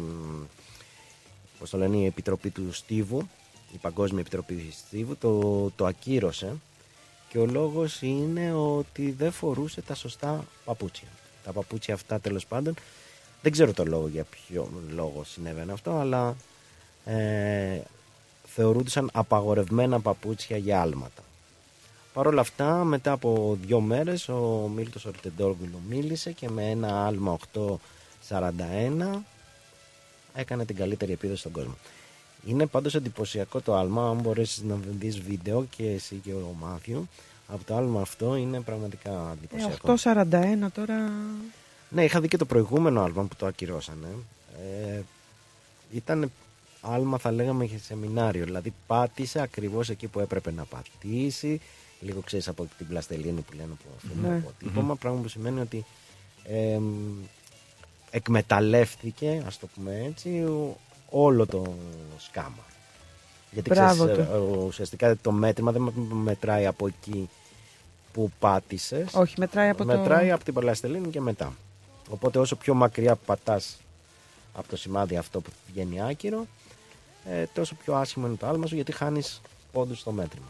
πώς 1.58 1.70
το 1.70 1.78
λένε, 1.78 1.96
η 1.96 2.06
Επιτροπή 2.06 2.50
του 2.50 2.72
Στίβου, 2.72 3.28
η 3.72 3.76
Παγκόσμια 3.76 4.20
Επιτροπή 4.20 4.68
Στίβου, 4.72 5.16
το, 5.16 5.70
το 5.76 5.86
ακύρωσε 5.86 6.56
και 7.28 7.38
ο 7.38 7.46
λόγος 7.46 8.02
είναι 8.02 8.52
ότι 8.54 9.10
δεν 9.10 9.32
φορούσε 9.32 9.82
τα 9.82 9.94
σωστά 9.94 10.44
παπούτσια. 10.64 11.08
Τα 11.44 11.52
παπούτσια 11.52 11.94
αυτά 11.94 12.20
τέλος 12.20 12.46
πάντων, 12.46 12.74
δεν 13.42 13.52
ξέρω 13.52 13.72
το 13.72 13.84
λόγο 13.84 14.08
για 14.08 14.24
ποιο 14.24 14.68
λόγο 14.88 15.24
συνέβαινε 15.24 15.72
αυτό, 15.72 15.90
αλλά 15.90 16.36
ε, 17.04 17.80
θεωρούνταν 18.46 19.10
απαγορευμένα 19.12 20.00
παπούτσια 20.00 20.56
για 20.56 20.80
άλματα. 20.80 21.22
Παρ' 22.12 22.26
όλα 22.26 22.40
αυτά, 22.40 22.84
μετά 22.84 23.12
από 23.12 23.58
δύο 23.62 23.80
μέρες, 23.80 24.28
ο 24.28 24.70
Μίλτος 24.74 25.04
Ορτεντόργουλου 25.04 25.80
μίλησε 25.88 26.32
και 26.32 26.48
με 26.48 26.70
ένα 26.70 27.06
άλμα 27.06 27.36
8.41 28.28 29.18
έκανε 30.34 30.64
την 30.64 30.76
καλύτερη 30.76 31.12
επίδοση 31.12 31.40
στον 31.40 31.52
κόσμο. 31.52 31.74
Είναι 32.46 32.66
πάντως 32.66 32.94
εντυπωσιακό 32.94 33.60
το 33.60 33.74
άλμα, 33.74 34.08
αν 34.08 34.20
μπορέσεις 34.20 34.62
να 34.62 34.78
δεις 34.98 35.20
βίντεο 35.20 35.66
και 35.76 35.90
εσύ 35.90 36.20
και 36.24 36.32
ο 36.32 36.54
Μάθιου, 36.60 37.08
από 37.48 37.64
το 37.64 37.76
άλμα 37.76 38.00
αυτό 38.00 38.36
είναι 38.36 38.60
πραγματικά 38.60 39.10
Ε, 39.10 39.32
εντυπωσιακό. 39.32 39.94
8.41 40.66 40.70
τώρα... 40.74 41.10
Ναι, 41.90 42.04
είχα 42.04 42.20
δει 42.20 42.28
και 42.28 42.36
το 42.36 42.44
προηγούμενο 42.44 43.02
άλμα 43.02 43.22
που 43.24 43.36
το 43.36 43.46
ακυρώσανε. 43.46 44.06
Ε, 44.94 45.00
ήταν 45.92 46.30
άλμα 46.80 47.18
θα 47.18 47.32
λέγαμε 47.32 47.66
και 47.66 47.78
σεμινάριο, 47.78 48.44
δηλαδή 48.44 48.72
πάτησε 48.86 49.40
ακριβώς 49.40 49.88
εκεί 49.88 50.06
που 50.06 50.20
έπρεπε 50.20 50.52
να 50.52 50.64
πατήσει, 50.64 51.60
λίγο 52.00 52.20
ξέρεις 52.20 52.48
από 52.48 52.68
την 52.78 52.88
πλαστελίνη 52.88 53.40
που 53.40 53.52
λένε 53.52 53.68
που 53.68 53.88
αφήνουν 53.96 54.30
Ναι. 54.30 54.36
αποτύπωμα, 54.36 54.96
πράγμα 54.96 55.20
που 55.20 55.28
σημαίνει 55.28 55.60
ότι 55.60 55.84
ε, 56.44 56.78
εκμεταλλεύτηκε, 58.10 59.42
ας 59.46 59.58
το 59.58 59.66
πούμε 59.66 60.04
έτσι, 60.06 60.28
ο- 60.28 60.76
όλο 61.10 61.46
το 61.46 61.74
σκάμα. 62.18 62.64
Γιατί 63.54 63.70
Μπράβο 63.70 64.04
ξέρεις, 64.06 64.26
του. 64.26 64.32
ε, 64.34 64.64
ουσιαστικά 64.66 65.16
το 65.22 65.30
μέτρημα 65.32 65.72
δεν 65.72 65.92
μετράει 66.12 66.66
από 66.66 66.86
εκεί 66.86 67.28
που 68.12 68.30
πάτησες. 68.38 69.14
Όχι, 69.14 69.34
μετράει 69.38 69.68
από 69.68 69.78
το- 69.78 69.84
μετράει 69.84 70.30
από 70.30 70.44
την 70.44 70.54
πλαστελίνη 70.54 71.08
και 71.08 71.20
μετά. 71.20 71.52
Οπότε 72.10 72.38
όσο 72.38 72.56
πιο 72.56 72.74
μακριά 72.74 73.16
πατάς 73.16 73.76
από 74.54 74.68
το 74.68 74.76
σημάδι 74.76 75.16
αυτό 75.16 75.40
που 75.40 75.50
βγαίνει 75.72 76.02
άκυρο, 76.02 76.46
ε, 77.30 77.44
τόσο 77.54 77.74
πιο 77.84 77.94
άσχημο 77.94 78.26
είναι 78.26 78.36
το 78.36 78.46
άλμα 78.46 78.66
σου 78.66 78.74
γιατί 78.74 78.92
χάνεις 78.92 79.40
πόντους 79.72 79.98
στο 79.98 80.10
μέτρημα. 80.10 80.46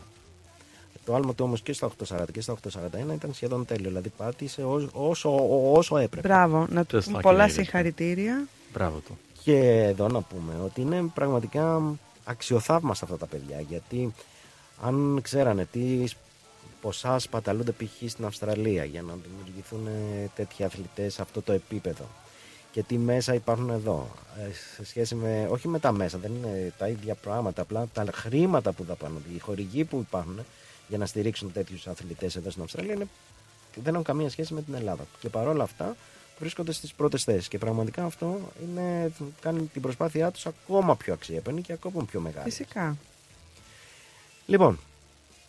Το 1.04 1.14
άλμα 1.14 1.34
του 1.34 1.44
όμως 1.44 1.60
και 1.62 1.72
στα 1.72 1.86
840 1.86 2.24
και 2.32 2.40
στα 2.40 2.52
841 2.52 3.14
ήταν 3.14 3.34
σχεδόν 3.34 3.64
τέλειο. 3.64 3.88
Δηλαδή 3.88 4.08
πάτησε 4.16 4.64
όσο, 4.64 4.88
όσο, 4.92 5.36
όσο 5.72 5.96
έπρεπε. 5.96 6.28
Μπράβο, 6.28 6.66
να 6.70 6.84
του 6.84 6.98
Just 6.98 7.04
πούμε 7.04 7.18
like 7.18 7.22
πολλά 7.22 7.44
an 7.44 7.48
Englishman. 7.48 7.52
συγχαρητήρια. 7.52 8.46
Μπράβο 8.72 8.98
του. 8.98 9.18
Και 9.42 9.58
εδώ 9.82 10.08
να 10.08 10.20
πούμε 10.20 10.52
ότι 10.64 10.80
είναι 10.80 11.02
πραγματικά 11.14 11.82
αξιοθαύμαστα 12.24 13.04
αυτά 13.04 13.16
τα 13.16 13.26
παιδιά 13.26 13.60
γιατί 13.60 14.14
αν 14.82 15.18
ξέρανε 15.22 15.64
τι 15.64 16.04
ποσά 16.80 17.18
σπαταλούνται 17.18 17.72
π.χ. 17.72 18.10
στην 18.10 18.24
Αυστραλία 18.24 18.84
για 18.84 19.02
να 19.02 19.14
δημιουργηθούν 19.28 19.86
ε, 19.86 20.30
τέτοιοι 20.34 20.64
αθλητές 20.64 21.14
σε 21.14 21.22
αυτό 21.22 21.42
το 21.42 21.52
επίπεδο 21.52 22.04
και 22.74 22.82
τι 22.82 22.98
μέσα 22.98 23.34
υπάρχουν 23.34 23.70
εδώ 23.70 24.10
ε, 24.38 24.52
σε 24.76 24.84
σχέση 24.84 25.14
με, 25.14 25.46
όχι 25.50 25.68
με 25.68 25.78
τα 25.78 25.92
μέσα, 25.92 26.18
δεν 26.18 26.32
είναι 26.34 26.72
τα 26.78 26.88
ίδια 26.88 27.14
πράγματα, 27.14 27.62
απλά 27.62 27.88
τα 27.92 28.04
χρήματα 28.14 28.72
που 28.72 28.84
δαπανούνται, 28.84 29.28
οι 29.34 29.38
χορηγοί 29.38 29.84
που 29.84 29.98
υπάρχουν 29.98 30.44
για 30.88 30.98
να 30.98 31.06
στηρίξουν 31.06 31.52
τέτοιους 31.52 31.86
αθλητές 31.86 32.36
εδώ 32.36 32.50
στην 32.50 32.62
Αυστραλία 32.62 32.94
είναι, 32.94 33.08
δεν 33.74 33.92
έχουν 33.92 34.04
καμία 34.04 34.30
σχέση 34.30 34.54
με 34.54 34.62
την 34.62 34.74
Ελλάδα. 34.74 35.06
Και 35.20 35.28
παρόλα 35.28 35.62
αυτά 35.62 35.96
βρίσκονται 36.38 36.72
στις 36.72 36.92
πρώτες 36.92 37.24
θέσεις 37.24 37.48
και 37.48 37.58
πραγματικά 37.58 38.04
αυτό 38.04 38.40
είναι, 38.62 39.12
κάνει 39.40 39.66
την 39.66 39.82
προσπάθειά 39.82 40.30
τους 40.30 40.46
ακόμα 40.46 40.96
πιο 40.96 41.12
αξιέπαινη 41.12 41.60
και 41.60 41.72
ακόμα 41.72 42.04
πιο 42.04 42.20
μεγάλη. 42.20 42.50
Φυσικά. 42.50 42.96
Λοιπόν, 44.46 44.78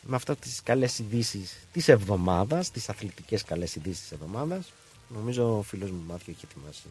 με 0.01 0.15
αυτά 0.15 0.35
τις 0.35 0.61
καλές 0.63 0.99
ειδήσεις 0.99 1.57
της 1.71 1.87
εβδομάδας, 1.87 2.71
τις 2.71 2.89
αθλητικές 2.89 3.43
καλές 3.43 3.75
ειδήσεις 3.75 4.01
της 4.01 4.11
εβδομάδας, 4.11 4.73
νομίζω 5.09 5.57
ο 5.57 5.61
φίλος 5.61 5.91
μου 5.91 6.03
Μάθιο 6.07 6.33
έχει 6.37 6.45
ετοιμάσει 6.51 6.83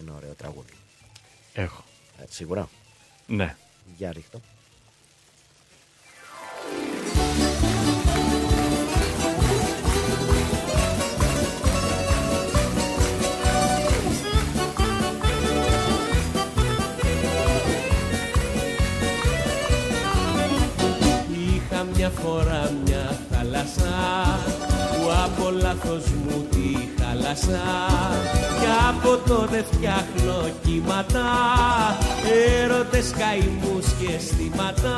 ένα 0.00 0.12
ωραίο 0.16 0.32
τραγούδι. 0.32 0.72
Έχω. 1.52 1.84
Ε, 2.18 2.24
σίγουρα. 2.28 2.68
Ναι. 3.26 3.56
Για 3.96 4.12
ρίχτω. 4.12 4.40
Μια 22.08 22.20
φορά 22.22 22.70
μια 22.84 23.20
θάλασσα 23.30 23.96
που 24.92 25.06
από 25.24 25.50
λάθος 25.50 26.04
μου 26.24 26.46
τη 26.50 26.88
χάλασα. 27.00 27.66
Και 28.60 28.70
από 28.88 29.16
τότε 29.28 29.64
φτιάχνω 29.70 30.50
κύματα 30.64 31.28
έρωτες 32.62 33.10
καημούς 33.18 33.86
και 33.98 34.14
αισθήματα. 34.16 34.96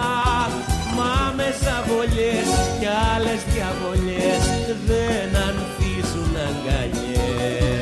Μα 0.96 1.32
με 1.36 1.48
ζαβολιές 1.62 2.50
και 2.80 2.88
άλλες 3.14 3.40
διαβολιές 3.52 4.42
δεν 4.86 5.28
ανθίζουν 5.46 6.34
αγκαλιές. 6.48 7.80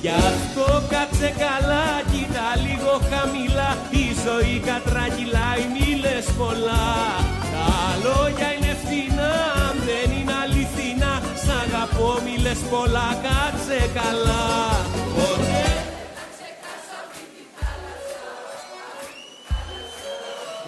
Γι' 0.00 0.14
αυτό 0.32 0.66
κάτσε 0.92 1.34
καλά, 1.44 1.86
κοίτα 2.12 2.46
λίγο 2.64 2.92
χαμηλά 3.10 3.70
Η 3.90 4.01
ζωή 4.26 4.62
κατρακυλάει 4.68 5.64
μη 5.72 5.82
πολλά. 6.38 6.88
Τα 7.54 7.72
λόγια 8.04 8.48
είναι 8.52 8.76
φθηνά, 8.82 9.34
δεν 9.86 10.16
είναι 10.16 10.32
αληθινά. 10.42 11.22
Σ' 11.44 11.52
αγαπώ 11.62 12.18
μη 12.24 12.36
πολλά, 12.70 13.08
κάτσε 13.26 13.90
καλά. 13.94 14.46
Ποτέ 15.14 15.66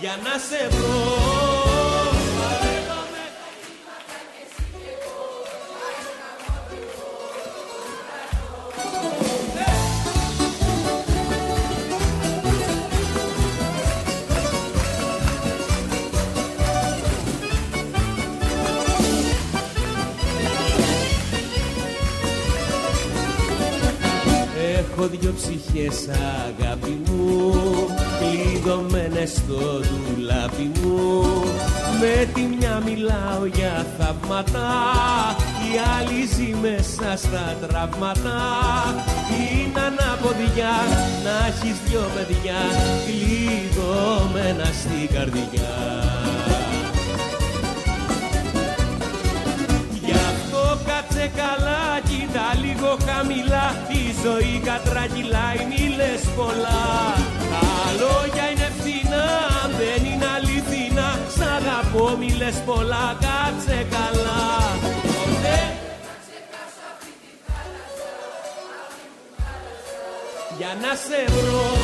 Για 0.01 0.19
να 0.25 0.39
σε 0.39 0.69
βρω. 0.69 1.34
Έχω 25.05 25.17
δυο 25.21 25.35
ψυχές 25.37 26.09
αγάπη 26.09 27.01
μου. 27.07 27.53
Κλειδωμένες 28.19 29.31
στο 29.31 29.81
ντουλάπι 29.81 30.71
μου. 30.75 31.23
Με 32.01 32.29
τη 32.35 32.41
μια 32.41 32.83
μιλάω 32.85 33.45
για 33.55 33.87
θαύματα. 33.99 34.69
Η 35.67 35.73
άλλη 35.97 36.27
ζει 36.35 36.55
μέσα 36.63 37.17
στα 37.17 37.57
τραύματα. 37.69 38.39
Είναι 39.31 39.81
αναποδιά 39.81 40.75
να 41.25 41.47
έχεις 41.47 41.77
δυο 41.87 42.05
παιδιά 42.15 42.61
Κλειδωμένα 43.07 44.65
στην 44.65 45.17
καρδιά 45.17 46.24
αυτό 51.25 51.41
κάτσε 51.41 51.41
καλά, 51.41 52.01
κοίτα 52.09 52.55
λίγο 52.63 52.97
χαμηλά. 53.07 53.67
Η 53.89 54.15
ζωή 54.23 54.61
κατρακυλάει, 54.65 55.67
μη 55.69 55.95
λες 55.97 56.23
πολλά. 56.37 57.15
Τα 57.53 57.93
λόγια 58.01 58.51
είναι 58.51 58.71
φθηνά, 58.79 59.27
αν 59.63 59.71
δεν 59.79 60.13
είναι 60.13 60.27
αληθινά. 60.37 61.19
Σ' 61.37 61.47
αγαπώ, 61.57 62.17
μη 62.19 62.31
λες 62.31 62.63
πολλά, 62.67 63.17
κάτσε 63.21 63.87
καλά. 63.91 64.45
Ποτέ. 65.03 65.59
Για 70.59 70.77
να 70.83 70.95
σε 70.95 71.25
βρω 71.33 71.84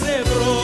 σε 0.00 0.22
βρω. 0.28 0.56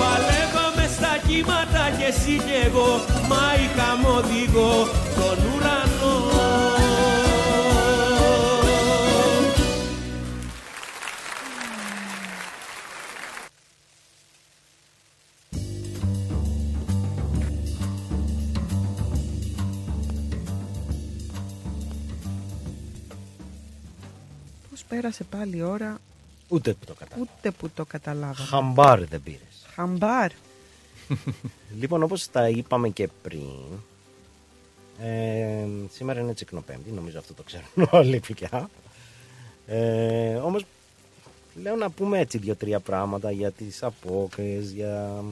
Παλεύαμε 0.00 0.86
στα 0.96 1.12
κύματα 1.26 1.84
και 1.98 2.04
εσύ 2.04 2.36
κι 2.36 2.66
εγώ 2.66 3.04
Μα 3.28 3.54
είχαμε 3.62 4.08
οδηγό 4.08 4.72
τον 5.14 5.38
ουρανό. 5.54 6.32
Πώς 24.70 24.84
πέρασε 24.88 25.24
πάλι 25.24 25.56
η 25.56 25.62
ώρα, 25.62 25.98
Ούτε 26.48 26.72
που 26.72 26.84
το 26.86 26.94
κατάλαβα. 26.94 27.30
ούτε 27.30 27.50
που 27.50 27.70
το 27.70 27.84
καταλάβαμε. 27.84 28.48
Χαμπάρ 28.48 29.04
δεν 29.04 29.22
πήρες. 29.22 29.66
Χαμπάρ. 29.74 30.30
Λοιπόν, 31.80 32.02
όπως 32.02 32.30
τα 32.30 32.48
είπαμε 32.48 32.88
και 32.88 33.08
πριν, 33.22 33.48
ε, 35.00 35.66
σήμερα 35.92 36.20
είναι 36.20 36.34
τσικνοπέμπτη, 36.34 36.90
νομίζω 36.90 37.18
αυτό 37.18 37.34
το 37.34 37.42
ξέρουν 37.42 37.88
όλοι 38.00 38.20
πια. 38.20 38.70
Ε, 39.66 40.34
όμως, 40.34 40.64
λέω 41.62 41.76
να 41.76 41.90
πούμε 41.90 42.18
έτσι 42.18 42.38
δύο-τρία 42.38 42.80
πράγματα 42.80 43.30
για 43.30 43.50
τις 43.50 43.82
απόκριες, 43.82 44.70
για 44.70 45.22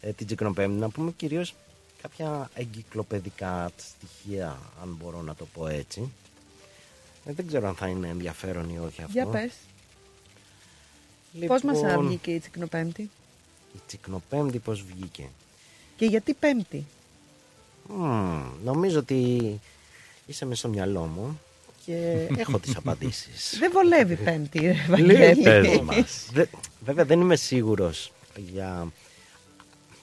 ε, 0.00 0.10
την 0.10 0.26
τσικνοπέμπτη, 0.26 0.78
να 0.78 0.88
πούμε 0.88 1.10
κυρίως 1.10 1.54
κάποια 2.02 2.50
εγκυκλοπαιδικά 2.54 3.70
στοιχεία, 3.76 4.58
αν 4.82 4.96
μπορώ 5.00 5.22
να 5.22 5.34
το 5.34 5.46
πω 5.54 5.66
έτσι. 5.66 6.12
Ε, 7.24 7.32
δεν 7.32 7.46
ξέρω 7.46 7.68
αν 7.68 7.74
θα 7.74 7.86
είναι 7.86 8.08
ενδιαφέρον 8.08 8.70
ή 8.70 8.78
όχι 8.78 9.02
αυτό. 9.02 9.12
Για 9.12 9.26
πες. 9.26 9.52
Λοιπόν, 11.32 11.60
Πώς 11.60 11.62
μας 11.62 11.98
βγήκε 12.06 12.30
η 12.30 12.38
Τσικνοπέμπτη; 12.38 13.02
Η 13.74 13.78
τσικνοπέμπτη 13.86 14.58
πώς 14.58 14.82
βγήκε; 14.82 15.28
και 15.96 16.04
γιατί 16.06 16.34
Πέμπτη; 16.34 16.84
Μμμ, 17.88 18.42
νομίζω 18.64 18.98
ότι 18.98 19.60
είσαι 20.26 20.44
μέσα 20.44 20.58
στο 20.60 20.68
μυαλό 20.68 21.00
μου 21.04 21.40
και 21.84 22.26
έχω 22.42 22.58
τις 22.58 22.76
απαντήσεις. 22.76 23.56
Δεν 23.58 23.70
βολεύει 23.72 24.16
Πέμπτη, 24.16 24.58
ρε 24.58 24.96
Λίγο 24.96 25.18
Βαγγέλη. 25.24 25.42
πες 25.42 25.80
μας. 25.80 26.28
Δε- 26.32 26.44
Βέβαια 26.84 27.04
δεν 27.04 27.20
είμαι 27.20 27.36
σίγουρος 27.36 28.12
για, 28.36 28.92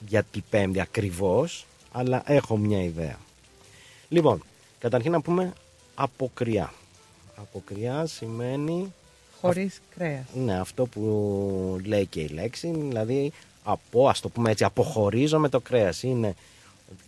για 0.08 0.22
την 0.22 0.42
πέμπτη 0.50 0.80
ακριβώς, 0.80 1.66
αλλά 1.92 2.22
έχω 2.26 2.56
μια 2.56 2.82
ιδέα. 2.82 3.18
Λοιπόν, 4.08 4.42
καταρχήν 4.78 5.12
να 5.12 5.20
πούμε 5.20 5.52
αποκριά. 5.94 6.72
Αποκριά 7.36 8.06
σημαίνει 8.06 8.94
Χωρίς 9.46 9.80
κρέας. 9.96 10.24
ναι, 10.34 10.58
αυτό 10.60 10.86
που 10.86 11.80
λέει 11.84 12.06
και 12.06 12.20
η 12.20 12.28
λέξη, 12.28 12.70
δηλαδή 12.70 13.32
από, 13.64 14.08
ας 14.08 14.20
το 14.20 14.28
πούμε 14.28 14.50
έτσι, 14.50 14.64
αποχωρίζω 14.64 15.38
με 15.38 15.48
το 15.48 15.60
κρέας. 15.60 16.02
Είναι 16.02 16.34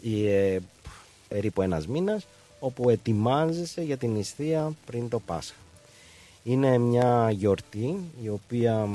ε, 0.05 0.59
περίπου 1.29 1.63
ένας 1.63 1.87
μήνας 1.87 2.27
όπου 2.61 2.91
ετοιμάζεσαι 2.91 3.83
για 3.83 3.97
την 3.97 4.11
νηστεία 4.11 4.73
πριν 4.87 5.09
το 5.09 5.21
Πάσχα. 5.21 5.57
Είναι 6.45 6.79
μια 6.79 7.31
γιορτή 7.31 8.01
η 8.23 8.29
οποία 8.29 8.89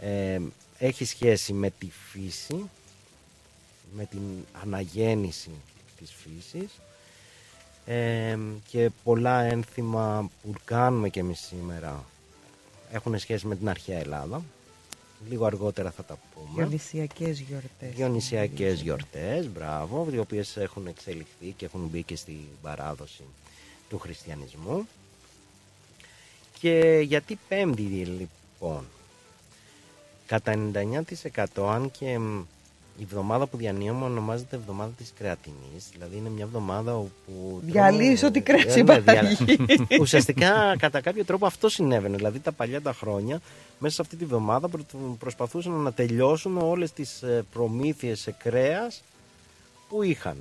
ε, 0.00 0.40
έχει 0.78 1.04
σχέση 1.04 1.52
με 1.52 1.70
τη 1.78 1.88
φύση, 2.10 2.70
με 3.96 4.04
την 4.04 4.20
αναγέννηση 4.62 5.50
της 5.98 6.12
φύσης 6.12 6.70
ε, 7.86 8.38
και 8.68 8.90
πολλά 9.04 9.40
ένθιμα 9.40 10.30
που 10.42 10.54
κάνουμε 10.64 11.08
και 11.08 11.20
εμείς 11.20 11.40
σήμερα 11.40 12.04
έχουν 12.96 13.18
σχέση 13.18 13.46
με 13.46 13.56
την 13.56 13.68
αρχαία 13.68 13.98
Ελλάδα. 13.98 14.42
Λίγο 15.28 15.44
αργότερα 15.44 15.90
θα 15.90 16.04
τα 16.04 16.18
πούμε. 16.34 16.48
Διονυσιακές 16.54 17.40
γιορτές. 17.40 17.94
Διονυσιακές 17.94 18.80
γιορτές, 18.80 19.48
μπράβο, 19.48 20.08
οι 20.12 20.18
οποίες 20.18 20.56
έχουν 20.56 20.86
εξελιχθεί 20.86 21.54
και 21.56 21.64
έχουν 21.64 21.88
μπει 21.92 22.02
και 22.02 22.16
στην 22.16 22.40
παράδοση 22.62 23.22
του 23.88 23.98
χριστιανισμού. 23.98 24.88
Και 26.60 27.02
γιατί 27.04 27.38
πέμπτη 27.48 27.82
λοιπόν; 27.82 28.84
Κατά 30.26 30.70
99% 30.72 31.44
αν 31.56 31.90
και 31.90 32.18
μ, 32.18 32.42
η 32.98 33.02
εβδομάδα 33.02 33.46
που 33.46 33.56
διανύουμε 33.56 34.04
ονομάζεται 34.04 34.56
εβδομάδα 34.56 34.90
της 34.96 35.12
κρεατινής. 35.18 35.84
Δηλαδή 35.92 36.16
είναι 36.16 36.28
μια 36.28 36.44
εβδομάδα 36.44 36.96
όπου... 36.96 37.60
Διαλύεις 37.64 38.20
τρώμε- 38.20 38.36
ό,τι 38.36 38.40
κρέας 38.52 38.76
Ε, 38.76 38.82
ναι, 38.82 38.94
υπάρχει. 38.94 39.44
δια- 39.44 39.86
Ουσιαστικά 40.00 40.76
κατά 40.78 41.00
κάποιο 41.00 41.24
τρόπο 41.24 41.46
αυτό 41.46 41.68
συνέβαινε. 41.68 42.16
Δηλαδή 42.16 42.38
τα 42.40 42.52
παλιά 42.52 42.80
τα 42.82 42.92
χρόνια 42.92 43.40
μέσα 43.78 43.94
σε 43.94 44.02
αυτή 44.02 44.16
τη 44.16 44.24
εβδομάδα 44.24 44.68
προ- 44.68 45.16
προσπαθούσαν 45.18 45.72
να 45.72 45.92
τελειώσουν 45.92 46.56
όλες 46.58 46.92
τις 46.92 47.22
ε, 47.22 47.44
προμήθειες 47.52 48.20
σε 48.20 48.30
κρέας 48.38 49.02
που 49.88 50.02
είχαν. 50.02 50.36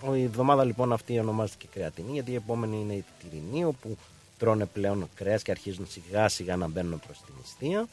Ο- 0.00 0.14
Η 0.14 0.22
εβδομάδα 0.22 0.64
λοιπόν 0.64 0.92
αυτή 0.92 1.18
ονομάστηκε 1.18 1.66
κρεατινή 1.72 2.12
γιατί 2.12 2.30
η 2.30 2.34
επόμενη 2.34 2.76
είναι 2.80 2.92
η 2.92 3.04
τυρινή 3.22 3.64
όπου 3.64 3.96
τρώνε 4.38 4.66
πλέον 4.66 5.08
κρέας 5.14 5.42
και 5.42 5.50
αρχίζουν 5.50 5.86
σιγά 5.88 6.28
σιγά 6.28 6.56
να 6.56 6.68
μπαίνουν 6.68 7.00
προς 7.06 7.20
την 7.26 7.34
νηστεία 7.40 7.86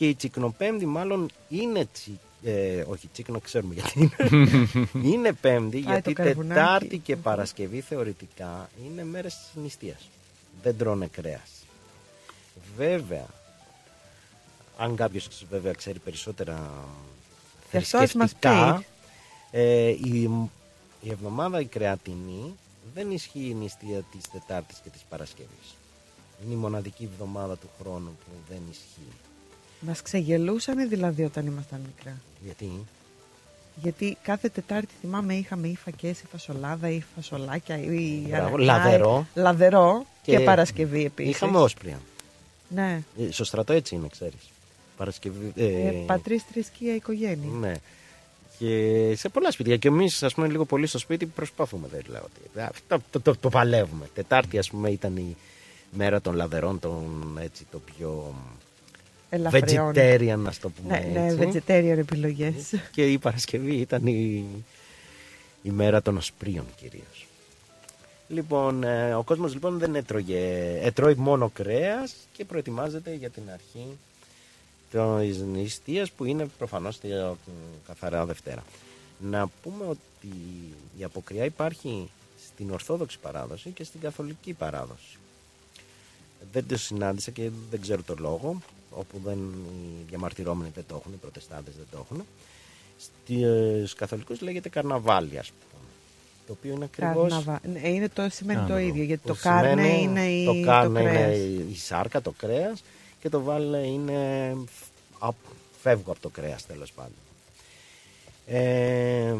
Και 0.00 0.08
η 0.08 0.14
Τσικνοπέμπτη 0.14 0.86
μάλλον 0.86 1.30
είναι 1.48 1.88
τσι, 1.92 2.18
ε, 2.42 2.84
όχι 2.88 3.08
τσίκνο 3.12 3.40
ξέρουμε 3.40 3.74
γιατί 3.74 4.00
είναι. 4.00 4.48
είναι 5.12 5.32
πέμπτη 5.32 5.80
Πάει 5.80 5.92
γιατί 5.92 6.12
το 6.12 6.22
καρβουνάκι. 6.22 6.60
Τετάρτη 6.60 6.98
και 6.98 7.16
Παρασκευή 7.16 7.80
θεωρητικά 7.80 8.70
είναι 8.84 9.04
μέρες 9.04 9.34
της 9.34 9.62
νηστείας. 9.62 10.08
Δεν 10.62 10.76
τρώνε 10.76 11.06
κρέας. 11.06 11.50
Βέβαια, 12.76 13.26
αν 14.76 14.96
κάποιος 14.96 15.28
βέβαια 15.50 15.72
ξέρει 15.72 15.98
περισσότερα 15.98 16.70
Γι' 17.70 17.76
αυτό 17.76 17.98
ας 17.98 18.12
μας 18.12 18.30
θρησκευτικά, 18.30 18.84
ε, 19.50 19.88
η, 19.88 20.30
η 21.00 21.10
εβδομάδα 21.10 21.60
η 21.60 21.66
κρεατινή 21.66 22.54
δεν 22.94 23.10
ισχύει 23.10 23.48
η 23.48 23.54
νηστεία 23.54 24.02
της 24.02 24.30
Τετάρτης 24.32 24.78
και 24.82 24.90
της 24.90 25.02
Παρασκευής. 25.08 25.74
Είναι 26.44 26.54
η 26.54 26.56
μοναδική 26.56 27.04
εβδομάδα 27.12 27.56
του 27.56 27.70
χρόνου 27.80 28.18
που 28.24 28.30
δεν 28.48 28.62
ισχύει. 28.70 29.29
Μας 29.80 30.02
ξεγελούσαν 30.02 30.88
δηλαδή 30.88 31.22
όταν 31.24 31.46
ήμασταν 31.46 31.80
μικρά. 31.96 32.16
Γιατί; 32.44 32.70
Γιατί 33.82 34.16
κάθε 34.22 34.48
Τετάρτη 34.48 34.92
θυμάμαι 35.00 35.34
είχαμε 35.34 35.68
ή 35.68 35.76
φακές 35.76 36.20
ή 36.20 36.24
φασολάδα 36.30 36.88
ή 36.90 37.02
φασολάκια 37.14 37.78
ή 37.78 38.24
Μπράβο, 38.28 38.44
αρακά, 38.46 38.62
λαδερό. 38.64 39.26
λαδερό 39.34 40.06
και, 40.22 40.36
Και 40.36 40.40
Παρασκευή 40.44 41.04
επίσης. 41.04 41.30
είχαμε 41.34 41.58
όσπρια. 41.58 42.00
Ναι. 42.68 43.02
Ε, 43.18 43.30
Στο 43.32 43.44
στρατό 43.44 43.72
έτσι 43.72 43.94
είναι, 43.94 44.08
ξέρεις. 44.08 44.50
Παρασκευή. 44.96 45.52
Ε, 45.56 45.64
Ε, 45.86 45.90
πατρίς 46.06 46.42
θρησκεία 46.52 46.94
οικογένεια. 46.94 47.48
ναι. 47.58 47.74
Και 48.58 49.14
σε 49.16 49.28
πολλά 49.28 49.50
σπίτια. 49.50 49.76
Και 49.76 49.88
εμείς, 49.88 50.22
ας 50.22 50.34
πούμε, 50.34 50.48
λίγο 50.48 50.64
πολύ 50.64 50.86
στο 50.86 50.98
σπίτι 50.98 51.26
προσπαθούμε. 51.26 51.88
Δεν 51.92 52.02
λέω 52.08 52.22
ότι. 52.24 52.60
Αυτό 52.60 53.00
το, 53.10 53.20
το, 53.20 53.36
το 53.36 53.48
παλεύουμε. 53.48 54.08
Τετάρτη, 54.14 54.58
ας 54.58 54.70
πούμε, 54.70 54.90
ήταν 54.90 55.16
η 55.16 55.36
μέρα 55.90 56.20
των 56.20 56.34
λαδερών, 56.34 56.78
των, 56.78 57.38
έτσι, 57.42 57.66
το 57.70 57.78
πιο 57.78 58.34
Ελαφριών. 59.30 59.92
vegetarian, 59.94 60.38
να 60.38 60.52
το 60.60 60.70
πούμε 60.70 60.98
Ναι, 61.12 61.20
ναι, 61.20 61.44
έτσι. 61.44 61.62
vegetarian 61.66 61.98
επιλογές. 61.98 62.74
Και 62.92 63.12
η 63.12 63.18
Παρασκευή 63.18 63.74
ήταν 63.74 64.06
η, 64.06 64.44
η 65.62 65.70
μέρα 65.70 66.02
των 66.02 66.16
οσπρίων 66.16 66.64
κυρίως. 66.76 67.26
Λοιπόν, 68.28 68.84
ε, 68.84 69.14
ο 69.14 69.22
κόσμος 69.22 69.52
λοιπόν 69.52 69.78
δεν 69.78 69.94
έτρωγε, 69.94 70.78
έτρωει 70.82 71.14
μόνο 71.14 71.48
κρέας 71.48 72.14
και 72.32 72.44
προετοιμάζεται 72.44 73.14
για 73.14 73.30
την 73.30 73.42
αρχή 73.52 73.98
της 74.90 75.38
νηστείας 75.38 76.10
που 76.10 76.24
είναι 76.24 76.46
προφανώς 76.58 76.98
τη 76.98 77.12
ε, 77.12 77.30
καθαρά 77.86 78.26
Δευτέρα. 78.26 78.64
Να 79.18 79.48
πούμε 79.62 79.84
ότι 79.84 80.36
η 80.98 81.04
αποκριά 81.04 81.44
υπάρχει 81.44 82.10
στην 82.46 82.70
Ορθόδοξη 82.70 83.18
παράδοση 83.18 83.70
και 83.70 83.84
στην 83.84 84.00
Καθολική 84.00 84.52
παράδοση. 84.52 85.16
Δεν 86.52 86.66
το 86.66 86.76
συνάντησα 86.78 87.30
και 87.30 87.50
δεν 87.70 87.80
ξέρω 87.80 88.02
το 88.02 88.14
λόγο, 88.18 88.60
όπου 88.90 89.20
δεν, 89.24 89.38
οι 89.38 90.04
διαμαρτυρόμενοι 90.08 90.70
δεν 90.74 90.84
το 90.88 90.96
έχουν, 90.96 91.12
οι 91.12 91.16
προτεστάντες 91.16 91.74
δεν 91.76 91.86
το 91.90 91.98
έχουν. 92.10 92.24
Στους 92.98 93.94
καθολικούς 93.94 94.40
λέγεται 94.40 94.68
καρναβάλι, 94.68 95.38
ας 95.38 95.48
πούμε. 95.48 95.82
Το 96.46 96.52
οποίο 96.52 96.72
είναι 96.74 96.84
ακριβώς... 96.84 97.14
Καρναβα... 97.32 97.60
Ναι, 97.72 97.88
είναι 97.88 98.08
το, 98.08 98.28
σημαίνει 98.30 98.60
το 98.60 98.66
Κάρναβο. 98.66 98.88
ίδιο, 98.88 99.02
γιατί 99.04 99.26
το 99.26 99.34
Που 99.34 99.38
κάρνε 99.42 99.70
σημαίνει- 99.82 100.02
είναι 100.02 100.26
η, 100.26 100.44
το 100.44 100.66
κάρνε 100.66 101.02
κρέας. 101.02 101.36
είναι 101.38 101.70
η 101.70 101.76
σάρκα, 101.76 102.20
το 102.22 102.30
κρέας 102.30 102.82
και 103.20 103.28
το 103.28 103.40
βάλε 103.42 103.78
είναι 103.86 104.56
απ- 105.18 105.34
φεύγω 105.82 106.10
από 106.12 106.20
το 106.20 106.28
κρέας 106.28 106.66
τέλος 106.66 106.92
πάντων. 106.92 107.12
Ε, 108.46 109.34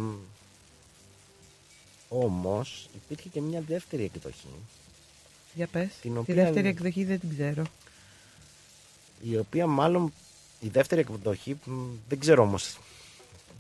όμως 2.09 2.89
υπήρχε 3.05 3.29
και 3.29 3.41
μια 3.41 3.61
δεύτερη 3.69 4.05
εκδοχή 4.15 4.47
Για 5.55 5.67
πες, 5.67 5.89
την 6.03 6.13
τη 6.13 6.19
οποία- 6.19 6.35
δεύτερη 6.35 6.69
εκδοχή 6.69 7.05
δεν 7.05 7.21
την 7.21 7.29
ξέρω. 7.31 7.63
Η 9.23 9.37
οποία 9.37 9.67
μάλλον 9.67 10.13
η 10.61 10.69
δεύτερη 10.69 11.01
εκδοχή 11.01 11.57
μ, 11.65 11.73
δεν 12.09 12.19
ξέρω 12.19 12.43
όμως 12.43 12.79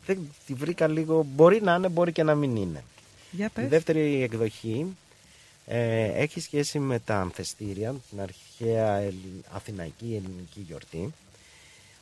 δεν 0.06 0.32
τη 0.46 0.54
βρήκα 0.54 0.88
λίγο 0.88 1.26
μπορεί 1.34 1.62
να 1.62 1.74
είναι 1.74 1.88
μπορεί 1.88 2.12
και 2.12 2.22
να 2.22 2.34
μην 2.34 2.56
είναι. 2.56 2.84
Για 3.30 3.46
η 3.46 3.50
πες. 3.54 3.68
δεύτερη 3.68 4.22
εκδοχή 4.22 4.96
ε, 5.66 6.04
έχει 6.04 6.40
σχέση 6.40 6.78
με 6.78 6.98
τα 6.98 7.20
ανθεστήρια 7.20 7.94
την 8.10 8.20
αρχαία 8.20 8.96
ελλη- 8.96 9.44
αθηναϊκή 9.52 10.14
ελληνική 10.24 10.60
γιορτή 10.66 11.12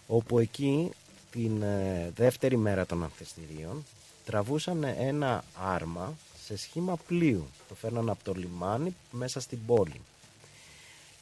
όπου 0.06 0.38
εκεί 0.38 0.90
την 1.30 1.62
ε, 1.62 2.12
δεύτερη 2.14 2.56
μέρα 2.56 2.86
των 2.86 3.02
ανθεστηρίων 3.02 3.84
τραβούσαν 4.24 4.84
ένα 4.84 5.44
άρμα 5.54 6.14
σε 6.44 6.56
σχήμα 6.56 6.96
πλοίου. 7.06 7.46
Το 7.68 7.74
φέρναν 7.74 8.08
από 8.10 8.24
το 8.24 8.32
λιμάνι 8.32 8.94
μέσα 9.10 9.40
στην 9.40 9.58
πόλη. 9.66 10.00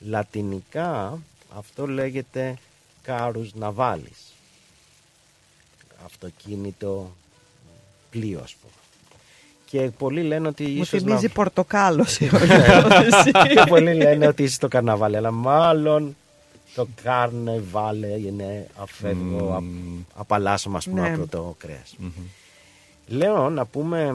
Λατινικά 0.00 1.18
αυτό 1.56 1.86
λέγεται 1.86 2.56
κάρους 3.02 3.54
ναβάλης. 3.54 4.32
Αυτοκίνητο 6.04 7.10
πλοίο 8.10 8.40
ας 8.42 8.54
πούμε. 8.54 8.72
Και 9.70 9.90
πολλοί 9.98 10.22
λένε 10.22 10.48
ότι 10.48 10.62
Μου 10.62 10.70
ίσως 10.82 10.88
θυμίζει 11.02 11.26
να... 11.26 11.32
πορτοκάλος 11.32 12.12
σε 12.12 12.24
όλη 12.34 12.46
Ναι. 12.46 12.54
υπόθεση. 12.78 13.30
και 13.30 13.64
πολλοί 13.68 13.94
λένε 13.94 14.26
ότι 14.26 14.42
είσαι 14.42 14.54
στο 14.54 14.68
καρναβάλι, 14.68 15.16
αλλά 15.16 15.30
μάλλον 15.30 16.16
το 16.74 16.86
καρνεβάλε 17.02 18.06
είναι 18.06 18.66
αφεύγω, 18.76 19.54
απ, 19.56 19.64
απαλλάσσομαι 20.14 20.76
ας 20.76 20.84
πούμε 20.88 21.00
Ναι. 21.00 21.14
από 21.14 21.26
το 21.26 21.54
κρέας. 21.58 21.94
Λέω 23.06 23.50
να 23.50 23.64
πούμε 23.66 24.14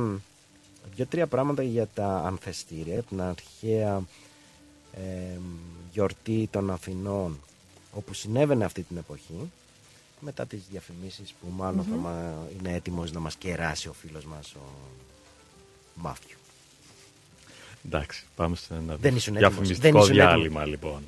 δύο-τρία 0.95 1.28
πράγματα 1.28 1.64
για 1.64 1.88
τα 1.94 2.22
ανθεστήρια, 2.26 3.02
την 3.03 3.22
αρχαία 3.22 4.02
ε, 4.94 5.38
γιορτή 5.92 6.48
των 6.52 6.72
Αθηνών 6.72 7.40
όπου 7.92 8.14
συνέβαινε 8.14 8.66
αυτή 8.66 8.82
την 8.82 8.98
εποχή 8.98 9.52
μετά 10.20 10.46
τις 10.46 10.62
διαφημίσεις 10.72 11.34
που 11.42 11.48
μαλλον 11.58 11.86
θα 11.90 11.96
Μμμ. 11.96 12.02
μα, 12.02 12.34
είναι 12.60 12.74
έτοιμος 12.74 13.12
να 13.12 13.20
μας 13.20 13.36
κεράσει 13.36 13.88
ο 13.88 13.94
φίλος 13.94 14.26
μας 14.26 14.54
ο 14.54 14.62
Μάθιου. 15.96 16.38
Εντάξει, 17.86 18.26
πάμε 18.36 18.56
σε 18.56 18.74
ένα 18.74 18.96
Δεν 18.96 19.16
ήσουν 19.16 19.36
έτοιμος. 19.36 19.54
Δεν 19.54 19.60
διαφημιστικό 19.60 20.00
ήσουν 20.00 20.14
διάλειμμα 20.14 20.66
λοιπόν. 20.66 21.02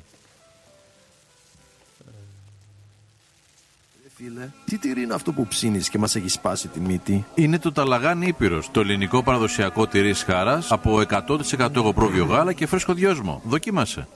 Φίλε, 4.16 4.48
τι 4.64 4.78
τυρί 4.78 5.02
είναι 5.02 5.14
αυτό 5.14 5.32
που 5.32 5.46
ψήνεις 5.46 5.88
και 5.88 5.98
μας 5.98 6.16
έχει 6.16 6.28
σπάσει 6.28 6.68
τη 6.68 6.80
μύτη; 6.80 7.24
Είναι 7.34 7.58
το 7.58 7.72
ταλαγάνι 7.72 8.26
Ήπειρος, 8.26 8.70
το 8.70 8.80
ελληνικό 8.80 9.22
παραδοσιακό 9.22 9.86
τυρί 9.86 10.14
σχάρας 10.14 10.72
από 10.72 11.02
100% 11.08 11.74
εγωπρόβιο 11.74 12.24
γάλα 12.24 12.52
και 12.52 12.66
φρέσκο 12.66 12.94
δυόσμο. 12.94 13.42
Δοκίμασε. 13.44 14.08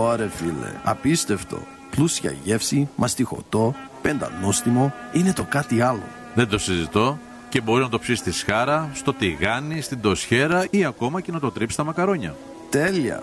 Πόρε 0.00 0.28
φίλε, 0.28 0.72
απίστευτο. 0.84 1.58
Πλούσια 1.90 2.34
γεύση, 2.44 2.88
μαστιχωτό, 2.96 3.74
πεντανόστιμο, 4.02 4.92
είναι 5.12 5.32
το 5.32 5.44
κάτι 5.48 5.80
άλλο. 5.80 6.02
Δεν 6.34 6.48
το 6.48 6.58
συζητώ 6.58 7.18
και 7.48 7.60
μπορεί 7.60 7.82
να 7.82 7.88
το 7.88 7.98
ψήσει 7.98 8.18
στη 8.18 8.32
σχάρα, 8.32 8.90
στο 8.94 9.12
τηγάνι, 9.12 9.80
στην 9.80 10.00
τοσχέρα 10.00 10.66
ή 10.70 10.84
ακόμα 10.84 11.20
και 11.20 11.32
να 11.32 11.40
το 11.40 11.50
τρίψεις 11.50 11.74
στα 11.74 11.84
μακαρόνια. 11.84 12.36
Τέλεια. 12.70 13.22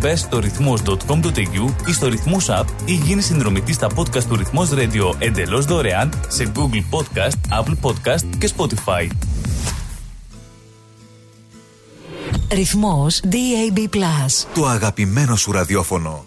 Μπε 0.00 0.16
στο 0.16 0.38
ρυθμός.com.au 0.38 1.88
ή 1.88 1.92
στο 1.92 2.08
ρυθμός 2.08 2.46
app 2.50 2.64
ή 2.84 2.92
γίνει 2.92 3.22
συνδρομητής 3.22 3.74
στα 3.74 3.88
podcast 3.96 4.22
του 4.22 4.36
Ρυθμός 4.36 4.70
Radio 4.72 5.14
εντελώς 5.18 5.64
δωρεάν 5.64 6.12
σε 6.28 6.52
Google 6.56 6.96
Podcast, 6.98 7.60
Apple 7.60 7.76
Podcast 7.82 8.24
και 8.38 8.50
Spotify. 8.56 9.08
Ρυθμός 12.52 13.20
DAB+. 13.24 13.98
Το 14.54 14.66
αγαπημένο 14.66 15.36
σου 15.36 15.52
ραδιόφωνο. 15.52 16.24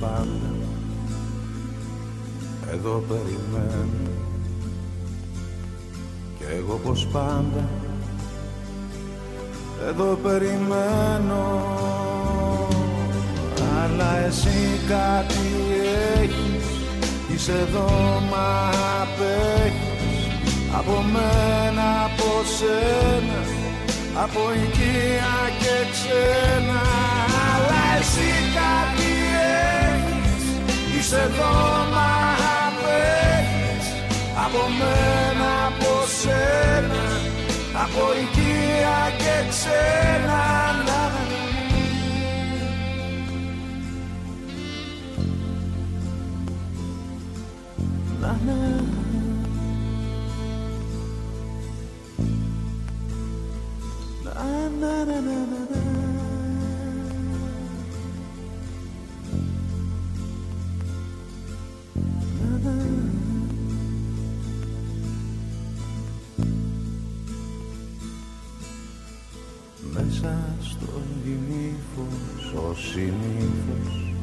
Πάντα. 0.00 0.50
Εδώ 2.72 3.04
περιμένω. 3.08 4.10
Κι 6.38 6.44
εγώ 6.58 6.80
πως 6.84 7.06
πάντα. 7.12 7.68
Εδώ 9.88 10.18
περιμένω. 10.22 11.44
Αλλά 13.82 14.18
εσύ 14.26 14.80
κάτι 14.88 15.48
έχεις. 16.20 16.66
Είσαι 17.34 17.52
εδώ 17.52 17.88
μα 18.30 18.68
απέχεις. 19.02 20.28
Από 20.78 21.04
μένα, 21.12 22.04
από 22.04 22.30
σένα. 22.56 23.40
Από 24.22 24.40
οικία 24.54 25.36
και 25.60 25.76
ξένα. 25.92 26.80
Αλλά 27.52 27.82
εσύ 27.98 28.30
κάτι 28.54 29.00
έχεις 29.00 29.09
Είσαι 31.12 31.22
εδώ 31.22 31.54
μα 31.92 32.10
απέχεις. 32.66 33.86
Από 34.44 34.62
μένα, 34.78 35.66
από 35.66 35.92
σένα. 36.20 37.02
Από 37.82 38.04
οικία 38.20 38.98
και 39.18 39.48
ξένα 39.48 40.42
να, 40.86 41.02
να, 48.20 48.32
να. 48.46 48.54
na 54.24 54.40
na 54.80 54.94
na 55.08 55.18
na 55.26 55.60
na 55.70 55.89
Μέσα 69.92 70.54
στο 70.60 71.02
ημίφος 71.24 72.52
ο 72.54 72.74
συνήθως 72.74 74.14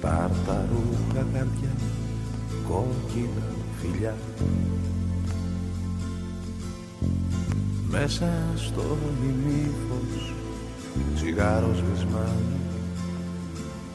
Ταρταρούχα 0.00 1.26
καρδιά, 1.32 1.74
κόκκινα 2.68 3.54
φιλιά 3.80 4.16
Μέσα 7.90 8.32
στο 8.56 8.96
ημίφος, 9.24 10.32
τσιγάρος 11.14 11.76
σβησμένο 11.76 12.58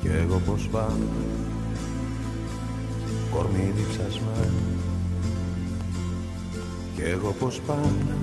Κι 0.01 0.07
εγώ 0.07 0.41
πως 0.45 0.67
πάνω, 0.71 1.07
κορμί 3.37 3.73
διψασμένο 3.75 4.61
Κι 6.95 7.01
εγώ 7.01 7.35
πως 7.39 7.61
πάνω, 7.67 8.17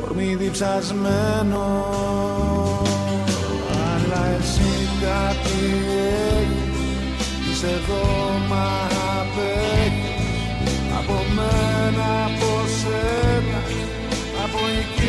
κορμί 0.00 0.34
διψασμένο 0.34 1.84
αλλά 3.92 4.26
εσύ 4.38 4.72
κάτι 5.00 5.64
έχεις. 6.40 7.50
Είσαι 7.50 7.66
εδώ 7.66 8.04
μα 8.48 8.66
απέχεις. 9.20 10.12
Από 10.98 11.24
μένα, 11.34 12.24
από 12.24 12.50
σένα 12.78 13.60
Από 14.44 14.58
οικία 14.78 15.03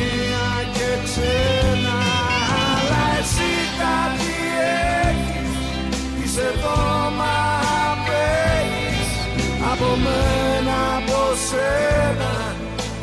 σένα 11.56 12.34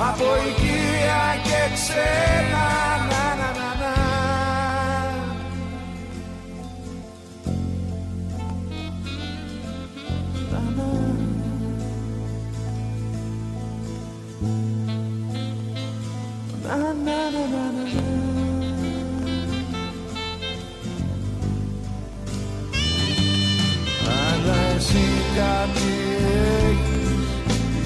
Από 0.09 0.29
οικία 0.47 1.23
και 1.47 1.61
ξένα 1.77 2.65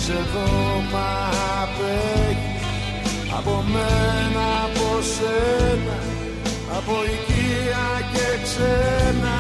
Είσαι 0.09 0.15
εδώ 0.19 0.83
μα 0.93 1.09
απέχεις. 1.63 2.65
Από 3.39 3.65
μένα, 3.73 4.47
από 4.67 5.03
σένα 5.15 5.99
Από 6.79 6.97
οικία 7.13 7.89
και 8.13 8.29
ξένα. 8.45 9.37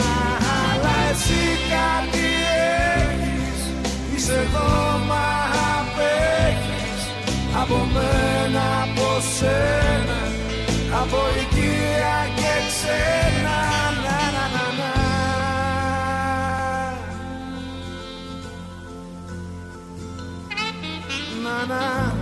Αλλά 0.68 0.94
εσύ 1.10 1.44
κάτι 1.72 2.28
έχεις. 3.04 3.60
Είσαι 4.14 4.32
εδώ 4.46 4.70
μα 5.08 5.26
απέχεις. 5.76 7.02
Από 7.62 7.78
μένα, 7.94 8.64
από 8.84 9.08
σένα 9.36 10.20
Από 11.02 11.20
οικία 11.40 12.16
και 12.38 12.52
ξένα 12.70 13.85
Nana. 21.68 22.12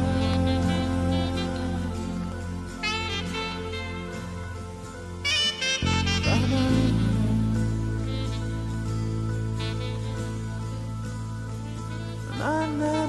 na, 12.38 12.66
na. 12.68 12.76
Na, 12.78 12.96
na. 12.96 13.05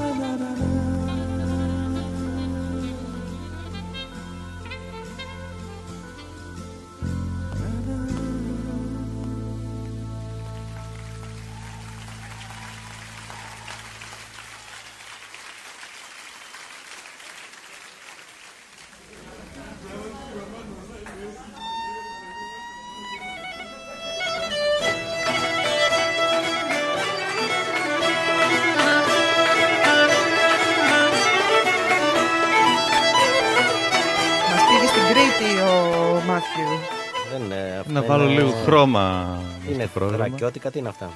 Είναι- 38.88 39.00
λίγο 39.00 39.68
χρώμα 39.68 39.74
Είναι 39.74 39.84
στο 39.90 40.00
πρόγραμμα. 40.00 40.24
θρακιώτικα, 40.26 40.72
τι 40.72 40.80
είναι 40.80 40.90
αυτά; 40.90 41.10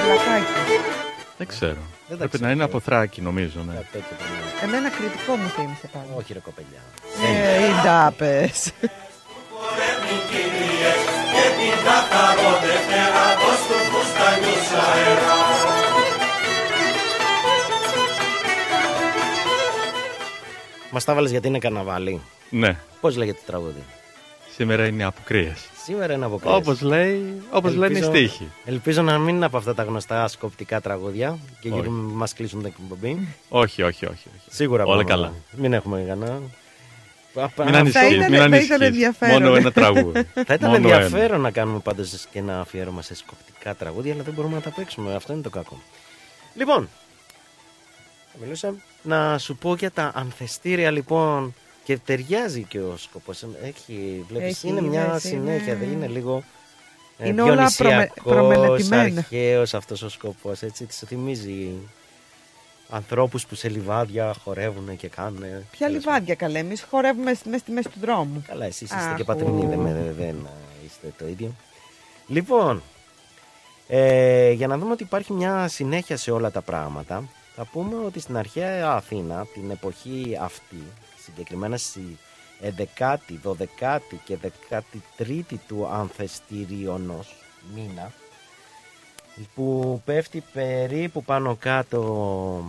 Φυλακάκι. 0.00 0.52
Δεν 1.38 1.46
ξέρω. 1.46 1.76
τα 2.08 2.16
Πρέπει 2.16 2.28
ξέρω. 2.28 2.44
να 2.46 2.50
είναι 2.52 2.64
από 2.64 2.80
θράκη 2.80 3.20
νομίζω. 3.22 3.58
Ναι. 3.66 3.72
Τέτοιο 3.74 4.14
πρέπει 4.18 4.22
να 4.22 4.66
είναι. 4.66 4.74
Εμένα 4.76 4.88
κριτικό 4.96 5.32
μου 5.36 5.48
θύμισε 5.48 5.86
πάλι. 5.92 6.06
Όχι 6.16 6.32
ρε 6.32 6.38
κοπελιά. 6.38 6.82
Ε, 7.26 7.66
οι 7.66 7.70
ντάπες. 7.82 8.72
Και 11.34 11.46
την 11.58 11.84
καθαρό 11.86 12.50
Δευτέρα 12.64 13.24
δώσ' 13.40 13.64
τους 13.68 13.84
φουστανιούς 13.92 14.68
αέρα 14.84 15.34
Μας 20.90 21.04
τα 21.04 21.14
βάλες 21.14 21.30
γιατί 21.30 21.48
είναι 21.48 21.58
καρναβάλι; 21.58 22.20
Ναι. 22.50 22.76
Πώς 23.00 23.16
λέγεται 23.16 23.38
το 23.38 23.44
τραγούδι; 23.46 23.82
Σήμερα 24.54 24.86
είναι 24.86 25.04
αποκρίες. 25.04 25.68
Σήμερα 25.84 26.12
είναι 26.12 26.24
αποκρίες. 26.24 26.54
Όπως 26.54 26.80
λέει, 26.80 27.42
όπως 27.50 27.74
λένε 27.74 27.98
οι 27.98 28.02
Ελπίζω- 28.02 28.10
στίχοι. 28.28 28.50
Ελπίζω 28.64 29.02
να 29.02 29.18
μην 29.18 29.34
είναι 29.36 29.44
από 29.44 29.56
αυτά 29.56 29.74
τα 29.74 29.82
γνωστά 29.82 30.28
σκοπτικά 30.28 30.80
τραγούδια 30.80 31.38
και 31.60 31.68
Όχι. 31.68 31.78
γύρω 31.78 31.90
μας 31.90 32.32
κλείσουν 32.34 32.58
την 32.58 32.68
εκπομπή. 32.68 33.28
Όχι, 33.48 33.82
όχι, 33.82 34.06
όχι. 34.06 34.28
όχι. 34.36 34.46
Σίγουρα 34.50 34.82
Όλα 34.84 34.92
πάμε. 34.92 35.04
καλά. 35.04 35.32
Μην 35.50 35.72
έχουμε 35.72 36.04
κανένα. 36.08 36.40
Μην 37.64 37.74
ανησυχείς, 37.76 38.10
ήταν- 38.10 38.18
μην 38.18 38.28
θα 38.30 38.36
ήταν 38.36 38.52
ανησυχείς. 38.52 38.80
ενδιαφέρον. 38.80 39.42
Μόνο 39.42 39.54
ένα 39.56 39.72
τραγούδι. 39.72 40.22
Θα 40.34 40.54
ήταν 40.54 40.70
Μόνο 40.70 40.74
ενδιαφέρον 40.76 41.40
να 41.40 41.50
κάνουμε 41.50 41.78
πάντως 41.78 42.26
και 42.30 42.38
ένα 42.38 42.60
αφιέρωμα 42.60 43.02
σε 43.02 43.14
σκοπτικά 43.14 43.74
τραγούδια, 43.74 44.12
αλλά 44.14 44.22
δεν 44.22 44.34
μπορούμε 44.34 44.54
να 44.54 44.60
τα 44.60 44.70
παίξουμε. 44.70 45.14
Αυτό 45.14 45.32
είναι 45.32 45.42
το 45.42 45.50
κακό. 45.50 45.82
Λοιπόν, 46.56 46.88
θα 48.32 48.38
μιλούσα 48.42 48.74
να 49.02 49.38
σου 49.38 49.56
πω 49.56 49.74
για 49.74 49.90
τα 49.90 50.12
ανθεστήρια 50.14 50.90
λοιπόν 50.90 51.54
και 51.84 51.98
ταιριάζει 51.98 52.62
και 52.62 52.78
ο 52.80 52.96
σκοπός. 52.96 53.44
Έχει, 53.62 54.24
βλέπεις, 54.28 54.46
Έχει, 54.56 54.68
είναι 54.68 54.80
μια 54.80 55.06
είδες, 55.06 55.22
συνέχεια, 55.22 55.72
είναι- 55.72 55.84
δεν 55.84 55.92
είναι 55.92 56.06
λίγο 56.06 56.42
ε, 57.18 57.28
Είναι 57.28 57.42
όλα 57.42 57.54
προμε- 57.54 57.70
διονυσιακός, 57.76 58.32
προμελετημένα. 58.32 59.18
αρχαίος 59.18 59.74
αυτός 59.74 60.02
ο 60.02 60.08
σκοπός, 60.08 60.62
έτσι, 60.62 60.86
σου 60.92 61.06
θυμίζει 61.06 61.72
ανθρώπους 62.90 63.46
που 63.46 63.54
σε 63.54 63.68
λιβάδια 63.68 64.34
χορεύουν 64.44 64.96
και 64.96 65.08
κάνουν. 65.08 65.42
Ποια 65.70 65.88
λιβάδια 65.88 66.34
καλέ, 66.34 66.58
εμείς 66.58 66.86
χορεύουμε 66.90 67.24
μέσα 67.44 67.58
στη 67.58 67.70
μέση 67.70 67.88
του 67.88 67.98
δρόμου. 68.00 68.44
Καλά, 68.48 68.64
εσείς 68.64 68.80
είστε 68.80 68.96
Αχ, 68.96 69.16
και 69.16 69.24
πατρινοί, 69.24 69.64
ου. 69.64 69.68
δεν, 69.68 69.78
με- 69.78 70.14
δεν 70.18 70.28
ε, 70.46 70.84
είστε 70.86 71.12
το 71.18 71.26
ίδιο. 71.28 71.54
Λοιπόν, 72.26 72.82
ε, 73.88 74.50
για 74.50 74.66
να 74.66 74.78
δούμε 74.78 74.92
ότι 74.92 75.02
υπάρχει 75.02 75.32
μια 75.32 75.68
συνέχεια 75.68 76.16
σε 76.16 76.30
όλα 76.30 76.50
τα 76.50 76.60
πράγματα, 76.62 77.28
θα 77.56 77.64
πούμε 77.64 77.94
ότι 78.06 78.20
στην 78.20 78.36
αρχαία 78.36 78.90
Αθήνα, 78.92 79.46
την 79.54 79.70
εποχή 79.70 80.38
αυτή, 80.40 80.82
συγκεκριμένα 81.24 81.76
στη 81.76 82.18
11η, 82.98 83.16
12η 83.42 84.16
και 84.24 84.38
13η 85.18 85.54
του 85.66 85.86
Ανθεστηριονός 85.86 87.34
μήνα, 87.74 88.12
που 89.54 90.00
πέφτει 90.04 90.42
περίπου 90.52 91.24
πάνω 91.24 91.56
κάτω 91.56 92.64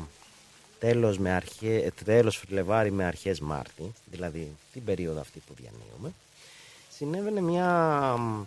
τέλος, 0.79 1.17
με 1.17 1.31
αρχέ, 1.31 1.91
τέλος 2.05 2.37
Φλεβάρι 2.37 2.91
με 2.91 3.03
αρχές 3.05 3.39
Μάρτη, 3.39 3.93
δηλαδή 4.05 4.55
την 4.73 4.83
περίοδο 4.83 5.19
αυτή 5.19 5.41
που 5.47 5.53
διανύουμε, 5.53 6.13
συνέβαινε 6.89 7.41
μια 7.41 7.69
μ, 8.17 8.43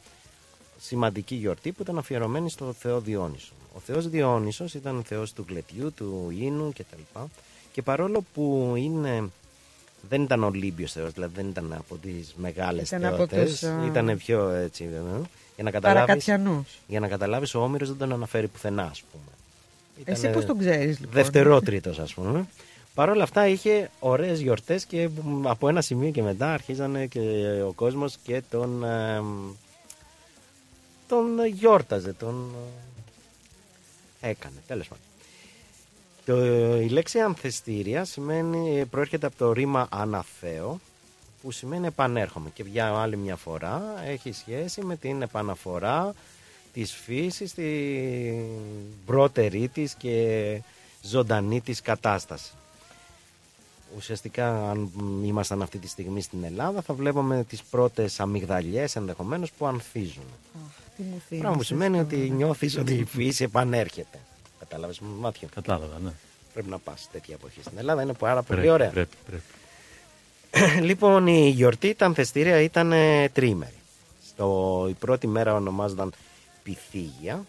σημαντική 0.81 1.35
γιορτή 1.35 1.73
που 1.73 1.83
ήταν 1.83 1.99
αφιερωμένη 1.99 2.51
στο 2.51 2.73
Θεό 2.73 3.01
Διόνυσο. 3.01 3.53
Ο 3.77 3.81
Θεός 3.81 4.09
Διόνυσος 4.09 4.75
ήταν 4.75 5.03
θεός 5.07 5.33
του 5.33 5.45
γλετιού, 5.49 5.93
του 5.93 6.29
ίνου 6.39 6.73
κτλ. 6.73 7.21
Και 7.73 7.83
παρόλο 7.83 8.25
που 8.35 8.75
είναι, 8.77 9.31
δεν 10.09 10.23
ήταν 10.23 10.45
Ολύμπιος 10.45 10.93
θεός, 10.93 11.13
δηλαδή 11.13 11.33
δεν 11.35 11.49
ήταν 11.49 11.73
από 11.79 11.97
τις 11.97 12.35
μεγάλες 12.37 12.87
Ήταν 12.91 13.05
από 13.05 13.17
θεότητες, 13.17 13.51
τους, 13.51 13.63
α, 13.63 13.85
ήταν 13.87 14.17
πιο 14.17 14.49
έτσι, 14.51 14.85
ε, 14.85 14.89
για 15.55 15.65
να 15.65 15.71
καταλάβεις, 15.71 16.05
Παρακατιανούς. 16.05 16.79
για 16.87 17.01
να 17.01 17.09
καταλάβεις 17.09 17.55
ο 17.55 17.63
Όμηρος 17.63 17.89
δεν 17.89 17.97
τον 17.99 18.13
αναφέρει 18.13 18.49
πουθενά 18.49 18.83
ας 18.83 19.03
πούμε. 19.13 19.25
Εσύ 20.05 20.21
Ήτανε 20.21 20.35
πώς 20.35 20.45
τον 20.45 20.59
ξέρεις 20.59 20.99
λοιπόν; 20.99 21.15
Δευτερότριτος 21.15 21.99
ας 21.99 22.15
πούμε. 22.15 22.47
Παρ' 22.95 23.09
όλα 23.09 23.23
αυτά 23.23 23.47
είχε 23.49 23.91
ωραίες 23.99 24.41
γιορτές 24.41 24.85
και 24.85 25.09
μ, 25.23 25.49
από 25.49 25.69
ένα 25.69 25.81
σημείο 25.81 26.11
και 26.11 26.23
μετά 26.23 26.53
αρχίζανε 26.53 27.07
και 27.07 27.21
ο 27.67 27.73
κόσμος 27.73 28.17
και 28.23 28.43
τον, 28.51 28.85
ε, 28.85 29.21
μ, 29.21 29.51
τον 31.09 31.47
γιόρταζε, 31.47 32.13
τον 32.13 32.55
ε, 34.21 34.29
έκανε, 34.29 34.57
τέλος 34.67 34.89
πάντων. 34.89 35.03
Το, 36.29 36.37
η 36.81 36.89
λέξη 36.89 37.21
ανθεστήρια 37.21 38.05
σημαίνει, 38.05 38.85
προέρχεται 38.91 39.27
από 39.27 39.37
το 39.37 39.53
ρήμα 39.53 39.89
αναθέω 39.91 40.81
που 41.43 41.51
σημαίνει 41.51 41.87
επανέρχομαι 41.87 42.51
και 42.55 42.65
για 42.67 42.95
άλλη 42.95 43.17
μια 43.17 43.37
φορά 43.37 43.83
έχει 44.07 44.33
σχέση 44.33 44.85
με 44.85 44.97
την 44.97 45.23
επαναφορά 45.23 46.15
της 46.73 46.93
φύσης 46.93 47.51
στην 47.51 48.45
πρώτερή 49.07 49.69
της 49.69 49.95
και 49.95 50.61
ζωντανή 51.03 51.61
της 51.61 51.81
κατάστασης. 51.83 52.55
Ουσιαστικά 53.97 54.71
αν 54.71 54.91
ήμασταν 55.25 55.63
αυτή 55.63 55.79
τη 55.79 55.89
στιγμή 55.89 56.21
στην 56.21 56.45
Ελλάδα 56.45 56.83
θα 56.83 56.95
βλέπαμε 56.95 57.45
τις 57.49 57.63
πρώτες 57.63 58.21
αμυγδαλιές 58.21 58.97
ενδεχομένως 58.97 59.51
που 59.53 59.67
ανθίζουν. 59.67 60.25
Τι 60.97 61.03
μου 61.03 61.23
Πράγμα 61.29 61.57
που 61.57 61.65
θύμισες 61.65 61.67
σημαίνει 61.67 61.97
τώρα. 61.97 62.07
ότι 62.07 62.31
νιώθεις 62.31 62.77
ότι 62.77 62.95
η 62.95 63.05
φύση 63.05 63.45
επανέρχεται. 63.45 64.19
Κατάλαβες 64.69 65.01
μάτιο. 65.01 65.49
Κατάλαβα, 65.55 65.99
ναι. 65.99 66.11
Πρέπει 66.53 66.69
να 66.69 66.79
πας 66.79 67.09
τέτοια 67.13 67.35
εποχή 67.35 67.61
στην 67.63 67.79
Ελλάδα, 67.79 68.03
είναι 68.03 68.13
πάρα 68.13 68.43
πολύ 68.43 68.61
Πρέπει, 68.61 68.73
ωραία. 68.75 68.91
πρέπει, 68.91 69.17
πρέπει. 69.27 70.81
λοιπόν, 70.89 71.27
η 71.27 71.49
γιορτή, 71.49 71.95
τα 71.95 72.07
ανθεστήρια 72.07 72.61
ήταν 72.61 72.93
ε, 72.93 73.29
τριήμερη. 73.29 73.73
Στο, 74.27 74.87
η 74.89 74.93
πρώτη 74.93 75.27
μέρα 75.27 75.55
ονομάζονταν 75.55 76.13
Πυθίγια 76.63 77.45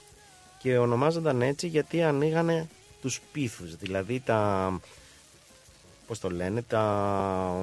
και 0.58 0.78
ονομάζονταν 0.78 1.42
έτσι 1.42 1.68
γιατί 1.68 2.04
ανοίγανε 2.04 2.70
τους 3.02 3.22
πίθους, 3.32 3.76
δηλαδή 3.76 4.20
τα, 4.20 4.80
πώς 6.08 6.20
το 6.20 6.30
λένε, 6.30 6.62
τα, 6.62 7.54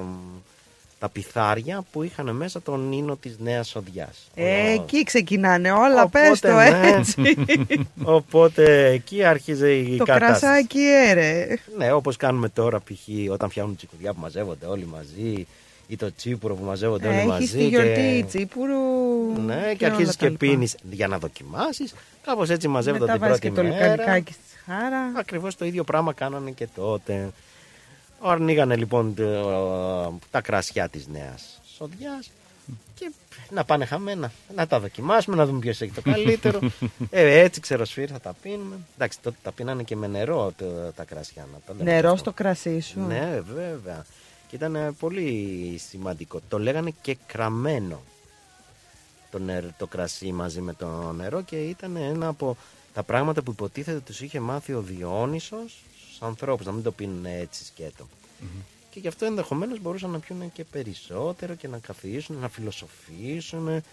τα 0.99 1.09
πιθάρια 1.09 1.83
που 1.91 2.03
είχαν 2.03 2.35
μέσα 2.35 2.61
τον 2.61 2.91
ίνο 2.91 3.15
της 3.15 3.35
Νέας 3.39 3.75
Οδειάς. 3.75 4.27
Ε, 4.35 4.71
εκεί 4.71 5.03
ξεκινάνε 5.03 5.71
όλα, 5.71 6.01
Οπότε, 6.03 6.29
πες 6.29 6.39
το 6.39 6.53
ναι. 6.53 6.93
έτσι. 6.97 7.45
Οπότε 8.17 8.85
εκεί 8.85 9.23
άρχιζε 9.23 9.73
η 9.73 9.97
το 9.97 10.05
κατάσταση. 10.05 10.39
κρασάκι 10.39 10.79
έρε. 11.07 11.47
Ναι, 11.77 11.91
όπως 11.91 12.17
κάνουμε 12.17 12.49
τώρα 12.49 12.79
π.χ. 12.79 13.31
όταν 13.31 13.49
φτιάχνουν 13.49 13.75
τσικουδιά 13.75 14.13
που 14.13 14.19
μαζεύονται 14.21 14.65
όλοι 14.65 14.85
μαζί 14.85 15.47
ή 15.87 15.95
το 15.95 16.15
τσίπουρο 16.15 16.55
που 16.55 16.63
μαζεύονται 16.65 17.07
όλοι 17.07 17.15
Έχεις 17.17 17.27
μαζί. 17.27 17.57
τη 17.57 17.67
γιορτή 17.67 18.17
και... 18.19 18.23
τσίπουρου. 18.27 18.73
Ναι, 19.45 19.73
και 19.77 19.85
όλα 19.85 19.93
αρχίζεις 19.93 20.15
τα 20.15 20.25
και 20.25 20.31
λοιπά. 20.31 20.45
πίνεις 20.45 20.75
για 20.91 21.07
να 21.07 21.17
δοκιμάσεις. 21.17 21.93
Κάπως 22.25 22.49
έτσι 22.49 22.67
μαζεύονται 22.67 23.05
Μετά 23.05 23.17
την 23.17 23.21
βάζεις 23.27 23.39
πρώτη 23.39 23.55
και 23.55 23.61
το 23.61 23.67
μέρα. 23.67 23.91
λικανικάκι 23.91 24.31
στη 24.33 24.41
χάρα. 24.65 25.11
Ακριβώς 25.17 25.55
το 25.55 25.65
ίδιο 25.65 25.83
πράγμα 25.83 26.13
κάνανε 26.13 26.51
και 26.51 26.67
τότε. 26.75 27.29
Ανοίγανε 28.21 28.75
λοιπόν 28.75 29.15
το- 29.15 30.19
τα 30.31 30.41
κρασιά 30.41 30.89
της 30.89 31.07
νέας 31.07 31.59
σοδιάς 31.75 32.31
και 32.95 33.11
να 33.49 33.63
πάνε 33.63 33.85
χαμένα. 33.85 34.31
Να 34.55 34.67
τα 34.67 34.79
δοκιμάσουμε, 34.79 35.35
να 35.35 35.45
δούμε 35.45 35.59
ποιος 35.59 35.81
έχει 35.81 35.91
το 35.91 36.01
καλύτερο. 36.01 36.59
ε, 37.09 37.39
έτσι 37.39 37.59
ξεροσφύρ 37.59 38.09
θα 38.11 38.19
τα 38.19 38.35
πίνουμε. 38.41 38.75
Εντάξει, 38.95 39.19
τότε 39.21 39.37
τα 39.43 39.51
πίνανε 39.51 39.83
και 39.83 39.95
με 39.95 40.07
νερό 40.07 40.53
το- 40.57 40.91
τα 40.95 41.03
κρασιά. 41.03 41.47
Να 41.51 41.57
τα 41.65 41.73
λέμε 41.77 41.91
Νερό 41.91 42.07
αυτό. 42.07 42.19
στο 42.19 42.31
κρασί 42.33 42.79
σου. 42.79 42.99
Ναι, 42.99 43.41
βέβαια. 43.55 44.05
Και 44.47 44.55
ήταν 44.55 44.75
ε, 44.75 44.91
πολύ 44.99 45.81
σημαντικό. 45.89 46.39
Το 46.49 46.59
λέγανε 46.59 46.93
και 47.01 47.17
κραμένο 47.27 48.01
το, 49.31 49.39
νερ- 49.39 49.73
το 49.77 49.87
κρασί 49.87 50.31
μαζί 50.31 50.61
με 50.61 50.73
το 50.73 51.11
νερό 51.17 51.41
και 51.41 51.55
ήταν 51.55 51.95
ένα 51.95 52.27
από 52.27 52.57
τα 52.93 53.03
πράγματα 53.03 53.41
που 53.41 53.51
υποτίθεται 53.51 53.99
τους 53.99 54.21
είχε 54.21 54.39
μάθει 54.39 54.73
ο 54.73 54.81
Διόνυσος 54.81 55.83
στους 56.17 56.27
ανθρώπους, 56.29 56.65
να 56.65 56.71
μην 56.71 56.83
το 56.83 56.91
πίνουν 56.91 57.25
έτσι 57.25 57.65
σκέτο. 57.65 58.07
Και 58.89 58.99
γι' 58.99 59.07
αυτό 59.07 59.25
ενδεχομένως 59.25 59.79
μπορούσαν 59.79 60.09
να 60.09 60.19
πιούν 60.19 60.51
και 60.51 60.63
περισσότερο 60.63 61.55
και 61.55 61.67
να 61.67 61.77
καθίσουν, 61.77 62.35
να 62.37 62.49
φιλοσοφήσουν, 62.49 63.83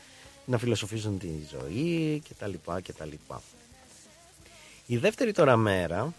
να 0.44 0.59
φιλοσοφήσουν 0.59 1.18
τη 1.18 1.28
ζωή 1.51 2.22
κτλ. 2.28 2.52
κτλ. 2.82 3.09
Η 4.86 4.96
δεύτερη 4.96 5.32
τώρα 5.32 5.56
μέρα 5.56 6.14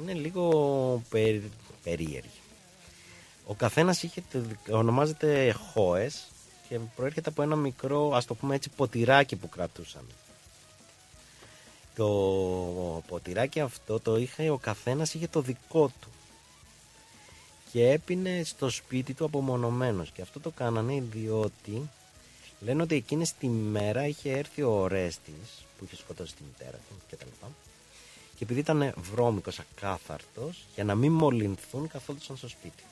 είναι 0.00 0.12
λίγο 0.12 1.02
περί- 1.08 1.52
περίεργη. 1.82 2.30
Ο 3.46 3.54
καθένας 3.54 4.02
είχε, 4.02 4.22
το- 4.32 4.76
ονομάζεται 4.76 5.52
χόες 5.72 6.26
και 6.68 6.78
προέρχεται 6.96 7.28
από 7.28 7.42
ένα 7.42 7.56
μικρό, 7.56 8.10
ας 8.14 8.24
το 8.24 8.34
πούμε 8.34 8.54
έτσι, 8.54 8.68
ποτηράκι 8.76 9.36
που 9.36 9.48
κρατούσαν. 9.48 10.02
Το 11.98 13.02
ποτηράκι 13.06 13.60
αυτό 13.60 14.00
το 14.00 14.16
είχε, 14.16 14.50
ο 14.50 14.56
καθένας 14.56 15.14
είχε 15.14 15.26
το 15.28 15.40
δικό 15.40 15.88
του 16.00 16.08
και 17.72 17.90
έπινε 17.90 18.42
στο 18.44 18.70
σπίτι 18.70 19.14
του 19.14 19.24
απομονωμένος 19.24 20.10
και 20.10 20.22
αυτό 20.22 20.40
το 20.40 20.50
κάνανε 20.50 21.02
διότι 21.10 21.90
λένε 22.60 22.82
ότι 22.82 22.94
εκείνη 22.94 23.24
τη 23.38 23.48
μέρα 23.48 24.06
είχε 24.06 24.30
έρθει 24.30 24.62
ο 24.62 24.70
Ορέστης 24.70 25.64
που 25.78 25.84
είχε 25.84 25.96
σκοτώσει 25.96 26.34
τη 26.34 26.42
μητέρα 26.42 26.76
του 26.76 26.94
και 27.08 27.16
τα 27.16 27.24
λοιπά 27.24 27.48
και 28.36 28.44
επειδή 28.44 28.60
ήταν 28.60 28.94
βρώμικος 28.96 29.58
ακάθαρτος 29.58 30.64
για 30.74 30.84
να 30.84 30.94
μην 30.94 31.12
μολυνθούν 31.12 31.88
καθόντουσαν 31.88 32.36
στο 32.36 32.48
σπίτι 32.48 32.82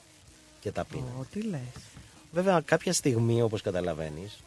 και 0.59 0.71
τα 0.71 0.85
πίνανε. 0.85 1.11
Ω, 1.19 1.25
τι 1.31 1.41
λες. 1.41 1.59
Βέβαια 2.31 2.61
κάποια 2.61 2.93
στιγμή 2.93 3.41
όπως 3.41 3.61
καταλαβαίνεις 3.61 4.37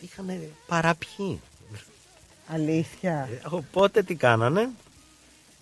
είχαν 0.00 0.52
παραπιεί 0.66 1.40
Αλήθεια. 2.46 3.28
ε, 3.32 3.46
Οπότε 3.48 4.02
τι 4.02 4.14
κάνανε, 4.14 4.68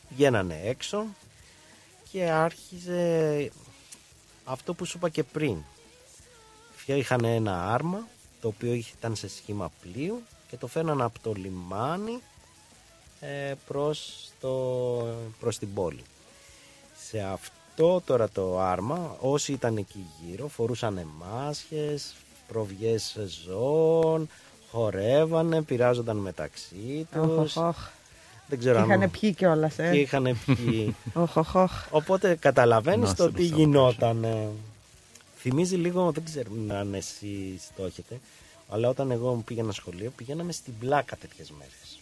βγαίνανε 0.09 0.61
έξω 0.65 1.05
και 2.11 2.31
άρχιζε 2.31 3.51
αυτό 4.45 4.75
που 4.75 4.85
σου 4.85 4.97
είπα 4.97 5.09
και 5.09 5.23
πριν. 5.23 5.57
Είχαν 6.87 7.25
ένα 7.25 7.73
άρμα 7.73 8.09
το 8.41 8.49
οποίο 8.49 8.73
ήταν 8.73 9.17
σε 9.17 9.29
σχήμα 9.29 9.73
πλοίου 9.81 10.23
και 10.49 10.57
το 10.57 10.67
φέρναν 10.67 11.03
από 11.03 11.19
το 11.23 11.33
λιμάνι 11.33 12.19
ε, 13.21 13.55
προς, 13.67 14.29
το, 14.41 14.53
προς 15.41 15.59
την 15.59 15.75
πόλη. 15.75 16.03
Σε 17.09 17.21
αυτό 17.21 18.01
τώρα 18.07 18.29
το 18.29 18.61
άρμα 18.61 19.17
όσοι 19.21 19.53
ήταν 19.53 19.77
εκεί 19.77 20.07
γύρω 20.23 20.49
φορούσαν 20.49 21.07
μάσχες, 21.19 22.15
προβιές 22.49 23.17
ζώων, 23.45 24.29
χορεύανε, 24.75 25.63
πειράζονταν 25.63 26.17
μεταξύ 26.17 27.07
Οχ, 27.17 27.27
τους. 27.27 27.57
οχ, 27.57 27.67
οχ. 27.67 27.89
Δεν 28.49 28.59
ξέρω 28.59 28.79
αν... 28.79 28.85
Είχανε 28.85 29.09
πιει 29.09 29.33
κιόλας, 29.33 29.79
ε. 29.79 29.91
Και 29.93 30.01
είχαν 30.01 30.39
πιει. 30.45 30.97
Οχ, 31.13 31.37
οχ, 31.37 31.55
οχ. 31.55 31.73
Οπότε 31.91 32.35
καταλαβαίνεις 32.35 33.09
Να 33.09 33.15
το 33.15 33.23
σε 33.23 33.31
τι 33.31 33.49
δω, 33.49 33.57
γινόταν. 33.57 34.27
Θυμίζει 35.39 35.77
λίγο, 35.77 36.13
δεν 36.13 36.25
ξέρω 36.25 36.51
αν 36.69 36.95
εσείς 36.95 37.71
το 37.77 37.85
έχετε, 37.85 38.21
αλλά 38.69 38.89
όταν 38.89 39.11
εγώ 39.11 39.43
πήγαινα 39.45 39.73
σχολείο 39.73 40.13
πηγαίναμε 40.17 40.53
στην 40.53 40.79
πλάκα 40.79 41.17
τέτοιες 41.17 41.51
μέρες. 41.59 41.99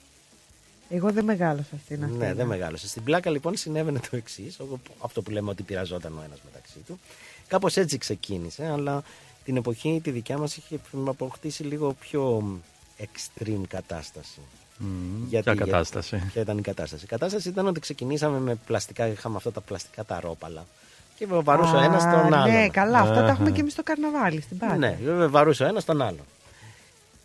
Εγώ 0.88 1.12
δεν 1.12 1.24
μεγάλωσα 1.24 1.64
στην 1.84 2.04
Αθήνα. 2.04 2.26
Ναι, 2.26 2.34
δεν 2.34 2.46
μεγάλωσε. 2.46 2.88
Στην 2.88 3.02
πλάκα 3.02 3.30
λοιπόν 3.30 3.56
συνέβαινε 3.56 4.00
το 4.10 4.16
εξής, 4.16 4.58
αυτό 4.98 5.22
που 5.22 5.30
λέμε 5.30 5.50
ότι 5.50 5.62
πειραζόταν 5.62 6.12
ο 6.12 6.22
ένας 6.24 6.38
μεταξύ 6.44 6.78
του. 6.86 7.00
Κάπως 7.46 7.76
έτσι 7.76 7.98
ξεκίνησε, 7.98 8.66
αλλά 8.66 9.02
την 9.44 9.56
εποχή 9.56 10.00
τη 10.02 10.10
δικιά 10.10 10.38
μας 10.38 10.56
είχε 10.56 10.80
αποκτήσει 11.06 11.62
λίγο 11.62 11.92
πιο 11.92 12.42
extreme 12.98 13.62
κατάσταση. 13.68 14.40
Μμμ, 14.78 15.26
Γιατί- 15.28 15.44
ποια 15.50 15.64
κατάσταση; 15.64 16.22
Ποια 16.32 16.42
ήταν 16.42 16.58
η 16.58 16.62
κατάσταση; 16.62 17.04
Η 17.04 17.08
κατάσταση 17.08 17.48
ήταν 17.48 17.66
ότι 17.66 17.80
ξεκινήσαμε 17.80 18.38
με 18.38 18.54
πλαστικά, 18.66 19.06
είχαμε 19.06 19.36
αυτά 19.36 19.52
τα 19.52 19.60
πλαστικά 19.60 20.04
τα 20.04 20.20
ρόπαλα. 20.20 20.66
Και 21.18 21.26
βαρούσε 21.28 21.74
ο 21.74 21.78
Α, 21.78 21.84
ένας 21.84 22.02
τον 22.02 22.34
άλλον. 22.34 22.50
Ναι, 22.50 22.68
καλά, 22.68 22.98
αυτά 23.00 23.14
τα 23.14 23.28
έχουμε 23.28 23.46
Αχα. 23.46 23.50
και 23.54 23.60
εμείς 23.60 23.72
στο 23.72 23.82
καρναβάλι 23.82 24.40
στην 24.40 24.58
Πάτρα. 24.58 24.76
Ναι, 24.76 24.98
βέβαια 25.04 25.28
βαρούσε 25.28 25.64
ο 25.64 25.66
ένας 25.66 25.84
τον 25.84 26.02
άλλον. 26.02 26.24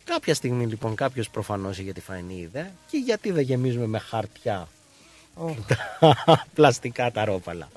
Κάποια 0.04 0.34
στιγμή 0.34 0.66
λοιπόν 0.66 0.94
κάποιος 0.94 1.30
προφανώς 1.30 1.78
είχε 1.78 1.92
τη 1.92 2.00
φανή 2.00 2.40
ιδέα 2.40 2.70
και 2.90 2.96
γιατί 2.98 3.30
δεν 3.30 3.42
γεμίζουμε 3.42 3.86
με 3.86 3.98
χαρτιά 3.98 4.68
Οχ. 5.34 5.56
τα 5.68 6.46
πλαστικά 6.54 7.10
τα 7.10 7.24
ρόπαλα. 7.24 7.68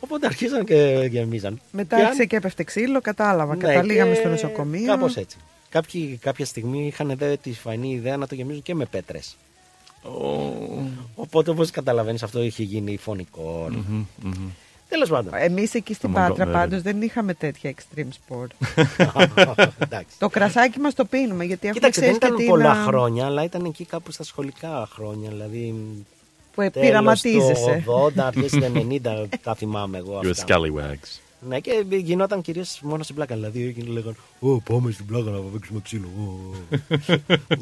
Οπότε 0.00 0.26
αρχίσαν 0.26 0.64
και 0.64 1.06
γεμίζαν. 1.10 1.60
Μετά 1.70 1.96
Και 1.96 2.02
άρχισε 2.02 2.22
αν- 2.22 2.28
και 2.28 2.36
έπεφτε 2.36 2.62
ξύλο, 2.64 3.00
κατάλαβα. 3.00 3.56
Ναι, 3.56 3.62
Καταλήγαμε 3.66 4.12
και 4.12 4.18
στο 4.18 4.28
νοσοκομείο. 4.28 4.86
Κάπως 4.86 5.16
έτσι. 5.16 5.36
Κάποιοι 5.68 6.18
κάποια 6.22 6.44
στιγμή 6.44 6.86
είχαν 6.86 7.14
δε 7.16 7.36
τη 7.36 7.52
φανή 7.52 7.92
ιδέα 7.92 8.16
να 8.16 8.26
το 8.26 8.34
γεμίζουν 8.34 8.62
και 8.62 8.74
με 8.74 8.84
πέτρες. 8.84 9.36
Οπότε 11.14 11.50
όπως 11.50 11.70
καταλαβαίνεις 11.70 12.22
αυτό 12.22 12.42
είχε 12.42 12.62
γίνει 12.62 12.96
φωνικό. 12.96 13.66
Μμμ, 13.70 14.04
μμμ. 14.22 14.48
Τέλος 14.88 15.08
πάντων. 15.08 15.32
Εμείς 15.36 15.74
εκεί 15.74 15.94
στην 15.94 16.12
Το 16.12 16.18
Πάτρα 16.18 16.46
Montgomery. 16.46 16.52
πάντως 16.52 16.82
δεν 16.82 17.02
είχαμε 17.02 17.34
τέτοια 17.34 17.74
extreme 17.74 18.08
sport. 18.28 18.46
Εντάξει. 19.78 20.16
το 20.18 20.28
κρασάκι 20.28 20.78
μας 20.78 20.94
το 20.94 21.04
πίνουμε 21.04 21.44
γιατί 21.44 21.68
έχουμε 21.68 21.88
Κοίταξε, 21.88 22.00
δεν 22.00 22.10
ξέρεις 22.10 22.18
και 22.18 22.24
ήταν 22.26 22.36
την, 22.36 22.46
πολλά 22.46 22.70
α, 22.70 22.84
χρόνια, 22.84 23.24
αλλά 23.26 23.44
ήταν 23.44 23.64
εκεί 23.64 23.84
κάπου 23.84 24.10
στα 24.12 24.22
σχολικά 24.24 24.88
χρόνια. 24.92 25.30
Δηλαδή. 25.30 25.74
Που 26.58 26.64
ε, 26.64 26.70
τέλος 26.70 26.88
πειραματίζεσαι. 26.88 27.82
του 27.84 28.12
80, 28.16 28.18
αρχές 28.20 28.50
του 28.50 28.60
90, 29.02 29.26
τα 29.42 29.54
θυμάμαι 29.54 29.98
εγώ. 29.98 30.20
You 30.22 30.26
were 30.26 30.30
αυτά. 30.30 30.44
scallywags. 30.46 31.20
Ναι, 31.48 31.60
και 31.60 31.84
γινόταν 31.90 32.42
κυρίως 32.42 32.80
μόνο 32.82 33.02
στην 33.02 33.14
πλάκα. 33.14 33.34
Δηλαδή, 33.34 33.62
έγινε 33.64 33.90
λέγανε 33.90 34.16
Ω, 34.40 34.60
πάμε 34.60 34.90
στην 34.90 35.06
πλάκα 35.06 35.30
να 35.30 35.38
παίξουμε 35.38 35.80
ξύλο. 35.80 36.08
Ω, 36.18 36.56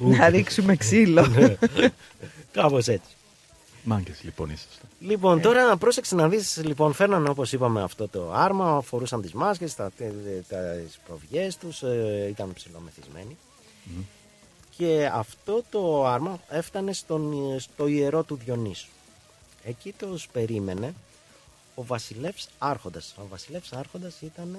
ω». 0.02 0.08
Να 0.08 0.28
ρίξουμε 0.28 0.76
ξύλο. 0.76 1.26
Ναι. 1.26 1.56
Κάπως 2.52 2.88
έτσι. 2.88 3.10
Μάγκες 3.84 4.20
λοιπόν 4.22 4.50
ήσασταν. 4.50 4.88
Λοιπόν, 5.00 5.40
τώρα 5.40 5.76
πρόσεξε 5.76 6.14
να 6.14 6.28
δεις, 6.28 6.60
λοιπόν, 6.64 6.92
φέρνανε 6.92 7.28
όπως 7.28 7.52
είπαμε 7.52 7.82
αυτό 7.82 8.08
το 8.08 8.32
άρμα, 8.32 8.80
φορούσαν 8.80 9.22
τις 9.22 9.32
μάσκες, 9.32 9.74
τα, 9.74 9.92
τα, 10.48 10.58
τις 10.86 10.98
προβιές 11.06 11.56
τους, 11.56 11.82
ε, 11.82 12.26
ήταν 12.30 12.52
ψηλομεθυσμένοι. 12.54 13.36
Και 14.76 15.10
αυτό 15.12 15.62
το 15.70 16.06
άρμα 16.06 16.40
έφτανε 16.48 16.92
στον, 16.92 17.34
στο 17.60 17.86
ιερό 17.86 18.22
του 18.22 18.38
Διονύσου. 18.44 18.88
Εκεί 19.64 19.92
τους 19.92 20.28
περίμενε 20.32 20.94
ο 21.74 21.84
βασιλεύς 21.84 22.48
Άρχοντας. 22.58 23.14
Ο 23.18 23.22
βασιλεύς 23.30 23.72
Άρχοντας 23.72 24.20
ήταν 24.20 24.58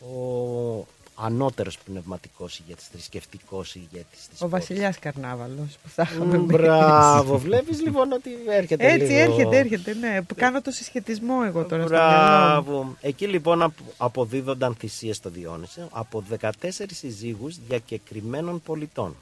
ο 0.00 0.86
ανώτερος 1.16 1.78
πνευματικός 1.78 2.58
ηγέτης, 2.58 2.86
θρησκευτικός 2.86 3.74
ηγέτης 3.74 4.28
της 4.28 4.40
Ο 4.42 4.48
βασιλιάς 4.48 4.98
Καρνάβαλος 4.98 5.76
που 5.82 5.88
θα 5.88 6.02
είχαμε 6.02 6.24
Μ, 6.24 6.34
εμείς. 6.34 6.46
Μπράβο, 6.46 7.38
βλέπεις 7.38 7.80
λοιπόν 7.82 8.12
ότι 8.12 8.30
έρχεται 8.48 8.86
Έτσι 8.92 9.06
λίγο... 9.12 9.18
έρχεται, 9.32 9.56
έρχεται, 9.58 9.94
ναι. 9.94 10.22
Που 10.22 10.34
κάνω 10.34 10.62
το 10.62 10.70
συσχετισμό 10.70 11.34
εγώ 11.46 11.64
τώρα 11.64 11.82
στο 11.82 11.92
μυαλό 11.94 12.62
μου. 12.62 12.62
Μπράβο. 12.62 12.96
Εκεί 13.00 13.26
λοιπόν 13.26 13.62
απ- 13.62 13.78
αποδίδονταν 13.96 14.74
θυσίες 14.74 15.16
στο 15.16 15.30
Διόνυσο 15.30 15.88
από 15.90 16.22
14 16.40 16.50
συζύγους 16.92 17.56
διακεκριμένων 17.68 18.62
πολιτών. 18.62 19.16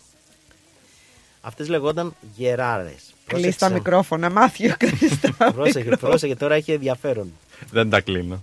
Αυτές 1.44 1.68
λεγόταν 1.68 2.14
γεράρες. 2.36 3.14
Κλείς 3.26 3.56
τα 3.56 3.68
μικρόφωνα, 3.68 4.30
μάθιο 4.30 4.74
κλείς 4.78 5.20
τα 5.20 5.52
Πρόσεχε, 5.52 5.78
μικρόφωνα. 5.78 6.08
πρόσεχε, 6.08 6.34
τώρα 6.36 6.54
έχει 6.54 6.72
ενδιαφέρον. 6.72 7.32
Δεν 7.70 7.90
τα 7.90 8.00
κλείνω. 8.00 8.42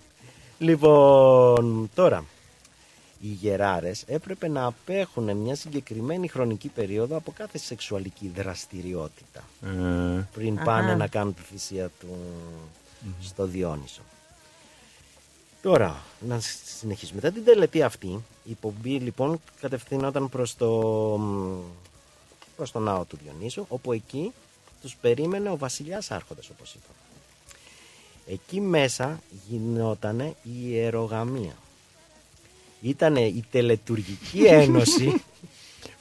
Λοιπόν, 0.60 1.90
τώρα, 1.96 2.26
οι 3.22 3.28
γεράρες 3.28 4.04
έπρεπε 4.08 4.48
να 4.48 4.66
απέχουν 4.66 5.38
μια 5.38 5.56
συγκεκριμένη 5.56 6.28
χρονική 6.28 6.68
περίοδο 6.68 7.16
από 7.18 7.32
κάθε 7.32 7.58
σεξουαλική 7.58 8.32
δραστηριότητα. 8.36 9.44
Ε, 9.64 10.28
πριν 10.34 10.56
Αχα. 10.56 10.64
πάνε 10.66 10.96
να 10.96 11.08
κάνουν 11.08 11.34
τη 11.34 11.42
θυσία 11.42 11.92
του 12.00 12.18
στο 13.22 13.46
Διόνυσο. 13.46 14.02
Τώρα, 15.62 16.02
να 16.20 16.40
συνεχίσουμε. 16.80 17.20
Μετά 17.24 17.34
την 17.36 17.44
τελετή 17.46 17.82
αυτή, 17.84 18.24
η 18.44 18.54
πομπή 18.62 18.90
λοιπόν 19.00 19.42
κατευθυνόταν 19.62 20.30
προς 20.30 20.56
το, 20.56 20.68
προς 22.60 22.72
το 22.72 22.80
ναό 22.80 23.04
του 23.04 23.18
Διονύσου, 23.24 23.66
όπου 23.70 23.92
εκεί 23.94 24.32
τους 24.82 24.96
περίμενε 25.02 25.50
ο 25.50 25.58
βασιλιάς 25.58 26.12
άρχοντας, 26.12 26.50
όπως 26.50 26.70
είπαμε. 26.76 26.98
Εκεί 28.32 28.62
μέσα 28.62 29.20
γινότανε 29.50 30.34
η 30.44 30.52
ιερογαμία. 30.72 31.54
Ήτανε 32.82 33.22
η 33.22 33.44
τελετουργική 33.52 34.44
ένωση 34.62 35.22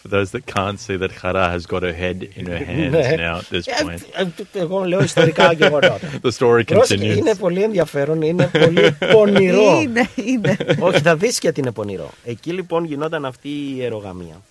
For 0.05 0.11
those 0.15 0.31
that 0.33 0.45
can't 0.55 0.79
see 0.87 0.97
that 1.03 1.11
Hara 1.23 1.45
has 1.55 1.67
got 1.67 1.83
her 1.83 1.93
head 2.03 2.19
in 2.39 2.47
her 2.47 2.65
hands 2.71 2.91
Ναι. 2.91 3.15
now 3.19 3.39
at 3.39 3.55
this 3.55 3.67
Ε, 3.67 3.85
point. 3.85 4.01
ε, 4.15 4.23
ε, 4.53 4.61
Εγώ 4.61 4.85
λέω 4.85 5.03
ιστορικά 5.03 5.53
γεγονότα. 5.61 5.99
The 6.23 6.31
story 6.39 6.63
Πρόσεχε, 6.67 7.13
continues. 7.13 7.17
είναι 7.17 7.35
πολύ 7.35 7.63
ενδιαφέρον, 7.63 8.23
είναι 8.23 8.47
πολύ 8.47 8.97
πονηρό. 9.13 9.79
Είναι, 9.83 10.09
είναι. 10.25 10.57
Όχι, 10.81 11.01
θα 11.01 11.17
δεις 11.17 11.39
γιατί 11.39 11.61
είναι 11.61 11.73
πονηρό. 11.73 12.11
Εκεί 12.25 12.53
λοιπόν 12.53 12.85
γινόταν 12.85 13.25
αυτή 13.25 13.49
η 13.49 13.75
ιερογαμία. 13.77 14.43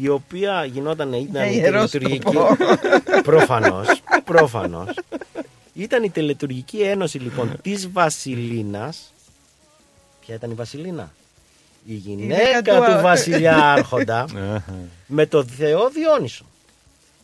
Η 0.00 0.08
οποία 0.08 0.64
γινόταν, 0.64 1.12
ήταν 1.12 1.26
Για 1.42 1.46
η 1.50 1.56
ιερός 1.56 1.90
τελετουργική. 1.90 2.30
σκοπό. 2.30 2.56
προφανώς, 3.22 4.00
προφανώς. 4.24 4.88
Ήταν 5.74 6.02
η 6.04 6.10
τελετουργική 6.10 6.80
ένωση 6.80 7.18
λοιπόν 7.18 7.58
της 7.62 7.90
Βασιλίνας. 7.92 9.12
Ποια 10.20 10.34
ήταν 10.34 10.50
η 10.50 10.54
Βασιλίνα; 10.54 11.12
Η 11.86 11.94
γυναίκα 11.94 12.34
γυναίκα 12.48 12.78
του- 12.86 12.94
του 12.96 13.02
βασιλιά 13.02 13.56
Άρχοντα 13.72 14.20
Αχα. 14.54 14.62
με 15.06 15.26
το 15.26 15.44
Θεό 15.44 15.88
Διόνυσο. 15.90 16.44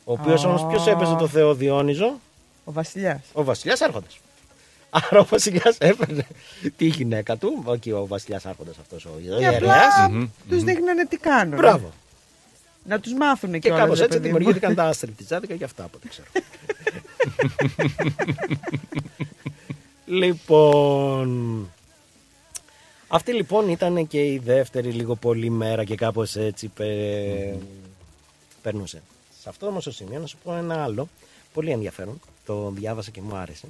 Ο 0.05 0.12
οποίος 0.12 0.44
Α. 0.44 0.49
όμως 0.49 0.66
ποιος 0.69 0.86
έπαιζε 0.86 1.15
το 1.15 1.27
Θεό 1.28 1.55
Διόνυσο; 1.55 2.20
Ο 2.65 2.73
βασιλιάς. 2.73 3.20
Ο 3.32 3.44
βασιλιάς 3.44 3.81
Άρχοντας. 3.81 4.19
Άρα 4.90 5.20
ο 5.20 5.24
βασιλιάς 5.24 5.77
έπαιρνε 5.78 6.27
τη 6.77 6.85
γυναίκα 6.86 7.36
του, 7.36 7.62
όχι 7.65 7.93
ο 7.93 8.07
βασιλιάς 8.07 8.47
Άρχοντας 8.47 8.74
αυτός 8.81 9.05
ο 9.05 9.11
Και 9.23 9.28
ιερέας. 9.28 9.55
απλά 9.57 10.09
του 10.49 10.61
δείχνανε 10.65 11.07
τι 11.07 11.16
κάνουν. 11.16 11.57
Μπράβο. 11.57 11.93
Να 12.85 13.01
τους 13.01 13.13
μάθουν 13.15 13.53
Και 13.53 13.59
κιόλας, 13.59 13.81
κάπως 13.81 13.99
ρε 13.99 14.05
έτσι 14.05 14.17
παιδί 14.19 14.31
μου. 14.31 14.37
δημιουργήθηκαν 14.37 14.75
τα 14.75 14.85
αστριπτιτζάδικα 14.85 15.57
και 15.57 15.65
αυτά 15.65 15.85
από 15.85 15.97
ό,τι 15.97 16.09
ξέρω. 16.09 16.27
λοιπόν. 20.07 21.69
Αυτή 23.09 23.33
λοιπόν 23.33 23.69
ήταν 23.69 24.07
και 24.07 24.21
η 24.25 24.39
δεύτερη 24.39 24.91
λίγο 24.91 25.15
πολύ 25.15 25.51
μέρα 25.51 25.85
και 25.85 25.95
κάπως 25.95 26.37
έτσι 26.37 26.69
πε... 26.69 26.87
περνούσε. 28.63 29.03
Σε 29.43 29.49
αυτό 29.49 29.67
όμως 29.67 29.85
το 29.85 29.91
σημείο 29.93 30.19
να 30.19 30.27
σου 30.27 30.37
πω 30.45 30.55
ένα 30.55 30.83
άλλο 30.83 31.09
πολύ 31.53 31.71
ενδιαφέρον. 31.71 32.21
Το 32.47 32.71
διάβασα 32.75 33.11
και 33.11 33.21
μου 33.23 33.37
άρεσε. 33.37 33.67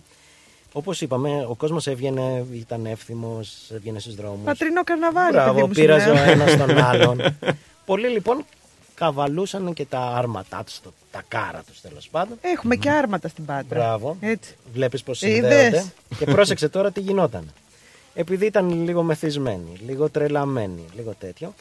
Όπως 0.73 1.01
είπαμε, 1.01 1.47
ο 1.49 1.55
κόσμος 1.55 1.87
έβγαινε, 1.87 2.47
ήταν 2.53 2.87
εύθυμος, 2.87 3.71
έβγαινε 3.75 3.99
στους 3.99 4.15
δρόμους. 4.15 4.45
Πατρινό 4.45 4.85
καρναβάλι, 4.85 5.33
Μπράβο, 5.33 5.53
παιδί 5.55 5.67
μου, 5.67 5.73
πήραζε 5.73 6.11
ο 6.11 6.15
σήμερα. 6.17 6.31
ένας 6.31 6.57
τον 6.57 6.79
άλλον. 6.79 7.21
Πολλοί 7.87 8.09
λοιπόν 8.09 8.45
καβαλούσαν 9.07 9.73
και 9.73 9.85
τα 9.85 10.01
άρματά 10.01 10.63
τους, 10.65 10.81
το- 10.81 10.93
τα 11.11 11.23
κάρα 11.29 11.63
τους 11.67 11.81
τέλος 11.81 12.09
πάντων. 12.11 12.39
Έχουμε 12.41 12.77
και 12.77 12.91
άρματα 12.91 13.29
στην 13.29 13.45
Πάτρα. 13.45 13.79
Μπράβο. 13.79 14.17
Έτσι. 14.21 14.55
Βλέπεις 14.73 15.03
πως 15.03 15.23
Είδες. 15.23 15.35
συνδέονται. 15.39 15.85
και 16.19 16.25
πρόσεξε 16.25 16.69
τώρα 16.69 16.91
τι 16.91 17.01
γινόταν. 17.01 17.53
Επειδή 18.15 18.47
ήταν 18.47 18.85
λίγο 18.85 19.03
μεθυσμένοι, 19.03 19.73
λίγο 19.87 20.09
τρελαμένοι, 20.11 20.85
λίγο 20.97 21.15
τέτοιο, 21.19 21.55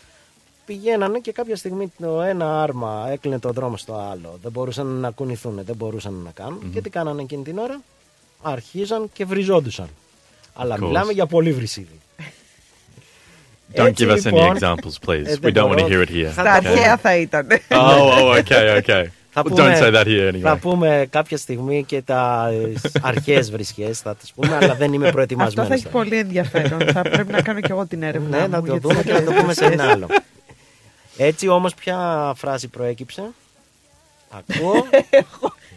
πηγαίνανε 0.65 1.19
και 1.19 1.31
κάποια 1.31 1.55
στιγμή 1.55 1.91
το 1.99 2.21
ένα 2.21 2.61
άρμα 2.61 3.07
έκλεινε 3.09 3.39
το 3.39 3.51
δρόμο 3.51 3.77
στο 3.77 3.93
άλλο. 4.11 4.39
Δεν 4.41 4.51
μπορούσαν 4.51 4.85
να 4.87 5.11
κουνηθούν, 5.11 5.61
δεν 5.65 5.75
μπορούσαν 5.75 6.13
να 6.13 6.31
κάνουν. 6.31 6.71
Και 6.73 6.81
τι 6.81 6.89
κάνανε 6.89 7.21
εκείνη 7.21 7.43
την 7.43 7.57
ώρα, 7.57 7.81
αρχίζαν 8.41 9.09
και 9.13 9.25
βριζόντουσαν. 9.25 9.87
Αλλά 10.53 10.75
course. 10.75 10.79
μιλάμε 10.79 11.11
για 11.11 11.25
πολύ 11.25 11.53
βρυσίδι. 11.53 11.99
Don't 13.75 13.85
Έτσι, 13.85 14.05
give 14.07 14.11
us 14.11 14.21
any 14.25 14.33
λοιπόν, 14.33 14.57
examples, 14.59 15.07
please. 15.09 15.25
ε, 15.25 15.33
We 15.33 15.39
δεν 15.39 15.53
don't 15.53 15.67
want 15.69 15.77
to 15.77 15.81
μπορώ. 15.81 15.87
hear 15.87 16.05
it 16.07 16.09
here. 16.09 16.23
Θα 16.25 16.31
Στα 16.31 16.43
τα 16.43 16.51
αρχαία 16.51 16.97
θα 16.97 17.15
ήταν. 17.15 17.47
Oh, 17.67 17.75
oh, 17.75 18.39
okay, 18.39 18.81
okay. 18.81 19.03
Θα 19.33 19.41
Well, 19.41 19.45
πούμε- 19.49 19.77
don't 19.79 19.83
say 19.83 19.93
that 19.95 20.05
here 20.05 20.33
anyway. 20.33 20.39
Θα 20.41 20.57
πούμε 20.57 21.07
κάποια 21.09 21.37
στιγμή 21.37 21.83
και 21.83 22.01
τα 22.01 22.49
αρχές 23.01 23.51
βρισχές, 23.51 23.99
θα 23.99 24.15
τις 24.15 24.31
πούμε, 24.31 24.55
αλλά 24.61 24.75
δεν 24.75 24.87
είμαι 24.93 25.03
Αυτό 25.03 25.11
προετοιμασμένος. 25.15 25.69
θα 25.69 25.73
έχει 25.75 25.87
πολύ 25.87 26.17
ενδιαφέρον. 26.17 26.79
θα 26.93 27.01
πρέπει 27.01 27.31
να 27.31 27.41
κάνω 27.41 27.59
κι 27.59 27.71
εγώ 27.71 27.85
την 27.85 28.03
έρευνα 28.03 28.37
Ναι, 28.39 28.47
να 28.47 28.59
μου 28.59 28.65
το 28.65 28.71
για 28.71 28.81
δούμε 28.81 28.93
τις 28.93 29.03
και 29.03 29.13
να 29.13 29.23
το 29.23 29.31
πούμε 29.31 29.53
σε 29.53 29.65
ένα 29.65 29.73
αρχαίες 29.83 29.95
άλλο. 29.95 30.07
Έτσι 31.17 31.47
όμως 31.47 31.73
ποια 31.73 32.31
φράση 32.35 32.67
προέκυψε; 32.67 33.23
Ακούω. 34.29 34.85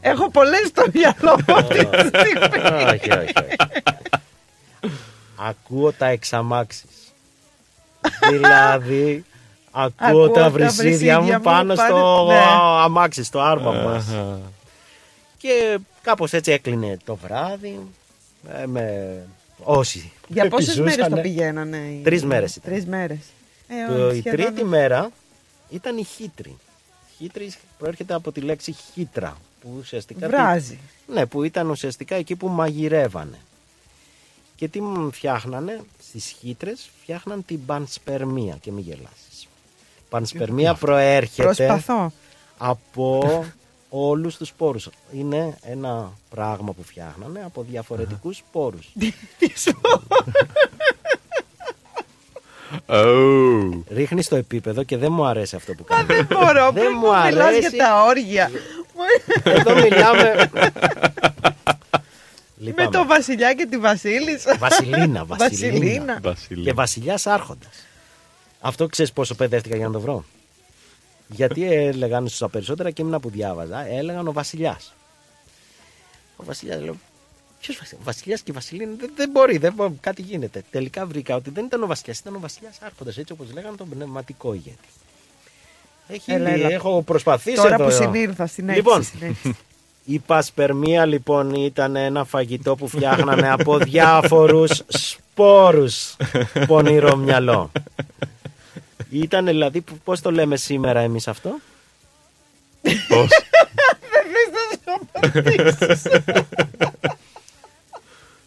Έχω 0.01 0.31
πολλές 0.31 0.66
στο 0.69 0.85
μυαλό 0.95 1.39
μου 1.49 1.55
αυτή 1.61 1.87
τη 1.87 2.07
στιγμή. 2.07 2.59
όχι, 2.87 3.11
όχι, 3.11 3.33
όχι. 3.45 3.57
Ακούω 5.37 5.93
τα 5.93 6.07
εξαμάξεις. 6.07 7.04
δηλαδή, 8.31 9.25
ακούω, 9.71 9.93
Ακούω 9.97 10.29
τα 10.29 10.41
τα 10.41 10.51
βρυσίδια 10.51 10.83
βρυσίδια 10.85 11.21
μου 11.21 11.33
μου 11.33 11.41
πάνω 11.41 11.75
πάνε- 11.75 11.91
στο 11.91 12.27
ναι. 12.29 12.41
αμάξι, 12.83 13.25
στο 13.25 13.41
άρμα 13.41 13.71
μας. 13.73 14.09
Αχα. 14.09 14.39
Και 15.39 15.79
κάπως 16.03 16.33
έτσι 16.33 16.53
έκλεινε 16.53 16.97
το 17.05 17.15
βράδυ. 17.17 17.81
ε, 18.63 18.67
με 18.67 19.15
όσοι 19.63 20.13
Για 20.29 20.49
πόσες 20.51 20.77
μέρες 20.79 20.93
επιζούσανε. 20.93 21.17
το 21.17 21.29
πηγαίνανε. 21.29 21.77
οι- 21.77 22.01
Τρεις 22.05 22.25
μέρες 22.25 22.57
ήταν. 22.57 22.73
Τρεις 22.73 22.87
μέρες. 22.87 23.19
Ε, 23.69 23.95
Το- 23.95 24.07
όχι, 24.07 24.17
η 24.17 24.21
σχεδόν- 24.21 24.41
τρίτη 24.47 24.65
μέρα 24.65 25.11
ήταν 25.71 25.97
η 25.97 26.05
χύτρη. 26.05 26.57
Χύτρη 27.19 27.53
προέρχεται 27.79 28.15
από 28.15 28.33
τη 28.33 28.41
λέξη 28.41 28.73
χύτρα. 28.93 29.37
Που 29.61 29.69
ουσιαστικά 29.79 30.29
Βράζει. 30.29 30.79
Ναι, 31.07 31.27
που 31.27 31.43
ήταν 31.43 31.71
ουσιαστικά 31.71 32.15
εκεί 32.15 32.37
που 32.37 32.49
μαγειρεύανε. 32.49 33.39
Και 34.57 34.69
τι 34.69 34.81
μου 34.81 35.13
φτιάχνανε 35.13 35.81
στις 36.09 36.35
χύτρες, 36.41 36.91
φτιάχναν 37.03 37.45
την 37.45 37.65
πανσπερμία 37.67 38.57
και 38.61 38.73
μη 38.73 38.81
γελάσεις. 38.81 39.49
Πανσπερμία 40.09 40.75
προέρχεται 40.75 41.43
Προσπαθώ. 41.67 42.13
από 42.59 43.45
όλους 43.89 44.37
τους 44.37 44.49
σπόρους. 44.49 44.89
Είναι 45.13 45.59
ένα 45.63 46.13
πράγμα 46.31 46.73
που 46.73 46.83
φτιάχνανε 46.83 47.43
από 47.45 47.63
διαφορετικούς 47.71 48.37
σπόρους. 48.37 48.93
Oh. 52.87 53.83
Ρίχνεις 53.91 54.29
το 54.29 54.37
επίπεδο 54.37 54.83
και 54.83 54.97
δεν 54.97 55.13
μου 55.13 55.25
αρέσει 55.25 55.57
αυτό 55.57 55.73
που 55.75 55.85
κάνεις. 55.85 56.07
Δεν 56.07 56.27
μπορώ. 56.31 56.65
Δεν 56.65 56.73
Πριν 56.73 56.87
μου 56.95 56.99
μου 57.07 57.25
μιλάς 57.25 57.47
αρέσει. 57.47 57.59
για 57.69 57.71
τα 57.85 58.03
όργια. 58.05 58.51
Εδώ 59.43 59.75
μιλάμε. 59.75 60.51
Με 62.65 62.70
Λυπάμαι. 62.70 62.91
το 62.91 63.07
βασιλιά 63.07 63.55
και 63.55 63.66
τη 63.66 63.78
βασίλισσα. 63.78 64.57
Βασιλίνα, 64.69 65.24
Βασιλίνα. 65.24 66.19
Βασιλίνα. 66.23 66.65
Και 66.65 66.73
βασιλιάς 66.73 67.27
Άρχοντας. 67.27 67.85
Αυτό 68.61 68.86
ξέρεις 68.86 69.12
πόσο 69.12 69.35
παιδεύτηκα 69.35 69.77
για 69.77 69.86
να 69.86 69.93
το 69.93 70.01
βρω. 70.01 70.24
Γιατί 71.28 71.73
έλεγαν 71.74 72.28
στα 72.28 72.49
περισσότερα 72.49 72.91
κείμενα 72.91 73.20
που 73.20 73.31
διάβαζα, 73.31 73.86
έλεγαν 73.86 74.28
ο 74.28 74.32
Βασιλιάς. 74.32 74.95
Ο 76.36 76.45
Βασιλιάς, 76.45 76.82
λέω. 76.82 76.97
Ποιος 77.61 77.77
Βασιλιά, 77.78 77.99
ο 78.01 78.05
Βασιλιάς 78.05 78.41
και 78.41 78.51
η 78.51 78.55
Βασιλίνα 78.55 78.93
δεν, 78.99 79.11
δεν 79.16 79.31
μπορεί, 79.31 79.59
δεν, 79.59 79.73
μπορεί, 79.73 79.99
κάτι 80.01 80.23
γίνεται. 80.23 80.62
Τελικά 80.70 81.07
βρήκα 81.07 81.35
ότι 81.36 81.51
δεν 81.51 81.65
ήταν 81.65 81.82
ο 81.82 81.86
Βασιλιάς, 81.86 82.19
ήταν 82.19 82.35
ο 82.35 82.39
Βασιλιάς 82.39 82.78
Άρχοντας, 82.82 83.16
έτσι 83.19 83.32
όπως 83.32 83.53
λέγανε 83.53 83.77
τον 83.77 83.89
πνευματικό 83.89 84.55
ηγέτη. 84.55 84.89
Έχει, 86.09 86.32
Έλα, 86.32 86.51
έλα. 86.51 86.69
έχω 86.70 87.03
προσπαθήσει 87.03 87.57
Τώρα 87.57 87.74
εδώ. 87.74 87.85
που 87.85 87.91
συνήλθα 87.91 88.47
στην 88.47 88.69
έξι. 88.69 88.81
Λοιπόν, 88.81 89.03
συνέχισε. 89.05 89.55
Η 90.05 90.19
πασπερμία 90.19 91.05
λοιπόν 91.07 91.55
ήταν 91.55 91.97
ένα 91.97 92.25
φαγητό 92.25 92.75
που 92.75 92.89
φτιάχνανε 92.89 93.51
από 93.51 93.79
διάφορους 93.79 94.83
σπόρους 94.89 96.17
πονηρό 96.67 97.17
μυαλό. 97.17 97.71
Ήταν 99.11 99.47
δηλαδή, 99.47 99.81
που- 99.81 99.99
πώς 100.05 100.21
το 100.21 100.31
λέμε 100.31 100.57
σήμερα 100.57 101.01
εμείς 101.01 101.29
αυτό; 101.29 101.51
Πώς; 103.09 103.29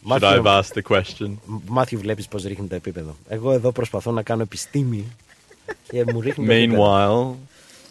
Should 0.09 0.23
I 0.23 0.35
have 0.37 0.45
asked 0.47 0.73
the 0.73 0.81
question? 0.97 1.31
Μάθιου 1.67 1.99
βλέπεις 1.99 2.27
πώς 2.27 2.43
ρίχνει 2.43 2.67
το 2.67 2.75
επίπεδο. 2.75 3.15
Εγώ 3.29 3.51
εδώ 3.51 3.71
προσπαθώ 3.71 4.11
να 4.11 4.21
κάνω 4.21 4.41
επιστήμη 4.41 5.15
και 5.91 6.03
μου 6.11 6.21
ρίχνει 6.21 6.45
το 6.47 6.51
επίπεδο. 6.53 7.37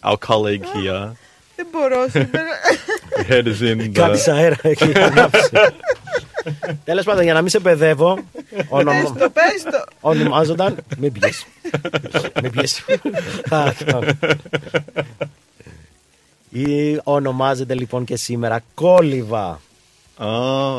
Meanwhile, 0.01 0.11
our 0.11 0.17
colleague 0.27 0.65
here, 0.75 1.11
Δεν 1.57 1.67
μπορώ 1.71 2.05
σήμερα. 2.11 2.47
the 3.17 3.31
head 3.31 3.45
is 3.45 3.61
in 3.71 3.91
Κάτι 3.93 4.19
the. 4.25 4.31
αέρα 4.33 4.55
έχει 4.61 4.91
ανάψει. 4.99 5.49
Τέλος 6.85 7.05
πάντων, 7.05 7.23
για 7.23 7.33
να 7.33 7.41
μην 7.41 7.49
σε 7.49 7.59
παιδεύω, 7.59 8.19
ονομα... 8.69 8.99
Πες 9.01 9.11
το, 9.21 9.29
πες 9.29 9.63
το. 9.63 9.83
ονομάζονταν. 10.01 10.77
Μην 10.97 11.11
πιέσει. 11.11 11.45
Μην 12.41 12.51
πιέσει. 12.51 12.83
Θα- 13.47 13.73
θα- 13.85 13.99
Ή 16.49 16.99
ονομάζεται 17.03 17.73
λοιπόν 17.73 18.05
και 18.05 18.15
σήμερα 18.15 18.59
κόλυβα. 18.73 19.59
Oh, 20.19 20.25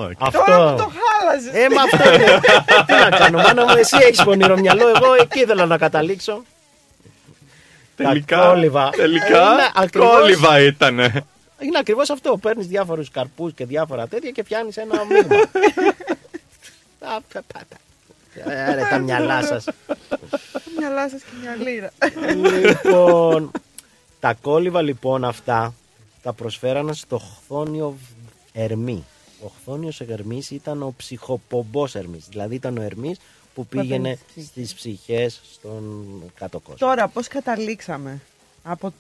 okay. 0.06 0.10
Αυτό. 0.18 0.42
Τώρα 0.46 0.70
που 0.74 0.76
το 0.82 0.90
χάλασες. 0.98 1.52
Ε, 1.64 1.66
μα 1.74 1.82
αυτό 1.82 2.14
είναι. 2.14 2.40
Τι 2.86 2.92
να 3.10 3.16
κάνω, 3.18 3.38
μάνα 3.42 3.62
μου, 3.64 3.74
εσύ 3.78 3.96
έχεις 4.02 4.22
πονηρό 4.22 4.58
μυαλό. 4.58 4.88
Εγώ 4.88 5.14
εκεί 5.20 5.40
ήθελα 5.40 5.66
να 5.66 5.78
καταλήξω. 5.78 6.42
Τελικά, 8.06 8.36
Τα 8.40 8.48
κόλυβα. 8.48 8.90
τελικά, 8.90 9.26
Ε, 9.26 9.52
είναι 9.52 9.70
ακριβώς- 9.74 10.10
κόλυβα 10.20 10.60
ήτανε. 10.60 11.24
Είναι 11.60 11.78
ακριβώς 11.78 12.10
αυτό. 12.10 12.36
Παίρνεις 12.36 12.66
διάφορους 12.66 13.10
καρπούς 13.10 13.52
και 13.52 13.64
διάφορα 13.64 14.06
τέτοια 14.06 14.30
και 14.30 14.42
φτιάχνεις 14.42 14.76
ένα 14.76 15.04
μείγμα. 15.04 15.36
Α, 17.14 17.20
πα, 17.32 17.42
πα, 17.52 17.60
πα. 17.68 17.76
Ε, 18.52 18.74
ρε, 18.74 18.80
τα 18.90 18.98
μυαλά 18.98 19.42
σας. 19.42 19.64
Μυαλά 20.78 21.08
σας 21.08 21.20
και 21.22 21.30
μια 21.40 21.54
λίρα. 21.56 21.90
λοιπόν, 22.84 23.50
τα 24.20 24.34
κόλυβα 24.34 24.82
λοιπόν 24.82 25.24
αυτά 25.24 25.74
τα 26.22 26.32
προσφέρανε 26.32 26.92
στο 26.92 27.18
χθόνιο 27.18 27.96
Ερμή. 28.52 29.04
Ο 29.44 29.50
χθόνιος 29.60 30.00
Ερμής 30.00 30.50
ήταν 30.50 30.82
ο 30.82 30.94
ψυχοπομπός 30.96 31.94
Ερμής. 31.94 32.24
Δηλαδή 32.28 32.54
ήταν 32.54 32.78
ο 32.78 32.82
Ερμής 32.82 33.18
που 33.58 33.66
πήγαινε 33.66 34.08
έπαιρνε 34.10 34.18
τις 34.34 34.46
στις 34.46 34.74
ψυχές 34.74 35.40
στον 35.52 36.06
κάτω 36.34 36.58
κόσμο. 36.60 36.76
Τώρα 36.76 37.08
πώς 37.08 37.28
καταλήξαμε 37.28 38.20
από 38.62 38.92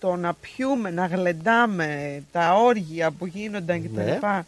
το 0.00 0.16
να 0.16 0.34
πιούμε, 0.34 0.90
να 0.90 1.06
γλεντάμε, 1.06 2.22
τα 2.32 2.54
όργια 2.54 3.10
που 3.10 3.26
γίνονταν 3.26 3.82
και 3.82 3.88
τα 3.88 4.02
Ναι. 4.02 4.12
λοιπά; 4.14 4.46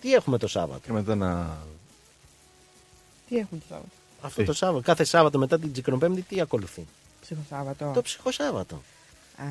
Τι 0.00 0.12
έχουμε 0.14 0.38
το 0.38 0.46
Σάββατο; 0.48 0.80
Και 0.84 0.92
μετά 0.92 1.14
να. 1.14 1.56
Τι 3.28 3.36
έχουν 3.36 3.58
το 3.58 3.64
Σάββατο; 3.68 3.88
Αυτό 4.20 4.44
το 4.44 4.52
Σάββατο. 4.52 4.82
Κάθε 4.84 5.04
Σάββατο 5.04 5.38
μετά 5.38 5.58
την 5.58 5.72
Τσικροπέμπτη 5.72 6.22
τι 6.22 6.40
ακολουθεί; 6.40 6.86
Ψυχοσάββατο. 7.20 7.90
Το 7.94 8.02
ψυχοσάββατο. 8.02 8.82
Α, 9.36 9.44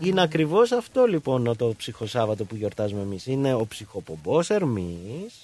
Είναι 0.00 0.22
ακριβώς 0.22 0.72
αυτό 0.72 1.04
λοιπόν 1.04 1.56
το 1.56 1.74
ψυχοσάββατο 1.76 2.44
που 2.44 2.54
γιορτάζουμε 2.54 3.02
εμείς. 3.02 3.26
Είναι 3.26 3.54
ο 3.54 3.66
ψυχοπομπός 3.66 4.50
Ερμής 4.50 5.34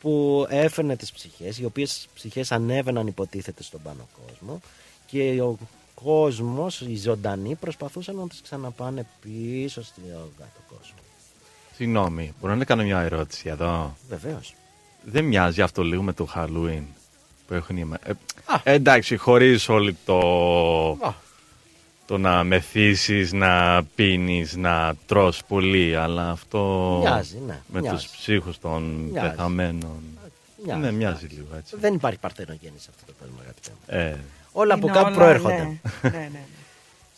που 0.00 0.46
έφερνε 0.48 0.96
τις 0.96 1.12
ψυχές, 1.12 1.58
οι 1.58 1.64
οποίες 1.64 2.08
ψυχές 2.14 2.52
ανέβαιναν 2.52 3.06
υποτίθεται 3.06 3.62
στον 3.62 3.80
πάνω 3.82 4.08
κόσμο 4.26 4.60
και 5.06 5.40
ο 5.42 5.58
κόσμος, 5.94 6.80
οι 6.80 6.96
ζωντανοί 6.96 7.54
προσπαθούσαν 7.54 8.14
να 8.16 8.28
τις 8.28 8.40
ξαναπάνε 8.40 9.06
πίσω 9.20 9.82
στον 9.82 10.04
κάτω 10.38 10.60
κόσμο. 10.68 10.98
Συγγνώμη, 11.74 12.34
μπορώ 12.40 12.54
να 12.54 12.64
κάνω 12.64 12.82
μια 12.82 13.00
ερώτηση 13.00 13.48
εδώ; 13.48 13.96
Βεβαίως. 14.08 14.54
Δεν 15.04 15.24
μοιάζει 15.24 15.62
αυτό 15.62 15.82
λίγο 15.82 16.02
με 16.02 16.12
το 16.12 16.28
Halloween 16.34 16.82
που 17.46 17.54
έχουν 17.54 17.76
οι... 17.76 17.88
Ε, 18.62 18.72
εντάξει, 18.72 19.16
χωρίς 19.16 19.68
όλη 19.68 19.96
το... 20.04 20.18
Το 22.10 22.18
να 22.18 22.44
μεθύσεις, 22.44 23.32
να 23.32 23.82
πίνεις, 23.94 24.56
να 24.56 24.94
τρως 25.06 25.42
πολύ, 25.48 25.96
αλλά 25.96 26.30
αυτό 26.30 26.98
Μοιάζει, 27.02 27.38
ναι, 27.46 27.58
με 27.66 27.80
μοιάζει. 27.80 27.96
τους 27.96 28.16
ψύχους 28.16 28.58
των 28.58 28.82
Μοιάζει. 28.82 29.28
πεθαμένων. 29.28 30.00
Μοιάζει, 30.64 30.80
ναι, 30.80 30.90
μοιάζει 30.92 31.26
λίγο 31.26 31.46
έτσι. 31.58 31.76
Δεν 31.80 31.94
υπάρχει 31.94 32.18
παρθενογέννηση 32.18 32.84
σε 32.84 32.90
αυτό 32.94 33.12
το 33.12 33.18
κόσμο, 33.20 33.36
αγαπητέ 33.42 33.70
μου. 33.70 33.98
Ε, 33.98 34.16
Όλα 34.52 34.74
από 34.74 34.86
Είναι 34.86 34.96
κάπου 34.96 35.06
όλα, 35.08 35.16
προέρχονται. 35.16 35.54
ναι. 35.56 35.78
ναι, 36.10 36.18
ναι, 36.18 36.28
ναι. 36.32 36.40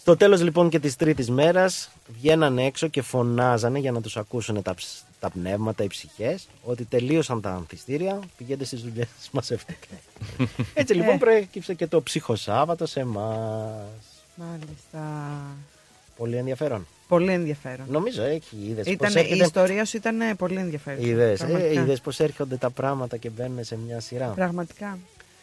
Στο 0.01 0.17
τέλος 0.17 0.43
λοιπόν 0.43 0.69
και 0.69 0.79
της 0.79 0.97
τρίτης 0.97 1.31
μέρας 1.31 1.91
βγαίνανε 2.19 2.65
έξω 2.65 2.89
και 2.89 3.03
φωνάζανε 3.03 3.79
για 3.79 3.93
να 3.93 4.01
τους 4.01 4.17
ακούσουν 4.17 4.63
τα, 4.63 4.75
ψ- 4.75 5.03
τα 5.21 5.31
πνεύματα, 5.31 5.85
οι 5.85 5.87
ψυχές 5.87 6.49
ότι 6.63 6.85
τελείωσαν 6.85 7.41
τα 7.41 7.51
ανθιστήρια, 7.51 8.21
πηγαίνετε 8.37 8.65
στις 8.65 8.81
δουλειές 8.83 9.07
σας, 9.19 9.29
μαζεύτηκε. 9.33 9.87
Έτσι 10.75 10.95
λοιπόν 10.95 11.15
Ε. 11.15 11.19
προέκυψε 11.19 11.75
και 11.75 11.87
το 11.87 12.03
ψυχοσάββατο 12.03 12.87
σε 12.87 13.01
εμάς. 13.01 13.77
Μάλιστα. 14.35 15.33
Πολύ 16.17 16.37
ενδιαφέρον. 16.37 16.87
Πολύ 17.09 17.33
ενδιαφέρον. 17.33 17.87
Νομίζω 17.89 18.23
έχει, 18.23 18.57
είδες 18.57 18.85
πώς 18.85 18.93
Ήτανε, 18.93 19.21
η 19.21 19.23
έρχεται... 19.23 19.45
ιστορία 19.45 19.85
σου 19.85 19.97
ήταν 19.97 20.37
πολύ 20.37 20.57
ενδιαφέρουσα. 20.59 21.07
Είδες, 21.07 21.41
ε, 21.41 21.45
πραγματικά. 21.45 21.81
είδες 21.81 22.01
πώς 22.01 22.21
έρχονται 22.21 22.57
τα 22.57 22.71
πράγματα 22.71 23.17
και 23.17 23.29
μπαίνουν 23.31 23.65
σε 23.65 23.77
μια 23.77 24.01
σειρά. 24.01 24.27
Πραγματικά. 24.29 24.99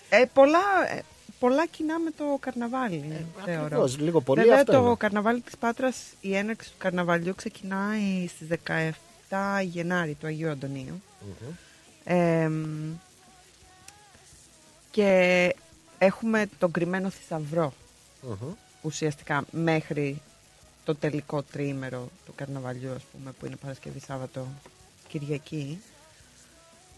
Ε, 0.09 0.23
πολλά, 0.33 0.59
ε, 0.97 1.01
πολλά 1.39 1.65
κοινά 1.65 1.99
με 1.99 2.11
το 2.17 2.23
καρναβάλι, 2.39 3.25
θεωρώ. 3.45 3.63
ακριβώς, 3.65 3.97
λίγο 3.99 4.21
πολύ 4.21 4.41
Βέβαια, 4.41 4.55
αυτό 4.55 4.71
το 4.71 4.85
είναι. 4.85 4.95
καρναβάλι 4.97 5.41
της 5.41 5.57
Πάτρας, 5.57 5.97
η 6.21 6.35
έναρξη 6.35 6.69
του 6.69 6.75
καρναβαλιού 6.77 7.35
ξεκινάει 7.35 8.27
στις 8.27 8.47
17 8.47 9.61
Γενάρη 9.63 10.13
του 10.13 10.27
Αγίου 10.27 10.49
Αντωνίου. 10.49 11.01
Μμμ. 11.21 11.53
Εμ, 12.03 12.65
και 14.91 15.55
έχουμε 15.97 16.45
τον 16.59 16.71
κρυμμένο 16.71 17.09
θησαυρό 17.09 17.73
Μμμ. 18.21 18.53
Ουσιαστικά 18.81 19.43
μέχρι 19.51 20.21
το 20.85 20.95
τελικό 20.95 21.41
τρίμερο 21.43 22.09
του 22.25 22.33
καρναβαλιού 22.35 22.91
ας 22.91 23.03
πούμε 23.11 23.31
που 23.39 23.45
είναι 23.45 23.55
Παρασκευή, 23.55 23.99
Σάββατο, 23.99 24.47
Κυριακή 25.07 25.81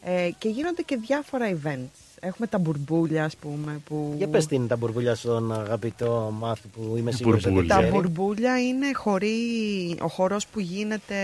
Ε, 0.04 0.30
και 0.38 0.50
γίνονται 0.50 0.82
και 0.82 0.96
διάφορα 0.96 1.50
events. 1.50 2.00
Έχουμε 2.20 2.48
τα 2.48 2.58
μπουρμπούλια, 2.58 3.26
ας 3.26 3.36
πούμε. 3.36 3.82
Που... 3.86 4.14
Για 4.18 4.28
πες 4.28 4.46
τι 4.46 4.56
είναι 4.56 4.68
τα 4.68 4.76
μπουρμπούλια 4.76 5.16
στον 5.16 5.52
αγαπητό 5.54 6.34
μάθη 6.40 6.68
που 6.68 6.94
είμαι 6.98 7.12
σίγουρος 7.12 7.46
ότι 7.46 7.68
Τα 7.68 7.76
ξέρει. 7.78 7.92
μπουρμπούλια 7.92 8.62
είναι 8.62 8.94
χωρί, 8.94 9.36
ο 10.02 10.08
χορός 10.08 10.48
που 10.48 10.60
γίνεται, 10.60 11.20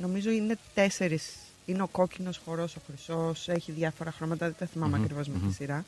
νομίζω 0.00 0.30
είναι 0.30 0.56
τέσσερις. 0.74 1.32
Είναι 1.66 1.82
ο 1.82 1.86
κόκκινος 1.86 2.40
χορός, 2.44 2.76
ο 2.76 2.80
χρυσός, 2.86 3.48
έχει 3.48 3.72
διάφορα 3.72 4.10
χρώματα, 4.12 4.46
δεν 4.46 4.54
τα 4.58 4.66
θυμάμαι 4.66 4.96
Μμμ, 4.96 5.02
ακριβώς 5.04 5.28
με 5.28 5.38
μμμ. 5.38 5.48
τη 5.48 5.54
σειρά. 5.54 5.84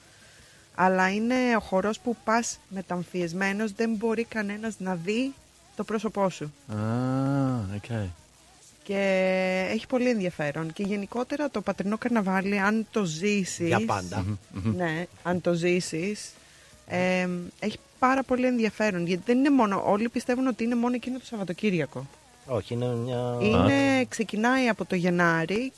Αλλά 0.83 1.13
είναι 1.13 1.35
ο 1.57 1.61
χορός 1.61 1.99
που 1.99 2.17
πας 2.25 2.59
μεταμφιεσμένος, 2.69 3.73
δεν 3.73 3.95
μπορεί 3.95 4.25
κανένας 4.25 4.75
να 4.79 4.95
δει 4.95 5.33
το 5.77 5.85
πρόσωπό 5.85 6.29
σου. 6.31 6.53
Ah, 6.69 7.77
okay. 7.77 8.07
Και 8.83 8.99
έχει 9.71 9.87
πολύ 9.87 10.09
ενδιαφέρον. 10.09 10.73
Και 10.73 10.83
γενικότερα 10.83 11.51
το 11.51 11.61
πατρινό 11.61 11.99
καρναβάλι, 11.99 12.59
αν 12.59 12.87
το 12.91 13.05
ζήσεις... 13.05 13.67
Για 13.67 13.85
πάντα. 13.87 14.25
Μμμ, 14.27 14.37
μμμ. 14.65 14.77
Ναι, 14.77 15.07
αν 15.23 15.41
το 15.41 15.53
ζήσεις, 15.53 16.33
ε, 16.87 17.29
έχει 17.59 17.79
πάρα 17.99 18.23
πολύ 18.23 18.47
ενδιαφέρον. 18.47 19.07
Γιατί 19.07 19.23
δεν 19.27 19.39
είναι 19.39 19.51
μόνο, 19.51 19.83
όλοι 19.87 20.09
πιστεύουν 20.09 20.47
ότι 20.47 20.65
είναι 20.65 20.75
μόνο 20.75 20.95
εκείνο 20.95 21.19
το 21.19 21.25
Σαββατοκύριακο. 21.25 22.07
Όχι, 22.47 22.75
είναι 22.75 22.87
μια... 22.87 23.39
Είναι, 23.41 24.05
ξεκινάει 24.09 24.69
από 24.69 24.85
το 24.85 24.95
Γενάρη 24.95 25.73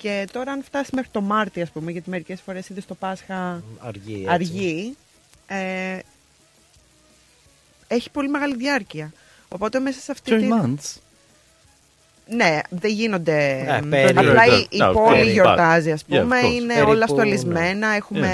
και 0.00 0.26
τώρα 0.32 0.52
αν 0.52 0.62
φτάσει 0.64 0.90
μέχρι 0.94 1.10
το 1.12 1.20
Μάρτι, 1.20 1.62
ας 1.62 1.70
πούμε, 1.70 1.90
γιατί 1.90 2.10
μερικές 2.10 2.40
φορές 2.40 2.68
είδες 2.68 2.86
το 2.86 2.94
Πάσχα 2.94 3.62
Αργή, 3.78 4.14
έτσι. 4.14 4.28
αργή, 4.28 4.96
ε, 5.46 5.98
έχει 7.88 8.10
πολύ 8.10 8.28
μεγάλη 8.28 8.56
διάρκεια. 8.56 9.12
Οπότε 9.48 9.78
μέσα 9.78 10.00
σε 10.00 10.12
αυτή 10.12 10.32
Two 10.34 10.38
την... 10.38 10.50
months. 10.54 11.00
Ναι, 12.32 12.58
δεν 12.68 12.90
γίνονται. 12.90 13.62
Ναι, 13.64 13.86
μ, 13.86 13.90
περίπου. 13.90 14.20
Απλά 14.20 14.46
η, 14.46 14.66
η 14.70 14.78
No, 14.80 14.92
πόλη 14.92 15.10
περίπου. 15.14 15.30
γιορτάζει, 15.32 15.92
ας 15.92 16.00
Yeah, 16.08 16.14
of 16.14 16.20
πούμε. 16.20 16.40
course. 16.40 16.52
είναι 16.52 16.66
Περίπου, 16.74 16.90
όλα 16.90 16.98
ναι. 16.98 17.06
στολισμένα. 17.06 17.88
Έχουμε 17.88 18.30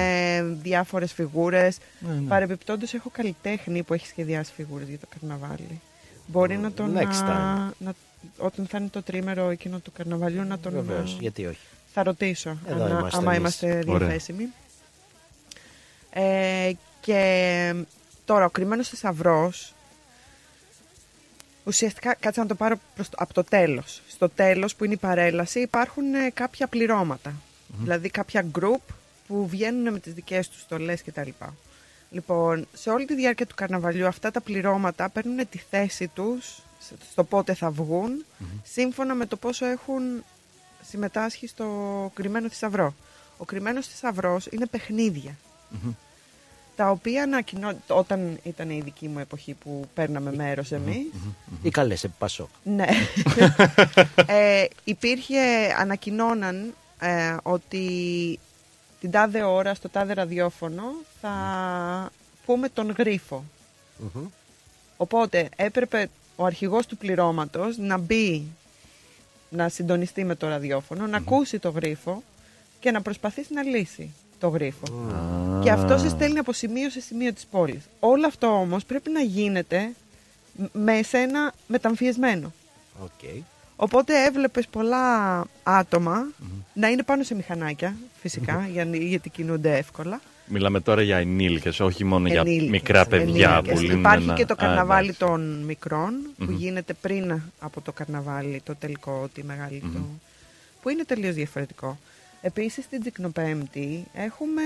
διάφορες 0.62 1.12
φιγούρες. 1.12 1.78
Ναι, 1.98 2.12
ναι. 2.14 2.28
Παρεμπιπτόντως, 2.28 2.94
έχω 2.94 3.10
καλλιτέχνη 3.12 3.82
που 3.82 3.94
έχει 3.94 4.06
σχεδιάσει 4.06 4.52
φιγούρες 4.56 4.88
για 4.88 4.98
το 4.98 5.06
καρναβάλι. 5.18 5.80
Μπορεί 6.26 6.56
να 6.56 6.72
τον. 6.72 6.96
Next 6.98 7.22
α, 7.24 7.68
time. 7.68 7.72
να, 7.78 7.92
όταν 8.38 8.66
θα 8.66 8.78
είναι 8.78 8.88
το 8.88 9.02
τρίμερο 9.02 9.50
εκείνο 9.50 9.78
του 9.78 9.92
καρναβαλιού, 9.92 10.42
να 10.42 10.58
τον. 10.58 10.72
Βεβαίως, 10.72 11.12
α, 11.14 11.16
γιατί 11.20 11.46
όχι; 11.46 11.58
Θα 11.92 12.02
ρωτήσω. 12.02 12.58
Εδώ 12.68 12.84
αν- 12.84 12.90
είμαστε 12.98 13.18
άμα 13.18 13.34
εμείς. 13.34 13.60
είμαστε 13.60 13.82
Ωραία. 13.86 13.98
διαθέσιμοι. 14.08 14.48
Ε, 16.10 16.72
και 17.00 17.74
τώρα, 18.24 18.44
ο 18.44 18.50
κρυμμένος 18.50 18.88
θησαυρός. 18.88 19.74
Ουσιαστικά, 21.64 22.14
κάτσε 22.14 22.40
να 22.40 22.46
το 22.46 22.54
πάρω 22.54 22.76
προς 22.94 23.08
το, 23.08 23.16
από 23.20 23.34
το 23.34 23.44
τέλος. 23.44 24.02
Στο 24.08 24.28
τέλος 24.28 24.74
που 24.76 24.84
είναι 24.84 24.94
η 24.94 24.96
παρέλαση 24.96 25.60
υπάρχουν 25.60 26.14
ε, 26.14 26.30
κάποια 26.34 26.66
πληρώματα. 26.66 27.32
Δηλαδή 27.78 28.08
κάποια 28.10 28.46
group 28.60 28.80
που 29.26 29.46
βγαίνουν 29.48 29.92
με 29.92 29.98
τις 29.98 30.12
δικές 30.12 30.48
τους 30.48 30.60
στολές 30.60 31.02
κτλ. 31.02 31.28
Λοιπόν, 32.10 32.66
σε 32.72 32.90
όλη 32.90 33.04
τη 33.04 33.14
διάρκεια 33.14 33.46
του 33.46 33.54
καρναβαλιού 33.54 34.06
αυτά 34.06 34.30
τα 34.30 34.40
πληρώματα 34.40 35.08
παίρνουν 35.08 35.48
τη 35.48 35.58
θέση 35.70 36.08
τους 36.08 36.58
στο 37.10 37.24
πότε 37.24 37.54
θα 37.54 37.70
βγουν 37.70 38.24
σύμφωνα 38.62 39.14
με 39.14 39.26
το 39.26 39.36
πόσο 39.36 39.66
έχουν 39.66 40.24
συμμετάσχει 40.82 41.46
στο 41.46 41.66
κρυμμένο 42.14 42.48
θησαυρό. 42.48 42.94
Ο 43.38 43.44
κρυμμένος 43.44 43.86
θησαυρός 43.86 44.46
είναι 44.46 44.66
παιχνίδια 44.66 45.36
τα 46.76 46.90
οποία 46.90 47.22
ανακοινώ... 47.22 47.72
όταν 47.88 48.38
ήταν 48.42 48.70
η 48.70 48.80
δική 48.80 49.08
μου 49.08 49.18
εποχή 49.18 49.54
που 49.54 49.88
παίρναμε 49.94 50.32
μέρος 50.32 50.72
εμείς, 50.72 51.06
Ή 51.62 51.70
καλές, 51.70 52.04
επί 52.04 52.14
Πασόκ. 52.18 52.48
ναι. 52.62 52.86
ε, 54.26 54.64
υπήρχε, 54.84 55.74
ανακοινώναν 55.78 56.74
ε, 56.98 57.36
ότι 57.42 58.38
την 59.00 59.10
τάδε 59.10 59.42
ώρα 59.42 59.74
στο 59.74 59.88
τάδε 59.88 60.12
ραδιόφωνο 60.12 60.82
θα 61.20 61.34
πούμε 62.46 62.68
τον 62.68 62.94
γρίφο. 62.98 63.44
Μμμ. 63.98 64.26
Οπότε 64.96 65.48
έπρεπε 65.56 66.08
ο 66.36 66.44
αρχηγός 66.44 66.86
του 66.86 66.96
πληρώματος 66.96 67.76
να 67.78 67.98
μπει, 67.98 68.46
να 69.48 69.68
συντονιστεί 69.68 70.24
με 70.24 70.34
το 70.34 70.48
ραδιόφωνο, 70.48 71.06
να 71.06 71.16
ακούσει 71.16 71.58
το 71.58 71.70
γρίφο 71.70 72.22
και 72.80 72.90
να 72.90 73.02
προσπαθήσει 73.02 73.52
να 73.54 73.62
λύσει 73.62 74.10
το 74.38 74.48
γρίφο. 74.48 74.82
Και 75.62 75.70
αυτό 75.70 75.98
σε 75.98 76.08
στέλνει 76.08 76.38
από 76.38 76.52
σημείο 76.52 76.90
σε 76.90 77.00
σημείο 77.00 77.32
της 77.32 77.46
πόλης. 77.50 77.80
Όλο 78.00 78.26
αυτό 78.26 78.46
όμως 78.46 78.84
πρέπει 78.84 79.10
να 79.10 79.20
γίνεται 79.20 79.92
μ- 80.56 80.64
με 80.72 80.92
εσένα 80.98 81.52
μεταμφιεσμένο. 81.66 82.52
Οκ. 83.02 83.44
Οπότε 83.76 84.24
έβλεπες 84.24 84.66
πολλά 84.66 85.44
άτομα 85.62 86.26
να 86.74 86.88
είναι 86.88 87.02
πάνω 87.02 87.22
σε 87.22 87.34
μηχανάκια, 87.34 87.96
φυσικά, 88.20 88.66
για- 88.72 88.84
γιατί 88.84 89.30
κινούνται 89.30 89.76
εύκολα. 89.76 90.20
Μιλάμε 90.48 90.80
τώρα 90.80 91.02
για 91.02 91.16
ενήλικες, 91.16 91.80
όχι 91.80 92.04
μόνο 92.04 92.28
για 92.28 92.40
Ενήλικες, 92.40 92.68
μικρά 92.70 93.06
παιδιά 93.06 93.48
ενήλικες. 93.50 93.74
που 93.74 93.80
λύνουν 93.80 93.98
Υπάρχει 93.98 94.24
ένα- 94.24 94.34
και 94.34 94.44
το 94.46 94.52
Α, 94.52 94.56
καρναβάλι 94.56 95.08
εντάξει. 95.08 95.18
των 95.20 95.62
μικρών, 95.66 96.12
που 96.38 96.44
Μμμ. 96.44 96.56
γίνεται 96.56 96.92
πριν 96.92 97.40
από 97.58 97.80
το 97.80 97.92
καρναβάλι, 97.92 98.60
το 98.64 98.74
τελικό, 98.74 99.28
τη 99.34 99.44
μεγάλη 99.44 99.80
Μμμ. 99.84 99.92
του, 99.92 100.20
που 100.82 100.88
είναι 100.88 101.04
τελείως 101.04 101.34
διαφορετικό. 101.34 101.98
Επίσης 102.40 102.84
στην 102.84 103.00
Τζικνοπέμπτη 103.00 104.04
έχουμε 104.14 104.62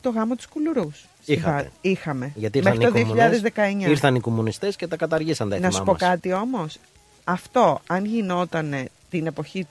το 0.00 0.10
γάμο 0.10 0.34
του 0.36 0.44
Κουλουρούς. 0.52 1.04
στη 1.22 1.32
Είχατε. 1.32 1.62
Βα- 1.62 1.70
Είχαμε. 1.80 2.32
Γιατί 2.34 2.58
ήρθαν 2.58 2.76
Μέχρι 2.76 2.90
οι 2.90 2.92
το 2.92 2.98
κομμουνές, 3.08 3.40
2019. 3.40 3.88
ήρθαν 3.88 4.14
οι 4.14 4.20
κομμουνιστές 4.20 4.76
και 4.76 4.86
τα 4.86 4.96
καταργήσαν 4.96 5.48
τα 5.48 5.54
Να 5.58 5.60
σου 5.60 5.66
έθιμά 5.66 5.84
πω 5.84 5.92
μας. 5.92 6.00
κάτι 6.00 6.32
όμως. 6.32 6.78
Αυτό, 7.24 7.80
αν 7.86 8.04
γινόταν 8.04 8.74
την 9.10 9.26
εποχή 9.26 9.66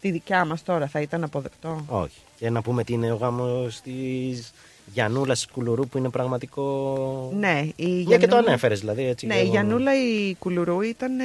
τη 0.00 0.10
δικιά 0.10 0.44
μας 0.44 0.62
τώρα, 0.62 0.86
θα 0.86 1.00
ήταν 1.00 1.24
αποδεκτό; 1.24 1.84
Όχι. 1.88 2.18
Και 2.38 2.50
να 2.50 2.62
πούμε 2.62 2.84
τι 2.84 2.92
είναι 2.92 3.12
ο 3.12 3.16
γάμος 3.16 3.80
της 3.80 4.52
Γιαννούλας 4.92 5.46
Κουλουρού 5.46 5.86
που 5.88 5.98
είναι 5.98 6.08
πραγματικό... 6.08 7.32
Ναι, 7.36 7.68
η 7.76 7.86
Μια 7.86 8.02
και 8.02 8.04
το 8.04 8.16
Γιαννούλα- 8.16 8.38
ανέφερες 8.48 8.80
δηλαδή 8.80 9.04
έτσι. 9.04 9.26
Ναι, 9.26 9.32
για 9.34 9.42
η 9.42 9.44
εγώ- 9.46 9.52
Γιαννούλα 9.54 9.92
η 10.04 10.34
Κουλουρού 10.34 10.80
ήταν, 10.80 11.20
ε, 11.20 11.24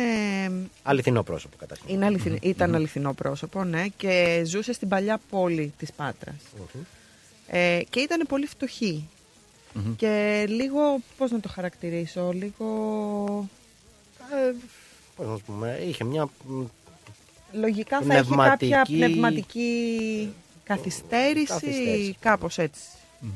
Αληθινό 0.84 1.24
πρόσωπο 1.24 1.56
καταρχήν. 1.60 1.90
είναι 1.96 2.06
αληθιν- 2.06 2.38
ήταν 2.42 2.76
αληθινό 2.76 3.14
πρόσωπο, 3.14 3.64
ναι, 3.64 3.86
και 3.98 4.42
ζούσε 4.46 4.74
στην 4.74 4.88
παλιά 4.88 5.20
πόλη 5.30 5.74
της 5.78 5.92
Πάτρας. 5.94 6.36
Μμμ. 6.58 6.82
Ε, 7.48 7.80
και 7.90 8.00
ήταν 8.00 8.26
πολύ 8.28 8.46
φτωχή. 8.46 9.08
Μμμ. 9.74 9.96
Και 9.96 10.46
λίγο, 10.48 10.80
πώς 11.18 11.32
να 11.32 11.40
το 11.40 11.50
χαρακτηρίσω, 11.50 12.32
λίγο... 12.32 12.66
Ε, 14.48 14.54
πώς 15.16 15.28
να 15.28 15.36
σου 15.36 15.44
πούμε, 15.46 15.80
είχε 15.88 16.04
μια... 16.04 16.30
μ, 16.48 16.64
Λογικά 17.54 18.02
θα 18.02 18.14
έχει 18.14 18.30
κάποια 18.36 18.36
Πνευματική- 18.36 18.96
πνευματική 18.98 20.34
καθυστέρηση, 20.64 21.46
Καθυστέρηση. 21.46 22.16
κάπως 22.20 22.58
έτσι, 22.58 22.82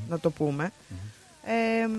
να 0.09 0.19
το 0.19 0.29
πούμε. 0.29 0.71
Ε, 1.45 1.89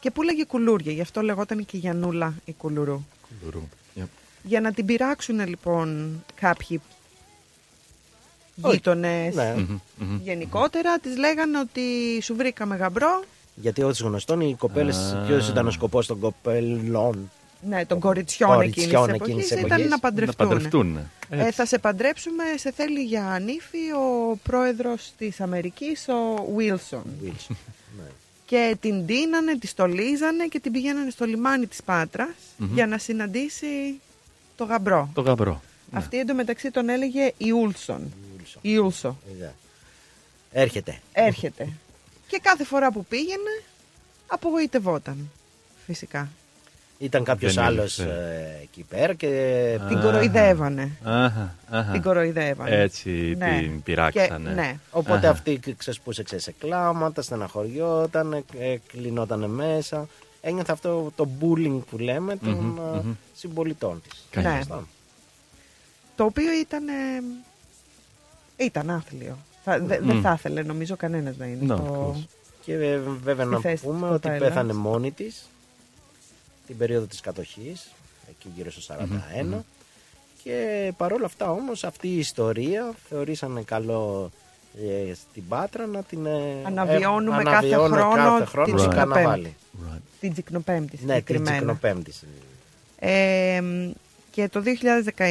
και 0.00 0.10
που 0.10 0.22
λέγε 0.22 0.44
κουλούρια, 0.44 0.92
γι' 0.92 1.00
αυτό 1.00 1.20
λεγόταν 1.20 1.64
και 1.66 1.76
Γιαννούλα 1.76 2.34
η 2.44 2.52
Κουλουρού. 2.52 3.04
Κουλουρού. 3.40 3.62
Yep. 3.96 4.02
Για 4.42 4.60
να 4.60 4.72
την 4.72 4.86
πειράξουν 4.86 5.46
λοιπόν 5.48 6.22
κάποιοι 6.34 6.80
Όχι. 8.60 8.74
γείτονες 8.74 9.34
Ναι. 9.34 9.54
Μμμ, 9.56 9.78
μμμ. 9.98 10.18
γενικότερα, 10.22 10.98
τις 10.98 11.16
λέγανε 11.16 11.58
ότι 11.58 11.82
σου 12.22 12.34
βρήκαμε 12.36 12.76
γαμπρό, 12.76 13.22
Γιατί 13.54 13.82
ως 13.82 14.00
γνωστόν 14.00 14.40
οι 14.40 14.54
κοπέλες, 14.58 14.96
Α. 14.96 15.24
ποιος 15.26 15.48
ήταν 15.48 15.66
ο 15.66 15.70
σκοπός 15.70 16.06
των 16.06 16.18
κοπελών. 16.20 17.30
Ναι, 17.68 17.86
των 17.86 18.00
κοριτσιών, 18.00 18.54
Κοριτσιών 18.54 19.08
εκείνης 19.08 19.18
της 19.18 19.20
εκείνης 19.20 19.40
εποχής, 19.40 19.48
της 19.48 19.58
ήταν 19.58 19.80
εποχής. 19.80 19.84
να 19.88 19.94
Να 19.94 19.98
παντρευτούν. 19.98 20.48
παντρευτούν. 20.48 20.98
Ε, 21.30 21.50
θα 21.50 21.66
σε 21.66 21.78
παντρέψουμε, 21.78 22.44
σε 22.56 22.72
θέλει 22.72 23.02
για 23.02 23.26
ανήφη 23.26 23.78
ο 23.96 24.36
πρόεδρος 24.42 25.12
της 25.18 25.40
Αμερικής, 25.40 26.08
ο 26.08 26.52
Βίλσον. 26.56 27.02
Wilson. 27.24 27.56
ναι. 27.96 28.02
Και 28.46 28.76
την 28.80 29.06
τίνανε, 29.06 29.58
τη 29.58 29.66
στολίζανε 29.66 30.46
και 30.46 30.60
την 30.60 30.72
πηγαίνανε 30.72 31.10
στο 31.10 31.24
λιμάνι 31.24 31.66
της 31.66 31.82
πατρας 31.82 32.28
Μμμ. 32.56 32.74
για 32.74 32.86
να 32.86 32.98
συναντήσει 32.98 34.00
το 34.56 34.64
γαμπρό. 34.64 35.10
Το 35.14 35.20
γαμπρό. 35.20 35.62
Αυτή 35.92 36.18
εντωμεταξύ 36.18 36.70
τον 36.70 36.88
έλεγε 36.88 37.32
Ιούλσον. 37.36 38.12
Ιούλσο. 38.62 39.18
Είδα. 39.36 39.54
Έρχεται. 40.52 40.98
Έρχεται. 41.12 41.68
και 42.26 42.38
κάθε 42.42 42.64
φορά 42.64 42.92
που 42.92 43.04
πήγαινε, 43.04 43.62
απογοητευόταν. 44.26 45.30
Φυσικά. 45.86 46.28
Ήταν 47.02 47.24
κάποιος 47.24 47.54
Δεν 47.54 47.64
άλλος 47.64 47.98
ήλθε. 47.98 48.10
ε, 48.58 48.62
εκεί 48.62 48.84
πέρα 48.88 49.14
και... 49.14 49.78
Την 49.88 49.98
Α. 49.98 50.00
κοροϊδεύανε. 50.02 50.90
Αχα, 51.02 51.54
αχα. 51.70 51.92
Την 51.92 52.02
κοροϊδεύανε. 52.02 52.76
Έτσι 52.76 53.34
Ναι. 53.38 53.58
την 53.60 53.82
πειράξανε. 53.82 54.48
Και- 54.48 54.54
ναι. 54.54 54.76
Οπότε 54.90 55.18
Αχα. 55.18 55.30
αυτή 55.30 55.60
ξεσπούσε 55.76 56.22
ξέρεις, 56.22 56.44
σε 56.44 56.54
κλάματα, 56.58 57.22
στεναχωριόταν, 57.22 58.32
ε, 58.32 58.76
κλεινόταν 58.86 59.50
μέσα. 59.50 60.08
Ένιωθε 60.40 60.72
αυτό 60.72 61.12
το 61.16 61.28
bullying 61.40 61.80
που 61.90 61.98
λέμε 61.98 62.36
των 62.36 62.52
Μμμ, 62.52 62.78
ε, 62.78 63.00
μμμ. 63.04 63.12
συμπολιτών 63.34 64.02
της. 64.08 64.26
Καλά. 64.30 64.50
Ναι. 64.50 64.56
Σωστά. 64.56 64.86
Το 66.16 66.24
οποίο 66.24 66.52
ήταν. 66.60 66.88
ε, 66.88 67.22
ήταν 68.64 68.90
άθλιο. 68.90 69.36
Θα- 69.64 69.78
δε- 69.78 69.98
Δεν 70.00 70.16
Μμ. 70.16 70.20
θα 70.20 70.32
ήθελε 70.32 70.62
νομίζω 70.62 70.96
κανένας 70.96 71.36
να 71.36 71.46
είναι 71.46 71.74
No, 71.74 71.76
of 71.76 71.76
στο... 71.76 72.14
course. 72.16 72.24
Και 72.64 72.74
ε, 72.74 72.98
βέβαια 73.22 73.44
Στη 73.44 73.54
να 73.54 73.60
θέση 73.60 73.84
πούμε 73.84 74.06
της 74.06 74.16
ότι 74.16 74.28
κοπέλας. 74.28 74.48
πέθανε 74.48 74.72
μόνη 74.72 75.10
της 75.12 75.46
την 76.72 76.80
περίοδο 76.80 77.06
της 77.06 77.20
κατοχής, 77.20 77.90
εκεί 78.28 78.48
γύρω 78.56 78.70
στο 78.70 78.80
41. 78.80 79.58
Και 80.42 80.92
παρόλα 80.96 81.24
αυτά 81.26 81.50
όμως 81.50 81.84
αυτή 81.84 82.08
η 82.08 82.18
ιστορία 82.18 82.94
θεωρήσανε 83.08 83.62
καλό 83.62 84.30
ε, 85.08 85.14
στην 85.14 85.48
Πάτρα 85.48 85.86
να 85.86 86.02
την 86.02 86.26
ε, 86.26 86.56
Αναβιώνουμε 86.64 87.40
ε, 87.40 87.44
κάθε 87.44 87.56
αναβιώνουμε 87.56 88.00
χρόνο 88.00 88.28
κάθε 88.38 88.44
χρόνο 88.44 88.66
την 88.66 88.78
στο 88.78 88.88
Τσικνοπέμπτη. 88.88 89.12
καρναβάλι. 89.14 89.56
Την 90.20 90.32
Τσικνοπέμπτη 90.32 90.96
Ναι, 90.96 91.00
την 91.00 91.08
συγκεκριμένα. 91.14 91.56
Τσικνοπέμπτη. 91.56 92.12
Ε, 92.98 93.60
μ, 93.60 93.90
και 94.30 94.48
το 94.48 94.62
2019 95.16 95.22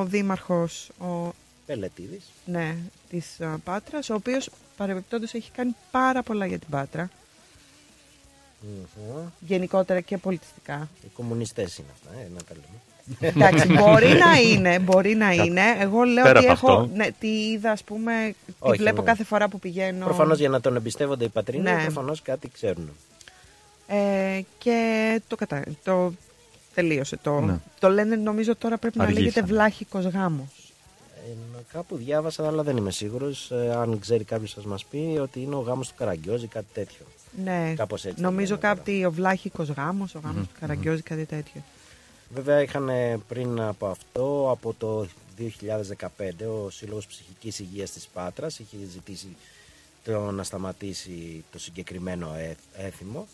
ο 0.00 0.04
δήμαρχος 0.04 0.88
ο, 1.00 1.30
Πελετίδης. 1.66 2.24
ναι, 2.44 2.76
της 3.10 3.40
α, 3.40 3.58
Πάτρας, 3.64 4.10
ο 4.10 4.14
οποίος 4.14 4.50
παρεμπιπτόντως 4.76 5.34
έχει 5.34 5.50
κάνει 5.50 5.74
πάρα 5.90 6.22
πολλά 6.22 6.46
για 6.46 6.58
την 6.58 6.68
Πάτρα, 6.70 7.10
Μμμ. 8.66 9.26
γενικότερα 9.40 10.00
και 10.00 10.18
πολιτιστικά. 10.18 10.88
Οι 11.04 11.08
κομμουνιστές 11.14 11.78
είναι 11.78 11.88
αυτά, 11.92 12.20
ε, 12.20 12.28
να 12.34 12.42
τα 12.42 12.54
λέμε. 12.54 12.80
Εντάξει, 13.20 13.72
μπορεί 13.78 14.06
να 14.08 14.34
είναι, 14.40 14.78
μπορεί 14.78 15.14
να 15.14 15.32
είναι. 15.32 15.62
Εγώ 15.78 16.02
λέω 16.02 16.24
Πέρα 16.24 16.38
ότι 16.38 16.48
από 16.48 16.66
έχω, 16.68 16.80
αυτό. 16.80 16.94
ναι, 16.96 17.08
τη 17.18 17.28
είδα, 17.50 17.70
ας 17.70 17.82
πούμε, 17.84 18.34
τη 18.46 18.52
Όχι, 18.58 18.78
βλέπω 18.78 19.00
ναι. 19.00 19.06
κάθε 19.06 19.24
φορά 19.24 19.48
που 19.48 19.58
πηγαίνω. 19.58 20.04
Προφανώς 20.04 20.38
για 20.38 20.48
να 20.48 20.60
τον 20.60 20.76
εμπιστεύονται 20.76 21.24
οι 21.24 21.28
πατρίνοι, 21.28 21.62
Ναι. 21.62 21.82
προφανώς 21.82 22.22
κάτι 22.22 22.48
ξέρουν. 22.48 22.90
Ε, 23.86 24.40
και 24.58 25.20
το, 25.28 25.36
κατα... 25.36 25.62
το 25.84 26.12
τελείωσε. 26.74 27.16
Το, 27.16 27.40
Ναι. 27.40 27.58
το 27.78 27.88
λένε 27.88 28.16
νομίζω 28.16 28.56
τώρα 28.56 28.78
πρέπει 28.78 28.98
να 28.98 29.04
Αργήσανε. 29.04 29.26
λέγεται 29.28 29.46
βλάχικος 29.46 30.04
γάμος. 30.04 30.72
Ε, 31.28 31.30
κάπου 31.72 31.96
διάβασα, 31.96 32.46
αλλά 32.46 32.62
δεν 32.62 32.76
είμαι 32.76 32.90
σίγουρος, 32.90 33.50
ε, 33.50 33.74
αν 33.74 33.98
ξέρει 33.98 34.24
κάποιος 34.24 34.50
σας 34.50 34.64
μας 34.64 34.84
πει, 34.84 35.18
ότι 35.22 35.40
είναι 35.40 35.54
ο 35.54 35.58
γάμος 35.60 35.88
του 35.88 35.94
Καραγκιόζη 35.96 36.44
ή 36.44 36.48
κάτι 36.48 36.66
τέτοιο. 36.72 37.06
Ναι, 37.44 37.74
Κάπως 37.76 38.04
έτσι. 38.04 38.22
νομίζω 38.22 38.58
κάτι 38.58 39.04
ο 39.04 39.10
βλάχικος 39.10 39.68
γάμος, 39.68 40.14
ο 40.14 40.20
γάμος 40.24 40.36
Μμμ, 40.36 40.44
του 40.46 40.60
Καραγκιόζη, 40.60 41.02
κάτι 41.02 41.24
τέτοιο. 41.24 41.62
Βέβαια 42.34 42.62
είχαν 42.62 42.88
ε, 42.88 43.18
πριν 43.28 43.60
από 43.60 43.86
αυτό, 43.86 44.48
από 44.50 44.74
το 44.78 45.06
2015, 45.38 46.66
ο 46.66 46.70
Σύλλογος 46.70 47.06
Ψυχικής 47.06 47.58
Υγείας 47.58 47.90
της 47.90 48.06
Πάτρας 48.06 48.58
είχε 48.58 48.76
ζητήσει 48.92 49.36
το 50.04 50.30
να 50.30 50.42
σταματήσει 50.42 51.44
το 51.52 51.58
συγκεκριμένο 51.58 52.34
ε- 52.34 52.56
έθιμο. 52.76 53.26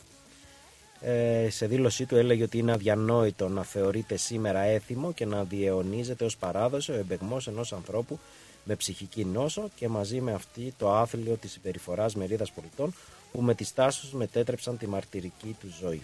Ε, 1.01 1.51
σε 1.51 1.67
δήλωσή 1.67 2.07
του 2.07 2.17
έλεγε 2.17 2.43
ότι 2.43 2.59
είναι 2.59 2.73
αδιανόητο 2.73 3.49
να 3.49 3.63
θεωρείται 3.63 4.17
σήμερα 4.17 4.61
έθιμο 4.61 5.13
και 5.13 5.27
να 5.27 5.45
διαιωνίζεται 5.45 6.25
ως 6.25 6.37
παράδοση 6.37 6.91
ο 6.91 6.95
εμπεγμός 6.95 7.47
ενός 7.47 7.73
ανθρώπου 7.73 8.19
με 8.65 8.75
ψυχική 8.75 9.25
νόσο 9.25 9.69
και 9.75 9.89
μαζί 9.89 10.21
με 10.21 10.33
αυτή 10.33 10.75
το 10.79 10.93
άθλιο 10.95 11.35
της 11.35 11.53
συμπεριφοράς 11.53 12.15
μερίδας 12.15 12.51
πολιτών 12.53 12.95
που 13.33 13.41
με 13.43 13.55
τις 13.55 13.75
τάσεις 13.75 14.01
τους 14.01 14.13
μετέτρεψαν 14.13 14.79
τη 14.79 14.87
μαρτυρική 14.87 15.57
του 15.61 15.75
ζωή. 15.81 16.03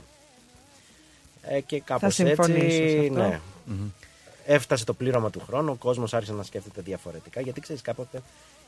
Ε, 1.42 1.60
και 1.60 1.80
κάπως 1.80 2.14
συμφωνήσω 2.14 2.64
έτσι, 2.64 2.88
σε 2.90 2.98
αυτό. 2.98 3.12
ναι. 3.12 3.40
Έφτασε 4.46 4.84
το 4.84 4.94
πλήρωμα 4.94 5.30
του 5.30 5.40
χρόνου, 5.46 5.72
ο 5.72 5.74
κόσμος 5.74 6.14
άρχισε 6.14 6.32
να 6.32 6.42
σκέφτεται 6.42 6.80
διαφορετικά, 6.82 7.40
γιατί 7.40 7.60
ξέρεις 7.60 7.82
κάποτε 7.82 8.22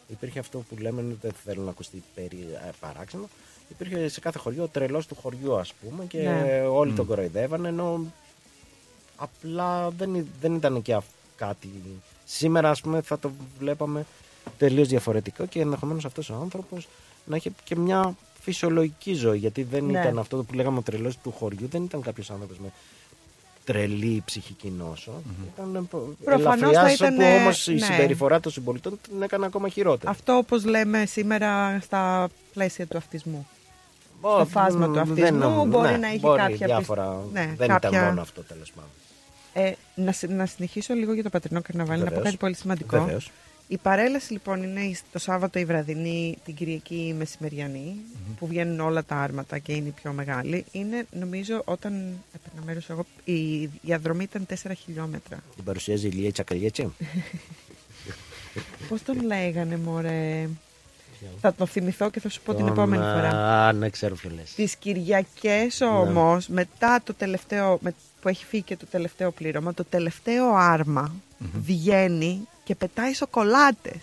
υπήρχε 0.08 0.38
αυτό 0.38 0.58
που 0.58 0.76
λέμε, 0.80 1.04
δεν 1.20 1.32
θέλω 1.44 1.62
να 1.62 1.70
ακουστεί 1.70 2.02
περί, 2.14 2.46
ε, 2.66 2.70
παράξενο, 2.80 3.28
υπήρχε 3.68 4.08
σε 4.08 4.20
κάθε 4.20 4.38
χωριό 4.38 4.62
ο 4.62 4.68
τρελός 4.68 5.06
του 5.06 5.14
χωριού 5.14 5.56
ας 5.56 5.72
πούμε 5.72 6.04
και 6.04 6.18
Ναι. 6.18 6.60
όλοι 6.60 6.90
Μμ. 6.90 6.94
τον 6.96 7.06
κοροϊδεύανε, 7.06 7.68
ενώ 7.68 8.04
απλά 9.16 9.90
δεν, 9.90 10.14
ή- 10.14 10.26
δεν 10.40 10.54
ήταν 10.54 10.82
και 10.82 10.94
αυ- 10.94 11.08
κάτι. 11.36 11.70
Σήμερα 12.24 12.70
ας 12.70 12.80
πούμε 12.80 13.00
θα 13.00 13.18
το 13.18 13.30
βλέπαμε 13.58 14.06
τελείως 14.58 14.88
διαφορετικό 14.88 15.46
και 15.46 15.60
ενδεχομένως 15.60 16.04
αυτός 16.04 16.30
ο 16.30 16.34
άνθρωπος 16.34 16.88
να 17.26 17.36
έχει 17.36 17.52
και 17.64 17.76
μια 17.76 18.16
φυσιολογική 18.40 19.14
ζωή, 19.14 19.38
γιατί 19.38 19.62
δεν 19.62 19.84
Ναι. 19.84 19.98
ήταν 20.00 20.18
αυτό 20.18 20.36
που 20.36 20.54
λέγαμε 20.54 20.78
ο 20.78 20.82
τρελός 20.82 21.16
του 21.18 21.30
χωριού, 21.38 21.68
δεν 21.70 21.82
ήταν 21.82 22.00
κάποιος 22.00 22.30
άνθρωπος 22.30 22.58
με 22.58 22.68
τρελή 23.64 24.22
ψυχική 24.24 24.70
νόσο. 24.78 25.12
Ήταν 25.54 25.88
Προφανώς 26.24 26.70
ελαφριάς, 26.70 26.96
θα 26.96 27.06
ήταν, 27.06 27.14
όπου 27.14 27.36
όμως 27.42 27.66
η 27.66 27.72
ναι. 27.72 27.78
συμπεριφορά 27.84 28.40
των 28.40 28.52
συμπολιτών 28.52 28.98
την 29.08 29.22
έκανε 29.22 29.46
ακόμα 29.46 29.68
χειρότερη. 29.68 30.10
Αυτό 30.12 30.36
όπως 30.36 30.64
λέμε 30.64 31.06
σήμερα 31.06 31.78
στα 31.82 32.28
πλαίσια 32.52 32.86
του 32.86 32.96
αυτισμού. 32.96 33.48
Ω, 34.20 34.34
Στο 34.34 34.44
φάσμα 34.46 34.86
του 34.86 34.92
δεν 34.92 35.02
αυτισμού 35.02 35.38
νομ- 35.38 35.68
μπορεί 35.70 35.90
ναι, 35.90 35.96
να 35.96 36.06
έχει 36.08 36.18
μπορεί 36.18 36.40
κάποια... 36.40 36.66
διάφορα. 36.66 37.04
πισ- 37.10 37.32
Ναι, 37.32 37.54
δεν 37.56 37.68
κάποια... 37.68 37.88
ήταν 37.88 38.04
μόνο 38.04 38.20
αυτό 38.20 38.42
τέλος 38.42 38.72
πάντων. 38.72 38.90
Ε, 39.52 39.72
να, 39.94 40.12
συ- 40.12 40.30
να 40.30 40.46
συνεχίσω 40.46 40.94
λίγο 40.94 41.12
για 41.12 41.22
το 41.22 41.28
πατρινό 41.30 41.62
καρναβάλι, 41.62 41.98
να 41.98 42.04
πω 42.04 42.10
Βεβαίως. 42.10 42.24
κάτι 42.26 42.36
πολύ 42.36 42.54
σημαντικό. 42.54 42.98
Βεβαίως. 42.98 43.30
Η 43.72 43.76
παρέλαση 43.78 44.32
λοιπόν 44.32 44.62
είναι 44.62 44.80
η- 44.80 44.97
το 45.12 45.18
Σάββατο 45.18 45.59
η 45.59 45.64
βραδινή, 45.64 46.36
την 46.44 46.55
Κυριακή 46.55 47.06
η 47.09 47.12
μεσημεριανη 47.12 47.97
που 48.38 48.47
βγαίνουν 48.47 48.80
όλα 48.80 49.05
τα 49.05 49.16
άρματα 49.16 49.59
και 49.59 49.72
είναι 49.72 49.88
η 49.88 49.90
πιο 49.90 50.12
μεγάλη. 50.12 50.64
Είναι 50.72 51.06
νομίζω 51.10 51.62
όταν 51.64 51.92
έπαιρνα 52.34 52.62
μέρος 52.66 52.90
εγώ, 52.90 53.06
η 53.24 53.66
διαδρομή 53.82 54.22
ήταν 54.22 54.47
4 54.47 54.72
χιλιόμετρα. 54.84 55.38
Την 55.55 55.64
παρουσιάζει 55.64 56.06
η 56.06 56.10
Λία 56.10 56.32
Τσακαλιέτσι. 56.32 56.92
Πώς 58.88 59.02
τον 59.02 59.22
λέγανε 59.24 59.76
μωρέ; 59.76 60.48
Θα 61.40 61.55
το 61.55 61.66
θυμηθώ 61.66 62.10
και 62.10 62.20
θα 62.20 62.28
σου 62.28 62.40
πω 62.42 62.55
την 62.55 62.64
Τον, 62.64 62.72
επόμενη 62.72 63.02
φορά. 63.02 63.28
Α, 63.28 63.72
ναι, 63.72 63.90
ξέρω 63.90 64.14
ποιο 64.14 64.30
λες. 64.34 64.55
Τις 64.55 64.76
Κυριακές 64.76 65.80
όμως, 65.80 66.48
μετά 66.48 67.01
το 67.05 67.14
τελευταίο, 67.14 67.78
με, 67.82 67.94
που 68.20 68.28
έχει 68.28 68.44
φύγει 68.44 68.62
και 68.62 68.76
το 68.76 68.86
τελευταίο 68.90 69.30
πλήρωμα, 69.30 69.74
το 69.74 69.84
τελευταίο 69.84 70.55
άρμα 70.55 71.14
βγαίνει 71.62 72.40
και 72.70 72.76
πετάει 72.76 73.12
σοκολάτες. 73.12 74.02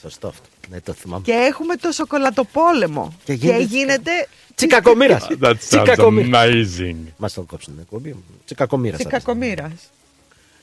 Σωστό 0.00 0.28
αυτό. 0.28 0.48
Ναι, 0.68 0.80
το 0.80 0.92
θυμάμαι. 0.92 1.22
Και 1.24 1.32
έχουμε 1.32 1.76
το 1.76 1.92
σοκολατοπόλεμο. 1.92 3.14
Και 3.24 3.34
Και 3.34 3.46
γίνεται 3.46 3.62
γίνεται, 3.62 4.10
Τσικακομήρας. 4.54 5.26
That 5.42 5.48
sounds 5.48 5.58
Τσικακομήρας. 5.58 6.46
amazing. 6.46 6.96
Μας 7.16 7.32
τον 7.32 7.46
κόψουν 7.46 7.72
την 7.72 7.82
εκπομπή. 7.82 8.16
Τσικακομήρας. 8.44 9.00
θα 9.02 9.08
Τσικακομήρας. 9.08 9.72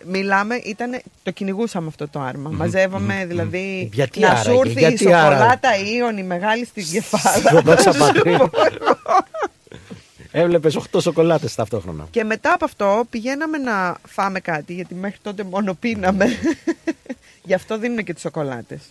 Μιλάμε, 0.06 0.56
ήταν, 0.56 1.02
το 1.24 1.32
κυνηγούσαμε 1.32 1.88
αυτό 1.88 2.08
το 2.08 2.20
άρμα. 2.20 2.50
Μαζεύαμε 2.50 3.26
δηλαδή 3.26 3.90
Γιατί 3.94 4.20
να 4.20 4.30
άραγε, 4.30 4.50
σου 4.50 4.62
έρθει 4.66 4.72
η 4.72 4.80
γιατί 4.80 5.14
άραγε; 5.14 5.36
σοκολάτα 5.36 5.78
Ιόνι 5.78 6.24
μεγάλη 6.24 6.66
στην 6.66 6.86
κεφάλα. 6.92 7.64
Δόξα 10.32 10.32
πατρί. 10.32 10.42
Έβλεπες 10.42 10.76
8 10.92 11.02
σοκολάτες 11.02 11.56
ταυτόχρονα. 11.56 12.08
Και 12.12 12.24
μετά 12.24 12.54
από 12.54 12.66
αυτό 12.66 13.04
πηγαίναμε 13.10 13.58
να 13.58 13.98
φάμε 14.08 14.40
κάτι, 14.40 14.74
γιατί 14.74 14.94
μέχρι 14.96 15.18
τότε 15.22 15.44
μόνο 15.44 15.74
πίναμε. 15.74 16.26
Γι' 17.44 17.54
αυτό 17.54 17.78
δίνουν 17.78 18.04
και 18.04 18.14
τις 18.14 18.22
σοκολάτες. 18.22 18.82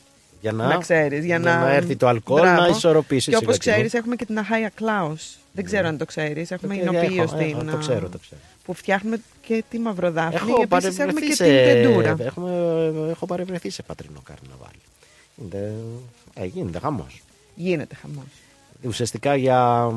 Για 0.40 0.52
να, 0.52 0.66
Να 0.66 0.76
ξέρεις, 0.78 1.24
για 1.24 1.38
να, 1.38 1.70
έρθει 1.70 1.96
το 1.96 2.06
αλκοόλ 2.08 2.40
Μπράβο. 2.40 2.60
να 2.60 2.66
ισορροπήσεις. 2.68 3.26
Και 3.28 3.36
όπως 3.36 3.54
σιγά 3.54 3.62
σιγά. 3.62 3.74
ξέρεις 3.74 3.94
έχουμε 3.94 4.16
και 4.16 4.24
την 4.24 4.38
Αχάια 4.38 4.70
Κλάους. 4.74 5.36
Δεν 5.52 5.64
ξέρω 5.64 5.88
αν 5.88 5.96
το 5.98 6.04
ξέρεις. 6.04 6.50
Έχουμε 6.50 6.74
Το- 6.74 6.80
εινοποιείο 6.80 7.22
έχω, 7.22 7.36
έχω, 7.36 7.42
στην... 7.60 7.70
το 7.70 7.76
ξέρω, 7.76 8.08
το 8.08 8.18
ξέρω. 8.18 8.40
Που 8.64 8.74
φτιάχνουμε 8.74 9.20
και 9.46 9.64
τη 9.70 9.78
μαυροδάφνη. 9.78 10.34
Έχω 10.34 10.62
Επίσης 10.62 10.98
έχουμε 10.98 11.12
παρευρεθεί 11.12 11.26
και 11.26 11.34
σε... 11.34 11.44
την 11.44 11.54
τεντούρα. 11.54 12.16
Έχουμε, 12.18 12.50
έχω 13.10 13.26
παρευρεθεί 13.26 13.70
σε 13.70 13.82
πατρινό 13.82 14.20
καρναβάλι. 14.24 14.80
Γίνεται, 15.36 15.72
ε, 16.34 16.44
γίνεται 16.44 16.78
χαμός. 16.78 17.22
Γίνεται 17.54 17.94
χαμός. 17.94 18.24
Ουσιαστικά 18.82 19.36
για 19.36 19.90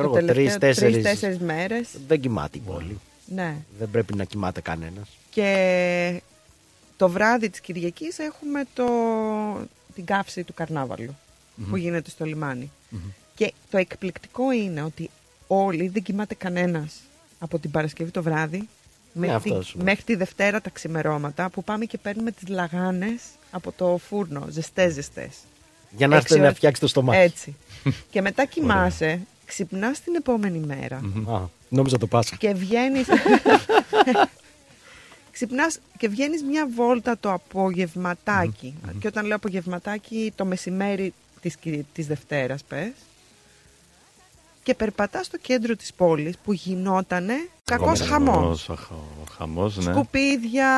ξέρω 0.00 0.10
Το 0.12 0.16
εγώ, 0.18 0.26
τελευταίο 0.26 0.58
τρεις-τέσσερις 0.58 0.92
τρεις-τέσσερις 1.02 1.38
μέρες. 1.38 1.88
δεν 2.06 2.20
κοιμάται 2.20 2.58
η 2.58 2.60
πόλη. 2.60 2.98
Ναι. 3.26 3.56
Δεν 3.78 3.90
πρέπει 3.90 4.14
να 4.14 4.24
κοιμάται 4.24 4.60
κανένας. 4.60 5.08
Και 5.30 6.22
το 6.96 7.08
βράδυ 7.08 7.48
της 7.50 7.60
Κυριακής 7.60 8.18
έχουμε 8.18 8.64
το, 8.74 8.84
την 9.94 10.04
καύση 10.04 10.42
του 10.44 10.54
καρνάβαλου 10.54 11.16
Μμμ. 11.54 11.70
που 11.70 11.76
γίνεται 11.76 12.10
στο 12.10 12.24
λιμάνι. 12.24 12.70
Και 13.34 13.52
το 13.70 13.78
εκπληκτικό 13.78 14.52
είναι 14.52 14.82
ότι 14.82 15.10
όλοι 15.46 15.88
δεν 15.88 16.02
κοιμάται 16.02 16.34
κανένας 16.34 16.94
από 17.38 17.58
την 17.58 17.70
Παρασκευή 17.70 18.10
το 18.10 18.22
βράδυ 18.22 18.68
μέχρι, 19.12 19.28
Ναι, 19.30 19.34
αυτό 19.34 19.58
τη, 19.58 19.64
σου 19.64 19.76
λέω. 19.76 19.84
μέχρι 19.84 20.04
τη 20.04 20.14
Δευτέρα 20.14 20.60
τα 20.60 20.70
ξημερώματα 20.70 21.48
που 21.50 21.64
πάμε 21.64 21.84
και 21.84 21.98
παίρνουμε 21.98 22.30
τις 22.30 22.48
λαγάνες 22.48 23.22
από 23.50 23.72
το 23.72 24.00
φούρνο, 24.08 24.46
ζεστές 24.50 24.92
ζεστές. 24.92 25.34
Για 25.90 26.06
να 26.08 26.14
Έξι 26.16 26.26
έρθει 26.26 26.38
να 26.40 26.44
ώρες- 26.44 26.56
φτιάξει 26.56 26.80
το 26.80 26.86
στομάχι. 26.86 27.20
Έτσι. 27.20 27.54
και 28.10 28.20
μετά 28.20 28.44
κοιμάσαι, 28.44 29.20
ξυπνάς 29.46 30.00
την 30.00 30.14
επόμενη 30.14 30.58
μέρα 30.58 30.96
Α, 31.28 31.40
νόμιζα 31.68 31.98
το 31.98 32.06
Πάσχα. 32.06 32.36
και 32.36 32.52
βγαίνεις... 32.54 33.06
Ξυπνάς 35.32 35.78
και 35.98 36.08
βγαίνεις 36.08 36.42
μια 36.42 36.68
βόλτα 36.74 37.18
το 37.18 37.32
απογευματάκι. 37.32 38.74
Και 39.00 39.06
όταν 39.06 39.26
λέω 39.26 39.36
απογευματάκι, 39.36 40.32
το 40.36 40.44
μεσημέρι 40.44 41.14
της, 41.40 41.56
Κυρι- 41.56 41.86
της 41.92 42.06
Δευτέρας 42.06 42.62
πες. 42.64 42.92
Και 44.62 44.74
περπατάς 44.74 45.26
στο 45.26 45.36
κέντρο 45.38 45.76
της 45.76 45.92
πόλης 45.94 46.36
που 46.44 46.52
γινότανε 46.52 47.34
κακός 47.64 48.00
χαμός. 48.00 48.34
Χαμός, 48.36 48.70
αχ, 48.70 48.90
ο 48.90 49.24
χαμός, 49.36 49.76
ναι. 49.76 49.92
Σκουπίδια, 49.92 50.70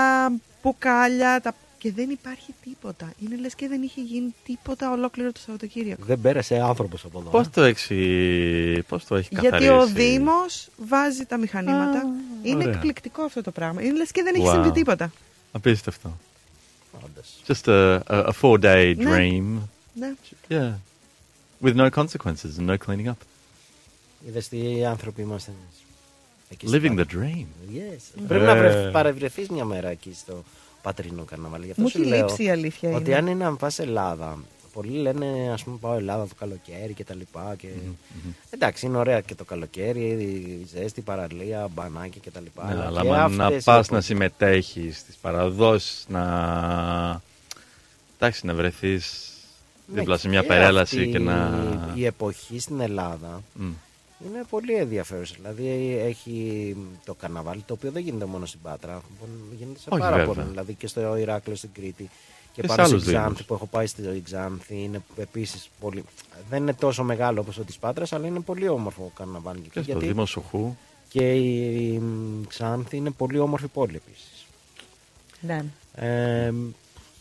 μπουκάλια 0.62 1.40
τα... 1.40 1.54
και 1.78 1.92
δεν 1.92 2.10
υπάρχει 2.10 2.54
τίποτα. 2.64 3.12
Είναι 3.24 3.36
λες 3.36 3.54
και 3.54 3.68
δεν 3.68 3.82
είχε 3.82 4.00
γίνει 4.00 4.34
τίποτα 4.44 4.90
ολόκληρο 4.92 5.32
το 5.32 5.40
Σαββατοκύριακο. 5.40 6.04
Δεν 6.04 6.20
πέρασε 6.20 6.60
άνθρωπος 6.60 7.04
από 7.04 7.18
εδώ. 7.20 7.30
Πώς 7.30 7.50
το 7.50 7.62
έχει, 7.62 8.82
πώς 8.88 9.04
το 9.04 9.16
έχει 9.16 9.28
Γιατί 9.30 9.46
καθαρίσει; 9.46 9.70
ο 9.72 9.86
Δήμος 9.86 10.68
βάζει 10.76 11.24
τα 11.24 11.36
μηχανήματα. 11.38 12.02
είναι 12.42 12.56
ωραία. 12.62 12.74
εκπληκτικό 12.74 13.22
αυτό 13.22 13.42
το 13.42 13.50
πράγμα. 13.50 13.82
Είναι 13.82 13.96
λες 13.96 14.10
και 14.10 14.22
δεν 14.22 14.34
έχει 14.34 14.44
Wow. 14.48 14.52
συμβεί 14.52 14.70
τίποτα. 14.72 15.12
Απίστευτο. 15.52 16.16
Just 17.46 17.64
a, 17.68 17.98
a, 18.06 18.24
a 18.26 18.30
four-day 18.40 18.94
Ναι. 18.96 19.10
dream. 19.16 19.58
Ναι. 19.94 20.12
Yeah. 20.48 20.72
With 21.62 21.74
no 21.76 21.90
consequences 21.90 22.58
and 22.60 22.66
no 22.70 22.74
cleaning 22.86 23.06
up. 23.06 23.12
Είδες 24.28 24.48
τι 24.48 24.84
άνθρωποι 24.84 25.20
είμαστε 25.22 25.50
εμείς. 25.50 25.76
Εκεί 26.50 26.66
Living 26.70 27.04
στο- 27.04 27.18
the 27.18 27.24
dream. 27.24 27.46
Yes. 27.76 28.20
Mm. 28.20 28.24
Πρέπει 28.28 28.44
να 28.44 28.50
Ε. 28.50 28.58
βρε- 28.58 28.90
παρευρεθείς 28.90 29.48
μια 29.48 29.64
μέρα 29.64 29.88
εκεί 29.88 30.12
στο 30.20 30.44
πατρινό 30.88 31.24
καρναβάλι. 31.24 31.64
Γι' 31.64 31.70
αυτό 31.70 31.82
Μου 31.82 31.88
σου 31.88 32.00
έχει 32.00 32.08
λέω 32.08 32.18
λείψει 32.26 32.42
η 32.44 32.50
αλήθεια 32.50 32.90
Ότι 32.94 33.04
είναι. 33.10 33.18
αν 33.18 33.26
είναι 33.26 33.44
να 33.44 33.56
πας 33.56 33.78
Ελλάδα, 33.78 34.38
πολλοί 34.72 34.96
λένε 34.98 35.50
ας 35.52 35.64
πούμε 35.64 35.76
πάω 35.80 35.94
Ελλάδα 35.94 36.26
το 36.26 36.34
καλοκαίρι 36.38 36.92
και 36.92 37.04
τα 37.04 37.14
λοιπά. 37.14 37.54
Και... 37.58 37.68
Εντάξει, 38.50 38.86
είναι 38.86 38.96
ωραία 38.98 39.20
και 39.20 39.34
το 39.34 39.44
καλοκαίρι, 39.44 40.00
η 40.00 40.66
ζέστη, 40.74 41.00
η 41.00 41.02
παραλία, 41.02 41.68
μπανάκι 41.74 42.18
και 42.18 42.30
τα 42.30 42.40
λοιπά. 42.40 42.74
Ναι, 42.74 42.84
αλλά 42.84 43.00
και 43.00 43.08
άμα 43.08 43.28
να 43.28 43.44
αυτές 43.44 43.60
οι 43.60 43.64
πας 43.64 43.74
εποχές- 43.74 43.90
να 43.90 44.00
συμμετέχεις 44.00 44.98
στις 44.98 45.16
παραδόσεις, 45.16 46.04
να... 46.08 46.22
Εντάξει, 48.18 48.46
να 48.46 48.54
βρεθείς 48.54 49.32
Ναι, 49.86 50.00
δίπλα 50.00 50.16
σε 50.16 50.28
μια 50.28 50.40
και 50.40 50.46
περέλαση 50.46 50.98
αυτή 50.98 51.10
και 51.10 51.18
να... 51.18 51.60
Η 51.94 52.04
εποχή 52.04 52.58
στην 52.58 52.80
Ελλάδα 52.80 53.42
Μμ. 53.52 53.70
Είναι 54.26 54.44
πολύ 54.50 54.74
ενδιαφέρουσα. 54.74 55.34
Δηλαδή 55.36 55.96
έχει 55.98 56.76
το 57.04 57.14
καρναβάλι 57.14 57.62
το 57.66 57.72
οποίο 57.72 57.90
δεν 57.90 58.02
γίνεται 58.02 58.24
μόνο 58.24 58.46
στην 58.46 58.60
Πάτρα. 58.62 59.02
Γίνεται 59.58 59.78
σε 59.78 59.88
Όχι, 59.88 60.00
πάρα 60.00 60.16
βέβαια. 60.16 60.34
πολύ. 60.34 60.46
Δηλαδή 60.48 60.74
και 60.74 60.86
στο 60.86 61.16
Ηράκλειο 61.16 61.56
στην 61.56 61.70
Κρήτη. 61.72 62.10
Και, 62.54 62.60
Και 62.62 62.68
σε 62.68 62.76
πάνω 62.76 62.82
στην 62.86 62.94
άλλους 62.94 63.06
Ξάνθη 63.06 63.28
δήμους. 63.28 63.44
που 63.44 63.54
έχω 63.54 63.66
πάει 63.66 63.86
στη 63.86 64.22
Ξάνθη 64.24 64.82
είναι 64.82 65.02
επίσης 65.16 65.68
πολύ. 65.80 66.04
Δεν 66.50 66.62
είναι 66.62 66.74
τόσο 66.74 67.04
μεγάλο 67.04 67.40
όπως 67.40 67.58
ο 67.58 67.62
της 67.62 67.76
Πάτρας, 67.78 68.12
αλλά 68.12 68.26
είναι 68.26 68.40
πολύ 68.40 68.68
όμορφο 68.68 69.02
ο 69.04 69.10
καρναβάλι. 69.18 69.60
Και 69.72 69.82
στο 69.82 69.98
Δήμο 69.98 70.26
Σοχού. 70.26 70.76
Και 71.08 71.32
η 71.34 71.98
μ, 71.98 72.42
Ξάνθη 72.48 72.96
είναι 72.96 73.10
πολύ 73.10 73.38
όμορφη 73.38 73.66
πόλη 73.66 73.96
επίσης. 73.96 74.46
Ναι. 75.40 75.64
Ε, 75.94 76.52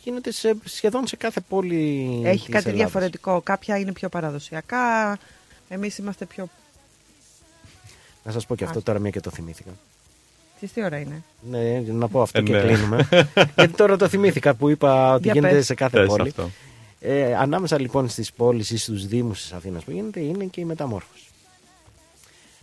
γίνεται 0.03 0.31
σε, 0.31 0.57
σχεδόν 0.63 1.07
σε 1.07 1.15
κάθε 1.15 1.41
πόλη. 1.49 2.21
Έχει 2.23 2.35
της 2.45 2.53
κάτι 2.53 2.69
Ελλάδας. 2.69 2.73
διαφορετικό. 2.75 3.41
Κάποια 3.41 3.77
είναι 3.77 3.91
πιο 3.91 4.09
παραδοσιακά. 4.09 5.17
Εμείς 5.69 5.97
είμαστε 5.97 6.25
πιο. 6.25 6.47
Να 8.27 8.33
σας 8.33 8.45
πω 8.45 8.55
και 8.55 8.63
αυτό 8.63 8.77
Ας. 8.77 8.83
τώρα, 8.83 8.99
μια 8.99 9.09
και 9.09 9.19
το 9.19 9.29
θυμήθηκα. 9.29 9.69
Τις 10.59 10.71
τι 10.73 10.83
ώρα 10.83 10.97
είναι; 10.99 11.23
Ναι, 11.49 11.79
να 11.79 12.07
πω 12.07 12.21
αυτό 12.21 12.39
Ε, 12.39 12.41
και 12.43 12.51
ναι. 12.51 12.61
κλείνουμε. 12.61 13.07
Γιατί 13.55 13.73
τώρα 13.75 13.97
το 13.97 14.07
θυμήθηκα 14.07 14.53
που 14.53 14.69
είπα 14.69 15.13
ότι 15.13 15.23
Για 15.23 15.33
γίνεται 15.33 15.53
πες. 15.53 15.65
σε 15.65 15.73
κάθε 15.73 15.97
Πες 15.99 16.07
πόλη. 16.07 16.27
αυτό. 16.29 16.49
Ε, 16.99 17.35
ανάμεσα 17.35 17.79
λοιπόν 17.79 18.09
στις 18.09 18.31
πόλεις 18.33 18.69
ή 18.69 18.77
στους 18.77 19.05
δήμους 19.07 19.41
της 19.41 19.51
Αθήνας 19.51 19.83
που 19.83 19.91
γίνεται 19.91 20.19
είναι 20.19 20.45
και 20.45 20.61
η 20.61 20.65
Μεταμόρφωση. 20.65 21.23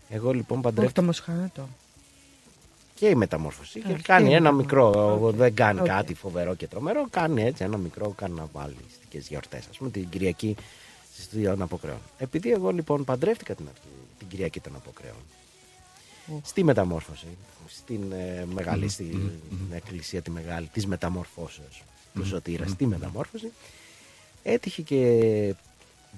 Εγώ 0.08 0.32
λοιπόν 0.32 0.58
Όχι 0.58 0.66
παντρεύτηκα 0.66 1.00
το 1.00 1.06
Μοσχάτο. 1.06 1.68
και 2.94 3.06
η 3.06 3.14
Μεταμόρφωση. 3.14 3.78
Α, 3.78 3.82
Και 3.86 3.92
και 3.92 4.02
κάνει 4.02 4.30
η 4.30 4.34
ένα 4.34 4.52
Μεταμόρφωση. 4.52 4.90
μικρό, 4.92 5.26
Οκ. 5.28 5.34
δεν 5.34 5.54
κάνει 5.54 5.80
Οκ. 5.80 5.86
κάτι 5.86 6.14
φοβερό 6.14 6.54
και 6.54 6.66
τρομερό, 6.66 7.06
κάνει 7.10 7.42
έτσι 7.42 7.64
ένα 7.64 7.76
μικρό 7.76 8.08
καρναβαλίστικες 8.16 9.28
γιορτές, 9.28 9.66
ας 9.70 9.76
πούμε 9.76 9.90
την 9.90 10.08
Κυριακή 10.08 10.56
στις 11.14 11.28
δύο 11.30 11.56
Απόκρεω. 11.58 11.98
Επειδή 12.18 12.52
εγώ 12.52 12.70
λοιπόν 12.70 13.04
παντρεύτηκα 13.04 13.54
την, 13.54 13.66
αρχή, 13.68 13.88
την 14.18 14.28
Κυριακή 14.28 14.60
των 14.60 14.72
Αποκρέων, 14.76 15.14
στη 16.42 16.64
μεταμόρφωση, 16.64 17.26
στην 17.66 18.12
ε, 18.12 18.46
μεγάλη, 18.52 18.88
στην 18.88 19.30
εκκλησία 19.72 20.22
τη 20.22 20.30
μεγάλη 20.30 20.66
της 20.72 20.86
μεταμορφώσεως 20.86 21.82
του 22.14 22.26
Σωτήρας, 22.26 22.70
στη 22.70 22.86
μεταμόρφωση, 22.86 23.52
έτυχε 24.42 24.82
και 24.82 25.54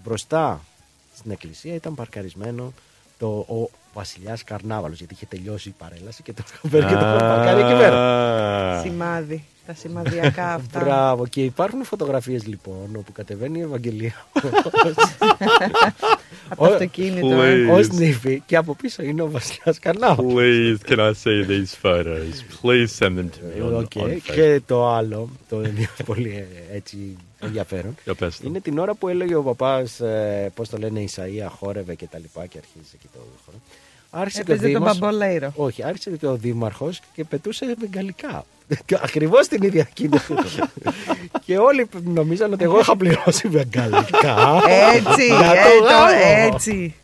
μπροστά 0.04 0.64
στην 1.16 1.30
εκκλησία 1.30 1.74
ήταν 1.74 1.94
παρκαρισμένο 1.94 2.72
το, 3.18 3.26
ο 3.26 3.70
βασιλιάς 3.94 4.44
Καρνάβαλος, 4.44 4.98
γιατί 4.98 5.14
είχε 5.14 5.26
τελειώσει 5.26 5.68
η 5.68 5.74
παρέλαση 5.78 6.22
και 6.22 6.32
το 6.32 6.42
είχαν 6.46 6.70
φέρει 6.70 6.84
και 6.86 6.92
το 6.92 6.98
είχαν 7.06 7.18
παρκάρει 7.18 7.60
εκεί 7.60 7.78
πέρα. 7.78 8.80
Σημάδι. 8.80 9.44
Τα 9.66 9.74
σημαδιακά 9.74 10.52
αυτά. 10.58 10.80
Μπράβο. 10.80 11.26
Και 11.26 11.42
υπάρχουν 11.44 11.84
φωτογραφίες 11.84 12.46
λοιπόν 12.46 12.88
όπου 12.96 13.12
κατεβαίνει 13.12 13.58
η 13.58 13.62
Ευαγγελία 13.62 14.26
Από 16.48 16.66
το 16.66 16.72
αυτοκίνητο. 16.72 17.28
Please. 17.40 17.70
ως 17.78 17.88
νύφη 17.88 18.42
και 18.46 18.56
από 18.56 18.74
πίσω 18.74 19.02
είναι 19.02 19.22
ο 19.22 19.30
βασιλιάς 19.30 19.78
Καρνάβαλος. 19.78 20.32
Please, 20.36 20.76
can 20.90 20.98
I 20.98 21.10
see 21.12 21.46
these 21.48 21.74
photos? 21.82 22.42
Please 22.62 22.86
send 22.98 23.18
them 23.18 23.28
to 23.30 23.40
me 23.42 23.66
on, 23.66 23.82
Οκ. 23.82 23.90
on 23.94 24.00
Facebook. 24.08 24.32
Και 24.34 24.60
το 24.66 24.88
άλλο, 24.88 25.28
το 25.48 25.62
πολύ 26.06 26.46
ε, 26.70 26.76
έτσι 26.76 27.16
ενδιαφέρον, 27.40 27.94
Για 28.04 28.14
πες 28.14 28.36
το. 28.38 28.44
είναι 28.48 28.60
την 28.60 28.78
ώρα 28.78 28.94
που 28.94 29.08
έλεγε 29.08 29.34
ο 29.34 29.42
παπάς, 29.42 30.00
ε, 30.00 30.50
πώς 30.54 30.68
το 30.68 30.76
λένε, 30.78 31.04
Ησαΐα, 31.04 31.46
χόρευε 31.58 31.94
και 31.94 32.06
τα 32.06 32.18
λοιπά 32.18 32.46
και 32.46 32.58
αρχίζει 32.58 32.96
και 33.00 33.06
το 33.12 33.18
χώρο. 33.46 33.58
Άρχισε 34.10 34.42
και 34.42 34.50
ο 34.50 34.54
Έπαιζε 34.54 34.72
τον 34.72 34.80
Δήμος, 34.82 34.98
Μπαμπολέο. 34.98 35.52
όχι, 35.56 35.82
άρχισε 35.84 36.10
και 36.10 36.26
ο 36.26 36.36
Δήμαρχος 36.36 37.00
και 37.12 37.24
πετούσε 37.24 37.74
βεγγαλικά. 37.78 38.44
Ακριβώς 39.02 39.48
την 39.48 39.62
ίδια 39.62 39.88
κίνηση. 39.92 40.34
και 41.44 41.58
όλοι 41.58 41.88
νομίζαν 42.04 42.52
ότι 42.52 42.64
εγώ 42.64 42.78
είχα 42.80 42.96
πληρώσει 42.96 43.48
βεγγαλικά. 43.48 44.60
Έτσι, 44.94 45.26
για 45.26 45.38
το 45.38 45.54
ε, 45.54 45.78
το- 45.78 45.84
γάμο. 45.84 46.52
έτσι. 46.54 46.94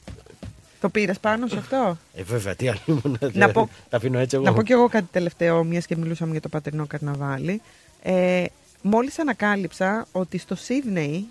Το 0.80 0.88
πήρες 0.88 1.18
πάνω 1.18 1.46
σε 1.46 1.56
αυτό; 1.58 1.96
Ε, 2.14 2.22
βέβαια, 2.22 2.54
τι 2.54 2.68
άλλο 2.68 2.78
ήμουν. 2.86 3.18
Να 3.32 3.50
πω- 3.50 3.68
Τα 3.90 3.96
αφήνω 3.96 4.18
έτσι 4.18 4.36
εγώ. 4.36 4.44
Να 4.44 4.52
πω 4.52 4.62
κι 4.62 4.72
εγώ 4.72 4.88
κάτι 4.88 5.06
τελευταίο, 5.10 5.64
μιας 5.64 5.86
και 5.86 5.96
μιλούσαμε 5.96 6.30
για 6.32 6.40
το 6.40 6.48
πατερνό 6.48 6.86
καρναβάλι. 6.86 7.60
Ε, 8.02 8.44
μόλις 8.82 9.18
ανακάλυψα 9.18 10.06
ότι 10.12 10.38
στο 10.38 10.54
Σίδνεϊ 10.54 11.26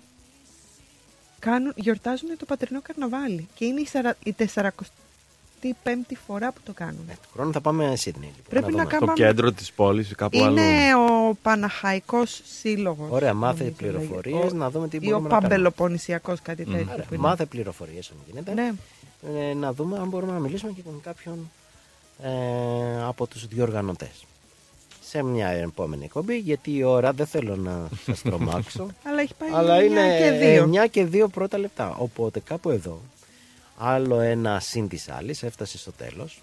κάνουν, 1.38 1.72
γιορτάζουν 1.76 2.28
το 2.38 2.44
πατερνό 2.44 2.80
καρναβάλι 2.82 3.48
και 3.54 3.64
είναι 3.64 3.80
η, 3.80 3.86
σαρα, 3.86 4.16
η 4.24 4.34
45η 4.54 6.14
φορά 6.26 6.52
που 6.52 6.60
το 6.64 6.72
κάνουν. 6.72 7.06
Του 7.22 7.28
χρόνου 7.32 7.52
θα 7.52 7.60
πάμε 7.60 7.96
Σίδνεϊ. 7.96 8.28
Λοιπόν, 8.36 8.44
Πρέπει 8.48 8.64
να 8.66 8.70
δούμε. 8.82 8.84
κάνουμε- 8.84 9.16
Στο 9.16 9.24
κέντρο 9.26 9.52
της 9.52 9.72
πόλης 9.72 10.10
ή 10.10 10.14
κάπου 10.14 10.42
αλλού. 10.44 10.56
Είναι 10.56 10.94
ο 10.94 11.34
Παναχαϊκός 11.42 12.40
Σύλλογος. 12.60 13.10
Ωραία, 13.10 13.34
μάθε 13.34 13.58
νομίζω 13.58 13.76
πληροφορίες, 13.76 14.34
λέγεται. 14.38 14.56
να 14.56 14.70
δούμε 14.70 14.88
τι 14.88 14.96
Ή 14.96 14.98
ο 14.98 15.02
μπορούμε 15.02 15.22
να 15.22 15.28
κάνουμε. 15.28 15.48
Παμπελοποννησιακός, 15.48 16.40
κάτι 16.42 16.64
τέτοιο. 16.64 16.86
Άρα, 16.92 17.02
που 17.02 17.14
είναι. 17.14 17.22
μάθε 17.22 17.44
πληροφορίες 17.46 18.10
αν 18.10 18.16
γίνεται. 18.26 18.54
Ναι. 18.54 18.72
Ε, 19.50 19.54
να 19.54 19.72
δούμε 19.72 19.98
αν 19.98 20.08
μπορούμε 20.08 20.32
να 20.32 20.38
μιλήσουμε 20.38 20.72
και 20.72 20.82
με 20.84 20.98
κάποιον 21.02 21.50
ε, 22.22 23.02
από 23.04 23.26
τους 23.26 23.46
διοργανωτές. 23.46 24.24
Σε 25.12 25.22
μια 25.22 25.48
επόμενη 25.48 26.04
εκπομπή, 26.04 26.36
γιατί 26.38 26.76
η 26.76 26.82
ώρα 26.82 27.12
δεν 27.12 27.26
θέλω 27.26 27.56
να 27.56 27.88
σας 28.04 28.22
τρομάξω. 28.22 28.86
Αλλά 29.08 29.20
έχει 29.20 29.34
πάει 29.34 29.50
αλλά 29.52 29.78
9 29.78 29.82
είναι 29.84 30.18
και 30.18 30.58
2. 30.80 30.84
9 30.84 30.88
και 30.90 31.06
2 31.12 31.26
πρώτα 31.32 31.58
λεπτά. 31.58 31.94
Οπότε 31.98 32.40
κάπου 32.40 32.70
εδώ, 32.70 33.00
άλλο 33.78 34.20
ένα 34.20 34.60
συν 34.60 34.88
της 34.88 35.08
άλλης 35.08 35.42
έφτασε 35.42 35.78
στο 35.78 35.92
τέλος. 35.92 36.42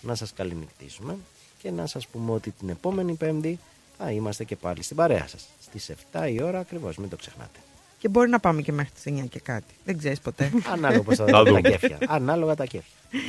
Να 0.00 0.14
σας 0.14 0.32
καληνυχτήσουμε 0.32 1.16
και 1.62 1.70
να 1.70 1.86
σας 1.86 2.06
πούμε 2.06 2.32
ότι 2.32 2.50
την 2.50 2.68
επόμενη 2.68 3.14
Πέμπτη 3.14 3.58
θα 3.98 4.10
είμαστε 4.10 4.44
και 4.44 4.56
πάλι 4.56 4.82
στην 4.82 4.96
παρέα 4.96 5.26
σας. 5.28 5.46
Στις 5.62 5.90
7 6.12 6.28
η 6.30 6.42
ώρα 6.42 6.58
ακριβώς, 6.58 6.96
μην 6.96 7.08
το 7.08 7.16
ξεχνάτε. 7.16 7.58
Και 7.98 8.08
μπορεί 8.08 8.28
να 8.30 8.40
πάμε 8.40 8.62
και 8.62 8.72
μέχρι 8.72 8.92
τις 9.02 9.04
9 9.22 9.26
και 9.28 9.40
κάτι. 9.40 9.74
Δεν 9.84 9.98
ξέρεις 9.98 10.20
ποτέ. 10.20 10.50
Ανάλογα 10.74 11.02
πώς 11.02 11.16
θα 11.16 11.24
Θα 11.24 11.42
δούμε 11.44 11.60
τα 11.60 11.68
δούμε. 11.68 11.70
κέφια. 11.70 11.98
Ανάλογα 12.08 12.54
τα 12.54 12.64
κέφια. 12.64 13.20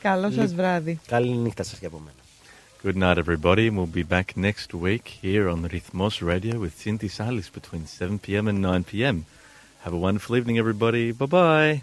Καλό 0.00 0.30
σας 0.30 0.46
Λι- 0.48 0.54
βράδυ. 0.56 1.00
Καλή 1.06 1.30
νύχτα 1.36 1.62
σας 1.62 1.78
και 1.78 1.86
από 1.86 1.98
μένα. 1.98 2.18
Good 2.82 2.96
night, 2.96 3.18
everybody. 3.18 3.66
and 3.66 3.76
We'll 3.76 3.84
be 3.86 4.02
back 4.02 4.38
next 4.38 4.72
week 4.72 5.18
here 5.20 5.50
on 5.50 5.68
Rhythmos 5.68 6.26
Radio 6.26 6.58
with 6.58 6.78
Cinti 6.78 7.10
Salis 7.10 7.50
between 7.50 7.84
7 7.84 8.18
p.m. 8.18 8.48
and 8.48 8.62
9 8.62 8.84
p.m. 8.84 9.26
Have 9.80 9.92
a 9.92 9.98
wonderful 9.98 10.34
evening, 10.36 10.56
everybody. 10.56 11.12
Bye 11.12 11.26
bye. 11.26 11.82